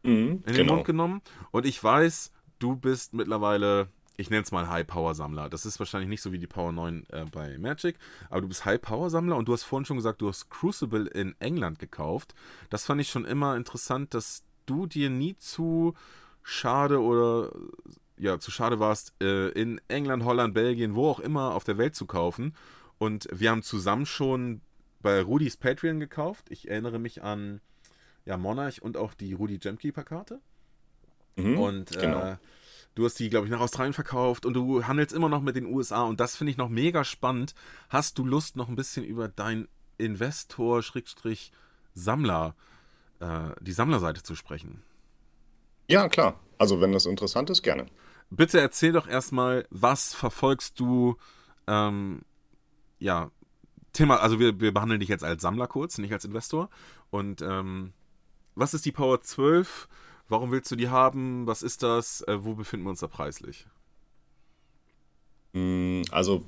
Mhm, 0.03 0.11
in 0.11 0.43
den 0.43 0.55
genau. 0.55 0.75
Mund 0.75 0.85
genommen. 0.85 1.21
Und 1.51 1.65
ich 1.65 1.83
weiß, 1.83 2.31
du 2.59 2.75
bist 2.75 3.13
mittlerweile, 3.13 3.89
ich 4.17 4.29
nenne 4.29 4.43
es 4.43 4.51
mal 4.51 4.69
High-Power-Sammler. 4.69 5.49
Das 5.49 5.65
ist 5.65 5.79
wahrscheinlich 5.79 6.09
nicht 6.09 6.21
so 6.21 6.31
wie 6.31 6.39
die 6.39 6.47
Power 6.47 6.71
9 6.71 7.05
äh, 7.11 7.25
bei 7.31 7.57
Magic, 7.57 7.97
aber 8.29 8.41
du 8.41 8.47
bist 8.47 8.65
High-Power-Sammler 8.65 9.35
und 9.35 9.47
du 9.47 9.53
hast 9.53 9.63
vorhin 9.63 9.85
schon 9.85 9.97
gesagt, 9.97 10.21
du 10.21 10.27
hast 10.27 10.49
Crucible 10.49 11.07
in 11.07 11.35
England 11.39 11.79
gekauft. 11.79 12.33
Das 12.69 12.85
fand 12.85 13.01
ich 13.01 13.09
schon 13.09 13.25
immer 13.25 13.55
interessant, 13.55 14.13
dass 14.13 14.43
du 14.65 14.85
dir 14.85 15.09
nie 15.09 15.37
zu 15.37 15.93
schade 16.43 17.01
oder 17.01 17.51
ja, 18.17 18.39
zu 18.39 18.51
schade 18.51 18.79
warst, 18.79 19.13
äh, 19.21 19.49
in 19.49 19.79
England, 19.87 20.23
Holland, 20.23 20.53
Belgien, 20.53 20.95
wo 20.95 21.09
auch 21.09 21.19
immer 21.19 21.53
auf 21.53 21.63
der 21.63 21.77
Welt 21.77 21.95
zu 21.95 22.05
kaufen. 22.05 22.55
Und 22.97 23.27
wir 23.31 23.51
haben 23.51 23.61
zusammen 23.61 24.05
schon 24.05 24.61
bei 25.01 25.21
Rudis 25.21 25.57
Patreon 25.57 25.99
gekauft. 25.99 26.47
Ich 26.49 26.69
erinnere 26.69 26.99
mich 26.99 27.21
an 27.21 27.61
ja, 28.27 28.37
Monarch 28.37 28.81
und 28.81 28.97
auch 28.97 29.13
die 29.13 29.33
Rudi 29.33 29.57
Gemkeeper-Karte. 29.57 30.41
Mhm, 31.37 31.57
und 31.57 31.95
äh, 31.95 32.01
genau. 32.01 32.37
du 32.93 33.05
hast 33.05 33.17
die, 33.19 33.29
glaube 33.29 33.47
ich, 33.47 33.51
nach 33.51 33.61
Australien 33.61 33.93
verkauft 33.93 34.45
und 34.45 34.53
du 34.53 34.85
handelst 34.85 35.15
immer 35.15 35.29
noch 35.29 35.41
mit 35.41 35.55
den 35.55 35.65
USA 35.65 36.03
und 36.03 36.19
das 36.19 36.35
finde 36.35 36.51
ich 36.51 36.57
noch 36.57 36.67
mega 36.67 37.05
spannend. 37.05 37.55
Hast 37.89 38.17
du 38.17 38.25
Lust, 38.25 38.57
noch 38.57 38.67
ein 38.67 38.75
bisschen 38.75 39.05
über 39.05 39.29
dein 39.29 39.69
Investor-Sammler, 39.97 42.55
äh, 43.19 43.49
die 43.61 43.71
Sammlerseite 43.71 44.23
zu 44.23 44.35
sprechen? 44.35 44.83
Ja, 45.89 46.09
klar. 46.09 46.37
Also, 46.57 46.81
wenn 46.81 46.91
das 46.91 47.05
interessant 47.05 47.49
ist, 47.49 47.63
gerne. 47.63 47.85
bitte 48.29 48.59
erzähl 48.59 48.91
doch 48.91 49.07
erstmal, 49.07 49.65
was 49.69 50.13
verfolgst 50.13 50.81
du, 50.81 51.15
ähm, 51.65 52.23
ja, 52.99 53.31
Thema, 53.93 54.17
also 54.17 54.37
wir, 54.37 54.59
wir 54.59 54.73
behandeln 54.73 54.99
dich 54.99 55.07
jetzt 55.07 55.23
als 55.23 55.41
Sammler 55.41 55.67
kurz, 55.67 55.97
nicht 55.97 56.11
als 56.11 56.25
Investor. 56.25 56.69
Und 57.09 57.41
ähm, 57.41 57.93
was 58.57 58.73
ist 58.73 58.85
die 58.85 58.91
Power 58.91 59.21
12? 59.21 59.87
Warum 60.29 60.51
willst 60.51 60.69
du 60.71 60.75
die 60.75 60.89
haben? 60.89 61.47
Was 61.47 61.63
ist 61.63 61.83
das? 61.83 62.21
Äh, 62.21 62.43
wo 62.43 62.55
befinden 62.55 62.85
wir 62.85 62.89
uns 62.89 62.99
da 62.99 63.07
preislich? 63.07 63.65
Mm, 65.53 66.01
also, 66.11 66.43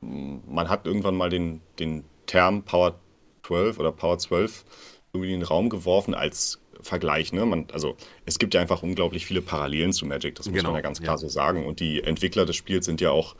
mm, 0.00 0.38
man 0.46 0.68
hat 0.68 0.86
irgendwann 0.86 1.16
mal 1.16 1.28
den, 1.28 1.60
den 1.78 2.04
Term 2.26 2.62
Power 2.62 2.98
12 3.42 3.78
oder 3.78 3.92
Power 3.92 4.18
12 4.18 4.64
irgendwie 5.12 5.32
in 5.34 5.40
den 5.40 5.46
Raum 5.46 5.68
geworfen 5.68 6.14
als 6.14 6.60
Vergleich. 6.80 7.32
Ne? 7.32 7.44
Man, 7.44 7.66
also, 7.72 7.96
es 8.24 8.38
gibt 8.38 8.54
ja 8.54 8.60
einfach 8.60 8.82
unglaublich 8.82 9.26
viele 9.26 9.42
Parallelen 9.42 9.92
zu 9.92 10.06
Magic, 10.06 10.36
das 10.36 10.46
muss 10.46 10.54
Genau, 10.54 10.70
man 10.70 10.76
ja 10.76 10.82
ganz 10.82 11.00
klar 11.00 11.14
ja. 11.14 11.18
so 11.18 11.28
sagen. 11.28 11.66
Und 11.66 11.80
die 11.80 12.02
Entwickler 12.02 12.46
des 12.46 12.56
Spiels 12.56 12.86
sind 12.86 13.00
ja 13.00 13.10
auch 13.10 13.34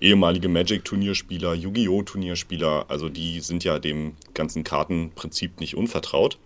ehemalige 0.00 0.48
Magic-Turnierspieler, 0.48 1.54
Yu-Gi-Oh! 1.54 2.02
Turnierspieler. 2.02 2.86
Also, 2.88 3.08
die 3.08 3.40
sind 3.40 3.62
ja 3.62 3.78
dem 3.78 4.16
ganzen 4.34 4.64
Kartenprinzip 4.64 5.60
nicht 5.60 5.76
unvertraut. 5.76 6.38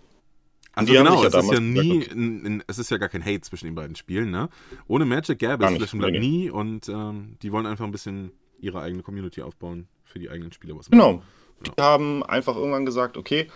Also 0.77 0.93
Die 0.93 0.97
genau, 0.99 1.23
ja 1.23 1.27
es 1.27 1.33
ist 1.33 1.51
ja 1.51 1.59
nie, 1.59 2.07
ein, 2.07 2.45
ein, 2.45 2.63
es 2.67 2.77
ist 2.77 2.91
ja 2.91 2.97
gar 2.97 3.09
kein 3.09 3.25
Hate 3.25 3.41
zwischen 3.41 3.65
den 3.65 3.73
beiden 3.73 3.95
Spielen, 3.95 4.29
ne? 4.29 4.47
Ohne 4.87 5.05
Magic 5.05 5.39
gäbe 5.39 5.65
es 5.65 5.75
Flash 5.75 5.93
and 5.93 6.01
Blood 6.03 6.19
nie 6.19 6.51
und 6.51 6.87
ähm, 6.87 7.35
die 7.41 7.51
wollen 7.51 7.65
einfach 7.65 7.83
ein 7.83 7.91
bisschen 7.91 8.31
ihre 8.59 8.81
eigene 8.81 9.01
Community 9.01 9.41
aufbauen 9.41 9.87
für 10.03 10.19
die 10.19 10.29
eigenen 10.29 10.51
Spieler. 10.51 10.77
Was 10.77 10.89
Genau. 10.91 11.23
Die 11.65 11.81
haben 11.81 12.21
einfach 12.23 12.55
irgendwann 12.55 12.85
gesagt, 12.85 13.17
okay, 13.17 13.47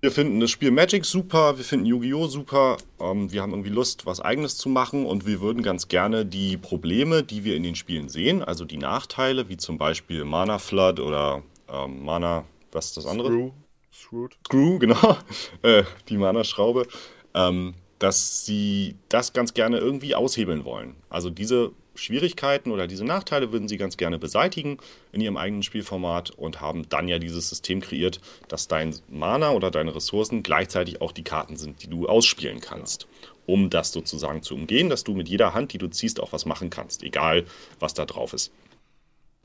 wir 0.00 0.12
finden 0.12 0.38
das 0.38 0.52
Spiel 0.52 0.70
Magic 0.70 1.04
super, 1.04 1.56
wir 1.56 1.64
finden 1.64 1.86
Yu-Gi-Oh! 1.86 2.28
super, 2.28 2.76
ähm, 3.00 3.32
wir 3.32 3.42
haben 3.42 3.50
irgendwie 3.50 3.70
Lust, 3.70 4.06
was 4.06 4.20
eigenes 4.20 4.56
zu 4.56 4.68
machen 4.68 5.04
und 5.04 5.26
wir 5.26 5.40
würden 5.40 5.64
ganz 5.64 5.88
gerne 5.88 6.24
die 6.24 6.56
Probleme, 6.56 7.24
die 7.24 7.42
wir 7.42 7.56
in 7.56 7.64
den 7.64 7.74
Spielen 7.74 8.08
sehen, 8.08 8.44
also 8.44 8.64
die 8.64 8.76
Nachteile, 8.76 9.48
wie 9.48 9.56
zum 9.56 9.78
Beispiel 9.78 10.24
Mana 10.24 10.58
Flood 10.58 11.00
oder 11.00 11.42
ähm, 11.68 12.04
Mana, 12.04 12.44
was 12.70 12.86
ist 12.86 12.98
das 12.98 13.06
andere? 13.06 13.28
Screw. 13.28 13.50
Screwed. 13.98 14.36
Screw, 14.46 14.78
genau, 14.78 15.16
äh, 15.62 15.82
die 16.08 16.16
Mana-Schraube, 16.16 16.86
ähm, 17.34 17.74
dass 17.98 18.46
sie 18.46 18.94
das 19.08 19.32
ganz 19.32 19.54
gerne 19.54 19.78
irgendwie 19.78 20.14
aushebeln 20.14 20.64
wollen. 20.64 20.94
Also 21.10 21.30
diese 21.30 21.72
Schwierigkeiten 21.96 22.70
oder 22.70 22.86
diese 22.86 23.04
Nachteile 23.04 23.50
würden 23.52 23.66
sie 23.66 23.76
ganz 23.76 23.96
gerne 23.96 24.20
beseitigen 24.20 24.78
in 25.10 25.20
ihrem 25.20 25.36
eigenen 25.36 25.64
Spielformat 25.64 26.30
und 26.30 26.60
haben 26.60 26.88
dann 26.88 27.08
ja 27.08 27.18
dieses 27.18 27.48
System 27.48 27.80
kreiert, 27.80 28.20
dass 28.46 28.68
dein 28.68 28.94
Mana 29.08 29.50
oder 29.50 29.72
deine 29.72 29.94
Ressourcen 29.94 30.44
gleichzeitig 30.44 31.00
auch 31.00 31.10
die 31.10 31.24
Karten 31.24 31.56
sind, 31.56 31.82
die 31.82 31.90
du 31.90 32.06
ausspielen 32.06 32.60
kannst. 32.60 33.08
Um 33.46 33.68
das 33.68 33.92
sozusagen 33.92 34.42
zu 34.42 34.54
umgehen, 34.54 34.90
dass 34.90 35.02
du 35.02 35.14
mit 35.14 35.28
jeder 35.28 35.54
Hand, 35.54 35.72
die 35.72 35.78
du 35.78 35.88
ziehst, 35.88 36.20
auch 36.20 36.32
was 36.32 36.46
machen 36.46 36.70
kannst, 36.70 37.02
egal 37.02 37.46
was 37.80 37.94
da 37.94 38.04
drauf 38.04 38.32
ist. 38.32 38.52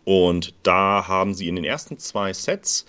Und 0.05 0.53
da 0.63 1.07
haben 1.07 1.33
sie 1.33 1.47
in 1.47 1.55
den 1.55 1.63
ersten 1.63 1.97
zwei 1.97 2.33
Sets 2.33 2.85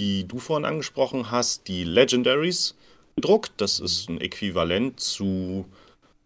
die 0.00 0.26
du 0.26 0.38
vorhin 0.38 0.64
angesprochen 0.64 1.30
hast, 1.30 1.68
die 1.68 1.84
Legendaries 1.84 2.74
gedruckt. 3.16 3.52
Das 3.58 3.78
ist 3.78 4.08
ein 4.08 4.20
Äquivalent 4.20 4.98
zu, 4.98 5.66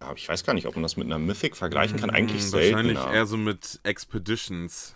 ja, 0.00 0.12
ich 0.14 0.28
weiß 0.28 0.44
gar 0.44 0.54
nicht, 0.54 0.66
ob 0.66 0.74
man 0.76 0.82
das 0.84 0.96
mit 0.96 1.06
einer 1.06 1.18
Mythic 1.18 1.56
vergleichen 1.56 1.98
kann. 1.98 2.10
Eigentlich 2.10 2.42
Hm. 2.44 2.52
Wahrscheinlich 2.52 2.98
eher 2.98 3.26
so 3.26 3.36
mit 3.36 3.80
Expeditions. 3.82 4.94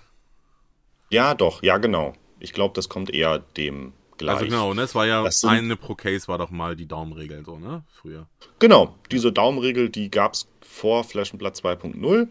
Ja, 1.10 1.34
doch, 1.34 1.62
ja, 1.62 1.78
genau. 1.78 2.12
Ich 2.38 2.52
glaube, 2.52 2.74
das 2.74 2.88
kommt 2.88 3.10
eher 3.12 3.40
dem 3.40 3.92
gleich. 4.16 4.36
Also 4.36 4.44
genau, 4.46 4.74
ne? 4.74 4.82
Es 4.82 4.94
war 4.94 5.06
ja 5.06 5.28
sind- 5.30 5.50
eine 5.50 5.76
pro 5.76 5.94
Case 5.94 6.28
war 6.28 6.38
doch 6.38 6.50
mal 6.50 6.76
die 6.76 6.86
Daumenregel 6.86 7.44
so, 7.44 7.58
ne? 7.58 7.82
Früher. 8.00 8.28
Genau, 8.60 8.94
diese 9.10 9.32
Daumenregel, 9.32 9.88
die 9.90 10.10
gab 10.10 10.34
es 10.34 10.46
vor 10.60 11.04
Blood 11.04 11.56
2.0, 11.56 12.28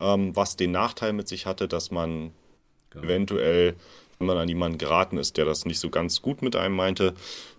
ähm, 0.00 0.34
was 0.36 0.56
den 0.56 0.70
Nachteil 0.70 1.12
mit 1.12 1.28
sich 1.28 1.44
hatte, 1.46 1.68
dass 1.68 1.90
man 1.90 2.32
Genau. 2.90 3.04
eventuell, 3.06 3.74
wenn 4.28 4.34
man 4.34 4.42
an 4.42 4.48
jemanden 4.48 4.78
geraten 4.78 5.18
ist, 5.18 5.36
der 5.36 5.44
das 5.44 5.64
nicht 5.64 5.78
so 5.78 5.90
ganz 5.90 6.22
gut 6.22 6.42
mit 6.42 6.56
einem 6.56 6.74
meinte, 6.76 7.14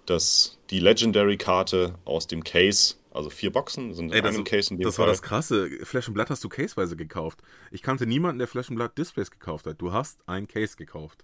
dass 0.06 0.58
die 0.70 0.80
Legendary-Karte 0.80 1.96
aus 2.06 2.28
dem 2.28 2.44
Case, 2.44 2.96
also 3.12 3.30
vier 3.30 3.52
Boxen 3.52 3.94
sind 3.94 4.08
in 4.08 4.14
Ey, 4.14 4.22
das, 4.22 4.36
einem 4.36 4.44
Case 4.44 4.72
in 4.72 4.78
dem 4.78 4.84
das 4.86 4.98
war 4.98 5.06
Fall. 5.06 5.14
das 5.14 5.22
Krasse. 5.22 5.70
Flash 5.84 6.10
Blood 6.12 6.30
hast 6.30 6.44
du 6.44 6.50
caseweise 6.50 6.96
gekauft. 6.96 7.40
Ich 7.72 7.82
kannte 7.82 8.06
niemanden, 8.06 8.40
der 8.40 8.48
Flash 8.48 8.68
Blood 8.68 8.98
Displays 8.98 9.32
gekauft 9.32 9.66
hat. 9.68 9.82
Du 9.82 9.94
hast 9.94 10.20
ein 10.28 10.48
Case 10.48 10.76
gekauft. 10.76 11.24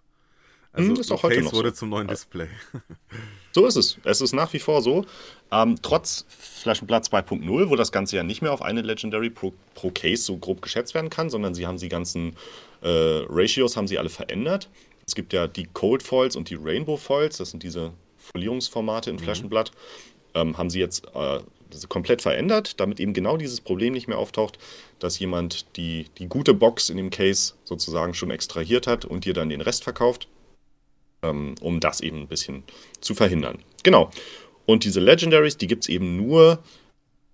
Also 0.74 0.88
Hm, 0.88 0.96
das 0.96 1.08
ist 1.08 1.12
auch 1.12 1.24
heute 1.24 1.36
Case 1.36 1.46
noch 1.46 1.52
so. 1.52 1.58
wurde 1.58 1.74
zum 1.74 1.90
neuen 1.90 2.08
Display. 2.08 2.48
So 3.54 3.66
ist 3.66 3.76
es. 3.76 3.98
Es 4.06 4.22
ist 4.22 4.32
nach 4.32 4.54
wie 4.54 4.60
vor 4.60 4.82
so. 4.82 5.06
Ähm, 5.52 5.76
trotz 5.82 6.26
Blood 6.64 7.04
2.0, 7.04 7.70
wo 7.70 7.76
das 7.76 7.92
Ganze 7.92 8.16
ja 8.16 8.24
nicht 8.24 8.42
mehr 8.42 8.54
auf 8.54 8.62
eine 8.62 8.82
Legendary 8.82 9.30
pro, 9.30 9.54
pro 9.76 9.92
Case 9.92 10.24
so 10.24 10.38
grob 10.38 10.62
geschätzt 10.62 10.94
werden 10.94 11.10
kann, 11.10 11.30
sondern 11.30 11.54
sie 11.54 11.68
haben 11.68 11.76
die 11.78 11.90
ganzen 11.90 12.38
äh, 12.82 13.26
Ratios 13.28 13.76
haben 13.76 13.90
sie 13.90 14.00
alle 14.00 14.08
verändert. 14.08 14.70
Es 15.12 15.16
gibt 15.16 15.34
ja 15.34 15.48
die 15.48 15.68
Cold 15.74 16.04
Foils 16.04 16.36
und 16.36 16.50
die 16.50 16.56
Rainbow 16.56 16.98
Foils, 16.98 17.38
das 17.38 17.52
sind 17.52 17.64
diese 17.64 17.94
Folierungsformate 18.18 19.10
in 19.10 19.20
and 19.28 19.50
Blood, 19.50 19.72
ähm, 20.34 20.58
haben 20.58 20.70
sie 20.70 20.80
jetzt 20.80 21.06
äh, 21.14 21.40
komplett 21.90 22.22
verändert, 22.22 22.80
damit 22.80 23.00
eben 23.00 23.14
genau 23.14 23.38
dieses 23.38 23.62
Problem 23.62 23.94
nicht 23.94 24.08
mehr 24.08 24.18
auftaucht, 24.18 24.58
dass 25.00 25.20
jemand 25.20 25.78
die, 25.78 26.06
die 26.18 26.28
gute 26.28 26.54
Box 26.54 26.90
in 26.90 26.98
dem 26.98 27.10
Case 27.10 27.54
sozusagen 27.64 28.14
schon 28.14 28.32
extrahiert 28.32 28.88
hat 28.88 29.06
und 29.06 29.26
dir 29.26 29.34
dann 29.34 29.50
den 29.50 29.62
Rest 29.62 29.84
verkauft 29.84 30.28
ähm, 31.24 31.56
um 31.62 31.80
das 31.80 32.02
eben 32.02 32.22
ein 32.22 32.28
bisschen 32.28 32.64
zu 33.00 33.16
verhindern. 33.16 33.60
Genau. 33.84 34.10
Und 34.66 34.84
diese 34.84 35.00
Legendaries, 35.00 35.58
die 35.58 35.68
gibt 35.68 35.84
es 35.84 35.90
eben 35.90 36.18
nur 36.18 36.60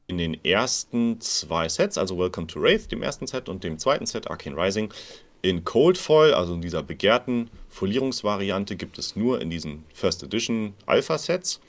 in 0.08 0.18
den 0.18 0.44
ersten 0.46 1.20
zwei 1.20 1.68
Sets, 1.68 1.98
also 1.98 2.18
Welcome 2.18 2.48
to 2.48 2.62
Wraith, 2.62 2.92
dem 2.92 3.04
ersten 3.04 3.28
Set 3.28 3.50
und 3.50 3.64
dem 3.64 3.78
zweiten 3.78 4.06
Set, 4.06 4.30
Arcane 4.30 4.56
Rising. 4.56 4.94
In 5.42 5.64
Cold 5.64 5.98
Foil, 5.98 6.34
also 6.34 6.54
in 6.56 6.62
dieser 6.62 6.82
begehrten 6.82 7.50
Folierungsvariante, 7.78 8.76
gibt 8.76 8.98
es 8.98 9.16
nur 9.16 9.40
in 9.40 9.52
diesen 9.52 9.84
First 9.94 10.24
Edition 10.24 10.74
Alpha-Sets 10.88 11.62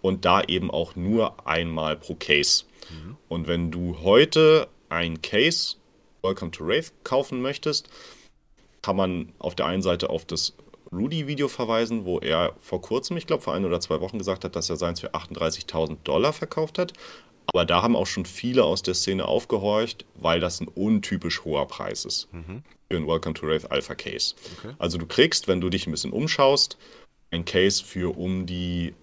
und 0.00 0.24
da 0.24 0.42
eben 0.42 0.70
auch 0.70 0.96
nur 0.96 1.46
einmal 1.46 1.96
pro 1.96 2.14
Case. 2.14 2.64
Und 3.28 3.46
wenn 3.46 3.70
du 3.70 3.98
heute 4.02 4.68
ein 4.88 5.20
Case 5.20 5.76
Welcome 6.22 6.50
to 6.50 6.66
Wraith 6.66 6.92
kaufen 7.04 7.42
möchtest, 7.42 7.90
kann 8.80 8.96
man 8.96 9.32
auf 9.38 9.54
der 9.54 9.66
einen 9.66 9.82
Seite 9.82 10.08
auf 10.08 10.24
das 10.24 10.54
Rudy-Video 10.92 11.48
verweisen, 11.48 12.06
wo 12.06 12.18
er 12.18 12.54
vor 12.60 12.80
kurzem, 12.80 13.18
ich 13.18 13.26
glaube 13.26 13.42
vor 13.42 13.52
ein 13.52 13.66
oder 13.66 13.80
zwei 13.80 14.00
Wochen 14.00 14.18
gesagt 14.18 14.44
hat, 14.44 14.56
dass 14.56 14.70
er 14.70 14.76
seins 14.76 15.00
für 15.00 15.14
38.000 15.14 15.98
Dollar 16.04 16.32
verkauft 16.32 16.78
hat. 16.78 16.94
Aber 17.52 17.64
da 17.64 17.82
haben 17.82 17.96
auch 17.96 18.06
schon 18.06 18.26
viele 18.26 18.64
aus 18.64 18.82
der 18.82 18.94
Szene 18.94 19.24
aufgehorcht, 19.26 20.04
weil 20.14 20.40
das 20.40 20.60
ein 20.60 20.68
untypisch 20.68 21.44
hoher 21.44 21.66
Preis 21.66 22.04
ist 22.04 22.28
für 22.90 22.96
ein 22.96 23.06
Welcome 23.06 23.34
to 23.34 23.46
Wraith 23.46 23.70
Alpha 23.70 23.94
Case. 23.94 24.34
Okay. 24.58 24.74
Also 24.78 24.98
du 24.98 25.06
kriegst, 25.06 25.48
wenn 25.48 25.60
du 25.60 25.68
dich 25.70 25.86
ein 25.86 25.90
bisschen 25.90 26.12
umschaust, 26.12 26.76
ein 27.30 27.44
Case 27.44 27.82
für 27.84 28.16
um 28.16 28.46
die 28.46 28.94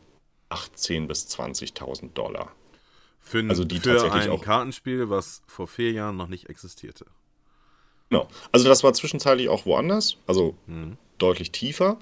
18.000 0.49 1.07
bis 1.07 1.27
20.000 1.27 2.13
Dollar. 2.13 2.51
Für, 3.21 3.39
ein- 3.39 3.49
Also 3.49 3.65
die 3.65 3.79
für 3.79 3.91
tatsächlich 3.93 4.23
ein 4.23 4.29
auch- 4.31 4.41
Kartenspiel, 4.41 5.09
was 5.09 5.41
vor 5.47 5.67
vier 5.67 5.91
Jahren 5.91 6.15
noch 6.15 6.27
nicht 6.27 6.49
existierte. 6.49 7.05
Genau. 8.09 8.27
Also 8.53 8.69
das 8.69 8.83
war 8.83 8.93
zwischenzeitlich 8.93 9.49
auch 9.49 9.65
woanders, 9.65 10.15
also 10.27 10.55
Mhm. 10.67 10.97
deutlich 11.17 11.51
tiefer. 11.51 11.99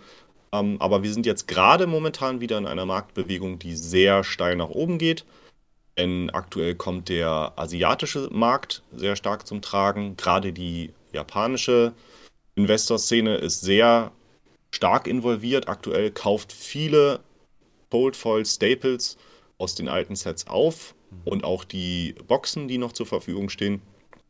Ähm, 0.52 0.78
aber 0.80 1.02
wir 1.02 1.12
sind 1.12 1.26
jetzt 1.26 1.48
gerade 1.48 1.88
momentan 1.88 2.39
wieder 2.41 2.60
in 2.60 2.68
einer 2.68 2.86
Marktbewegung, 2.86 3.58
die 3.58 3.76
sehr 3.76 4.24
steil 4.24 4.56
nach 4.56 4.70
oben 4.70 5.00
geht. 5.00 5.26
Denn 5.98 6.30
aktuell 6.30 6.76
kommt 6.76 7.10
der 7.10 7.54
asiatische 7.56 8.30
Markt 8.32 8.84
sehr 8.93 9.16
stark 9.16 9.48
zum 9.48 9.62
Tragen. 9.62 10.18
Gerade 10.18 10.52
die 10.52 10.91
japanische 11.14 11.93
Investorszene 12.56 13.36
ist 13.36 13.62
sehr 13.62 14.12
stark 14.72 15.08
involviert. 15.08 15.70
Aktuell 15.70 16.12
kauft 16.12 16.52
viele 16.52 17.22
Cold 17.89 18.18
Foil 18.18 18.46
Staples 18.46 19.18
aus 19.58 19.76
den 19.76 19.88
alten 19.88 20.18
Sets 20.18 20.48
auf 20.48 20.96
und 21.24 21.46
auch 21.46 21.64
die 21.64 22.16
Boxen, 22.28 22.68
die 22.68 22.78
noch 22.78 22.91
zur 22.91 23.06
Verfügung 23.06 23.48
stehen. 23.50 23.82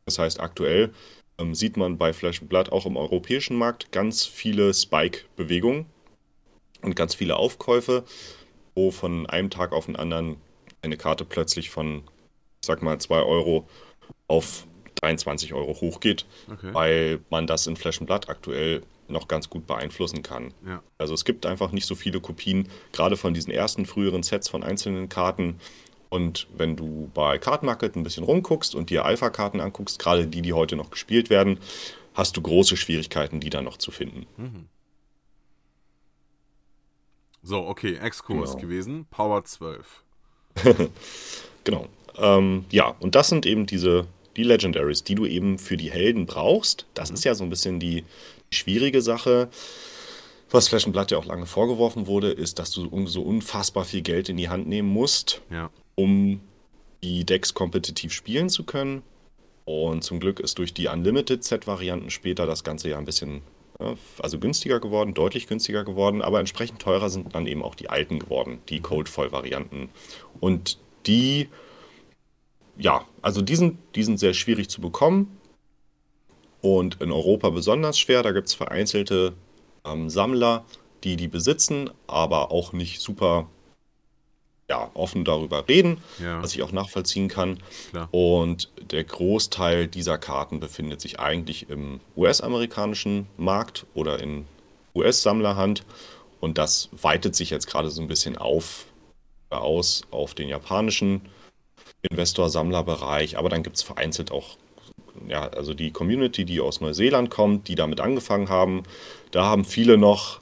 Das 0.05 0.19
heißt, 0.19 0.39
aktuell 0.39 0.93
ähm, 1.39 1.55
sieht 1.55 1.77
man 1.77 1.97
bei 1.97 2.13
Flash 2.13 2.41
Blood 2.41 2.71
auch 2.71 2.85
im 2.85 2.95
europäischen 2.95 3.57
Markt 3.57 3.91
ganz 3.91 4.25
viele 4.25 4.71
Spike-Bewegungen 4.71 5.87
und 6.83 6.95
ganz 6.95 7.15
viele 7.15 7.37
Aufkäufe, 7.37 8.03
wo 8.75 8.91
von 8.91 9.25
einem 9.25 9.49
Tag 9.49 9.71
auf 9.71 9.87
den 9.87 9.95
anderen 9.95 10.37
eine 10.85 10.97
Karte 10.97 11.25
plötzlich 11.25 11.69
von, 11.69 11.97
ich 12.61 12.65
sag 12.67 12.81
mal, 12.81 12.97
2 12.99 13.21
Euro 13.21 13.67
auf 14.27 14.65
23 14.95 15.53
Euro 15.53 15.79
hochgeht, 15.81 16.25
Okay. 16.51 16.73
weil 16.73 17.19
man 17.29 17.47
das 17.47 17.67
in 17.67 17.75
Flash 17.75 17.99
and 17.99 18.07
Blood 18.07 18.29
aktuell 18.29 18.81
noch 19.07 19.27
ganz 19.27 19.49
gut 19.49 19.67
beeinflussen 19.67 20.23
kann. 20.23 20.53
Ja. 20.65 20.81
Also 20.97 21.13
es 21.13 21.25
gibt 21.25 21.45
einfach 21.45 21.71
nicht 21.71 21.85
so 21.85 21.93
viele 21.95 22.19
Kopien, 22.21 22.69
gerade 22.91 23.17
von 23.17 23.33
diesen 23.33 23.51
ersten 23.51 23.85
früheren 23.85 24.23
Sets 24.23 24.49
von 24.49 24.63
einzelnen 24.63 25.09
Karten. 25.09 25.59
Und 26.09 26.47
wenn 26.55 26.75
du 26.75 27.11
bei 27.13 27.37
Card 27.37 27.61
Market 27.63 27.95
ein 27.95 28.03
bisschen 28.03 28.23
rumguckst 28.23 28.73
und 28.73 28.89
dir 28.89 29.05
Alpha-Karten 29.05 29.59
anguckst, 29.59 29.99
gerade 29.99 30.25
die, 30.27 30.41
die 30.41 30.53
heute 30.53 30.75
noch 30.75 30.89
gespielt 30.89 31.29
werden, 31.29 31.59
hast 32.13 32.37
du 32.37 32.41
große 32.41 32.77
Schwierigkeiten, 32.77 33.39
die 33.41 33.49
da 33.49 33.61
noch 33.61 33.77
zu 33.77 33.91
finden. 33.91 34.25
So, 37.43 37.67
okay, 37.67 37.95
Exkurs 37.97 38.51
Genau. 38.51 38.61
gewesen. 38.61 39.05
Power 39.11 39.43
12. 39.43 40.03
Genau. 41.63 41.87
Ähm, 42.17 42.65
ja, 42.71 42.95
und 42.99 43.15
das 43.15 43.29
sind 43.29 43.45
eben 43.45 43.65
diese 43.65 44.05
die 44.37 44.43
Legendaries, 44.43 45.03
die 45.03 45.15
du 45.15 45.25
eben 45.25 45.57
für 45.57 45.77
die 45.77 45.89
Helden 45.91 46.25
brauchst. 46.25 46.85
Das 46.93 47.09
ist 47.09 47.23
ja 47.23 47.33
so 47.35 47.43
ein 47.43 47.49
bisschen 47.49 47.79
die 47.79 48.03
schwierige 48.51 49.01
Sache. 49.01 49.49
Was 50.51 50.67
Flash 50.67 50.85
Blood 50.85 51.09
ja 51.11 51.17
auch 51.17 51.25
lange 51.25 51.45
vorgeworfen 51.45 52.05
wurde, 52.05 52.31
ist, 52.31 52.59
dass 52.59 52.69
du 52.71 53.07
so 53.07 53.21
unfassbar 53.23 53.85
viel 53.85 54.01
Geld 54.01 54.29
in 54.29 54.37
die 54.37 54.49
Hand 54.49 54.67
nehmen 54.67 54.89
musst, 54.89 55.41
Ja. 55.49 55.69
um 55.95 56.41
die 57.03 57.25
Decks 57.25 57.53
kompetitiv 57.53 58.13
spielen 58.13 58.49
zu 58.49 58.63
können. 58.63 59.01
Und 59.63 60.03
zum 60.03 60.19
Glück 60.19 60.39
ist 60.39 60.59
durch 60.59 60.73
die 60.73 60.87
Unlimited-Set-Varianten 60.87 62.11
später 62.11 62.45
das 62.45 62.63
Ganze 62.63 62.89
ja 62.89 62.97
ein 62.99 63.05
bisschen 63.05 63.41
also 64.19 64.39
günstiger 64.39 64.79
geworden, 64.79 65.13
deutlich 65.13 65.47
günstiger 65.47 65.83
geworden, 65.83 66.21
aber 66.21 66.39
entsprechend 66.39 66.81
teurer 66.81 67.09
sind 67.09 67.35
dann 67.35 67.47
eben 67.47 67.61
auch 67.61 67.75
die 67.75 67.89
alten 67.89 68.19
geworden, 68.19 68.59
die 68.69 68.79
Cold-Foil-Varianten. 68.79 69.89
Und 70.39 70.77
die, 71.05 71.49
ja, 72.77 73.05
also 73.21 73.41
die 73.41 73.55
sind, 73.55 73.77
die 73.95 74.03
sind 74.03 74.19
sehr 74.19 74.33
schwierig 74.33 74.69
zu 74.69 74.81
bekommen 74.81 75.37
und 76.61 77.01
in 77.01 77.11
Europa 77.11 77.49
besonders 77.49 77.99
schwer. 77.99 78.23
Da 78.23 78.31
gibt 78.31 78.47
es 78.47 78.53
vereinzelte 78.53 79.33
ähm, 79.85 80.09
Sammler, 80.09 80.65
die 81.03 81.15
die 81.17 81.27
besitzen, 81.27 81.89
aber 82.07 82.51
auch 82.51 82.73
nicht 82.73 83.01
super 83.01 83.47
ja, 84.69 84.89
offen 84.95 85.25
darüber 85.25 85.67
reden, 85.67 86.01
Ja. 86.19 86.41
was 86.41 86.55
ich 86.55 86.63
auch 86.63 86.71
nachvollziehen 86.71 87.27
kann. 87.27 87.59
Klar. 87.91 88.07
Und 88.11 88.71
der 88.91 89.03
Großteil 89.03 89.87
dieser 89.87 90.17
Karten 90.17 90.59
befindet 90.59 91.01
sich 91.01 91.19
eigentlich 91.19 91.69
im 91.69 91.99
US-amerikanischen 92.17 93.27
Markt 93.37 93.85
oder 93.93 94.19
in 94.19 94.45
US-Sammlerhand. 94.95 95.83
Und 96.39 96.57
das 96.57 96.89
weitet 96.91 97.35
sich 97.35 97.49
jetzt 97.49 97.67
gerade 97.67 97.89
so 97.91 98.01
ein 98.01 98.07
bisschen 98.07 98.37
auf, 98.37 98.85
äh, 99.51 99.55
aus 99.55 100.01
auf 100.11 100.33
den 100.33 100.47
japanischen 100.49 101.21
Investor-Sammler-Bereich. 102.09 103.37
Aber 103.37 103.49
dann 103.49 103.63
gibt 103.63 103.75
es 103.77 103.83
vereinzelt 103.83 104.31
auch, 104.31 104.57
ja, 105.27 105.47
also 105.49 105.73
die 105.73 105.91
Community, 105.91 106.45
die 106.45 106.59
aus 106.59 106.81
Neuseeland 106.81 107.29
kommt, 107.29 107.67
die 107.67 107.75
damit 107.75 107.99
angefangen 107.99 108.49
haben. 108.49 108.83
Da 109.31 109.43
haben 109.45 109.65
viele 109.65 109.97
noch 109.97 110.41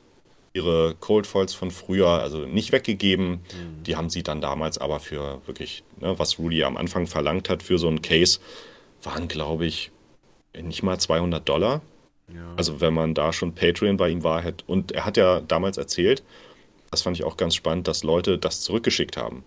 ihre 0.54 0.96
Cold 1.00 1.26
Foils 1.28 1.54
von 1.54 1.72
früher, 1.72 2.08
also 2.08 2.46
nicht 2.46 2.72
weggegeben. 2.72 3.42
Die 3.86 3.96
haben 3.96 4.10
sie 4.10 4.24
dann 4.24 4.40
damals 4.40 4.78
aber 4.78 5.00
für 5.00 5.42
wirklich, 5.48 5.84
ne, 6.00 6.18
was 6.20 6.38
Rudy 6.38 6.64
am 6.64 6.78
Anfang 6.78 7.08
verlangt 7.08 7.50
hat 7.50 7.64
für 7.64 7.80
so 7.80 7.90
ein 7.90 8.02
Case, 8.02 8.40
waren, 9.02 9.28
glaube 9.28 9.66
ich, 9.66 9.92
nicht 10.60 10.84
mal 10.84 11.00
200 11.00 11.48
Dollar. 11.48 11.82
Ja. 12.34 12.54
Also 12.56 12.80
wenn 12.80 12.94
man 12.94 13.14
da 13.14 13.34
schon 13.34 13.54
Patreon 13.56 13.98
bei 13.98 14.10
ihm 14.10 14.24
war, 14.24 14.42
hätte. 14.42 14.64
Und 14.68 14.92
er 14.92 15.06
hat 15.06 15.18
ja 15.18 15.42
damals 15.42 15.78
erzählt, 15.78 16.24
das 16.92 17.02
fand 17.02 17.18
ich 17.18 17.24
auch 17.24 17.38
ganz 17.38 17.56
spannend, 17.56 17.88
dass 17.88 18.04
Leute 18.04 18.38
das 18.38 18.62
zurückgeschickt 18.62 19.18
haben. 19.18 19.44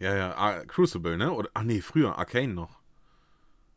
ja, 0.00 0.16
ja. 0.16 0.34
Ah, 0.36 0.64
Crucible, 0.66 1.16
ne? 1.16 1.32
Oder, 1.32 1.48
ach 1.54 1.62
nee, 1.62 1.80
früher, 1.80 2.18
Arcane 2.18 2.52
noch. 2.54 2.77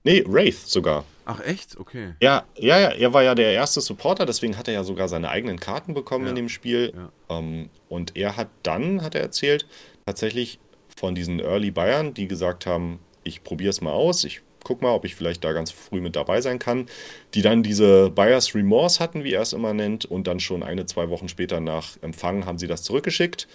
Nee, 0.04 0.24
Wraith 0.28 0.58
sogar. 0.58 1.06
Ach, 1.26 1.39
echt? 1.41 1.78
Okay. 1.78 2.14
Ja, 2.20 2.45
ja, 2.58 2.80
ja, 2.80 2.89
er 2.89 3.14
war 3.14 3.24
ja 3.24 3.36
der 3.36 3.54
erste 3.54 3.82
Supporter, 3.82 4.26
deswegen 4.26 4.58
hat 4.58 4.68
er 4.68 4.74
ja 4.74 4.84
sogar 4.84 5.08
seine 5.08 5.30
eigenen 5.30 5.60
Karten 5.60 5.93
bekommen 5.93 6.26
Ja, 6.26 6.32
in 6.32 6.36
dem 6.36 6.49
Spiel. 6.49 6.93
ja. 6.95 7.38
Ähm, 7.38 7.70
und 7.89 8.18
er 8.18 8.36
hat 8.38 8.49
dann, 8.64 9.04
hat 9.04 9.14
er 9.16 9.22
erzählt, 9.22 9.68
tatsächlich 10.06 10.60
von 10.95 11.14
diesen 11.16 11.39
Early 11.39 11.72
Bayern, 11.72 12.14
die 12.14 12.28
gesagt 12.28 12.66
haben, 12.66 12.99
ich 13.24 13.43
probiere 13.43 13.70
es 13.70 13.82
mal 13.82 13.91
aus, 13.91 14.24
ich 14.24 14.41
guck 14.64 14.82
mal, 14.82 14.91
ob 14.93 15.06
ich 15.06 15.16
vielleicht 15.16 15.43
da 15.43 15.54
ganz 15.54 15.72
früh 15.72 16.02
mit 16.02 16.16
dabei 16.16 16.41
sein 16.41 16.60
kann, 16.60 16.88
die 17.34 17.41
dann 17.41 17.64
diese 17.64 18.10
Buyers 18.10 18.54
Remorse 18.56 18.99
hatten, 18.99 19.24
wie 19.24 19.34
er 19.34 19.41
es 19.41 19.54
immer 19.54 19.74
nennt, 19.74 20.06
und 20.06 20.28
dann 20.28 20.39
schon 20.39 20.64
eine, 20.64 20.86
zwei 20.86 21.10
Wochen 21.10 21.30
später 21.30 21.60
nach 21.60 21.97
Empfang 22.02 22.45
haben 22.45 22.58
sie 22.58 22.68
das 22.68 22.84
zurückgeschickt. 22.84 23.47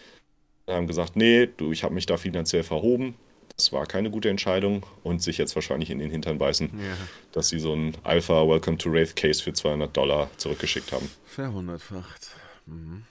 Haben 0.69 0.87
gesagt, 0.89 1.15
nee, 1.15 1.49
du, 1.57 1.71
ich 1.73 1.85
habe 1.85 1.95
mich 1.95 2.07
da 2.07 2.17
finanziell 2.17 2.65
verhoben. 2.65 3.15
Das 3.57 3.73
war 3.73 3.87
keine 3.87 4.11
gute 4.11 4.29
Entscheidung 4.29 4.85
und 5.03 5.23
sich 5.23 5.39
jetzt 5.39 5.55
wahrscheinlich 5.55 5.89
in 5.91 5.99
den 5.99 6.11
Hintern 6.11 6.37
beißen 6.39 6.71
Ja. 6.79 6.95
dass 7.33 7.49
sie 7.49 7.59
so 7.59 7.75
ein 7.75 7.97
Alpha 8.05 8.47
Welcome 8.47 8.77
to 8.79 8.93
Wraith 8.93 9.17
Case 9.17 9.43
für 9.43 9.53
200 9.53 9.97
Dollar 9.97 10.29
zurückgeschickt 10.37 10.93
haben. 10.93 11.11
Verhundertfacht. 11.25 12.29
Mhm. 12.67 13.05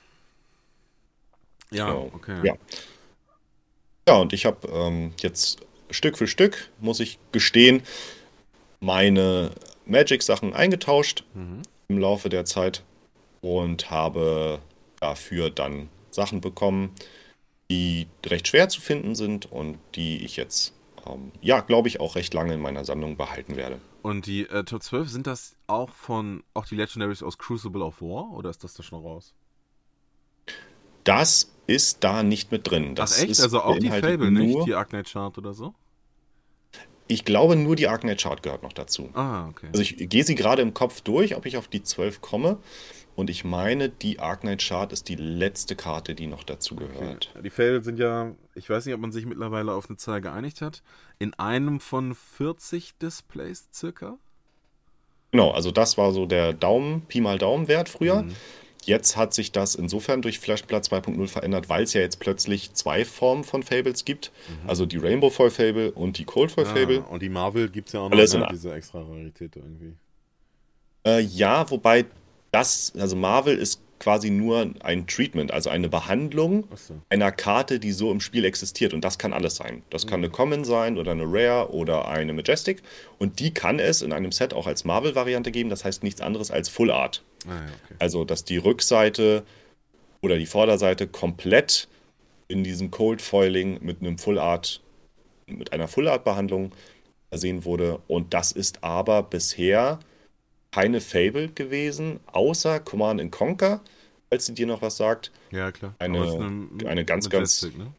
Ja, 1.72 1.88
Genau. 1.88 2.12
okay. 2.14 2.40
Ja. 2.44 2.54
Ja, 4.08 4.16
und 4.18 4.34
ich 4.34 4.46
habe 4.46 4.68
ähm, 4.68 5.14
jetzt 5.20 5.62
Stück 5.90 6.16
für 6.18 6.28
Stück, 6.28 6.70
muss 6.80 7.00
ich 7.00 7.18
gestehen, 7.32 7.82
meine 8.80 9.52
Magic-Sachen 9.88 10.54
eingetauscht 10.54 11.24
Mhm. 11.34 11.64
im 11.88 11.98
Laufe 11.98 12.30
der 12.30 12.46
Zeit 12.46 12.84
und 13.42 13.90
habe 13.90 14.60
dafür 15.00 15.50
dann 15.50 15.90
Sachen 16.12 16.40
bekommen, 16.40 16.92
die 17.72 18.08
recht 18.26 18.48
schwer 18.48 18.70
zu 18.70 18.80
finden 18.82 19.16
sind 19.16 19.52
und 19.52 19.78
die 19.96 20.24
ich 20.24 20.36
jetzt, 20.38 20.74
ähm, 21.08 21.32
ja, 21.42 21.62
glaube 21.62 21.88
ich, 21.88 22.00
auch 22.00 22.16
recht 22.16 22.34
lange 22.34 22.54
in 22.54 22.60
meiner 22.62 22.86
Sammlung 22.86 23.18
behalten 23.18 23.56
werde. 23.56 23.80
Und 24.04 24.28
die 24.28 24.48
äh, 24.48 24.64
Top 24.64 24.84
12, 24.84 25.10
sind 25.10 25.26
das 25.28 25.56
auch 25.68 25.90
von, 25.90 26.44
auch 26.54 26.66
die 26.68 26.76
Legendaries 26.76 27.24
aus 27.24 27.38
Crucible 27.40 27.82
of 27.84 28.02
War? 28.02 28.32
Oder 28.34 28.52
ist 28.52 28.64
das 28.64 28.76
da 28.76 28.84
schon 28.84 29.02
raus? 29.02 29.34
Das 31.04 31.52
ist 31.68 32.04
da 32.04 32.24
nicht 32.24 32.52
mit 32.52 32.70
drin. 32.70 32.96
Das 32.96 33.18
Ach 33.18 33.22
echt? 33.24 33.32
ist 33.32 33.42
Also 33.42 33.62
auch 33.62 33.78
die 33.80 33.90
Fable, 33.90 34.32
nicht? 34.32 34.54
nur- 34.56 34.66
Die 34.66 34.74
Arcnight 34.76 35.08
Chart 35.12 35.38
oder 35.38 35.54
so? 35.54 35.74
Ich 37.08 37.24
glaube, 37.24 37.56
nur 37.56 37.76
die 37.76 37.88
Arknight 37.88 38.20
Chart 38.22 38.42
gehört 38.42 38.64
noch 38.64 38.74
dazu. 38.74 39.10
Ah, 39.14 39.48
okay. 39.50 39.68
Also 39.68 39.82
ich 39.84 39.96
gehe 40.10 40.24
sie 40.24 40.34
gerade 40.34 40.64
im 40.64 40.74
Kopf 40.74 41.02
durch, 41.02 41.36
ob 41.36 41.46
ich 41.46 41.58
auf 41.58 41.68
die 41.68 41.84
12 41.84 42.22
komme. 42.22 42.58
Und 43.16 43.30
ich 43.30 43.46
meine, 43.46 43.90
die 43.90 44.20
Arknight 44.20 44.62
Chart 44.62 44.92
ist 44.92 45.08
die 45.08 45.16
letzte 45.16 45.76
Karte, 45.76 46.16
die 46.16 46.28
noch 46.28 46.44
dazu 46.44 46.76
gehört. 46.76 47.34
Die 47.44 47.50
Fable 47.50 47.82
sind 47.82 47.98
ja, 47.98 48.36
ich 48.56 48.70
weiß 48.70 48.86
nicht, 48.86 48.94
ob 48.94 49.00
man 49.00 49.14
sich 49.14 49.26
mittlerweile 49.26 49.72
auf 49.72 49.90
eine 49.90 49.98
Zahl 49.98 50.20
geeinigt 50.20 50.62
hat, 50.62 50.84
in 51.18 51.34
einem 51.36 51.80
von 51.80 52.14
40 52.14 52.98
Displays 52.98 53.70
circa. 53.74 54.18
Genau, 55.32 55.52
also 55.52 55.72
das 55.72 55.98
war 55.98 56.12
so 56.12 56.26
der 56.26 56.54
Daumen, 56.54 57.02
Pi 57.08 57.22
mal 57.22 57.38
Daumen-Wert 57.38 57.90
früher. 57.90 58.24
Mhm. 58.24 58.36
Jetzt 58.84 59.18
hat 59.18 59.34
sich 59.34 59.52
das 59.52 59.74
insofern 59.74 60.22
durch 60.22 60.40
Flashblatt 60.40 60.86
2.0 60.86 61.28
verändert, 61.28 61.70
weil 61.70 61.84
es 61.84 61.94
ja 61.94 62.02
jetzt 62.02 62.20
plötzlich 62.20 62.74
zwei 62.74 63.04
Formen 63.04 63.44
von 63.44 63.64
Fables 63.64 64.06
gibt. 64.06 64.32
Also 64.68 64.86
die 64.86 64.98
Rainbow 64.98 65.32
Foil 65.32 65.50
Fable 65.50 65.92
und 65.92 66.20
die 66.20 66.26
Cold 66.26 66.52
Foil 66.52 66.66
Fable. 66.66 67.04
Ah, 67.04 67.12
und 67.12 67.24
die 67.24 67.30
Marvel 67.30 67.70
gibt 67.70 67.88
es 67.88 67.94
ja 67.94 68.02
auch 68.02 68.10
noch, 68.10 68.18
Alles 68.18 68.36
ne? 68.36 68.48
diese 68.52 68.72
extra 68.74 69.02
Rarität 69.02 69.56
irgendwie. 69.56 69.96
Äh, 71.04 71.22
ja, 71.22 71.68
wobei 71.72 72.06
das, 72.56 72.94
also 72.98 73.18
Marvel 73.18 73.58
ist 73.58 73.82
quasi 74.00 74.30
nur 74.30 74.72
ein 74.80 75.08
Treatment, 75.08 75.52
also 75.52 75.70
eine 75.70 75.90
Behandlung 75.90 76.66
Achso. 76.72 76.94
einer 77.10 77.32
Karte, 77.32 77.80
die 77.80 77.92
so 77.92 78.12
im 78.12 78.22
Spiel 78.22 78.46
existiert. 78.46 78.94
Und 78.94 79.04
das 79.04 79.18
kann 79.18 79.34
alles 79.34 79.56
sein. 79.56 79.84
Das 79.90 80.08
kann 80.08 80.22
eine 80.22 80.30
Common 80.30 80.64
sein 80.64 80.98
oder 80.98 81.12
eine 81.12 81.26
Rare 81.26 81.74
oder 81.74 82.08
eine 82.08 82.32
Majestic. 82.32 82.82
Und 83.20 83.40
die 83.40 83.54
kann 83.54 83.80
es 83.80 84.02
in 84.02 84.14
einem 84.14 84.32
Set 84.32 84.54
auch 84.54 84.68
als 84.68 84.86
Marvel-Variante 84.86 85.52
geben. 85.52 85.70
Das 85.70 85.84
heißt 85.84 86.02
nichts 86.04 86.22
anderes 86.22 86.50
als 86.50 86.70
Full 86.70 86.92
Art. 86.92 87.24
Ah, 87.46 87.50
ja, 87.50 87.56
okay. 87.84 87.96
Also, 88.00 88.24
dass 88.24 88.46
die 88.46 88.58
Rückseite 88.58 89.44
oder 90.22 90.38
die 90.38 90.46
Vorderseite 90.46 91.08
komplett 91.08 91.90
in 92.48 92.64
diesem 92.64 92.90
Cold 92.92 93.22
Foiling 93.22 93.80
mit 93.82 94.00
einem 94.00 94.18
Full 94.18 94.40
Art, 94.40 94.82
mit 95.46 95.74
einer 95.74 95.90
Full 95.90 96.08
Art 96.08 96.24
Behandlung 96.24 96.72
versehen 97.30 97.66
wurde. 97.66 98.00
Und 98.08 98.34
das 98.34 98.54
ist 98.54 98.84
aber 98.84 99.24
bisher 99.24 100.00
keine 100.76 101.00
Fable 101.00 101.48
gewesen, 101.50 102.20
außer 102.28 102.82
Command 102.82 103.22
and 103.22 103.32
Conquer, 103.32 103.80
falls 104.30 104.46
sie 104.46 104.54
dir 104.54 104.68
noch 104.68 104.82
was 104.82 104.98
sagt. 104.98 105.32
Ja, 105.52 105.72
klar. 105.72 105.96
Eine- 106.00 106.26
ist 106.78 106.86
eine 106.86 107.06
ganz, 107.06 107.30
ganz- 107.30 107.62
Majestic, 107.62 107.78
Ne? 107.80 107.94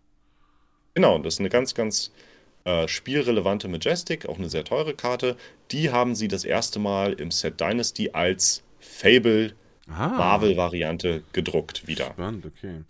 Genau, 0.94 1.18
das 1.18 1.34
ist 1.34 1.40
eine 1.40 1.48
ganz, 1.48 1.74
ganz 1.74 2.10
äh, 2.64 2.86
spielrelevante 2.88 3.68
Majestic, 3.68 4.26
auch 4.28 4.38
eine 4.38 4.48
sehr 4.50 4.64
teure 4.64 4.92
Karte. 4.94 5.36
Die 5.70 5.90
haben 5.90 6.14
sie 6.14 6.26
das 6.28 6.44
erste 6.44 6.78
Mal 6.78 7.12
im 7.14 7.30
Set 7.30 7.60
Dynasty 7.60 8.10
als 8.12 8.62
Fable 8.80 9.54
Ah, 9.88 10.08
Marvel-Variante 10.08 11.22
gedruckt 11.32 11.86
wieder. 11.86 12.06
Spannend, 12.06 12.44
okay. 12.44 12.82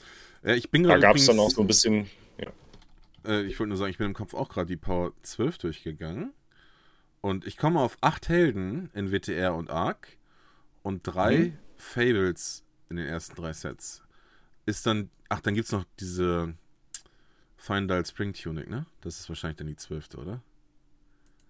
Äh, 0.44 0.54
ich 0.56 0.70
bin 0.70 0.82
Da 0.84 0.96
gab 0.98 1.14
es 1.16 1.26
dann 1.26 1.38
auch 1.38 1.50
so 1.50 1.60
ein 1.60 1.66
bisschen. 1.66 2.08
Ja. 2.40 2.48
Äh, 3.30 3.42
ich 3.42 3.58
wollte 3.60 3.68
nur 3.68 3.76
sagen, 3.76 3.90
ich 3.90 3.98
bin 3.98 4.06
im 4.08 4.14
Kopf 4.14 4.32
auch 4.34 4.48
gerade 4.48 4.66
die 4.66 4.76
Power 4.78 5.12
12 5.22 5.58
durchgegangen. 5.58 6.32
Und 7.26 7.44
ich 7.44 7.56
komme 7.56 7.80
auf 7.80 7.98
acht 8.02 8.28
Helden 8.28 8.88
in 8.94 9.10
WTR 9.10 9.52
und 9.56 9.68
Arc 9.68 10.16
und 10.84 11.02
drei 11.02 11.36
Mhm. 11.36 11.58
Fables 11.76 12.62
in 12.88 12.98
den 12.98 13.06
ersten 13.06 13.34
drei 13.34 13.52
Sets. 13.52 14.04
Ist 14.64 14.86
dann, 14.86 15.10
ach, 15.28 15.40
dann 15.40 15.54
gibt 15.54 15.66
es 15.66 15.72
noch 15.72 15.84
diese 15.98 16.54
Findal 17.56 18.06
Spring 18.06 18.32
Tunic, 18.32 18.70
ne? 18.70 18.86
Das 19.00 19.18
ist 19.18 19.28
wahrscheinlich 19.28 19.56
dann 19.56 19.66
die 19.66 19.74
zwölfte, 19.74 20.18
oder? 20.18 20.40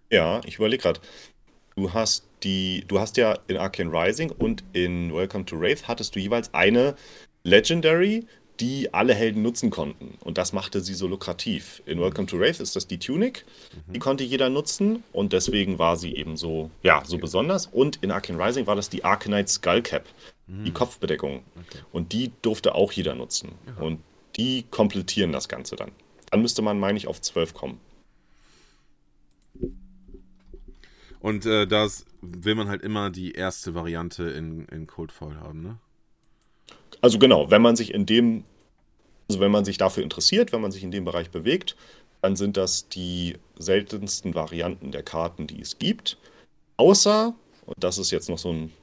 ja, 0.09 0.41
ich 0.45 0.55
überlege 0.55 0.81
gerade. 0.81 0.99
Du 1.75 1.93
hast 1.93 2.27
die, 2.41 2.83
du 2.87 2.99
hast 2.99 3.17
ja 3.17 3.37
in 3.47 3.57
Arcane 3.57 3.91
Rising 3.91 4.31
und 4.31 4.63
in 4.73 5.13
Welcome 5.13 5.45
to 5.45 5.59
Wraith 5.59 5.87
hattest 5.87 6.15
du 6.15 6.19
jeweils 6.19 6.51
eine 6.55 6.95
Legendary, 7.43 8.25
die 8.59 8.93
alle 8.93 9.13
Helden 9.13 9.41
nutzen 9.41 9.69
konnten. 9.69 10.17
Und 10.21 10.37
das 10.37 10.53
machte 10.53 10.81
sie 10.81 10.93
so 10.93 11.07
lukrativ. 11.07 11.81
In 11.85 11.99
Welcome 11.99 12.27
to 12.27 12.39
Wraith 12.39 12.59
ist 12.59 12.75
das 12.75 12.87
die 12.87 12.99
Tunic, 12.99 13.45
die 13.87 13.99
konnte 13.99 14.23
jeder 14.23 14.49
nutzen 14.49 15.03
und 15.13 15.33
deswegen 15.33 15.79
war 15.79 15.97
sie 15.97 16.15
eben 16.15 16.37
so, 16.37 16.71
ja, 16.83 17.03
so 17.05 17.17
besonders. 17.17 17.67
Und 17.67 17.97
in 17.97 18.11
Arcane 18.11 18.43
Rising 18.43 18.67
war 18.67 18.75
das 18.75 18.89
die 18.89 19.03
Arcanite 19.03 19.47
Skull 19.47 19.81
Cap, 19.81 20.05
die 20.47 20.71
Kopfbedeckung. 20.71 21.43
Und 21.91 22.13
die 22.13 22.31
durfte 22.41 22.75
auch 22.75 22.91
jeder 22.91 23.15
nutzen. 23.15 23.51
Und 23.79 23.99
die 24.37 24.65
komplettieren 24.69 25.31
das 25.31 25.49
Ganze 25.49 25.75
dann. 25.75 25.91
Dann 26.31 26.41
müsste 26.41 26.61
man, 26.61 26.79
meine 26.79 26.97
ich, 26.97 27.07
auf 27.07 27.21
12 27.21 27.53
kommen. 27.53 27.79
Und 31.19 31.45
äh, 31.45 31.67
das 31.67 32.05
will 32.21 32.55
man 32.55 32.69
halt 32.69 32.81
immer 32.81 33.09
die 33.09 33.31
erste 33.31 33.73
Variante 33.73 34.23
in, 34.23 34.65
in 34.67 34.87
Cold 34.87 35.11
Foil 35.11 35.37
haben, 35.39 35.61
ne? 35.61 35.77
Also 37.01 37.19
genau, 37.19 37.51
wenn 37.51 37.61
man 37.61 37.75
sich 37.75 37.93
in 37.93 38.05
dem, 38.05 38.43
also 39.29 39.39
wenn 39.39 39.51
man 39.51 39.65
sich 39.65 39.77
dafür 39.77 40.03
interessiert, 40.03 40.51
wenn 40.51 40.61
man 40.61 40.71
sich 40.71 40.83
in 40.83 40.91
dem 40.91 41.05
Bereich 41.05 41.29
bewegt, 41.29 41.75
dann 42.21 42.35
sind 42.35 42.57
das 42.57 42.89
die 42.89 43.35
seltensten 43.57 44.35
Varianten 44.35 44.91
der 44.91 45.03
Karten, 45.03 45.47
die 45.47 45.61
es 45.61 45.77
gibt. 45.77 46.17
Außer, 46.77 47.35
und 47.65 47.83
das 47.83 47.97
ist 47.97 48.11
jetzt 48.11 48.29
noch 48.29 48.37
so 48.37 48.51
ein 48.51 48.73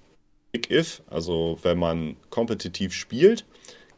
Big 0.53 0.71
If, 0.71 1.03
also 1.11 1.59
wenn 1.63 1.79
man 1.79 2.17
kompetitiv 2.31 2.93
spielt, 2.93 3.45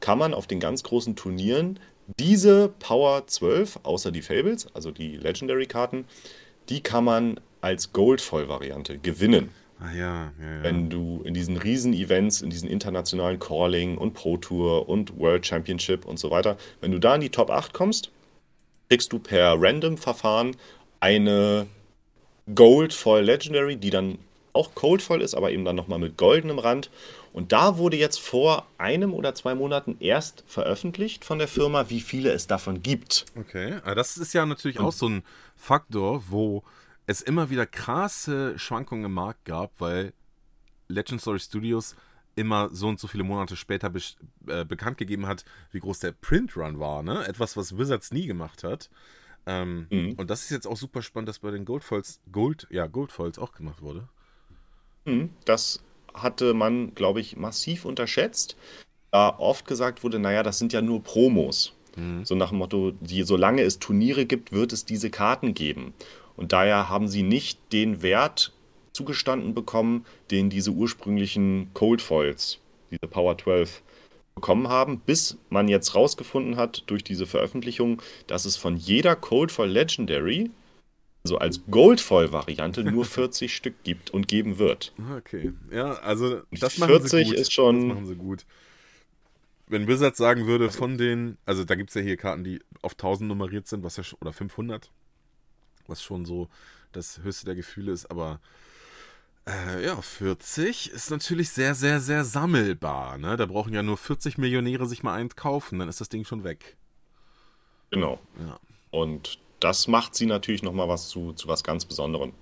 kann 0.00 0.18
man 0.18 0.34
auf 0.34 0.46
den 0.46 0.60
ganz 0.60 0.82
großen 0.82 1.16
Turnieren 1.16 1.78
diese 2.18 2.68
Power 2.78 3.26
12, 3.26 3.80
außer 3.82 4.12
die 4.12 4.22
Fables, 4.22 4.68
also 4.74 4.90
die 4.90 5.16
Legendary-Karten, 5.16 6.06
die 6.68 6.80
kann 6.80 7.04
man 7.04 7.40
als 7.60 7.92
Gold-Voll-Variante 7.92 8.98
gewinnen. 8.98 9.50
Ah 9.78 9.92
ja, 9.92 10.32
ja, 10.40 10.56
ja. 10.56 10.62
Wenn 10.62 10.88
du 10.88 11.22
in 11.24 11.34
diesen 11.34 11.56
Riesen-Events, 11.56 12.40
in 12.40 12.50
diesen 12.50 12.68
internationalen 12.68 13.38
Calling 13.38 13.98
und 13.98 14.14
Pro 14.14 14.36
Tour 14.38 14.88
und 14.88 15.18
World 15.18 15.46
Championship 15.46 16.06
und 16.06 16.18
so 16.18 16.30
weiter, 16.30 16.56
wenn 16.80 16.92
du 16.92 16.98
da 16.98 17.14
in 17.14 17.20
die 17.20 17.30
Top 17.30 17.50
8 17.50 17.74
kommst, 17.74 18.10
kriegst 18.88 19.12
du 19.12 19.18
per 19.18 19.56
Random-Verfahren 19.58 20.56
eine 21.00 21.66
Gold 22.54 22.94
voll 22.94 23.22
Legendary, 23.22 23.76
die 23.76 23.90
dann 23.90 24.18
auch 24.52 24.74
Cold 24.74 25.02
voll 25.02 25.20
ist, 25.20 25.34
aber 25.34 25.50
eben 25.50 25.64
dann 25.64 25.76
nochmal 25.76 25.98
mit 25.98 26.16
goldenem 26.16 26.58
Rand. 26.58 26.90
Und 27.32 27.52
da 27.52 27.76
wurde 27.76 27.98
jetzt 27.98 28.18
vor 28.18 28.66
einem 28.78 29.12
oder 29.12 29.34
zwei 29.34 29.54
Monaten 29.54 29.96
erst 30.00 30.42
veröffentlicht 30.46 31.24
von 31.24 31.38
der 31.38 31.48
Firma, 31.48 31.90
wie 31.90 32.00
viele 32.00 32.30
es 32.30 32.46
davon 32.46 32.82
gibt. 32.82 33.26
Okay, 33.38 33.74
aber 33.84 33.94
das 33.94 34.16
ist 34.16 34.32
ja 34.32 34.46
natürlich 34.46 34.80
auch 34.80 34.92
so 34.92 35.08
ein 35.08 35.22
Faktor, 35.54 36.24
wo 36.28 36.62
es 37.06 37.22
immer 37.22 37.50
wieder 37.50 37.66
krasse 37.66 38.58
Schwankungen 38.58 39.04
im 39.04 39.14
Markt 39.14 39.44
gab, 39.44 39.80
weil 39.80 40.12
Legend 40.88 41.20
Story 41.20 41.38
Studios 41.38 41.96
immer 42.34 42.68
so 42.70 42.88
und 42.88 43.00
so 43.00 43.08
viele 43.08 43.24
Monate 43.24 43.56
später 43.56 43.90
be 43.90 44.00
äh, 44.46 44.64
bekannt 44.64 44.98
gegeben 44.98 45.26
hat, 45.26 45.44
wie 45.72 45.80
groß 45.80 46.00
der 46.00 46.12
Print 46.12 46.56
Run 46.56 46.78
war, 46.78 47.02
ne? 47.02 47.26
Etwas, 47.26 47.56
was 47.56 47.78
Wizards 47.78 48.12
nie 48.12 48.26
gemacht 48.26 48.62
hat. 48.62 48.90
Ähm, 49.46 49.86
mhm. 49.90 50.12
Und 50.12 50.28
das 50.28 50.42
ist 50.42 50.50
jetzt 50.50 50.66
auch 50.66 50.76
super 50.76 51.02
spannend, 51.02 51.28
dass 51.28 51.38
bei 51.38 51.50
den 51.50 51.64
Goldfoils, 51.64 52.20
Gold, 52.30 52.66
ja, 52.70 52.86
Goldfoils 52.86 53.38
auch 53.38 53.52
gemacht 53.52 53.80
wurde. 53.80 54.08
Mhm, 55.04 55.30
das 55.44 55.82
hatte 56.12 56.52
man, 56.52 56.94
glaube 56.94 57.20
ich, 57.20 57.36
massiv 57.36 57.84
unterschätzt. 57.84 58.56
Da 59.12 59.30
oft 59.38 59.66
gesagt 59.66 60.02
wurde, 60.02 60.18
naja, 60.18 60.42
das 60.42 60.58
sind 60.58 60.72
ja 60.72 60.82
nur 60.82 61.02
Promos. 61.02 61.74
Mhm. 61.96 62.24
So 62.24 62.34
nach 62.34 62.50
dem 62.50 62.58
Motto, 62.58 62.90
die, 62.90 63.22
solange 63.22 63.62
es 63.62 63.78
Turniere 63.78 64.26
gibt, 64.26 64.52
wird 64.52 64.72
es 64.72 64.84
diese 64.84 65.10
Karten 65.10 65.54
geben. 65.54 65.94
Und 66.36 66.52
daher 66.52 66.88
haben 66.88 67.08
sie 67.08 67.22
nicht 67.22 67.58
den 67.72 68.02
Wert 68.02 68.52
zugestanden 68.92 69.54
bekommen, 69.54 70.04
den 70.30 70.50
diese 70.50 70.70
ursprünglichen 70.70 71.70
Cold 71.74 72.00
Foils, 72.02 72.58
diese 72.90 73.06
Power 73.08 73.36
12, 73.36 73.82
bekommen 74.34 74.68
haben, 74.68 75.00
bis 75.00 75.38
man 75.48 75.66
jetzt 75.66 75.94
rausgefunden 75.94 76.56
hat 76.56 76.84
durch 76.86 77.02
diese 77.02 77.26
Veröffentlichung, 77.26 78.02
dass 78.26 78.44
es 78.44 78.56
von 78.56 78.76
jeder 78.76 79.16
Cold 79.16 79.50
Foil 79.50 79.70
Legendary, 79.70 80.50
also 81.24 81.38
als 81.38 81.62
Gold 81.70 82.00
Foil 82.00 82.32
Variante, 82.32 82.84
nur 82.84 83.04
40 83.06 83.54
Stück 83.54 83.82
gibt 83.82 84.10
und 84.10 84.28
geben 84.28 84.58
wird. 84.58 84.92
Okay, 85.16 85.52
ja, 85.72 85.94
also 85.94 86.42
das 86.52 86.78
machen 86.78 86.90
40 86.90 87.10
sie 87.10 87.24
gut. 87.24 87.40
ist 87.40 87.52
schon. 87.52 87.88
Das 87.88 87.96
machen 87.96 88.06
sie 88.06 88.16
gut. 88.16 88.44
Wenn 89.68 89.88
Wizards 89.88 90.18
sagen 90.18 90.46
würde, 90.46 90.70
von 90.70 90.96
den, 90.96 91.38
also 91.44 91.64
da 91.64 91.74
gibt 91.74 91.90
es 91.90 91.94
ja 91.94 92.02
hier 92.02 92.16
Karten, 92.16 92.44
die 92.44 92.60
auf 92.82 92.92
1000 92.92 93.26
nummeriert 93.26 93.66
sind, 93.66 93.82
was 93.82 93.96
ja 93.96 94.04
oder 94.20 94.32
500, 94.32 94.92
was 95.88 96.02
schon 96.02 96.24
so 96.24 96.48
das 96.92 97.18
höchste 97.22 97.46
der 97.46 97.54
Gefühle 97.54 97.92
ist, 97.92 98.10
aber 98.10 98.40
äh, 99.46 99.84
ja, 99.84 100.00
40 100.00 100.90
ist 100.90 101.10
natürlich 101.10 101.50
sehr, 101.50 101.74
sehr, 101.74 102.00
sehr 102.00 102.24
sammelbar. 102.24 103.18
Ne? 103.18 103.36
Da 103.36 103.46
brauchen 103.46 103.72
ja 103.72 103.82
nur 103.82 103.96
40 103.96 104.38
Millionäre 104.38 104.86
sich 104.86 105.02
mal 105.02 105.14
eins 105.14 105.36
kaufen, 105.36 105.78
dann 105.78 105.88
ist 105.88 106.00
das 106.00 106.08
Ding 106.08 106.24
schon 106.24 106.42
weg. 106.42 106.76
Genau. 107.90 108.18
Ja. 108.40 108.58
Und 108.90 109.38
das 109.60 109.88
macht 109.88 110.14
sie 110.14 110.26
natürlich 110.26 110.62
nochmal 110.62 110.88
was 110.88 111.08
zu, 111.08 111.32
zu 111.32 111.48
was 111.48 111.62
ganz 111.62 111.84
Besonderem. 111.84 112.32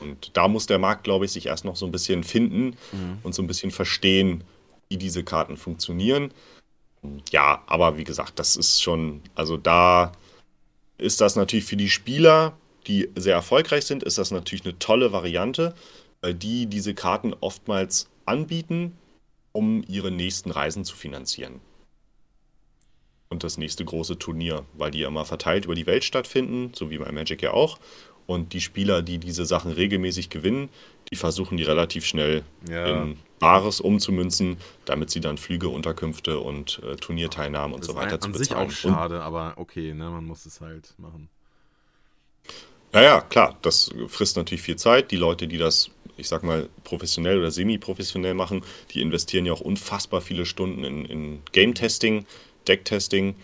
Und 0.00 0.36
da 0.36 0.48
muss 0.48 0.66
der 0.66 0.78
Markt, 0.78 1.04
glaube 1.04 1.24
ich, 1.24 1.32
sich 1.32 1.46
erst 1.46 1.64
noch 1.64 1.76
so 1.76 1.86
ein 1.86 1.92
bisschen 1.92 2.24
finden 2.24 2.76
mhm. 2.92 3.18
und 3.22 3.34
so 3.34 3.42
ein 3.42 3.46
bisschen 3.46 3.70
verstehen, 3.70 4.44
wie 4.88 4.96
diese 4.96 5.24
Karten 5.24 5.56
funktionieren. 5.56 6.32
Ja, 7.30 7.62
aber 7.66 7.96
wie 7.96 8.04
gesagt, 8.04 8.38
das 8.38 8.56
ist 8.56 8.82
schon, 8.82 9.22
also 9.34 9.56
da 9.56 10.12
ist 10.98 11.20
das 11.20 11.36
natürlich 11.36 11.64
für 11.64 11.76
die 11.76 11.90
Spieler 11.90 12.56
die 12.86 13.10
sehr 13.16 13.34
erfolgreich 13.34 13.84
sind, 13.84 14.02
ist 14.02 14.18
das 14.18 14.30
natürlich 14.30 14.64
eine 14.64 14.78
tolle 14.78 15.12
Variante, 15.12 15.74
weil 16.20 16.34
die 16.34 16.66
diese 16.66 16.94
Karten 16.94 17.34
oftmals 17.40 18.08
anbieten, 18.24 18.96
um 19.52 19.84
ihre 19.86 20.10
nächsten 20.10 20.50
Reisen 20.50 20.84
zu 20.84 20.96
finanzieren. 20.96 21.60
Und 23.28 23.44
das 23.44 23.58
nächste 23.58 23.84
große 23.84 24.18
Turnier, 24.18 24.64
weil 24.74 24.90
die 24.90 25.00
ja 25.00 25.08
immer 25.08 25.24
verteilt 25.24 25.64
über 25.64 25.74
die 25.74 25.86
Welt 25.86 26.04
stattfinden, 26.04 26.72
so 26.74 26.90
wie 26.90 26.98
bei 26.98 27.10
Magic 27.10 27.42
ja 27.42 27.52
auch. 27.52 27.78
Und 28.26 28.52
die 28.52 28.60
Spieler, 28.60 29.02
die 29.02 29.18
diese 29.18 29.44
Sachen 29.44 29.70
regelmäßig 29.72 30.30
gewinnen, 30.30 30.70
die 31.10 31.16
versuchen 31.16 31.58
die 31.58 31.64
relativ 31.64 32.06
schnell 32.06 32.42
ja. 32.68 33.02
in 33.02 33.18
Bares 33.38 33.80
umzumünzen, 33.80 34.56
damit 34.86 35.10
sie 35.10 35.20
dann 35.20 35.36
Flüge, 35.36 35.68
Unterkünfte 35.68 36.38
und 36.38 36.80
äh, 36.82 36.96
Turnierteilnahmen 36.96 37.74
und 37.74 37.80
das 37.80 37.88
so 37.88 37.94
weiter 37.94 38.18
zu 38.20 38.30
bezahlen. 38.32 38.62
An 38.62 38.70
sich 38.70 38.86
auch 38.86 38.90
schade, 38.94 39.22
aber 39.22 39.54
okay, 39.56 39.92
ne, 39.92 40.08
man 40.08 40.24
muss 40.24 40.46
es 40.46 40.60
halt 40.62 40.94
machen. 40.96 41.28
Ja, 42.94 43.02
ja, 43.02 43.20
klar, 43.22 43.58
das 43.62 43.90
frisst 44.06 44.36
natürlich 44.36 44.62
viel 44.62 44.76
Zeit. 44.76 45.10
Die 45.10 45.16
Leute, 45.16 45.48
die 45.48 45.58
das, 45.58 45.90
ich 46.16 46.28
sag 46.28 46.44
mal, 46.44 46.68
professionell 46.84 47.38
oder 47.40 47.50
semi-professionell 47.50 48.34
machen, 48.34 48.62
die 48.92 49.00
investieren 49.00 49.46
ja 49.46 49.52
auch 49.52 49.60
unfassbar 49.60 50.20
viele 50.20 50.46
Stunden 50.46 50.84
in, 50.84 51.04
in 51.04 51.42
Game-Testing, 51.50 52.24
Deck-Testing. 52.68 53.34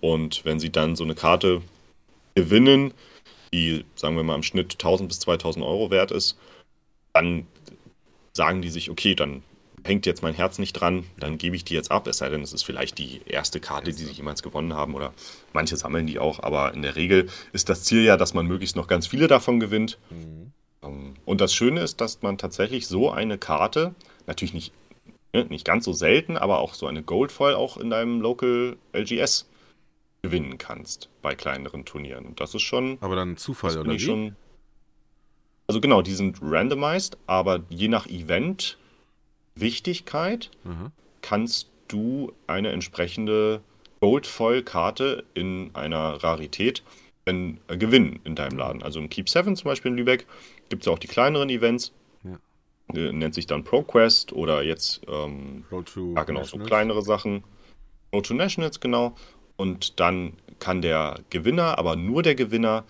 Und 0.00 0.44
wenn 0.44 0.58
sie 0.58 0.70
dann 0.70 0.96
so 0.96 1.04
eine 1.04 1.14
Karte 1.14 1.62
gewinnen, 2.34 2.92
die, 3.52 3.84
sagen 3.94 4.16
wir 4.16 4.24
mal, 4.24 4.34
im 4.34 4.42
Schnitt 4.42 4.72
1000 4.72 5.08
bis 5.08 5.20
2000 5.20 5.64
Euro 5.64 5.92
wert 5.92 6.10
ist, 6.10 6.36
dann 7.12 7.46
sagen 8.32 8.62
die 8.62 8.70
sich, 8.70 8.90
okay, 8.90 9.14
dann 9.14 9.44
hängt 9.88 10.06
jetzt 10.06 10.22
mein 10.22 10.34
Herz 10.34 10.58
nicht 10.58 10.74
dran, 10.74 11.04
dann 11.18 11.38
gebe 11.38 11.56
ich 11.56 11.64
die 11.64 11.74
jetzt 11.74 11.90
ab, 11.90 12.06
es 12.06 12.18
sei 12.18 12.28
denn, 12.28 12.42
es 12.42 12.52
ist 12.52 12.62
vielleicht 12.62 12.98
die 12.98 13.22
erste 13.26 13.58
Karte, 13.58 13.86
die 13.90 14.04
sie 14.04 14.12
jemals 14.12 14.42
gewonnen 14.42 14.74
haben 14.74 14.94
oder 14.94 15.12
manche 15.52 15.76
sammeln 15.76 16.06
die 16.06 16.18
auch, 16.18 16.42
aber 16.42 16.74
in 16.74 16.82
der 16.82 16.94
Regel 16.94 17.28
ist 17.52 17.68
das 17.68 17.82
Ziel 17.84 18.04
ja, 18.04 18.16
dass 18.16 18.34
man 18.34 18.46
möglichst 18.46 18.76
noch 18.76 18.86
ganz 18.86 19.06
viele 19.06 19.26
davon 19.26 19.58
gewinnt. 19.58 19.98
Mhm. 20.10 20.52
Ähm, 20.82 21.14
und 21.24 21.40
das 21.40 21.54
Schöne 21.54 21.80
ist, 21.80 22.00
dass 22.00 22.22
man 22.22 22.38
tatsächlich 22.38 22.86
so 22.86 23.10
eine 23.10 23.38
Karte, 23.38 23.94
natürlich 24.26 24.54
nicht, 24.54 24.72
ne, 25.32 25.44
nicht 25.46 25.64
ganz 25.64 25.84
so 25.84 25.92
selten, 25.92 26.36
aber 26.36 26.58
auch 26.58 26.74
so 26.74 26.86
eine 26.86 27.02
Goldfoil 27.02 27.54
auch 27.54 27.76
in 27.76 27.90
deinem 27.90 28.20
Local 28.20 28.76
LGS 28.92 29.48
gewinnen 30.22 30.58
kannst 30.58 31.08
bei 31.22 31.34
kleineren 31.34 31.84
Turnieren. 31.84 32.26
Und 32.26 32.40
das 32.40 32.54
ist 32.54 32.62
schon. 32.62 32.98
Aber 33.00 33.16
dann 33.16 33.36
Zufall, 33.36 33.78
oder? 33.78 33.92
Wie? 33.92 34.00
Schon, 34.00 34.36
also 35.66 35.80
genau, 35.80 36.02
die 36.02 36.14
sind 36.14 36.38
randomized, 36.42 37.16
aber 37.26 37.60
je 37.68 37.88
nach 37.88 38.06
Event 38.06 38.78
Wichtigkeit 39.60 40.50
mhm. 40.64 40.92
kannst 41.22 41.68
du 41.88 42.32
eine 42.46 42.70
entsprechende 42.70 43.62
Gold-Foil-Karte 44.00 45.24
in 45.34 45.70
einer 45.74 46.22
Rarität 46.22 46.82
in, 47.24 47.58
äh, 47.68 47.76
gewinnen 47.76 48.20
in 48.24 48.34
deinem 48.34 48.58
Laden. 48.58 48.82
Also 48.82 49.00
im 49.00 49.08
Keep 49.08 49.28
7 49.28 49.56
zum 49.56 49.64
Beispiel 49.64 49.90
in 49.90 49.96
Lübeck 49.96 50.26
gibt 50.68 50.82
es 50.82 50.86
ja 50.86 50.92
auch 50.92 50.98
die 50.98 51.08
kleineren 51.08 51.50
Events. 51.50 51.92
Ja. 52.24 52.38
Äh, 52.94 53.12
nennt 53.12 53.34
sich 53.34 53.46
dann 53.46 53.64
ProQuest 53.64 54.32
oder 54.32 54.62
jetzt 54.62 55.00
ähm, 55.08 55.64
Road 55.70 55.92
to 55.92 56.14
ja, 56.14 56.24
genau, 56.24 56.44
so 56.44 56.58
kleinere 56.58 57.02
Sachen. 57.02 57.44
Road 58.12 58.26
to 58.26 58.34
Nationals, 58.34 58.80
genau. 58.80 59.14
Und 59.56 60.00
dann 60.00 60.34
kann 60.60 60.82
der 60.82 61.20
Gewinner, 61.30 61.78
aber 61.78 61.96
nur 61.96 62.22
der 62.22 62.34
Gewinner, 62.34 62.84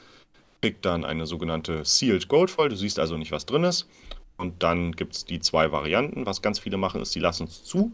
kriegt 0.61 0.85
dann 0.85 1.05
eine 1.05 1.27
sogenannte 1.27 1.85
Sealed 1.85 2.29
Gold 2.29 2.51
Foil. 2.51 2.69
Du 2.69 2.77
siehst 2.77 2.99
also 2.99 3.17
nicht, 3.17 3.33
was 3.33 3.47
drin 3.47 3.65
ist. 3.65 3.87
Und 4.39 4.63
dann 4.63 4.93
gibt 4.93 5.15
es 5.15 5.25
die 5.25 5.41
zwei 5.41 5.73
Varianten. 5.73 6.25
Was 6.25 6.41
ganz 6.41 6.59
viele 6.59 6.77
machen, 6.77 7.03
ist, 7.03 7.13
sie 7.13 7.21
lassen 7.21 7.45
es 7.45 7.65
zu 7.65 7.93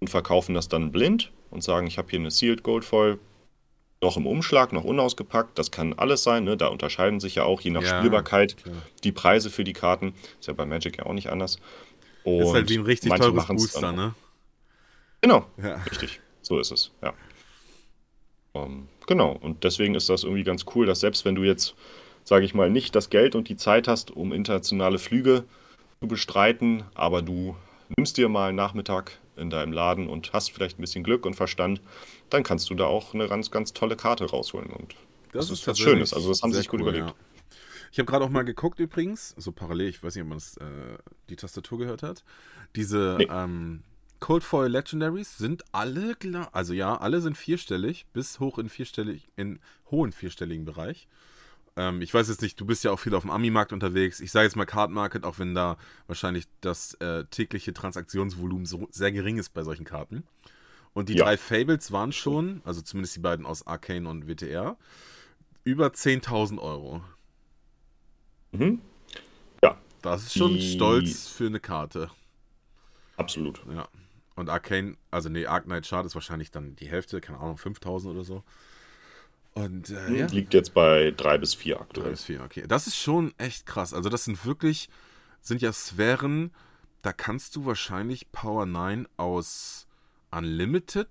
und 0.00 0.08
verkaufen 0.08 0.54
das 0.54 0.68
dann 0.68 0.90
blind 0.90 1.30
und 1.50 1.62
sagen, 1.62 1.86
ich 1.86 1.98
habe 1.98 2.08
hier 2.10 2.18
eine 2.18 2.30
Sealed 2.30 2.62
Gold 2.62 2.84
Foil, 2.84 3.18
noch 4.00 4.16
im 4.16 4.26
Umschlag, 4.26 4.72
noch 4.72 4.84
unausgepackt. 4.84 5.58
Das 5.58 5.70
kann 5.70 5.92
alles 5.92 6.22
sein. 6.22 6.44
Ne? 6.44 6.56
Da 6.56 6.68
unterscheiden 6.68 7.20
sich 7.20 7.36
ja 7.36 7.44
auch 7.44 7.60
je 7.60 7.70
nach 7.70 7.82
ja, 7.82 7.98
Spielbarkeit 7.98 8.56
klar. 8.56 8.74
die 9.02 9.12
Preise 9.12 9.50
für 9.50 9.64
die 9.64 9.72
Karten. 9.72 10.14
Ist 10.40 10.48
ja 10.48 10.54
bei 10.54 10.66
Magic 10.66 10.98
ja 10.98 11.06
auch 11.06 11.12
nicht 11.12 11.28
anders. 11.30 11.58
Und 12.24 12.40
ist 12.40 12.52
halt 12.52 12.70
wie 12.70 12.78
ein 12.78 12.84
richtig 12.84 13.12
teures 13.12 13.46
Booster, 13.46 13.92
ne? 13.92 14.14
Genau, 15.20 15.46
ja. 15.62 15.76
richtig. 15.90 16.20
So 16.42 16.58
ist 16.58 16.70
es, 16.70 16.90
ja. 17.02 17.14
Um, 18.52 18.62
ähm, 18.62 18.88
genau, 19.06 19.32
und 19.32 19.64
deswegen 19.64 19.94
ist 19.94 20.08
das 20.08 20.22
irgendwie 20.22 20.44
ganz 20.44 20.64
cool, 20.74 20.86
dass 20.86 21.00
selbst 21.00 21.24
wenn 21.24 21.34
du 21.34 21.42
jetzt, 21.42 21.74
sage 22.24 22.44
ich 22.44 22.54
mal, 22.54 22.70
nicht 22.70 22.94
das 22.94 23.10
Geld 23.10 23.34
und 23.34 23.48
die 23.48 23.56
Zeit 23.56 23.88
hast, 23.88 24.10
um 24.10 24.32
internationale 24.32 24.98
Flüge 24.98 25.44
zu 26.04 26.08
bestreiten, 26.08 26.84
aber 26.94 27.22
du 27.22 27.56
nimmst 27.96 28.18
dir 28.18 28.28
mal 28.28 28.48
einen 28.48 28.56
Nachmittag 28.56 29.18
in 29.36 29.48
deinem 29.48 29.72
Laden 29.72 30.06
und 30.06 30.32
hast 30.34 30.52
vielleicht 30.52 30.78
ein 30.78 30.82
bisschen 30.82 31.02
Glück 31.02 31.24
und 31.24 31.34
Verstand, 31.34 31.80
dann 32.28 32.42
kannst 32.42 32.68
du 32.68 32.74
da 32.74 32.84
auch 32.84 33.14
eine 33.14 33.26
ganz, 33.26 33.50
ganz 33.50 33.72
tolle 33.72 33.96
Karte 33.96 34.26
rausholen. 34.26 34.70
Und 34.70 34.94
das, 35.32 35.48
das 35.48 35.60
ist 35.60 35.66
was 35.66 35.78
Schönes. 35.78 36.12
Also 36.12 36.28
das 36.28 36.42
haben 36.42 36.52
sie 36.52 36.58
sich 36.58 36.68
gut 36.68 36.80
cool, 36.80 36.88
überlegt. 36.88 37.08
Ja. 37.08 37.14
Ich 37.90 37.98
habe 37.98 38.06
gerade 38.06 38.24
auch 38.24 38.28
mal 38.28 38.44
geguckt 38.44 38.80
übrigens, 38.80 39.34
so 39.38 39.50
parallel, 39.50 39.88
ich 39.88 40.02
weiß 40.02 40.14
nicht, 40.14 40.22
ob 40.22 40.28
man 40.28 40.38
das, 40.38 40.56
äh, 40.58 40.98
die 41.30 41.36
Tastatur 41.36 41.78
gehört 41.78 42.02
hat. 42.02 42.22
Diese 42.76 43.16
Nee. 43.18 43.28
ähm, 43.30 43.82
Cold 44.20 44.44
Foil 44.44 44.70
Legendaries 44.70 45.38
sind 45.38 45.64
alle, 45.72 46.16
also 46.52 46.74
ja, 46.74 46.96
alle 46.96 47.20
sind 47.22 47.38
vierstellig, 47.38 48.06
bis 48.12 48.40
hoch 48.40 48.58
in 48.58 48.68
vierstellig, 48.68 49.28
in 49.36 49.58
hohen 49.90 50.12
vierstelligen 50.12 50.64
Bereich. 50.66 51.08
Ähm, 51.76 52.02
ich 52.02 52.14
weiß 52.14 52.28
jetzt 52.28 52.42
nicht, 52.42 52.60
du 52.60 52.66
bist 52.66 52.84
ja 52.84 52.92
auch 52.92 53.00
viel 53.00 53.14
auf 53.14 53.22
dem 53.22 53.30
Ami-Markt 53.30 53.72
unterwegs. 53.72 54.20
Ich 54.20 54.30
sage 54.30 54.44
jetzt 54.44 54.56
mal 54.56 54.64
Card 54.66 54.90
Market, 54.90 55.24
auch 55.24 55.38
wenn 55.38 55.54
da 55.54 55.76
wahrscheinlich 56.06 56.46
das 56.60 56.94
äh, 56.94 57.24
tägliche 57.26 57.72
Transaktionsvolumen 57.74 58.66
so 58.66 58.86
sehr 58.90 59.10
gering 59.12 59.38
ist 59.38 59.50
bei 59.54 59.62
solchen 59.64 59.84
Karten. 59.84 60.24
Und 60.92 61.08
die 61.08 61.14
Ja. 61.16 61.24
drei 61.24 61.36
Fables 61.36 61.90
waren 61.90 62.12
schon, 62.12 62.62
also 62.64 62.80
zumindest 62.80 63.16
die 63.16 63.20
beiden 63.20 63.44
aus 63.44 63.66
Arcane 63.66 64.08
und 64.08 64.28
WTR, 64.28 64.76
über 65.64 65.88
10.000 65.92 66.60
Euro. 66.60 67.02
Mhm. 68.52 68.80
Ja, 69.62 69.76
Das 70.02 70.24
ist 70.24 70.34
schon 70.38 70.52
Die- 70.54 70.74
stolz 70.74 71.26
für 71.28 71.46
eine 71.46 71.58
Karte. 71.58 72.10
absolut. 73.16 73.60
Ja. 73.68 73.88
Und 74.36 74.48
Arcane, 74.50 74.96
also 75.10 75.28
nee, 75.28 75.46
Arc 75.46 75.64
Knight 75.64 75.86
Shard 75.86 76.06
ist 76.06 76.14
wahrscheinlich 76.14 76.50
dann 76.52 76.76
die 76.76 76.86
Hälfte, 76.88 77.20
keine 77.20 77.38
Ahnung, 77.38 77.56
5000 77.56 78.12
oder 78.14 78.24
so. 78.24 78.44
Und 79.54 79.90
äh, 79.90 80.18
ja. 80.18 80.26
Liegt 80.26 80.52
jetzt 80.52 80.74
bei 80.74 81.12
drei 81.16 81.38
bis 81.38 81.54
vier 81.54 81.76
Drei 81.76 81.82
aktuell. 81.82 82.10
bis 82.10 82.24
vier, 82.24 82.42
okay. 82.42 82.64
Das 82.66 82.86
ist 82.86 82.96
schon 82.96 83.32
echt 83.38 83.66
krass. 83.66 83.94
Also 83.94 84.08
das 84.08 84.24
sind 84.24 84.44
wirklich, 84.44 84.88
sind 85.40 85.62
ja 85.62 85.72
Sphären, 85.72 86.52
da 87.02 87.12
kannst 87.12 87.54
du 87.54 87.64
wahrscheinlich 87.64 88.32
Power 88.32 88.66
9 88.66 89.06
aus 89.16 89.86
Unlimited 90.32 91.08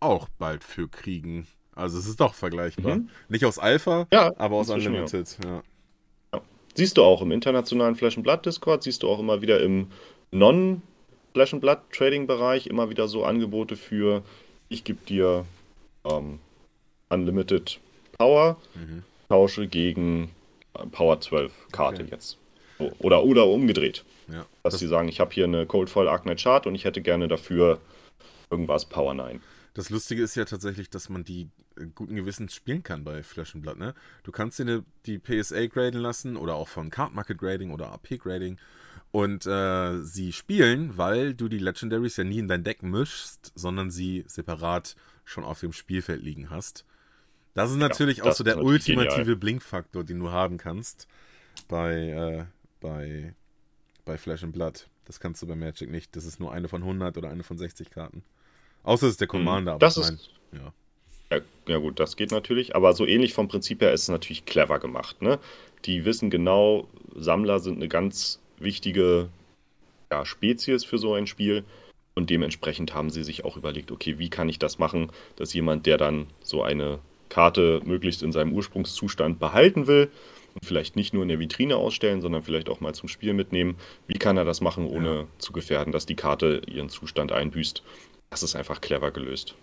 auch 0.00 0.28
bald 0.38 0.62
für 0.62 0.88
kriegen. 0.88 1.46
Also 1.74 1.98
es 1.98 2.06
ist 2.06 2.20
doch 2.20 2.34
vergleichbar. 2.34 2.96
Mhm. 2.96 3.08
Nicht 3.28 3.44
aus 3.44 3.58
Alpha, 3.58 4.06
Ja, 4.12 4.32
aber 4.38 4.56
aus 4.56 4.68
inzwischen, 4.68 4.94
ja. 4.94 5.00
Unlimited. 5.02 5.38
Ja. 5.44 5.62
Siehst 6.74 6.98
du 6.98 7.02
auch 7.02 7.22
im 7.22 7.32
internationalen 7.32 7.94
Flash 7.94 8.16
Blood 8.16 8.44
Discord, 8.44 8.82
siehst 8.82 9.02
du 9.02 9.08
auch 9.08 9.18
immer 9.18 9.40
wieder 9.40 9.60
im 9.62 9.86
Non-Flash 10.32 11.52
Blood 11.52 11.78
Trading 11.90 12.26
Bereich 12.26 12.66
immer 12.66 12.90
wieder 12.90 13.08
so 13.08 13.24
Angebote 13.24 13.76
für, 13.76 14.22
ich 14.68 14.84
gebe 14.84 14.98
dir 15.06 15.46
ähm, 16.04 16.40
Unlimited 17.08 17.80
Power, 18.18 18.56
Mhm. 18.74 19.02
tausche 19.28 19.66
gegen 19.66 20.30
äh, 20.74 20.86
Power 20.86 21.20
12 21.20 21.52
Karte 21.72 22.02
Okay. 22.02 22.10
jetzt. 22.12 22.38
Oder, 22.98 23.24
oder 23.24 23.46
umgedreht. 23.46 24.04
Ja. 24.28 24.44
Dass 24.62 24.74
Das, 24.74 24.80
sie 24.80 24.86
sagen, 24.88 25.08
ich 25.08 25.18
habe 25.20 25.32
hier 25.32 25.44
eine 25.44 25.64
Cold 25.66 25.88
Foil 25.88 26.08
Arc 26.08 26.22
Knight 26.22 26.40
Chart 26.42 26.66
und 26.66 26.74
ich 26.74 26.84
hätte 26.84 27.00
gerne 27.00 27.26
dafür 27.28 27.80
irgendwas 28.50 28.84
Power 28.86 29.14
9. 29.14 29.40
das 29.74 29.90
Lustige 29.90 30.22
ist 30.22 30.34
ja 30.36 30.44
tatsächlich, 30.46 30.88
dass 30.90 31.08
man 31.08 31.24
die 31.24 31.48
äh, 31.78 31.86
guten 31.94 32.16
Gewissens 32.16 32.54
spielen 32.54 32.82
kann 32.82 33.04
bei 33.04 33.22
Flash 33.22 33.54
and 33.54 33.62
Blood. 33.62 33.78
Ne? 33.78 33.94
Du 34.24 34.32
kannst 34.32 34.58
dir 34.58 34.84
die 35.06 35.18
PSA 35.18 35.66
graden 35.66 36.00
lassen 36.00 36.36
oder 36.36 36.54
auch 36.54 36.68
von 36.68 36.90
Card 36.90 37.14
Market 37.14 37.38
Grading 37.38 37.70
oder 37.70 37.92
AP 37.92 38.18
Grading 38.18 38.58
und 39.12 39.46
äh, 39.46 40.02
sie 40.02 40.32
spielen, 40.32 40.96
weil 40.98 41.34
du 41.34 41.48
die 41.48 41.58
Legendaries 41.58 42.16
ja 42.16 42.24
nie 42.24 42.38
in 42.38 42.48
dein 42.48 42.64
Deck 42.64 42.82
mischst, 42.82 43.52
sondern 43.54 43.90
sie 43.90 44.24
separat 44.26 44.96
schon 45.24 45.44
auf 45.44 45.60
dem 45.60 45.72
Spielfeld 45.72 46.22
liegen 46.22 46.50
hast. 46.50 46.84
Das 47.56 47.70
ist 47.70 47.78
natürlich 47.78 48.22
auch 48.22 48.26
das 48.26 48.38
so 48.38 48.44
der 48.44 48.62
ultimative 48.62 49.16
genial. 49.16 49.36
Blinkfaktor, 49.36 50.04
den 50.04 50.18
du 50.20 50.30
haben 50.30 50.58
kannst 50.58 51.08
bei, 51.68 51.94
äh, 51.94 52.44
bei, 52.80 53.34
bei 54.04 54.18
Flash 54.18 54.44
and 54.44 54.52
Blood. 54.52 54.86
Das 55.06 55.20
kannst 55.20 55.40
du 55.42 55.46
bei 55.46 55.56
Magic 55.56 55.90
nicht. 55.90 56.14
Das 56.16 56.24
ist 56.24 56.38
nur 56.38 56.52
eine 56.52 56.68
von 56.68 56.82
100 56.82 57.16
oder 57.16 57.30
eine 57.30 57.42
von 57.42 57.56
60 57.58 57.90
Karten. 57.90 58.22
Außer 58.82 59.06
es 59.06 59.12
ist 59.12 59.20
der 59.20 59.26
Commander. 59.28 59.72
aber 59.72 59.78
Mhm. 59.78 59.80
Das 59.80 59.96
ich 59.96 60.04
ist- 60.04 60.30
ja. 60.52 60.72
Ja, 61.32 61.38
ja 61.66 61.78
gut, 61.78 61.98
das 61.98 62.14
geht 62.16 62.30
natürlich, 62.30 62.76
aber 62.76 62.92
so 62.92 63.04
ähnlich 63.04 63.34
vom 63.34 63.48
Prinzip 63.48 63.80
her 63.82 63.92
ist 63.92 64.02
es 64.02 64.08
natürlich 64.08 64.44
clever 64.44 64.78
gemacht. 64.78 65.22
Ne? 65.22 65.40
Die 65.84 66.04
wissen 66.04 66.30
genau, 66.30 66.86
Sammler 67.16 67.58
sind 67.58 67.76
eine 67.76 67.88
ganz 67.88 68.38
wichtige 68.58 69.28
ja, 70.12 70.24
Spezies 70.24 70.84
für 70.84 70.98
so 70.98 71.14
ein 71.14 71.26
Spiel 71.26 71.64
und 72.14 72.30
dementsprechend 72.30 72.94
haben 72.94 73.10
sie 73.10 73.24
sich 73.24 73.44
auch 73.44 73.56
überlegt, 73.56 73.90
okay, 73.90 74.18
wie 74.18 74.28
kann 74.30 74.48
ich 74.48 74.60
das 74.60 74.78
machen, 74.78 75.10
dass 75.34 75.52
jemand, 75.52 75.86
der 75.86 75.96
dann 75.98 76.26
so 76.42 76.62
eine 76.62 77.00
Karte 77.28 77.80
möglichst 77.84 78.22
in 78.22 78.32
seinem 78.32 78.52
Ursprungszustand 78.52 79.38
behalten 79.38 79.86
will 79.86 80.10
und 80.54 80.64
vielleicht 80.64 80.96
nicht 80.96 81.12
nur 81.12 81.22
in 81.22 81.28
der 81.28 81.38
Vitrine 81.38 81.76
ausstellen, 81.76 82.20
sondern 82.20 82.42
vielleicht 82.42 82.68
auch 82.68 82.80
mal 82.80 82.94
zum 82.94 83.08
Spiel 83.08 83.34
mitnehmen, 83.34 83.76
wie 84.06 84.18
kann 84.18 84.36
er 84.36 84.44
das 84.44 84.60
machen, 84.60 84.86
ohne 84.86 85.26
zu 85.38 85.52
gefährden, 85.52 85.92
dass 85.92 86.06
die 86.06 86.16
Karte 86.16 86.62
ihren 86.66 86.88
Zustand 86.88 87.32
einbüßt. 87.32 87.82
Das 88.30 88.42
ist 88.42 88.56
einfach 88.56 88.80
clever 88.80 89.10
gelöst. 89.10 89.54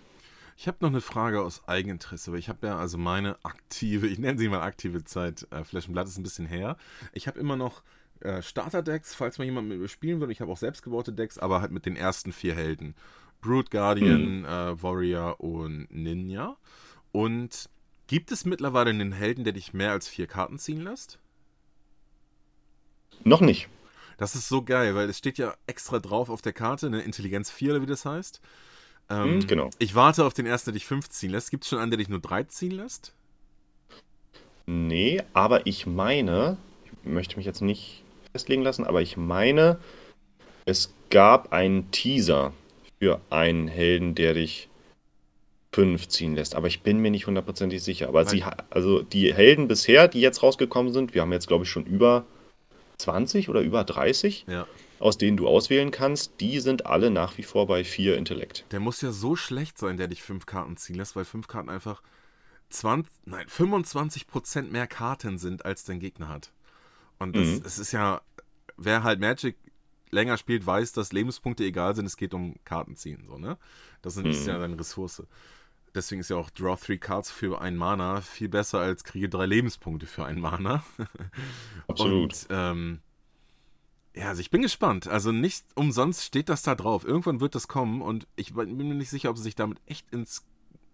Ich 0.56 0.68
habe 0.68 0.78
noch 0.80 0.90
eine 0.90 1.00
Frage 1.00 1.42
aus 1.42 1.66
Eigeninteresse, 1.66 2.30
weil 2.30 2.38
ich 2.38 2.48
habe 2.48 2.66
ja 2.68 2.78
also 2.78 2.96
meine 2.96 3.36
aktive, 3.42 4.06
ich 4.06 4.18
nenne 4.18 4.38
sie 4.38 4.48
mal 4.48 4.62
aktive 4.62 5.04
Zeit, 5.04 5.46
äh, 5.50 5.62
Blood 5.88 6.06
ist 6.06 6.16
ein 6.16 6.22
bisschen 6.22 6.46
her. 6.46 6.76
Ich 7.12 7.26
habe 7.26 7.40
immer 7.40 7.56
noch 7.56 7.82
äh, 8.20 8.40
Starter-Decks, 8.40 9.14
falls 9.14 9.38
mal 9.38 9.44
jemand 9.44 9.68
mit 9.68 9.78
mir 9.78 9.88
spielen 9.88 10.20
will. 10.20 10.30
Ich 10.30 10.40
habe 10.40 10.52
auch 10.52 10.56
selbstgebaute 10.56 11.12
Decks, 11.12 11.38
aber 11.38 11.60
halt 11.60 11.72
mit 11.72 11.86
den 11.86 11.96
ersten 11.96 12.32
vier 12.32 12.54
Helden. 12.54 12.94
Brood 13.40 13.70
Guardian, 13.70 14.44
äh, 14.44 14.82
Warrior 14.82 15.40
und 15.40 15.88
Ninja. 15.90 16.56
Und 17.14 17.70
gibt 18.08 18.32
es 18.32 18.44
mittlerweile 18.44 18.90
einen 18.90 19.12
Helden, 19.12 19.44
der 19.44 19.52
dich 19.52 19.72
mehr 19.72 19.92
als 19.92 20.08
vier 20.08 20.26
Karten 20.26 20.58
ziehen 20.58 20.80
lässt? 20.80 21.20
Noch 23.22 23.40
nicht. 23.40 23.68
Das 24.18 24.34
ist 24.34 24.48
so 24.48 24.62
geil, 24.62 24.96
weil 24.96 25.08
es 25.08 25.18
steht 25.18 25.38
ja 25.38 25.54
extra 25.68 26.00
drauf 26.00 26.28
auf 26.28 26.42
der 26.42 26.52
Karte, 26.52 26.86
eine 26.86 27.02
Intelligenz 27.02 27.52
4 27.52 27.70
oder 27.70 27.82
wie 27.82 27.86
das 27.86 28.04
heißt. 28.04 28.40
Ähm, 29.10 29.42
Hm, 29.42 29.46
genau. 29.46 29.70
Ich 29.78 29.94
warte 29.94 30.24
auf 30.24 30.34
den 30.34 30.44
ersten, 30.44 30.70
der 30.70 30.74
dich 30.74 30.86
5 30.86 31.08
ziehen 31.08 31.30
lässt. 31.30 31.52
Gibt 31.52 31.62
es 31.62 31.70
schon 31.70 31.78
einen, 31.78 31.92
der 31.92 31.98
dich 31.98 32.08
nur 32.08 32.18
3 32.18 32.42
ziehen 32.44 32.72
lässt? 32.72 33.12
Nee, 34.66 35.22
aber 35.34 35.68
ich 35.68 35.86
meine, 35.86 36.56
ich 36.84 37.08
möchte 37.08 37.36
mich 37.36 37.46
jetzt 37.46 37.62
nicht 37.62 38.02
festlegen 38.32 38.62
lassen, 38.62 38.84
aber 38.84 39.02
ich 39.02 39.16
meine, 39.16 39.78
es 40.64 40.92
gab 41.10 41.52
einen 41.52 41.92
Teaser 41.92 42.52
für 42.98 43.20
einen 43.30 43.68
Helden, 43.68 44.16
der 44.16 44.34
dich 44.34 44.68
fünf 45.74 46.08
ziehen 46.08 46.34
lässt. 46.36 46.54
Aber 46.54 46.66
ich 46.68 46.82
bin 46.82 46.98
mir 46.98 47.10
nicht 47.10 47.26
hundertprozentig 47.26 47.82
sicher. 47.82 48.08
Aber 48.08 48.24
sie, 48.24 48.44
also 48.70 49.02
die 49.02 49.32
Helden 49.34 49.66
bisher, 49.68 50.06
die 50.08 50.20
jetzt 50.20 50.42
rausgekommen 50.42 50.92
sind, 50.92 51.14
wir 51.14 51.22
haben 51.22 51.32
jetzt, 51.32 51.48
glaube 51.48 51.64
ich, 51.64 51.70
schon 51.70 51.84
über 51.84 52.24
20 52.98 53.48
oder 53.48 53.60
über 53.60 53.82
30, 53.84 54.44
Ja. 54.48 54.66
aus 55.00 55.18
denen 55.18 55.36
du 55.36 55.48
auswählen 55.48 55.90
kannst, 55.90 56.40
die 56.40 56.60
sind 56.60 56.86
alle 56.86 57.10
nach 57.10 57.36
wie 57.38 57.42
vor 57.42 57.66
bei 57.66 57.82
vier 57.84 58.16
Intellekt. 58.16 58.64
Der 58.70 58.78
muss 58.80 59.00
ja 59.00 59.10
so 59.10 59.34
schlecht 59.36 59.76
sein, 59.78 59.96
der 59.96 60.06
dich 60.08 60.22
5 60.22 60.46
Karten 60.46 60.76
ziehen 60.76 60.96
lässt, 60.96 61.16
weil 61.16 61.24
5 61.24 61.48
Karten 61.48 61.68
einfach 61.70 62.02
20, 62.70 63.12
nein, 63.26 63.46
25% 63.48 64.70
mehr 64.70 64.86
Karten 64.86 65.38
sind, 65.38 65.64
als 65.64 65.84
dein 65.84 65.98
Gegner 66.00 66.28
hat. 66.28 66.52
Und 67.18 67.36
das, 67.36 67.46
Mhm. 67.48 67.62
es 67.66 67.78
ist 67.78 67.92
ja, 67.92 68.20
wer 68.76 69.02
halt 69.02 69.20
Magic 69.20 69.56
länger 70.10 70.38
spielt, 70.38 70.64
weiß, 70.64 70.92
dass 70.92 71.12
Lebenspunkte 71.12 71.64
egal 71.64 71.94
sind, 71.96 72.06
es 72.06 72.16
geht 72.16 72.32
um 72.34 72.54
Karten 72.64 72.94
ziehen, 72.96 73.24
so, 73.28 73.38
ne? 73.38 73.58
Das 74.02 74.16
ist 74.16 74.42
Mhm. 74.42 74.48
ja 74.48 74.58
deine 74.58 74.78
Ressource. 74.78 75.22
Deswegen 75.94 76.20
ist 76.20 76.30
ja 76.30 76.36
auch 76.36 76.50
Draw 76.50 76.76
3 76.76 76.96
Cards 76.96 77.30
für 77.30 77.60
einen 77.60 77.76
Mana 77.76 78.20
viel 78.20 78.48
besser 78.48 78.80
als 78.80 79.04
kriege 79.04 79.28
drei 79.28 79.46
Lebenspunkte 79.46 80.06
für 80.06 80.24
einen 80.24 80.40
Mana. 80.40 80.84
Absolut. 81.88 82.32
Und 82.32 82.46
ähm, 82.50 83.00
ja, 84.16 84.28
also 84.28 84.40
ich 84.40 84.50
bin 84.50 84.62
gespannt. 84.62 85.08
Also 85.08 85.32
nicht 85.32 85.64
umsonst 85.74 86.24
steht 86.24 86.48
das 86.48 86.62
da 86.62 86.74
drauf. 86.74 87.04
Irgendwann 87.04 87.40
wird 87.40 87.54
das 87.54 87.68
kommen 87.68 88.02
und 88.02 88.26
ich 88.36 88.54
bin 88.54 88.76
mir 88.76 88.94
nicht 88.94 89.10
sicher, 89.10 89.30
ob 89.30 89.36
sie 89.36 89.44
sich 89.44 89.54
damit 89.54 89.78
echt 89.86 90.06
ins 90.12 90.44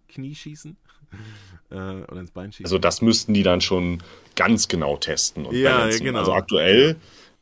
Knie 0.08 0.34
schießen 0.34 0.76
äh, 1.70 1.74
oder 1.74 2.20
ins 2.20 2.30
Bein 2.32 2.52
schießen. 2.52 2.66
Also 2.66 2.78
das 2.78 3.00
müssten 3.00 3.32
die 3.32 3.42
dann 3.42 3.60
schon 3.60 4.02
ganz 4.36 4.68
genau 4.68 4.96
testen 4.96 5.46
und 5.46 5.54
Ja, 5.56 5.78
balancen. 5.78 6.04
genau. 6.04 6.18
Also 6.20 6.32
aktuell 6.34 6.96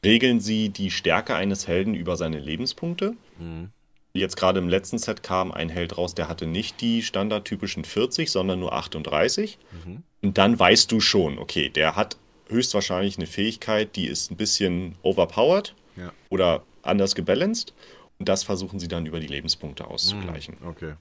regeln 0.05 0.39
sie 0.40 0.68
die 0.68 0.90
Stärke 0.90 1.35
eines 1.35 1.66
Helden 1.66 1.94
über 1.94 2.16
seine 2.16 2.39
Lebenspunkte. 2.39 3.14
Mhm. 3.39 3.70
Jetzt 4.18 4.36
gerade 4.36 4.58
im 4.58 4.68
letzten 4.68 4.98
Set 4.98 5.22
kam 5.22 5.52
ein 5.52 5.68
Held 5.68 5.96
raus, 5.96 6.14
der 6.14 6.28
hatte 6.28 6.46
nicht 6.46 6.80
die 6.80 7.02
standardtypischen 7.02 7.84
40, 7.84 8.30
sondern 8.30 8.60
nur 8.60 8.72
38. 8.72 9.58
Mhm. 9.84 10.02
Und 10.22 10.38
dann 10.38 10.58
weißt 10.58 10.90
du 10.92 11.00
schon, 11.00 11.38
okay, 11.38 11.68
der 11.68 11.96
hat 11.96 12.16
höchstwahrscheinlich 12.48 13.16
eine 13.18 13.26
Fähigkeit, 13.26 13.94
die 13.96 14.06
ist 14.06 14.30
ein 14.30 14.36
bisschen 14.36 14.96
overpowered 15.02 15.74
Ja. 15.96 16.12
oder 16.30 16.62
anders 16.82 17.14
gebalanced. 17.14 17.74
Und 18.18 18.28
das 18.28 18.42
versuchen 18.42 18.80
sie 18.80 18.88
dann 18.88 19.06
über 19.06 19.20
die 19.20 19.26
Lebenspunkte 19.28 19.86
auszugleichen. 19.86 20.56
Okay. 20.66 20.94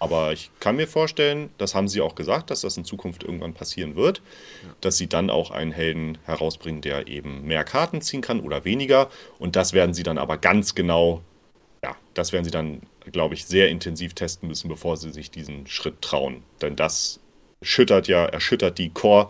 Aber 0.00 0.32
ich 0.32 0.50
kann 0.60 0.76
mir 0.76 0.86
vorstellen, 0.86 1.50
das 1.58 1.74
haben 1.74 1.88
sie 1.88 2.00
auch 2.00 2.14
gesagt, 2.14 2.50
dass 2.50 2.60
das 2.60 2.76
in 2.76 2.84
Zukunft 2.84 3.24
irgendwann 3.24 3.52
passieren 3.54 3.96
wird, 3.96 4.22
dass 4.80 4.96
sie 4.96 5.08
dann 5.08 5.28
auch 5.28 5.50
einen 5.50 5.72
Helden 5.72 6.18
herausbringen, 6.24 6.82
der 6.82 7.08
eben 7.08 7.42
mehr 7.44 7.64
Karten 7.64 8.00
ziehen 8.00 8.20
kann 8.20 8.38
oder 8.40 8.64
weniger. 8.64 9.10
Und 9.40 9.56
das 9.56 9.72
werden 9.72 9.94
sie 9.94 10.04
dann 10.04 10.18
aber 10.18 10.38
ganz 10.38 10.76
genau, 10.76 11.22
ja, 11.27 11.27
das 12.18 12.32
werden 12.32 12.44
sie 12.44 12.50
dann, 12.50 12.82
glaube 13.12 13.34
ich, 13.34 13.46
sehr 13.46 13.68
intensiv 13.68 14.14
testen 14.14 14.48
müssen, 14.48 14.68
bevor 14.68 14.96
sie 14.96 15.10
sich 15.12 15.30
diesen 15.30 15.66
Schritt 15.66 16.02
trauen. 16.02 16.42
Denn 16.62 16.76
das 16.76 17.20
schüttert 17.62 18.08
ja, 18.08 18.24
erschüttert 18.26 18.78
die 18.78 18.90
Core 18.90 19.28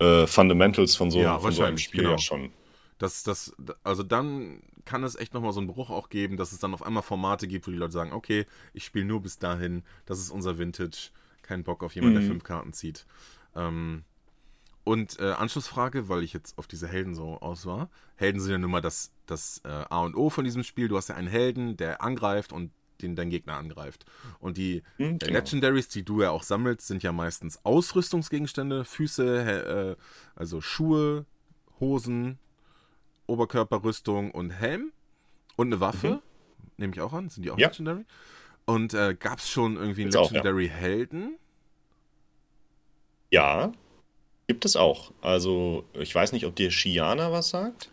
äh, 0.00 0.26
Fundamentals 0.26 0.96
von 0.96 1.10
so, 1.10 1.20
Ja, 1.20 1.38
von 1.38 1.54
so 1.54 1.62
einem 1.64 1.78
Spiel 1.78 2.08
genau. 2.08 2.10
ja 2.10 2.18
schon. 2.18 2.52
Das, 2.98 3.22
das, 3.24 3.54
also 3.84 4.02
dann 4.04 4.62
kann 4.86 5.04
es 5.04 5.16
echt 5.16 5.34
nochmal 5.34 5.52
so 5.52 5.60
einen 5.60 5.68
Bruch 5.68 5.90
auch 5.90 6.08
geben, 6.10 6.36
dass 6.36 6.52
es 6.52 6.60
dann 6.60 6.74
auf 6.74 6.82
einmal 6.84 7.02
Formate 7.04 7.48
gibt, 7.48 7.66
wo 7.66 7.72
die 7.72 7.78
Leute 7.78 7.92
sagen, 7.92 8.12
okay, 8.12 8.46
ich 8.74 8.84
spiele 8.84 9.06
nur 9.06 9.22
bis 9.22 9.38
dahin, 9.38 9.84
das 10.06 10.20
ist 10.20 10.30
unser 10.30 10.58
Vintage, 10.58 11.10
kein 11.42 11.64
Bock 11.64 11.82
auf 11.84 11.94
jemanden, 11.96 12.14
der 12.16 12.22
Mhm. 12.22 12.22
fünf 12.22 12.44
Karten 12.44 12.72
zieht. 12.72 13.06
Ähm, 13.56 14.04
Und 14.84 15.18
äh, 15.20 15.30
Anschlussfrage, 15.32 16.08
weil 16.08 16.22
ich 16.24 16.32
jetzt 16.32 16.58
auf 16.58 16.66
diese 16.66 16.88
Helden 16.88 17.14
so 17.14 17.38
aus 17.40 17.66
war. 17.66 17.88
Helden 18.16 18.40
sind 18.40 18.50
ja 18.50 18.58
nun 18.58 18.70
mal 18.72 18.80
das, 18.80 19.12
das 19.26 19.60
äh, 19.64 19.68
A 19.68 20.00
und 20.00 20.16
O 20.16 20.28
von 20.28 20.44
diesem 20.44 20.64
Spiel. 20.64 20.88
Du 20.88 20.96
hast 20.96 21.08
ja 21.08 21.14
einen 21.14 21.28
Helden, 21.28 21.76
der 21.76 22.02
angreift 22.02 22.52
und 22.52 22.72
den 23.00 23.14
dein 23.16 23.30
Gegner 23.30 23.56
angreift. 23.56 24.04
Und 24.40 24.56
die 24.56 24.82
Hm, 24.96 25.14
äh, 25.14 25.18
genau. 25.18 25.38
Legendaries, 25.38 25.88
die 25.88 26.04
du 26.04 26.22
ja 26.22 26.30
auch 26.30 26.42
sammelst, 26.42 26.86
sind 26.86 27.02
ja 27.02 27.12
meistens 27.12 27.64
Ausrüstungsgegenstände, 27.64 28.84
Füße, 28.84 29.96
äh, 29.98 30.02
also 30.34 30.60
Schuhe, 30.60 31.26
Hosen, 31.78 32.38
Oberkörperrüstung 33.26 34.30
und 34.32 34.50
Helm 34.50 34.92
und 35.56 35.68
eine 35.68 35.80
Waffe. 35.80 36.22
Nehme 36.76 36.92
ich 36.92 37.00
auch 37.00 37.12
an, 37.12 37.28
sind 37.28 37.44
die 37.44 37.50
auch 37.52 37.58
Ja. 37.58 37.68
Legendary? 37.68 38.04
Und 38.64 38.94
äh, 38.94 39.14
gab 39.18 39.38
es 39.38 39.48
schon 39.48 39.76
irgendwie 39.76 40.02
einen. 40.02 40.12
Legendary-Helden? 40.12 41.36
Ja, 43.30 43.72
gibt 44.52 44.66
es 44.66 44.76
auch. 44.76 45.12
Also, 45.22 45.84
ich 45.94 46.14
weiß 46.14 46.32
nicht, 46.32 46.44
ob 46.44 46.54
dir 46.54 46.70
Shiana 46.70 47.32
was 47.32 47.48
sagt. 47.48 47.88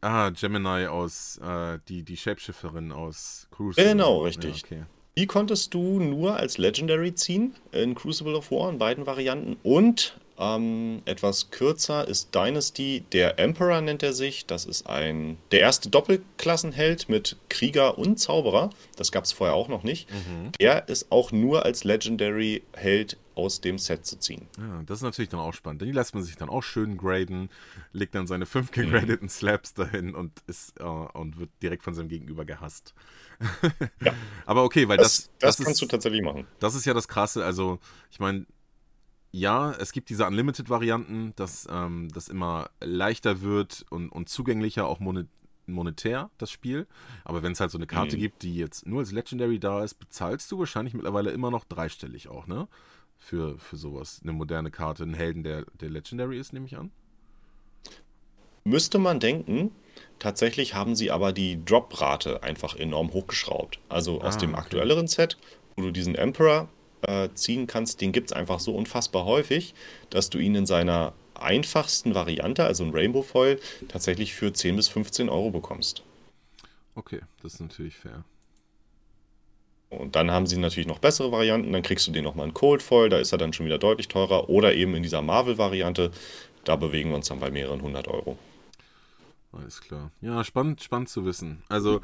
Ah, 0.00 0.30
Gemini 0.30 0.86
aus, 0.86 1.38
äh, 1.38 1.78
die, 1.88 2.02
die 2.02 2.16
Shapeshifterin 2.16 2.90
aus 2.90 3.46
Cruise. 3.52 3.80
Genau, 3.80 4.24
richtig. 4.24 4.62
Ja, 4.62 4.66
okay. 4.66 4.82
Die 5.16 5.26
konntest 5.26 5.74
du 5.74 6.00
nur 6.00 6.38
als 6.38 6.58
Legendary 6.58 7.14
ziehen 7.14 7.54
in 7.70 7.94
Crucible 7.94 8.34
of 8.34 8.50
War 8.50 8.68
in 8.68 8.78
beiden 8.78 9.06
Varianten. 9.06 9.58
Und 9.62 10.18
ähm, 10.40 11.02
etwas 11.04 11.52
kürzer 11.52 12.08
ist 12.08 12.34
Dynasty. 12.34 13.04
Der 13.12 13.38
Emperor 13.38 13.80
nennt 13.80 14.02
er 14.02 14.12
sich. 14.12 14.44
Das 14.44 14.64
ist 14.64 14.88
ein 14.88 15.38
der 15.52 15.60
erste 15.60 15.88
Doppelklassenheld 15.88 17.08
mit 17.08 17.36
Krieger 17.48 17.96
und 17.96 18.18
Zauberer. 18.18 18.70
Das 18.96 19.12
gab 19.12 19.22
es 19.22 19.32
vorher 19.32 19.54
auch 19.54 19.68
noch 19.68 19.84
nicht. 19.84 20.08
Der 20.60 20.88
ist 20.88 21.12
auch 21.12 21.30
nur 21.30 21.64
als 21.64 21.84
Legendary 21.84 22.64
Held 22.74 23.16
aus 23.36 23.60
dem 23.60 23.78
Set 23.78 24.04
zu 24.06 24.18
ziehen. 24.18 24.48
Ja, 24.58 24.82
das 24.84 24.98
ist 24.98 25.02
natürlich 25.02 25.28
dann 25.28 25.38
auch 25.40 25.52
spannend. 25.54 25.82
Die 25.82 25.92
lässt 25.92 26.14
man 26.14 26.24
sich 26.24 26.36
dann 26.36 26.48
auch 26.48 26.62
schön 26.62 26.96
graden, 26.96 27.50
legt 27.92 28.14
dann 28.16 28.26
seine 28.26 28.46
fünf 28.46 28.70
Mhm. 28.70 28.72
gegradeten 28.82 29.28
Slaps 29.28 29.74
dahin 29.74 30.14
und 30.14 30.32
ist 30.48 30.80
äh, 30.80 30.84
und 30.84 31.38
wird 31.38 31.50
direkt 31.62 31.84
von 31.84 31.94
seinem 31.94 32.08
Gegenüber 32.08 32.44
gehasst. 32.44 32.94
Ja. 34.00 34.12
Aber 34.46 34.64
okay, 34.64 34.88
weil 34.88 34.96
Das, 34.96 35.30
das, 35.38 35.56
das, 35.58 35.64
kannst 35.66 35.80
du 35.82 35.84
ist, 35.84 35.90
tatsächlich 35.90 36.22
machen. 36.22 36.46
das 36.58 36.74
ist 36.74 36.84
ja 36.86 36.94
das 36.94 37.06
Krasse. 37.08 37.44
Also, 37.44 37.78
ich 38.10 38.18
meine, 38.20 38.46
ja, 39.32 39.72
es 39.72 39.92
gibt 39.92 40.08
diese 40.08 40.26
Unlimited-Varianten, 40.26 41.34
dass 41.36 41.68
ähm, 41.70 42.08
das 42.14 42.28
immer 42.28 42.70
leichter 42.80 43.42
wird 43.42 43.84
und, 43.90 44.08
und 44.08 44.28
zugänglicher, 44.28 44.86
auch 44.86 44.98
monet 45.00 45.28
monetär, 45.68 46.30
das 46.38 46.52
Spiel. 46.52 46.86
Aber 47.24 47.42
wenn 47.42 47.50
es 47.50 47.58
halt 47.58 47.72
so 47.72 47.78
eine 47.78 47.88
Karte 47.88 48.16
Mhm. 48.16 48.20
gibt, 48.20 48.42
die 48.42 48.54
jetzt 48.54 48.86
nur 48.86 49.00
als 49.00 49.10
Legendary 49.10 49.58
da 49.58 49.82
ist, 49.82 49.94
bezahlst 49.94 50.50
du 50.52 50.60
wahrscheinlich 50.60 50.94
mittlerweile 50.94 51.32
immer 51.32 51.50
noch 51.50 51.64
dreistellig 51.64 52.28
auch, 52.28 52.46
ne? 52.46 52.68
Für, 53.18 53.58
für 53.58 53.76
sowas. 53.76 54.20
Eine 54.22 54.32
moderne 54.32 54.70
Karte, 54.70 55.02
einen 55.02 55.14
Helden, 55.14 55.42
der, 55.42 55.64
der 55.80 55.90
Legendary 55.90 56.38
ist, 56.38 56.52
nehme 56.52 56.66
ich 56.66 56.76
an. 56.76 56.90
Müsste 58.64 58.98
man 58.98 59.20
denken. 59.20 59.70
Tatsächlich 60.18 60.74
haben 60.74 60.94
sie 60.94 61.10
aber 61.10 61.32
die 61.32 61.64
Drop-Rate 61.64 62.42
einfach 62.42 62.76
enorm 62.76 63.12
hochgeschraubt. 63.12 63.78
Also 63.88 64.20
aus 64.20 64.36
Ah, 64.36 64.40
dem 64.40 64.50
okay. 64.50 64.60
aktuelleren 64.60 65.06
Set, 65.08 65.36
wo 65.74 65.82
du 65.82 65.90
diesen 65.90 66.14
Emperor 66.14 66.68
äh, 67.02 67.28
ziehen 67.34 67.66
kannst, 67.66 68.00
den 68.00 68.12
gibt 68.12 68.30
es 68.30 68.36
einfach 68.36 68.60
so 68.60 68.74
unfassbar 68.74 69.24
häufig, 69.24 69.74
dass 70.10 70.30
du 70.30 70.38
ihn 70.38 70.54
in 70.54 70.66
seiner 70.66 71.12
einfachsten 71.34 72.14
Variante, 72.14 72.64
also 72.64 72.84
ein 72.84 72.90
Rainbow 72.92 73.22
Foil, 73.22 73.60
tatsächlich 73.88 74.34
für 74.34 74.52
10 74.52 74.76
bis 74.76 74.88
15 74.88 75.28
Euro 75.28 75.50
bekommst. 75.50 76.02
Okay, 76.94 77.20
das 77.42 77.54
ist 77.54 77.60
natürlich 77.60 77.96
fair. 77.96 78.24
Und 79.88 80.16
dann 80.16 80.30
haben 80.30 80.46
sie 80.46 80.56
natürlich 80.56 80.88
noch 80.88 80.98
bessere 80.98 81.30
Varianten. 81.32 81.72
Dann 81.72 81.82
kriegst 81.82 82.06
du 82.06 82.12
den 82.12 82.24
nochmal 82.24 82.48
in 82.48 82.54
Cold 82.54 82.82
Foil, 82.82 83.08
da 83.08 83.18
ist 83.18 83.32
er 83.32 83.38
dann 83.38 83.52
schon 83.52 83.66
wieder 83.66 83.78
deutlich 83.78 84.08
teurer. 84.08 84.48
Oder 84.48 84.74
eben 84.74 84.94
in 84.94 85.02
dieser 85.02 85.22
Marvel-Variante, 85.22 86.10
da 86.64 86.76
bewegen 86.76 87.10
wir 87.10 87.16
uns 87.16 87.28
dann 87.28 87.40
bei 87.40 87.50
mehreren 87.50 87.82
hundert 87.82 88.08
Euro. 88.08 88.36
Alles 89.52 89.80
klar. 89.80 90.10
Ja, 90.20 90.42
spannend, 90.44 90.82
spannend 90.82 91.08
zu 91.08 91.24
wissen. 91.24 91.62
Also, 91.68 92.00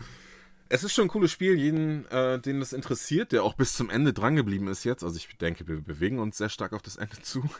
es 0.73 0.85
ist 0.85 0.95
schon 0.95 1.05
ein 1.05 1.09
cooles 1.09 1.31
Spiel, 1.31 1.59
jeden, 1.59 2.11
äh, 2.11 2.39
den 2.39 2.59
das 2.59 2.73
interessiert, 2.73 3.33
der 3.33 3.45
auch 3.45 3.53
bis 3.53 3.75
zum 3.75 3.91
Ende 3.91 4.15
drangeblieben 4.15 4.69
ist 4.69 4.85
jetzt. 4.85 5.05
Also, 5.05 5.17
ich 5.19 5.29
denke, 5.37 5.69
wir 5.69 5.83
bewegen 5.83 6.19
uns 6.19 6.39
sehr 6.39 6.49
stark 6.49 6.73
auf 6.73 6.81
das 6.81 6.97
Ende 6.97 7.21
zu. 7.21 7.45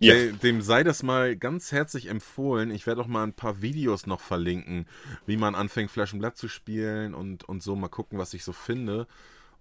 Ja. 0.00 0.14
Dem, 0.14 0.40
dem 0.40 0.62
sei 0.62 0.82
das 0.82 1.04
mal 1.04 1.36
ganz 1.36 1.70
herzlich 1.70 2.06
empfohlen. 2.06 2.72
Ich 2.72 2.86
werde 2.86 3.00
auch 3.00 3.06
mal 3.06 3.22
ein 3.22 3.34
paar 3.34 3.62
Videos 3.62 4.06
noch 4.06 4.20
verlinken, 4.20 4.86
wie 5.26 5.36
man 5.36 5.54
anfängt, 5.54 5.92
Flash 5.92 6.12
and 6.12 6.20
Blood 6.20 6.36
zu 6.36 6.48
spielen 6.48 7.14
und, 7.14 7.44
und 7.48 7.62
so 7.62 7.76
mal 7.76 7.88
gucken, 7.88 8.18
was 8.18 8.34
ich 8.34 8.42
so 8.42 8.52
finde. 8.52 9.06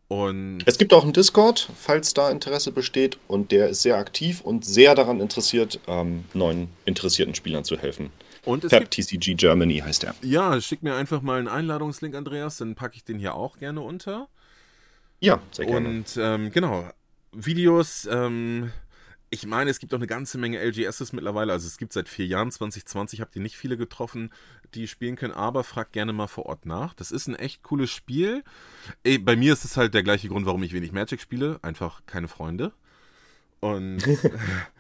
Und 0.07 0.64
Es 0.65 0.80
gibt 0.80 0.94
auch 0.94 1.03
einen 1.03 1.14
Discord, 1.14 1.69
falls 1.80 2.14
da 2.14 2.31
Interesse 2.31 2.72
besteht. 2.72 3.19
Und 3.27 3.52
der 3.52 3.69
ist 3.69 3.84
sehr 3.84 3.98
aktiv 3.98 4.41
und 4.41 4.65
sehr 4.65 4.95
daran 4.95 5.19
interessiert, 5.19 5.80
ähm, 5.88 6.26
neuen 6.34 6.69
interessierten 6.85 7.35
Spielern 7.35 7.64
zu 7.64 7.77
helfen. 7.77 8.10
Und 8.45 8.63
es 8.63 8.71
Tab 8.71 8.81
gibt, 8.81 8.93
TCG 8.93 9.35
Germany 9.35 9.79
heißt 9.79 10.03
er. 10.03 10.15
ja, 10.21 10.59
schick 10.59 10.83
mir 10.83 10.95
einfach 10.95 11.21
mal 11.21 11.39
einen 11.39 11.47
Einladungslink, 11.47 12.15
Andreas, 12.15 12.57
dann 12.57 12.75
packe 12.75 12.95
ich 12.95 13.03
den 13.03 13.19
hier 13.19 13.35
auch 13.35 13.57
gerne 13.57 13.81
unter. 13.81 14.27
Ja, 15.19 15.41
sehr 15.51 15.65
gerne. 15.65 15.87
Und 15.87 16.17
ähm, 16.17 16.51
genau, 16.51 16.89
Videos, 17.31 18.07
ähm, 18.11 18.71
ich 19.29 19.47
meine, 19.47 19.71
es 19.71 19.79
gibt 19.79 19.93
auch 19.93 19.97
eine 19.97 20.07
ganze 20.07 20.37
Menge 20.37 20.63
LGSs 20.63 21.13
mittlerweile. 21.13 21.53
Also 21.53 21.65
es 21.65 21.77
gibt 21.77 21.93
seit 21.93 22.07
vier 22.07 22.27
Jahren, 22.27 22.51
2020, 22.51 23.21
habt 23.21 23.35
ihr 23.35 23.41
nicht 23.41 23.57
viele 23.57 23.77
getroffen, 23.77 24.31
die 24.75 24.87
spielen 24.87 25.15
können, 25.15 25.33
aber 25.33 25.63
fragt 25.63 25.93
gerne 25.93 26.13
mal 26.13 26.27
vor 26.27 26.45
Ort 26.45 26.65
nach. 26.65 26.93
Das 26.93 27.11
ist 27.11 27.27
ein 27.27 27.35
echt 27.35 27.63
cooles 27.63 27.89
Spiel. 27.89 28.43
Ey, 29.03 29.17
bei 29.17 29.35
mir 29.35 29.53
ist 29.53 29.65
es 29.65 29.75
halt 29.75 29.93
der 29.93 30.03
gleiche 30.03 30.27
Grund, 30.27 30.45
warum 30.45 30.61
ich 30.61 30.73
wenig 30.73 30.91
Magic 30.91 31.19
spiele. 31.19 31.57
Einfach 31.63 32.01
keine 32.05 32.27
Freunde. 32.27 32.73
Und 33.59 34.03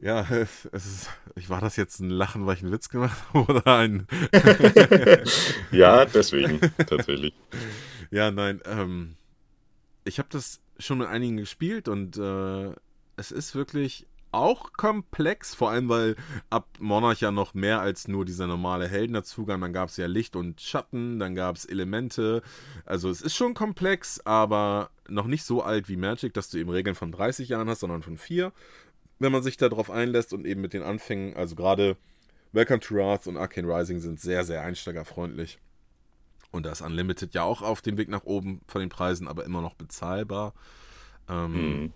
ja, 0.00 0.26
es 0.30 0.64
ist, 0.66 1.10
ich 1.36 1.50
war 1.50 1.60
das 1.60 1.76
jetzt 1.76 2.00
ein 2.00 2.10
Lachen, 2.10 2.46
weil 2.46 2.56
ich 2.56 2.62
einen 2.62 2.72
Witz 2.72 2.88
gemacht 2.88 3.18
habe 3.34 3.52
oder 3.52 3.66
ein. 3.66 4.06
Ja, 5.70 6.04
deswegen, 6.04 6.60
tatsächlich. 6.86 7.34
Ja, 8.10 8.30
nein, 8.30 8.60
ähm, 8.64 9.16
ich 10.04 10.18
habe 10.18 10.28
das 10.30 10.60
schon 10.78 10.98
mit 10.98 11.08
einigen 11.08 11.36
gespielt 11.36 11.88
und 11.88 12.16
äh, 12.16 12.72
es 13.16 13.30
ist 13.30 13.54
wirklich 13.54 14.06
auch 14.32 14.72
komplex, 14.72 15.54
vor 15.54 15.70
allem 15.70 15.88
weil 15.88 16.16
ab 16.50 16.68
Monarch 16.78 17.20
ja 17.20 17.30
noch 17.30 17.54
mehr 17.54 17.80
als 17.80 18.08
nur 18.08 18.24
dieser 18.24 18.46
normale 18.46 18.88
Helden 18.88 19.14
dazugang. 19.14 19.60
Dann 19.60 19.72
gab 19.72 19.88
es 19.88 19.96
ja 19.96 20.06
Licht 20.06 20.36
und 20.36 20.60
Schatten, 20.60 21.18
dann 21.18 21.34
gab 21.34 21.56
es 21.56 21.64
Elemente. 21.64 22.42
Also 22.86 23.10
es 23.10 23.22
ist 23.22 23.34
schon 23.34 23.54
komplex, 23.54 24.20
aber 24.24 24.90
noch 25.08 25.26
nicht 25.26 25.44
so 25.44 25.62
alt 25.62 25.88
wie 25.88 25.96
Magic, 25.96 26.32
dass 26.34 26.48
du 26.48 26.58
eben 26.58 26.70
Regeln 26.70 26.94
von 26.94 27.10
30 27.12 27.48
Jahren 27.48 27.68
hast, 27.68 27.80
sondern 27.80 28.02
von 28.02 28.16
4. 28.16 28.52
Wenn 29.20 29.30
man 29.30 29.42
sich 29.42 29.56
darauf 29.56 29.90
einlässt 29.90 30.32
und 30.32 30.44
eben 30.46 30.60
mit 30.60 30.72
den 30.72 30.82
Anfängen, 30.82 31.36
also 31.36 31.54
gerade 31.54 31.96
Welcome 32.52 32.80
to 32.80 32.96
Wrath 32.96 33.28
und 33.28 33.36
Arcane 33.36 33.68
Rising 33.68 34.00
sind 34.00 34.18
sehr, 34.18 34.44
sehr 34.44 34.62
einsteigerfreundlich. 34.62 35.60
Und 36.50 36.66
da 36.66 36.72
ist 36.72 36.80
Unlimited 36.80 37.32
ja 37.34 37.44
auch 37.44 37.62
auf 37.62 37.80
dem 37.80 37.96
Weg 37.96 38.08
nach 38.08 38.24
oben 38.24 38.60
von 38.66 38.80
den 38.80 38.88
Preisen, 38.88 39.28
aber 39.28 39.44
immer 39.44 39.60
noch 39.60 39.74
bezahlbar. 39.74 40.52
Ähm, 41.28 41.54
Hm. 41.54 41.92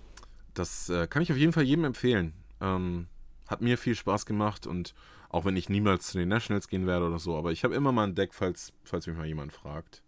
Das 0.55 0.89
äh, 0.89 1.09
kann 1.09 1.23
ich 1.23 1.33
auf 1.33 1.39
jeden 1.39 1.53
Fall 1.53 1.65
jedem 1.65 1.85
empfehlen. 1.85 2.33
Ähm, 2.61 3.09
hat 3.49 3.61
mir 3.61 3.77
viel 3.77 3.97
Spaß 3.97 4.25
gemacht 4.25 4.67
und 4.67 4.95
auch 5.29 5.45
wenn 5.45 5.57
ich 5.57 5.69
niemals 5.69 6.07
zu 6.07 6.19
den 6.19 6.29
Nationals 6.29 6.69
gehen 6.69 6.87
werde 6.87 7.07
oder 7.07 7.19
so, 7.19 7.37
aber 7.37 7.51
ich 7.51 7.65
habe 7.65 7.75
immer 7.75 7.91
mal 7.91 8.05
ein 8.05 8.15
Deck, 8.15 8.33
falls, 8.33 8.73
falls 8.85 9.09
mich 9.09 9.17
mal 9.17 9.27
jemand 9.27 9.53
fragt. 9.53 10.03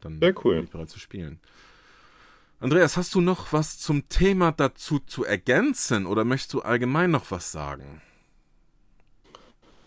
Dann 0.00 0.18
Sehr 0.20 0.34
cool. 0.44 0.54
bin 0.54 0.64
ich 0.64 0.70
bereit 0.70 0.88
zu 0.88 0.98
spielen. 0.98 1.38
Andreas, 2.62 2.96
hast 2.96 3.12
du 3.16 3.20
noch 3.20 3.52
was 3.52 3.80
zum 3.80 4.08
Thema 4.08 4.52
dazu 4.52 5.00
zu 5.00 5.24
ergänzen 5.24 6.06
oder 6.06 6.22
möchtest 6.22 6.54
du 6.54 6.60
allgemein 6.60 7.10
noch 7.10 7.32
was 7.32 7.50
sagen? 7.50 8.00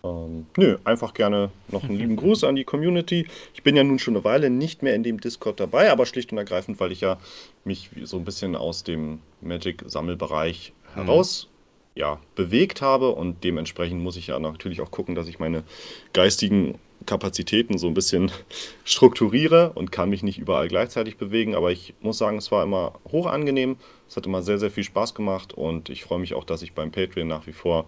Ähm, 0.04 0.44
nö, 0.58 0.76
einfach 0.84 1.14
gerne 1.14 1.50
noch 1.68 1.84
einen 1.84 1.96
lieben 1.96 2.16
Gruß 2.16 2.44
an 2.44 2.54
die 2.54 2.64
Community. 2.64 3.28
Ich 3.54 3.62
bin 3.62 3.76
ja 3.76 3.82
nun 3.82 3.98
schon 3.98 4.14
eine 4.14 4.24
Weile 4.24 4.50
nicht 4.50 4.82
mehr 4.82 4.94
in 4.94 5.02
dem 5.02 5.20
Discord 5.20 5.58
dabei, 5.58 5.90
aber 5.90 6.04
schlicht 6.04 6.32
und 6.32 6.38
ergreifend, 6.38 6.78
weil 6.78 6.92
ich 6.92 7.00
ja 7.00 7.16
mich 7.64 7.88
so 8.02 8.18
ein 8.18 8.26
bisschen 8.26 8.54
aus 8.54 8.84
dem 8.84 9.20
Magic-Sammelbereich 9.40 10.74
heraus 10.92 11.48
ja, 11.94 12.20
bewegt 12.34 12.82
habe 12.82 13.08
und 13.08 13.42
dementsprechend 13.42 14.02
muss 14.02 14.18
ich 14.18 14.26
ja 14.26 14.38
natürlich 14.38 14.82
auch 14.82 14.90
gucken, 14.90 15.14
dass 15.14 15.28
ich 15.28 15.38
meine 15.38 15.64
geistigen 16.12 16.78
Kapazitäten 17.06 17.78
so 17.78 17.86
ein 17.86 17.94
bisschen 17.94 18.30
strukturiere 18.84 19.72
und 19.74 19.92
kann 19.92 20.10
mich 20.10 20.22
nicht 20.22 20.38
überall 20.38 20.68
gleichzeitig 20.68 21.16
bewegen, 21.16 21.54
aber 21.54 21.72
ich 21.72 21.94
muss 22.00 22.18
sagen, 22.18 22.38
es 22.38 22.50
war 22.52 22.62
immer 22.62 22.94
hoch 23.10 23.26
angenehm, 23.26 23.76
es 24.08 24.16
hat 24.16 24.26
immer 24.26 24.42
sehr, 24.42 24.58
sehr 24.58 24.70
viel 24.70 24.84
Spaß 24.84 25.14
gemacht 25.14 25.54
und 25.54 25.88
ich 25.88 26.04
freue 26.04 26.18
mich 26.18 26.34
auch, 26.34 26.44
dass 26.44 26.62
ich 26.62 26.72
beim 26.72 26.92
Patreon 26.92 27.28
nach 27.28 27.46
wie 27.46 27.52
vor 27.52 27.86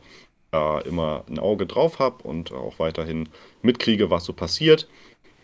da 0.50 0.80
immer 0.80 1.24
ein 1.28 1.38
Auge 1.38 1.66
drauf 1.66 1.98
habe 1.98 2.22
und 2.26 2.52
auch 2.52 2.78
weiterhin 2.78 3.28
mitkriege, 3.62 4.10
was 4.10 4.24
so 4.24 4.32
passiert. 4.32 4.88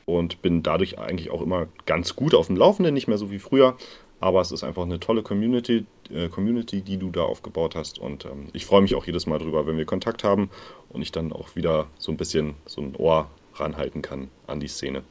Und 0.06 0.42
bin 0.42 0.62
dadurch 0.62 0.98
eigentlich 0.98 1.30
auch 1.30 1.40
immer 1.40 1.66
ganz 1.86 2.14
gut 2.14 2.34
auf 2.34 2.48
dem 2.48 2.56
Laufenden, 2.56 2.92
nicht 2.92 3.08
mehr 3.08 3.16
so 3.16 3.30
wie 3.30 3.38
früher. 3.38 3.76
Aber 4.20 4.40
es 4.40 4.52
ist 4.52 4.62
einfach 4.62 4.82
eine 4.82 5.00
tolle 5.00 5.22
Community, 5.22 5.86
äh, 6.10 6.28
Community 6.28 6.82
die 6.82 6.98
du 6.98 7.10
da 7.10 7.22
aufgebaut 7.22 7.74
hast. 7.74 7.98
Und 7.98 8.26
ähm, 8.26 8.48
ich 8.52 8.66
freue 8.66 8.82
mich 8.82 8.94
auch 8.94 9.06
jedes 9.06 9.26
Mal 9.26 9.38
drüber, 9.38 9.66
wenn 9.66 9.78
wir 9.78 9.86
Kontakt 9.86 10.22
haben 10.22 10.50
und 10.90 11.00
ich 11.00 11.10
dann 11.10 11.32
auch 11.32 11.56
wieder 11.56 11.86
so 11.98 12.12
ein 12.12 12.18
bisschen 12.18 12.54
so 12.66 12.82
ein 12.82 12.94
Ohr 12.96 13.30
ranhalten 13.60 14.02
kann 14.02 14.30
an 14.46 14.60
die 14.60 14.68
Szene. 14.68 15.04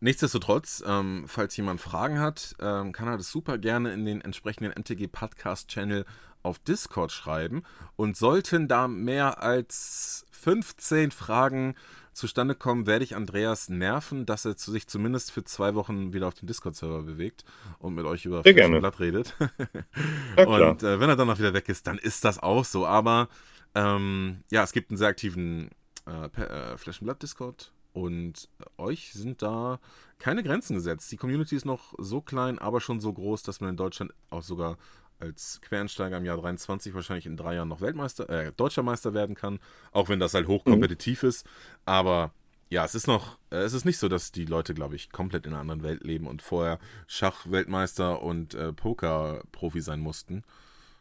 Nichtsdestotrotz, 0.00 0.84
ähm, 0.86 1.24
falls 1.26 1.56
jemand 1.56 1.80
Fragen 1.80 2.20
hat, 2.20 2.54
ähm, 2.60 2.92
kann 2.92 3.08
er 3.08 3.16
das 3.16 3.30
super 3.30 3.56
gerne 3.56 3.92
in 3.92 4.04
den 4.04 4.20
entsprechenden 4.20 4.72
MTG 4.72 5.06
Podcast 5.06 5.68
Channel 5.68 6.04
auf 6.42 6.58
Discord 6.58 7.12
schreiben. 7.12 7.62
Und 7.96 8.16
sollten 8.16 8.68
da 8.68 8.88
mehr 8.88 9.42
als 9.42 10.26
15 10.32 11.10
Fragen 11.10 11.74
zustande 12.12 12.54
kommen, 12.54 12.86
werde 12.86 13.04
ich 13.04 13.16
Andreas 13.16 13.68
nerven, 13.68 14.26
dass 14.26 14.44
er 14.44 14.56
sich 14.56 14.86
zumindest 14.86 15.32
für 15.32 15.44
zwei 15.44 15.74
Wochen 15.74 16.12
wieder 16.12 16.28
auf 16.28 16.34
den 16.34 16.46
Discord-Server 16.46 17.02
bewegt 17.02 17.44
und 17.78 17.94
mit 17.94 18.04
euch 18.04 18.24
über 18.24 18.42
Blatt 18.42 19.00
redet. 19.00 19.34
und 20.36 20.82
äh, 20.82 21.00
wenn 21.00 21.08
er 21.08 21.16
dann 21.16 21.26
noch 21.26 21.38
wieder 21.38 21.54
weg 21.54 21.68
ist, 21.68 21.86
dann 21.86 21.98
ist 21.98 22.24
das 22.24 22.38
auch 22.38 22.64
so. 22.64 22.86
Aber 22.86 23.28
ähm, 23.74 24.44
ja, 24.50 24.62
es 24.62 24.72
gibt 24.72 24.90
einen 24.90 24.98
sehr 24.98 25.08
aktiven 25.08 25.70
äh, 26.06 26.26
äh, 26.42 26.78
Flash 26.78 27.00
Blood 27.00 27.22
Discord 27.22 27.72
und 27.96 28.50
euch 28.76 29.14
sind 29.14 29.40
da 29.40 29.80
keine 30.18 30.42
Grenzen 30.42 30.74
gesetzt. 30.74 31.10
Die 31.10 31.16
Community 31.16 31.56
ist 31.56 31.64
noch 31.64 31.94
so 31.96 32.20
klein, 32.20 32.58
aber 32.58 32.82
schon 32.82 33.00
so 33.00 33.10
groß, 33.10 33.42
dass 33.42 33.62
man 33.62 33.70
in 33.70 33.78
Deutschland 33.78 34.12
auch 34.28 34.42
sogar 34.42 34.76
als 35.18 35.62
Quereinsteiger 35.62 36.18
im 36.18 36.26
Jahr 36.26 36.36
23 36.36 36.92
wahrscheinlich 36.92 37.24
in 37.24 37.38
drei 37.38 37.54
Jahren 37.54 37.68
noch 37.68 37.80
Weltmeister, 37.80 38.28
äh, 38.28 38.52
Deutscher 38.54 38.82
Meister 38.82 39.14
werden 39.14 39.34
kann, 39.34 39.60
auch 39.92 40.10
wenn 40.10 40.20
das 40.20 40.34
halt 40.34 40.46
hochkompetitiv 40.46 41.22
mhm. 41.22 41.28
ist. 41.30 41.46
Aber 41.86 42.32
ja, 42.68 42.84
es 42.84 42.94
ist 42.94 43.06
noch, 43.06 43.38
äh, 43.50 43.60
es 43.60 43.72
ist 43.72 43.86
nicht 43.86 43.96
so, 43.96 44.08
dass 44.08 44.30
die 44.30 44.44
Leute, 44.44 44.74
glaube 44.74 44.94
ich, 44.94 45.10
komplett 45.10 45.46
in 45.46 45.52
einer 45.52 45.62
anderen 45.62 45.82
Welt 45.82 46.04
leben 46.04 46.26
und 46.26 46.42
vorher 46.42 46.78
Schach-Weltmeister 47.06 48.20
und 48.20 48.52
äh, 48.52 48.74
Poker-Profi 48.74 49.80
sein 49.80 50.00
mussten. 50.00 50.44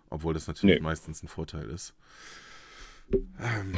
Obwohl 0.10 0.34
das 0.34 0.48
natürlich 0.48 0.78
nee. 0.78 0.82
meistens 0.82 1.22
ein 1.24 1.28
Vorteil 1.28 1.70
ist. 1.70 1.94
Ähm, 3.40 3.74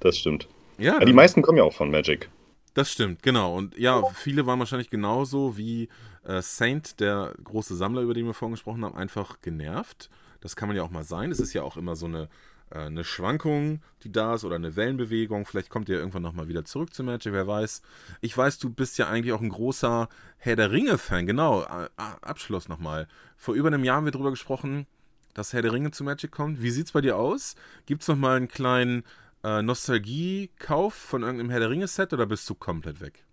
das 0.00 0.16
stimmt. 0.16 0.48
Ja, 0.78 0.98
ja, 0.98 1.04
die 1.04 1.12
meisten 1.12 1.42
kommen 1.42 1.58
ja 1.58 1.64
auch 1.64 1.74
von 1.74 1.90
Magic. 1.90 2.30
Das 2.74 2.92
stimmt, 2.92 3.22
genau. 3.22 3.56
Und 3.56 3.76
ja, 3.76 4.02
viele 4.14 4.46
waren 4.46 4.60
wahrscheinlich 4.60 4.90
genauso 4.90 5.56
wie 5.56 5.88
äh, 6.24 6.40
Saint, 6.42 7.00
der 7.00 7.34
große 7.42 7.74
Sammler, 7.74 8.02
über 8.02 8.14
den 8.14 8.26
wir 8.26 8.34
vorhin 8.34 8.54
gesprochen 8.54 8.84
haben, 8.84 8.94
einfach 8.94 9.40
genervt. 9.40 10.10
Das 10.40 10.54
kann 10.54 10.68
man 10.68 10.76
ja 10.76 10.84
auch 10.84 10.90
mal 10.90 11.02
sein. 11.02 11.32
Es 11.32 11.40
ist 11.40 11.52
ja 11.52 11.62
auch 11.62 11.76
immer 11.76 11.96
so 11.96 12.06
eine, 12.06 12.28
äh, 12.70 12.78
eine 12.78 13.02
Schwankung, 13.02 13.82
die 14.04 14.12
da 14.12 14.34
ist, 14.34 14.44
oder 14.44 14.54
eine 14.54 14.76
Wellenbewegung. 14.76 15.44
Vielleicht 15.44 15.70
kommt 15.70 15.88
ihr 15.88 15.98
irgendwann 15.98 16.22
nochmal 16.22 16.46
wieder 16.46 16.64
zurück 16.64 16.94
zu 16.94 17.02
Magic, 17.02 17.32
wer 17.32 17.48
weiß. 17.48 17.82
Ich 18.20 18.36
weiß, 18.36 18.58
du 18.58 18.70
bist 18.70 18.98
ja 18.98 19.08
eigentlich 19.08 19.32
auch 19.32 19.40
ein 19.40 19.48
großer 19.48 20.08
Herr 20.36 20.56
der 20.56 20.70
Ringe-Fan. 20.70 21.26
Genau, 21.26 21.62
äh, 21.62 21.88
Abschluss 21.96 22.68
nochmal. 22.68 23.08
Vor 23.36 23.54
über 23.54 23.68
einem 23.68 23.82
Jahr 23.82 23.96
haben 23.96 24.04
wir 24.04 24.12
darüber 24.12 24.30
gesprochen, 24.30 24.86
dass 25.34 25.52
Herr 25.52 25.62
der 25.62 25.72
Ringe 25.72 25.90
zu 25.90 26.04
Magic 26.04 26.30
kommt. 26.30 26.62
Wie 26.62 26.70
sieht's 26.70 26.92
bei 26.92 27.00
dir 27.00 27.16
aus? 27.16 27.56
Gibt 27.86 28.02
es 28.02 28.08
nochmal 28.08 28.36
einen 28.36 28.48
kleinen 28.48 29.02
äh, 29.44 29.62
Nostalgie-Kauf 29.62 30.94
von 30.94 31.22
irgendeinem 31.22 31.50
Herr 31.50 31.60
der 31.60 31.70
Ringe-Set 31.70 32.12
oder 32.12 32.26
bist 32.26 32.48
du 32.48 32.54
komplett 32.54 33.00
weg? 33.00 33.24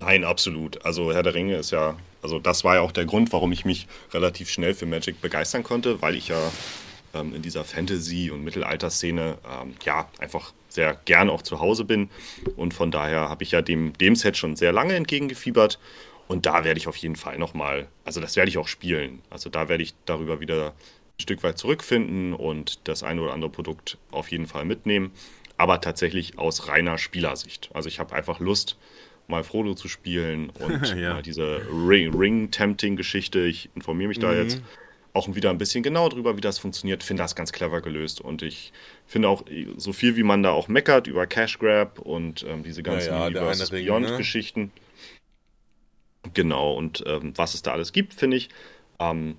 Nein, 0.00 0.24
absolut. 0.24 0.84
Also 0.84 1.12
Herr 1.12 1.22
der 1.22 1.34
Ringe 1.34 1.56
ist 1.56 1.70
ja, 1.70 1.96
also 2.22 2.38
das 2.38 2.64
war 2.64 2.76
ja 2.76 2.80
auch 2.80 2.92
der 2.92 3.04
Grund, 3.06 3.32
warum 3.32 3.52
ich 3.52 3.64
mich 3.64 3.86
relativ 4.12 4.50
schnell 4.50 4.74
für 4.74 4.86
Magic 4.86 5.20
begeistern 5.20 5.62
konnte, 5.62 6.02
weil 6.02 6.14
ich 6.14 6.28
ja 6.28 6.52
ähm, 7.14 7.34
in 7.34 7.42
dieser 7.42 7.64
Fantasy- 7.64 8.30
und 8.30 8.44
Mittelalter-Szene 8.44 9.38
ähm, 9.48 9.74
ja 9.84 10.08
einfach 10.18 10.52
sehr 10.68 10.94
gern 11.04 11.30
auch 11.30 11.42
zu 11.42 11.60
Hause 11.60 11.84
bin. 11.84 12.10
Und 12.56 12.74
von 12.74 12.90
daher 12.90 13.28
habe 13.28 13.44
ich 13.44 13.52
ja 13.52 13.62
dem, 13.62 13.92
dem 13.94 14.16
Set 14.16 14.36
schon 14.36 14.56
sehr 14.56 14.72
lange 14.72 14.94
entgegengefiebert. 14.94 15.78
Und 16.26 16.46
da 16.46 16.64
werde 16.64 16.78
ich 16.78 16.88
auf 16.88 16.96
jeden 16.96 17.16
Fall 17.16 17.38
nochmal, 17.38 17.86
also 18.04 18.20
das 18.20 18.36
werde 18.36 18.48
ich 18.48 18.58
auch 18.58 18.68
spielen. 18.68 19.22
Also 19.30 19.50
da 19.50 19.68
werde 19.68 19.82
ich 19.82 19.94
darüber 20.06 20.40
wieder 20.40 20.74
ein 21.18 21.22
Stück 21.22 21.42
weit 21.42 21.58
zurückfinden 21.58 22.32
und 22.32 22.88
das 22.88 23.02
eine 23.02 23.22
oder 23.22 23.32
andere 23.32 23.50
Produkt 23.50 23.98
auf 24.10 24.30
jeden 24.30 24.46
Fall 24.46 24.64
mitnehmen. 24.64 25.12
Aber 25.56 25.80
tatsächlich 25.80 26.38
aus 26.38 26.68
reiner 26.68 26.98
Spielersicht. 26.98 27.70
Also 27.74 27.88
ich 27.88 28.00
habe 28.00 28.14
einfach 28.14 28.40
Lust, 28.40 28.76
mal 29.28 29.44
Frodo 29.44 29.74
zu 29.74 29.88
spielen 29.88 30.50
und 30.60 30.94
ja. 30.96 31.14
mal 31.14 31.22
diese 31.22 31.62
Ring-Tempting-Geschichte. 31.70 33.40
ich 33.44 33.70
informiere 33.74 34.08
mich 34.08 34.18
da 34.18 34.32
mhm. 34.32 34.38
jetzt 34.38 34.62
auch 35.12 35.32
wieder 35.32 35.50
ein 35.50 35.58
bisschen 35.58 35.84
genau 35.84 36.08
drüber, 36.08 36.36
wie 36.36 36.40
das 36.40 36.58
funktioniert. 36.58 37.04
Finde 37.04 37.22
das 37.22 37.36
ganz 37.36 37.52
clever 37.52 37.80
gelöst. 37.80 38.20
Und 38.20 38.42
ich 38.42 38.72
finde 39.06 39.28
auch, 39.28 39.44
so 39.76 39.92
viel 39.92 40.16
wie 40.16 40.24
man 40.24 40.42
da 40.42 40.50
auch 40.50 40.66
meckert 40.66 41.06
über 41.06 41.26
Cash 41.28 41.60
Grab 41.60 42.00
und 42.00 42.44
ähm, 42.48 42.64
diese 42.64 42.82
ganzen 42.82 43.10
ja, 43.10 43.28
ja, 43.28 43.52
Beyond-Geschichten. 43.70 44.60
Ne? 44.62 44.70
Genau, 46.34 46.74
und 46.74 47.04
ähm, 47.06 47.32
was 47.36 47.54
es 47.54 47.62
da 47.62 47.72
alles 47.72 47.92
gibt, 47.92 48.14
finde 48.14 48.38
ich, 48.38 48.48
ähm, 48.98 49.36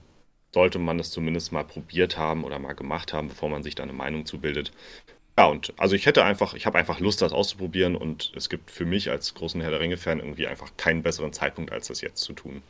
sollte 0.55 0.79
man 0.79 0.97
das 0.97 1.11
zumindest 1.11 1.51
mal 1.51 1.65
probiert 1.65 2.17
haben 2.17 2.45
oder 2.45 2.59
mal 2.59 2.73
gemacht 2.73 3.11
haben, 3.11 3.27
bevor 3.27 3.49
man 3.49 3.61
sich 3.61 3.75
da 3.75 3.83
eine 3.83 3.91
Meinung 3.91 4.25
zubildet. 4.25 4.71
Ja, 5.37 5.47
und 5.47 5.73
also 5.77 5.95
ich 5.97 6.05
hätte 6.05 6.23
einfach, 6.23 6.53
ich 6.53 6.65
habe 6.65 6.77
einfach 6.77 7.01
Lust, 7.01 7.21
das 7.21 7.33
auszuprobieren 7.33 7.97
und 7.97 8.31
es 8.37 8.49
gibt 8.49 8.71
für 8.71 8.85
mich 8.85 9.11
als 9.11 9.33
großen 9.33 9.59
Herr 9.59 9.71
der 9.71 9.81
Ringe-Fan 9.81 10.19
irgendwie 10.19 10.47
einfach 10.47 10.71
keinen 10.77 11.03
besseren 11.03 11.33
Zeitpunkt, 11.33 11.73
als 11.73 11.87
das 11.87 11.99
jetzt 11.99 12.21
zu 12.21 12.31
tun. 12.31 12.63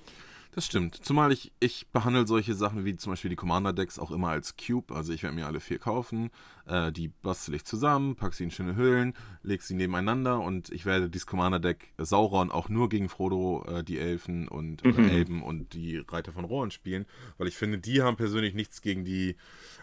Das 0.55 0.65
stimmt. 0.65 0.95
Zumal 1.03 1.33
ich, 1.33 1.51
ich 1.59 1.85
behandle 1.87 2.25
solche 2.25 2.53
Sachen 2.53 2.85
wie 2.85 2.95
zum 2.95 3.11
Beispiel 3.11 3.27
die 3.29 3.35
Commander-Decks 3.35 3.99
auch 3.99 4.09
immer 4.09 4.29
als 4.29 4.55
Cube. 4.55 4.95
Also 4.95 5.11
ich 5.11 5.21
werde 5.21 5.35
mir 5.35 5.47
alle 5.47 5.59
vier 5.59 5.79
kaufen, 5.79 6.29
äh, 6.65 6.93
die 6.93 7.09
bastel 7.09 7.55
ich 7.55 7.65
zusammen, 7.65 8.15
packe 8.15 8.33
sie 8.33 8.45
in 8.45 8.51
schöne 8.51 8.77
Hüllen, 8.77 9.15
lege 9.43 9.61
sie 9.61 9.73
nebeneinander 9.73 10.39
und 10.39 10.69
ich 10.69 10.85
werde 10.85 11.09
dieses 11.09 11.27
Commander-Deck 11.27 11.91
Sauron 11.97 12.51
auch 12.51 12.69
nur 12.69 12.87
gegen 12.87 13.09
Frodo, 13.09 13.65
äh, 13.67 13.83
die 13.83 13.99
Elfen 13.99 14.47
und 14.47 14.81
mhm. 14.85 15.09
Elben 15.09 15.43
und 15.43 15.73
die 15.73 15.97
Reiter 15.97 16.31
von 16.31 16.45
Rohan 16.45 16.71
spielen, 16.71 17.05
weil 17.37 17.49
ich 17.49 17.57
finde, 17.57 17.77
die 17.77 18.01
haben 18.01 18.15
persönlich 18.15 18.53
nichts 18.53 18.81
gegen 18.81 19.03
die 19.03 19.35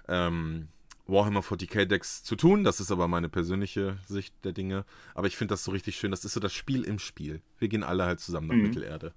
ähm, 0.09 0.69
Warhammer 1.07 1.41
40k 1.41 1.85
Decks 1.85 2.23
zu 2.23 2.35
tun. 2.35 2.65
Das 2.65 2.81
ist 2.81 2.91
aber 2.91 3.09
meine 3.09 3.29
persönliche 3.29 3.99
Sicht 4.07 4.35
der 4.45 4.53
Dinge. 4.53 4.87
Aber 5.15 5.27
ich 5.27 5.37
finde 5.37 5.53
das 5.53 5.65
so 5.65 5.73
richtig 5.73 5.97
schön. 5.97 6.13
Das 6.13 6.25
ist 6.25 6.33
so 6.33 6.41
das 6.41 6.55
Spiel 6.55 6.85
im 6.85 6.99
Spiel. 6.99 7.43
Wir 7.59 7.69
gehen 7.69 7.83
alle 7.83 8.05
halt 8.05 8.21
zusammen 8.21 8.47
nach 8.47 8.55
mhm. 8.55 8.63
Mittelerde. 8.63 9.13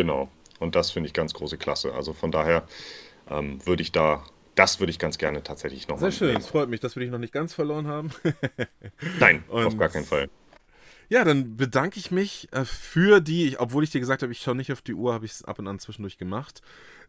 Genau. 0.00 0.30
Und 0.60 0.76
das 0.76 0.90
finde 0.90 1.08
ich 1.08 1.12
ganz 1.12 1.34
große 1.34 1.58
Klasse. 1.58 1.92
Also 1.92 2.14
von 2.14 2.30
daher 2.30 2.66
ähm, 3.28 3.60
würde 3.66 3.82
ich 3.82 3.92
da, 3.92 4.24
das 4.54 4.80
würde 4.80 4.90
ich 4.90 4.98
ganz 4.98 5.18
gerne 5.18 5.42
tatsächlich 5.42 5.88
noch 5.88 5.98
Sehr 5.98 6.10
schön, 6.10 6.36
es 6.38 6.46
freut 6.46 6.70
mich, 6.70 6.80
dass 6.80 6.96
wir 6.96 7.02
dich 7.02 7.10
noch 7.10 7.18
nicht 7.18 7.34
ganz 7.34 7.52
verloren 7.52 7.86
haben. 7.86 8.10
Nein, 9.20 9.44
und 9.48 9.66
auf 9.66 9.76
gar 9.76 9.90
keinen 9.90 10.06
Fall. 10.06 10.30
Ja, 11.10 11.22
dann 11.22 11.58
bedanke 11.58 11.98
ich 11.98 12.10
mich 12.10 12.48
äh, 12.52 12.64
für 12.64 13.20
die, 13.20 13.58
obwohl 13.58 13.84
ich 13.84 13.90
dir 13.90 14.00
gesagt 14.00 14.22
habe, 14.22 14.32
ich 14.32 14.40
schaue 14.40 14.54
nicht 14.54 14.72
auf 14.72 14.80
die 14.80 14.94
Uhr, 14.94 15.12
habe 15.12 15.26
ich 15.26 15.32
es 15.32 15.44
ab 15.44 15.58
und 15.58 15.68
an 15.68 15.78
zwischendurch 15.78 16.16
gemacht. 16.16 16.62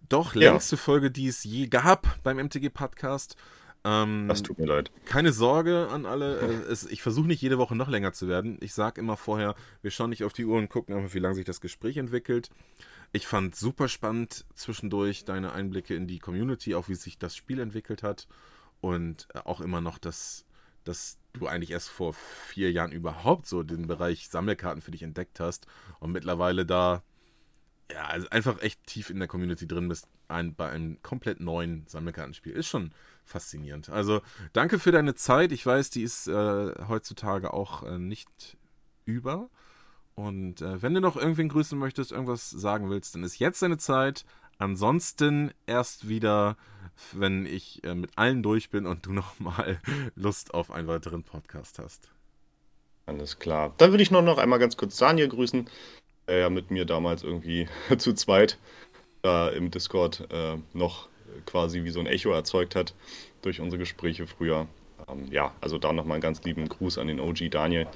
Doch 0.09 0.35
längste 0.35 0.75
ja. 0.75 0.81
Folge, 0.81 1.09
die 1.09 1.27
es 1.27 1.45
je 1.45 1.67
gab 1.67 2.21
beim 2.23 2.43
MTG 2.43 2.69
Podcast. 2.71 3.37
Ähm, 3.83 4.27
das 4.27 4.43
tut 4.43 4.59
mir 4.59 4.67
leid. 4.67 4.91
Keine 5.05 5.31
Sorge 5.31 5.87
an 5.89 6.05
alle. 6.05 6.39
Äh, 6.39 6.71
es, 6.71 6.85
ich 6.85 7.01
versuche 7.01 7.27
nicht 7.27 7.41
jede 7.41 7.57
Woche 7.57 7.75
noch 7.75 7.89
länger 7.89 8.13
zu 8.13 8.27
werden. 8.27 8.57
Ich 8.61 8.73
sage 8.73 9.01
immer 9.01 9.17
vorher, 9.17 9.55
wir 9.81 9.91
schauen 9.91 10.11
nicht 10.11 10.23
auf 10.23 10.33
die 10.33 10.45
Uhr 10.45 10.57
und 10.57 10.69
gucken 10.69 10.95
einfach, 10.95 11.13
wie 11.13 11.19
lange 11.19 11.35
sich 11.35 11.45
das 11.45 11.61
Gespräch 11.61 11.97
entwickelt. 11.97 12.49
Ich 13.11 13.27
fand 13.27 13.55
super 13.55 13.87
spannend 13.87 14.45
zwischendurch 14.53 15.25
deine 15.25 15.51
Einblicke 15.53 15.95
in 15.95 16.07
die 16.07 16.19
Community, 16.19 16.75
auch 16.75 16.89
wie 16.89 16.95
sich 16.95 17.17
das 17.17 17.35
Spiel 17.35 17.59
entwickelt 17.59 18.03
hat. 18.03 18.27
Und 18.81 19.27
äh, 19.33 19.39
auch 19.39 19.61
immer 19.61 19.81
noch, 19.81 19.97
dass, 19.97 20.45
dass 20.83 21.17
du 21.33 21.47
eigentlich 21.47 21.71
erst 21.71 21.89
vor 21.89 22.13
vier 22.13 22.71
Jahren 22.71 22.91
überhaupt 22.91 23.47
so 23.47 23.63
den 23.63 23.87
Bereich 23.87 24.29
Sammelkarten 24.29 24.81
für 24.81 24.91
dich 24.91 25.03
entdeckt 25.03 25.39
hast 25.39 25.65
und 25.99 26.11
mittlerweile 26.11 26.65
da 26.65 27.03
ja, 27.91 28.05
also 28.05 28.29
einfach 28.29 28.61
echt 28.61 28.85
tief 28.85 29.09
in 29.09 29.19
der 29.19 29.27
Community 29.27 29.67
drin 29.67 29.87
bist 29.87 30.07
ein, 30.27 30.55
bei 30.55 30.69
einem 30.69 31.01
komplett 31.01 31.39
neuen 31.39 31.85
Sammelkartenspiel. 31.87 32.53
Ist 32.53 32.67
schon 32.67 32.91
faszinierend. 33.31 33.89
Also 33.89 34.21
danke 34.53 34.79
für 34.79 34.91
deine 34.91 35.15
Zeit. 35.15 35.51
Ich 35.51 35.65
weiß, 35.65 35.89
die 35.89 36.03
ist 36.03 36.27
äh, 36.27 36.73
heutzutage 36.87 37.53
auch 37.53 37.83
äh, 37.83 37.97
nicht 37.97 38.57
über. 39.05 39.49
Und 40.15 40.61
äh, 40.61 40.81
wenn 40.81 40.93
du 40.93 41.01
noch 41.01 41.15
irgendwen 41.15 41.49
grüßen 41.49 41.77
möchtest, 41.77 42.11
irgendwas 42.11 42.49
sagen 42.49 42.89
willst, 42.89 43.15
dann 43.15 43.23
ist 43.23 43.39
jetzt 43.39 43.61
deine 43.61 43.77
Zeit. 43.77 44.25
Ansonsten 44.57 45.51
erst 45.65 46.07
wieder, 46.07 46.57
wenn 47.13 47.45
ich 47.45 47.83
äh, 47.83 47.95
mit 47.95 48.17
allen 48.17 48.43
durch 48.43 48.69
bin 48.69 48.85
und 48.85 49.05
du 49.05 49.13
nochmal 49.13 49.79
Lust 50.15 50.53
auf 50.53 50.71
einen 50.71 50.87
weiteren 50.87 51.23
Podcast 51.23 51.79
hast. 51.79 52.09
Alles 53.05 53.39
klar. 53.39 53.73
Dann 53.77 53.91
würde 53.91 54.03
ich 54.03 54.11
nur 54.11 54.21
noch 54.21 54.37
einmal 54.37 54.59
ganz 54.59 54.77
kurz 54.77 54.97
Daniel 54.97 55.27
grüßen, 55.27 55.67
der 56.27 56.37
ja 56.37 56.49
mit 56.49 56.69
mir 56.69 56.85
damals 56.85 57.23
irgendwie 57.23 57.67
zu 57.97 58.13
zweit 58.13 58.59
da 59.21 59.49
im 59.49 59.71
Discord 59.71 60.27
äh, 60.31 60.57
noch 60.73 61.09
quasi 61.45 61.83
wie 61.83 61.89
so 61.89 61.99
ein 61.99 62.07
Echo 62.07 62.31
erzeugt 62.31 62.75
hat 62.75 62.93
durch 63.41 63.59
unsere 63.59 63.79
Gespräche 63.79 64.27
früher. 64.27 64.67
Ähm, 65.07 65.27
ja, 65.31 65.53
also 65.61 65.77
da 65.77 65.93
nochmal 65.93 66.15
einen 66.15 66.21
ganz 66.21 66.43
lieben 66.43 66.67
Gruß 66.67 66.97
an 66.97 67.07
den 67.07 67.19
OG 67.19 67.49
Daniel 67.49 67.87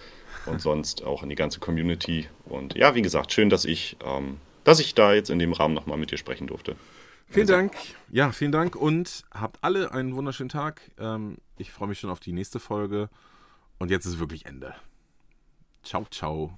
und 0.45 0.61
sonst 0.61 1.03
auch 1.03 1.23
an 1.23 1.29
die 1.29 1.35
ganze 1.35 1.59
Community. 1.59 2.27
Und 2.45 2.75
ja, 2.75 2.95
wie 2.95 3.01
gesagt, 3.01 3.31
schön, 3.31 3.49
dass 3.49 3.65
ich, 3.65 3.97
ähm, 4.03 4.37
dass 4.63 4.79
ich 4.79 4.95
da 4.95 5.13
jetzt 5.13 5.29
in 5.29 5.39
dem 5.39 5.53
Rahmen 5.53 5.73
nochmal 5.73 5.97
mit 5.97 6.11
dir 6.11 6.17
sprechen 6.17 6.47
durfte. 6.47 6.75
Vielen 7.27 7.49
also. 7.49 7.53
Dank. 7.53 7.75
Ja, 8.11 8.31
vielen 8.31 8.51
Dank 8.51 8.75
und 8.75 9.23
habt 9.31 9.57
alle 9.63 9.91
einen 9.91 10.15
wunderschönen 10.15 10.49
Tag. 10.49 10.91
Ähm, 10.99 11.37
ich 11.57 11.71
freue 11.71 11.87
mich 11.87 11.99
schon 11.99 12.09
auf 12.09 12.19
die 12.19 12.33
nächste 12.33 12.59
Folge. 12.59 13.09
Und 13.77 13.91
jetzt 13.91 14.05
ist 14.05 14.19
wirklich 14.19 14.45
Ende. 14.45 14.75
Ciao, 15.83 16.05
ciao. 16.09 16.57